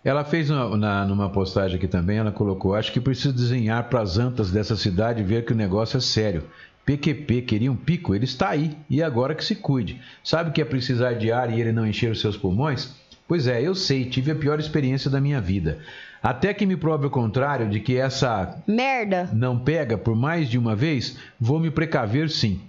Ela 0.03 0.23
fez 0.23 0.49
uma- 0.49 0.75
na, 0.75 1.05
numa 1.05 1.29
postagem 1.29 1.77
aqui 1.77 1.87
também, 1.87 2.17
ela 2.17 2.31
colocou: 2.31 2.73
Acho 2.73 2.91
que 2.91 2.99
preciso 2.99 3.33
desenhar 3.33 3.87
para 3.89 4.01
as 4.01 4.17
antas 4.17 4.49
dessa 4.51 4.75
cidade 4.75 5.21
ver 5.23 5.45
que 5.45 5.53
o 5.53 5.55
negócio 5.55 5.97
é 5.97 6.01
sério. 6.01 6.43
PQP 6.85 7.41
queria 7.41 7.71
um 7.71 7.75
pico, 7.75 8.15
ele 8.15 8.23
está 8.23 8.49
aí, 8.49 8.75
e 8.89 9.03
agora 9.03 9.35
que 9.35 9.43
se 9.43 9.55
cuide. 9.55 10.01
Sabe 10.23 10.51
que 10.51 10.61
é 10.61 10.65
precisar 10.65 11.13
de 11.13 11.31
ar 11.31 11.51
e 11.53 11.59
ele 11.59 11.73
não 11.73 11.85
encher 11.85 12.09
os 12.09 12.21
seus 12.21 12.37
pulmões? 12.37 12.95
Pois 13.27 13.45
é, 13.45 13.61
eu 13.61 13.75
sei, 13.75 14.05
tive 14.05 14.31
a 14.31 14.35
pior 14.35 14.57
experiência 14.57 15.09
da 15.11 15.19
minha 15.19 15.41
vida. 15.41 15.79
Até 16.21 16.53
que 16.53 16.65
me 16.65 16.75
prove 16.75 17.07
o 17.07 17.11
contrário 17.11 17.69
de 17.69 17.79
que 17.79 17.97
essa 17.97 18.61
Merda. 18.67 19.29
não 19.33 19.59
pega 19.59 19.97
por 19.97 20.15
mais 20.15 20.49
de 20.49 20.57
uma 20.57 20.75
vez, 20.75 21.17
vou 21.39 21.59
me 21.59 21.69
precaver 21.69 22.29
sim. 22.29 22.61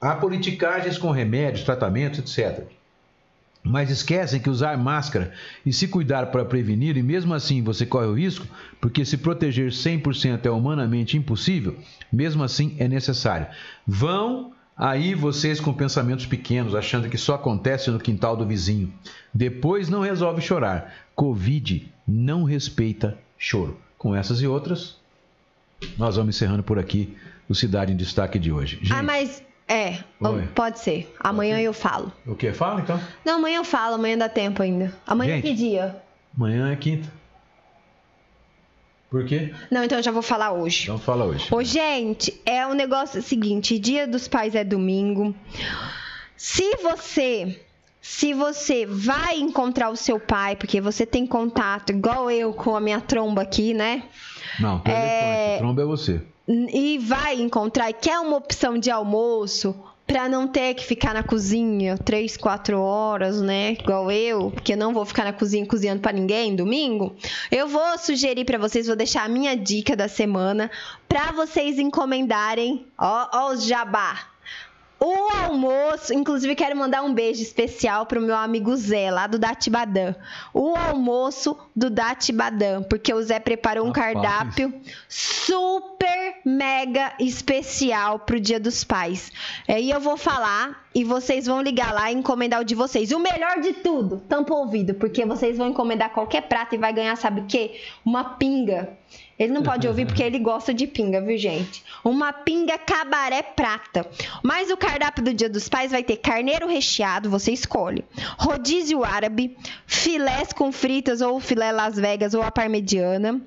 Há 0.00 0.14
politicagens 0.14 0.96
com 0.96 1.10
remédios, 1.10 1.64
tratamentos, 1.64 2.18
etc. 2.18 2.64
Mas 3.62 3.90
esquecem 3.90 4.40
que 4.40 4.48
usar 4.48 4.78
máscara 4.78 5.32
e 5.66 5.72
se 5.72 5.86
cuidar 5.86 6.26
para 6.26 6.44
prevenir, 6.44 6.96
e 6.96 7.02
mesmo 7.02 7.34
assim 7.34 7.62
você 7.62 7.84
corre 7.84 8.06
o 8.06 8.14
risco, 8.14 8.46
porque 8.80 9.04
se 9.04 9.18
proteger 9.18 9.70
100% 9.70 10.46
é 10.46 10.50
humanamente 10.50 11.18
impossível, 11.18 11.76
mesmo 12.10 12.42
assim 12.42 12.74
é 12.78 12.88
necessário. 12.88 13.48
Vão 13.86 14.52
aí 14.74 15.14
vocês 15.14 15.60
com 15.60 15.74
pensamentos 15.74 16.24
pequenos, 16.24 16.74
achando 16.74 17.10
que 17.10 17.18
só 17.18 17.34
acontece 17.34 17.90
no 17.90 17.98
quintal 17.98 18.34
do 18.34 18.46
vizinho. 18.46 18.90
Depois 19.34 19.90
não 19.90 20.00
resolve 20.00 20.40
chorar. 20.40 20.94
Covid 21.14 21.92
não 22.10 22.44
respeita 22.44 23.16
choro. 23.38 23.78
Com 23.96 24.14
essas 24.14 24.40
e 24.40 24.46
outras, 24.46 24.96
nós 25.98 26.16
vamos 26.16 26.34
encerrando 26.34 26.62
por 26.62 26.78
aqui 26.78 27.16
o 27.48 27.54
Cidade 27.54 27.92
em 27.92 27.96
Destaque 27.96 28.38
de 28.38 28.50
hoje. 28.50 28.78
Gente, 28.82 28.92
Ah, 28.92 29.02
mas 29.02 29.42
é, 29.68 29.98
Oi. 30.20 30.46
pode 30.54 30.78
ser. 30.80 31.14
Amanhã 31.20 31.60
eu 31.60 31.72
falo. 31.72 32.12
o 32.26 32.34
que? 32.34 32.52
Fala 32.52 32.80
então. 32.80 33.00
Não, 33.24 33.36
amanhã 33.36 33.58
eu 33.58 33.64
falo, 33.64 33.94
amanhã 33.96 34.16
dá 34.18 34.28
tempo 34.28 34.62
ainda. 34.62 34.92
Amanhã 35.06 35.34
Gente. 35.36 35.48
que 35.48 35.54
dia? 35.54 35.96
Amanhã 36.36 36.72
é 36.72 36.76
quinta. 36.76 37.08
Por 39.10 39.24
quê? 39.26 39.52
Não, 39.70 39.82
então 39.82 39.98
eu 39.98 40.02
já 40.04 40.12
vou 40.12 40.22
falar 40.22 40.52
hoje. 40.52 40.84
Então 40.84 40.96
fala 40.98 41.24
hoje. 41.24 41.48
Ô, 41.52 41.62
gente, 41.64 42.40
é 42.46 42.64
o 42.66 42.74
negócio 42.74 43.20
seguinte: 43.20 43.76
Dia 43.78 44.06
dos 44.06 44.28
Pais 44.28 44.54
é 44.54 44.62
domingo. 44.62 45.34
Se 46.36 46.76
você. 46.76 47.60
Se 48.02 48.32
você 48.32 48.86
vai 48.86 49.38
encontrar 49.38 49.90
o 49.90 49.96
seu 49.96 50.18
pai, 50.18 50.56
porque 50.56 50.80
você 50.80 51.04
tem 51.04 51.26
contato, 51.26 51.90
igual 51.90 52.30
eu 52.30 52.52
com 52.52 52.74
a 52.74 52.80
minha 52.80 53.00
tromba 53.00 53.42
aqui, 53.42 53.74
né? 53.74 54.04
Não. 54.58 54.80
É- 54.84 55.58
Tromba 55.58 55.82
é 55.82 55.84
você. 55.84 56.22
E 56.48 56.98
vai 56.98 57.40
encontrar 57.40 57.90
e 57.90 57.92
quer 57.92 58.18
uma 58.18 58.36
opção 58.36 58.76
de 58.78 58.90
almoço 58.90 59.74
pra 60.06 60.28
não 60.28 60.48
ter 60.48 60.74
que 60.74 60.84
ficar 60.84 61.14
na 61.14 61.22
cozinha 61.22 61.96
três, 61.96 62.36
quatro 62.36 62.80
horas, 62.80 63.40
né? 63.40 63.72
Igual 63.78 64.10
eu, 64.10 64.50
porque 64.50 64.72
eu 64.72 64.76
não 64.76 64.92
vou 64.92 65.04
ficar 65.04 65.22
na 65.24 65.32
cozinha 65.32 65.64
cozinhando 65.64 66.00
pra 66.00 66.10
ninguém 66.10 66.56
domingo. 66.56 67.14
Eu 67.52 67.68
vou 67.68 67.96
sugerir 67.98 68.44
pra 68.44 68.58
vocês, 68.58 68.88
vou 68.88 68.96
deixar 68.96 69.22
a 69.24 69.28
minha 69.28 69.56
dica 69.56 69.94
da 69.94 70.08
semana 70.08 70.68
pra 71.08 71.30
vocês 71.30 71.78
encomendarem, 71.78 72.86
ó, 72.98 73.28
ó 73.32 73.52
os 73.52 73.64
jabá. 73.64 74.29
O 75.02 75.30
almoço, 75.44 76.12
inclusive 76.12 76.54
quero 76.54 76.76
mandar 76.76 77.02
um 77.02 77.14
beijo 77.14 77.42
especial 77.42 78.04
pro 78.04 78.20
meu 78.20 78.36
amigo 78.36 78.76
Zé, 78.76 79.10
lá 79.10 79.26
do 79.26 79.38
Datibadã. 79.38 80.14
O 80.52 80.76
almoço 80.76 81.56
do 81.74 81.88
Datibadã, 81.88 82.82
porque 82.82 83.14
o 83.14 83.22
Zé 83.22 83.40
preparou 83.40 83.86
um 83.86 83.92
Rapaz. 83.92 84.12
cardápio 84.12 84.74
super 85.08 86.34
mega 86.44 87.14
especial 87.18 88.18
pro 88.18 88.38
Dia 88.38 88.60
dos 88.60 88.84
Pais. 88.84 89.32
Aí 89.66 89.90
eu 89.90 90.00
vou 90.00 90.18
falar 90.18 90.84
e 90.94 91.02
vocês 91.02 91.46
vão 91.46 91.62
ligar 91.62 91.94
lá 91.94 92.12
e 92.12 92.14
encomendar 92.14 92.60
o 92.60 92.64
de 92.64 92.74
vocês. 92.74 93.10
O 93.10 93.18
melhor 93.18 93.60
de 93.60 93.72
tudo, 93.72 94.22
tampa 94.28 94.52
o 94.52 94.58
ouvido, 94.58 94.92
porque 94.94 95.24
vocês 95.24 95.56
vão 95.56 95.68
encomendar 95.68 96.10
qualquer 96.10 96.42
prato 96.42 96.74
e 96.74 96.78
vai 96.78 96.92
ganhar, 96.92 97.16
sabe 97.16 97.40
o 97.40 97.46
quê? 97.46 97.80
Uma 98.04 98.36
pinga. 98.36 98.90
Ele 99.40 99.54
não 99.54 99.62
pode 99.62 99.88
ouvir 99.88 100.04
porque 100.04 100.22
ele 100.22 100.38
gosta 100.38 100.74
de 100.74 100.86
pinga, 100.86 101.18
viu, 101.18 101.38
gente? 101.38 101.82
Uma 102.04 102.30
pinga 102.30 102.76
cabaré 102.76 103.42
prata. 103.42 104.06
Mas 104.42 104.70
o 104.70 104.76
cardápio 104.76 105.24
do 105.24 105.32
Dia 105.32 105.48
dos 105.48 105.66
Pais 105.66 105.92
vai 105.92 106.04
ter 106.04 106.18
carneiro 106.18 106.68
recheado, 106.68 107.30
você 107.30 107.50
escolhe. 107.50 108.04
Rodízio 108.38 109.02
árabe, 109.02 109.56
filés 109.86 110.52
com 110.52 110.70
fritas 110.70 111.22
ou 111.22 111.40
filé 111.40 111.72
Las 111.72 111.96
Vegas 111.96 112.34
ou 112.34 112.42
a 112.42 112.50
parmegiana. 112.50 113.40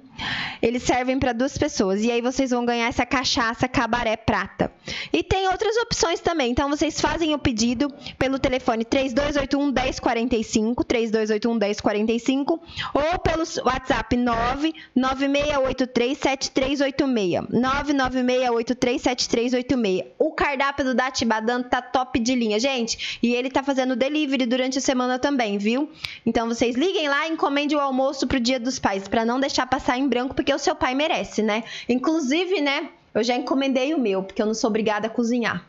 Eles 0.61 0.83
servem 0.83 1.17
para 1.19 1.33
duas 1.33 1.57
pessoas. 1.57 2.01
E 2.01 2.11
aí 2.11 2.21
vocês 2.21 2.51
vão 2.51 2.63
ganhar 2.65 2.87
essa 2.87 3.05
cachaça 3.05 3.67
cabaré 3.67 4.15
prata. 4.15 4.71
E 5.11 5.23
tem 5.23 5.47
outras 5.47 5.75
opções 5.77 6.19
também. 6.19 6.51
Então 6.51 6.69
vocês 6.69 7.01
fazem 7.01 7.33
o 7.33 7.39
pedido 7.39 7.91
pelo 8.17 8.39
telefone 8.39 8.85
3281 8.85 9.71
1045, 9.71 10.83
3281 10.83 11.55
1045 11.55 12.61
ou 12.93 13.19
pelo 13.19 13.43
WhatsApp 13.65 14.15
99683 14.15 16.17
7386. 16.17 17.49
99683 17.49 19.01
7386. 19.01 20.13
O 20.17 20.31
cardápio 20.31 20.85
do 20.85 20.93
Datibadan 20.93 21.63
tá 21.63 21.81
top 21.81 22.19
de 22.19 22.35
linha, 22.35 22.59
gente. 22.59 23.19
E 23.21 23.33
ele 23.33 23.49
tá 23.49 23.63
fazendo 23.63 23.95
delivery 23.95 24.45
durante 24.45 24.77
a 24.77 24.81
semana 24.81 25.17
também, 25.19 25.57
viu? 25.57 25.89
Então 26.25 26.47
vocês 26.47 26.75
liguem 26.75 27.09
lá 27.09 27.27
e 27.27 27.31
encomende 27.31 27.75
o 27.75 27.79
almoço 27.79 28.27
pro 28.27 28.39
Dia 28.39 28.59
dos 28.59 28.79
Pais, 28.79 29.07
para 29.07 29.25
não 29.25 29.39
deixar 29.39 29.67
passar 29.67 29.97
em 29.97 30.02
branco, 30.07 30.33
porque 30.35 30.53
o 30.53 30.59
seu 30.59 30.75
pai 30.75 30.93
merece, 30.95 31.41
né? 31.41 31.63
Inclusive, 31.87 32.61
né, 32.61 32.89
eu 33.13 33.23
já 33.23 33.35
encomendei 33.35 33.93
o 33.93 33.99
meu, 33.99 34.23
porque 34.23 34.41
eu 34.41 34.45
não 34.45 34.53
sou 34.53 34.69
obrigada 34.69 35.07
a 35.07 35.09
cozinhar. 35.09 35.65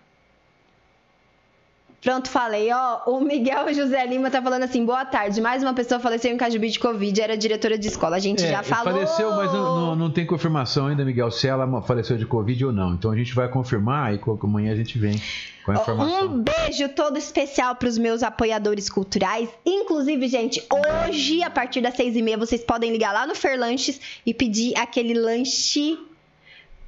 Pronto, 2.02 2.28
falei. 2.28 2.70
Ó, 2.70 3.00
o 3.06 3.20
Miguel 3.22 3.72
José 3.72 4.04
Lima 4.04 4.30
tá 4.30 4.42
falando 4.42 4.62
assim: 4.64 4.84
boa 4.84 5.06
tarde. 5.06 5.40
Mais 5.40 5.62
uma 5.62 5.72
pessoa 5.72 5.98
faleceu 5.98 6.30
em 6.30 6.36
Cajubi 6.36 6.68
de 6.68 6.78
Covid, 6.78 7.18
era 7.18 7.34
diretora 7.34 7.78
de 7.78 7.88
escola. 7.88 8.16
A 8.16 8.18
gente 8.18 8.44
É, 8.44 8.50
já 8.50 8.62
falou. 8.62 8.92
Faleceu, 8.92 9.30
mas 9.34 9.50
não, 9.50 9.80
não- 9.80 9.96
não 9.96 10.10
tem 10.10 10.26
confirmação 10.26 10.88
ainda, 10.88 11.02
Miguel, 11.02 11.30
se 11.30 11.48
ela 11.48 11.80
faleceu 11.80 12.18
de 12.18 12.26
Covid 12.26 12.66
ou 12.66 12.72
não. 12.72 12.92
Então 12.92 13.10
a 13.10 13.16
gente 13.16 13.34
vai 13.34 13.48
confirmar 13.48 14.14
e 14.14 14.20
amanhã 14.42 14.72
a 14.72 14.76
gente 14.76 14.98
vem. 14.98 15.18
Um 15.66 16.42
beijo 16.42 16.88
todo 16.90 17.16
especial 17.16 17.74
para 17.76 17.88
os 17.88 17.96
meus 17.96 18.22
apoiadores 18.22 18.90
culturais. 18.90 19.48
Inclusive, 19.64 20.28
gente, 20.28 20.62
hoje, 20.70 21.42
a 21.42 21.48
partir 21.48 21.80
das 21.80 21.94
seis 21.94 22.14
e 22.16 22.22
meia, 22.22 22.36
vocês 22.36 22.62
podem 22.62 22.92
ligar 22.92 23.12
lá 23.12 23.26
no 23.26 23.34
Ferlanches 23.34 24.00
e 24.26 24.34
pedir 24.34 24.76
aquele 24.76 25.14
lanche 25.14 25.98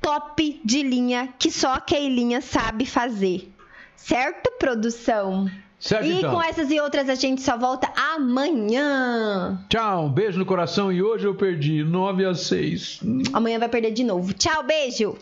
top 0.00 0.60
de 0.64 0.82
linha 0.82 1.28
que 1.38 1.50
só 1.50 1.74
a 1.74 1.80
Keilinha 1.80 2.40
sabe 2.40 2.84
fazer. 2.84 3.50
Certo, 3.96 4.52
produção? 4.58 5.50
Certo, 5.78 6.06
e 6.06 6.18
então. 6.18 6.34
com 6.34 6.42
essas 6.42 6.70
e 6.70 6.80
outras 6.80 7.08
a 7.08 7.14
gente 7.14 7.42
só 7.42 7.56
volta 7.56 7.92
amanhã. 7.96 9.64
Tchau, 9.68 10.06
um 10.06 10.08
beijo 10.10 10.38
no 10.38 10.46
coração 10.46 10.90
e 10.90 11.02
hoje 11.02 11.26
eu 11.26 11.34
perdi 11.34 11.84
9 11.84 12.24
a 12.24 12.34
6. 12.34 13.00
Amanhã 13.32 13.58
vai 13.58 13.68
perder 13.68 13.92
de 13.92 14.02
novo. 14.02 14.32
Tchau, 14.32 14.62
beijo! 14.62 15.16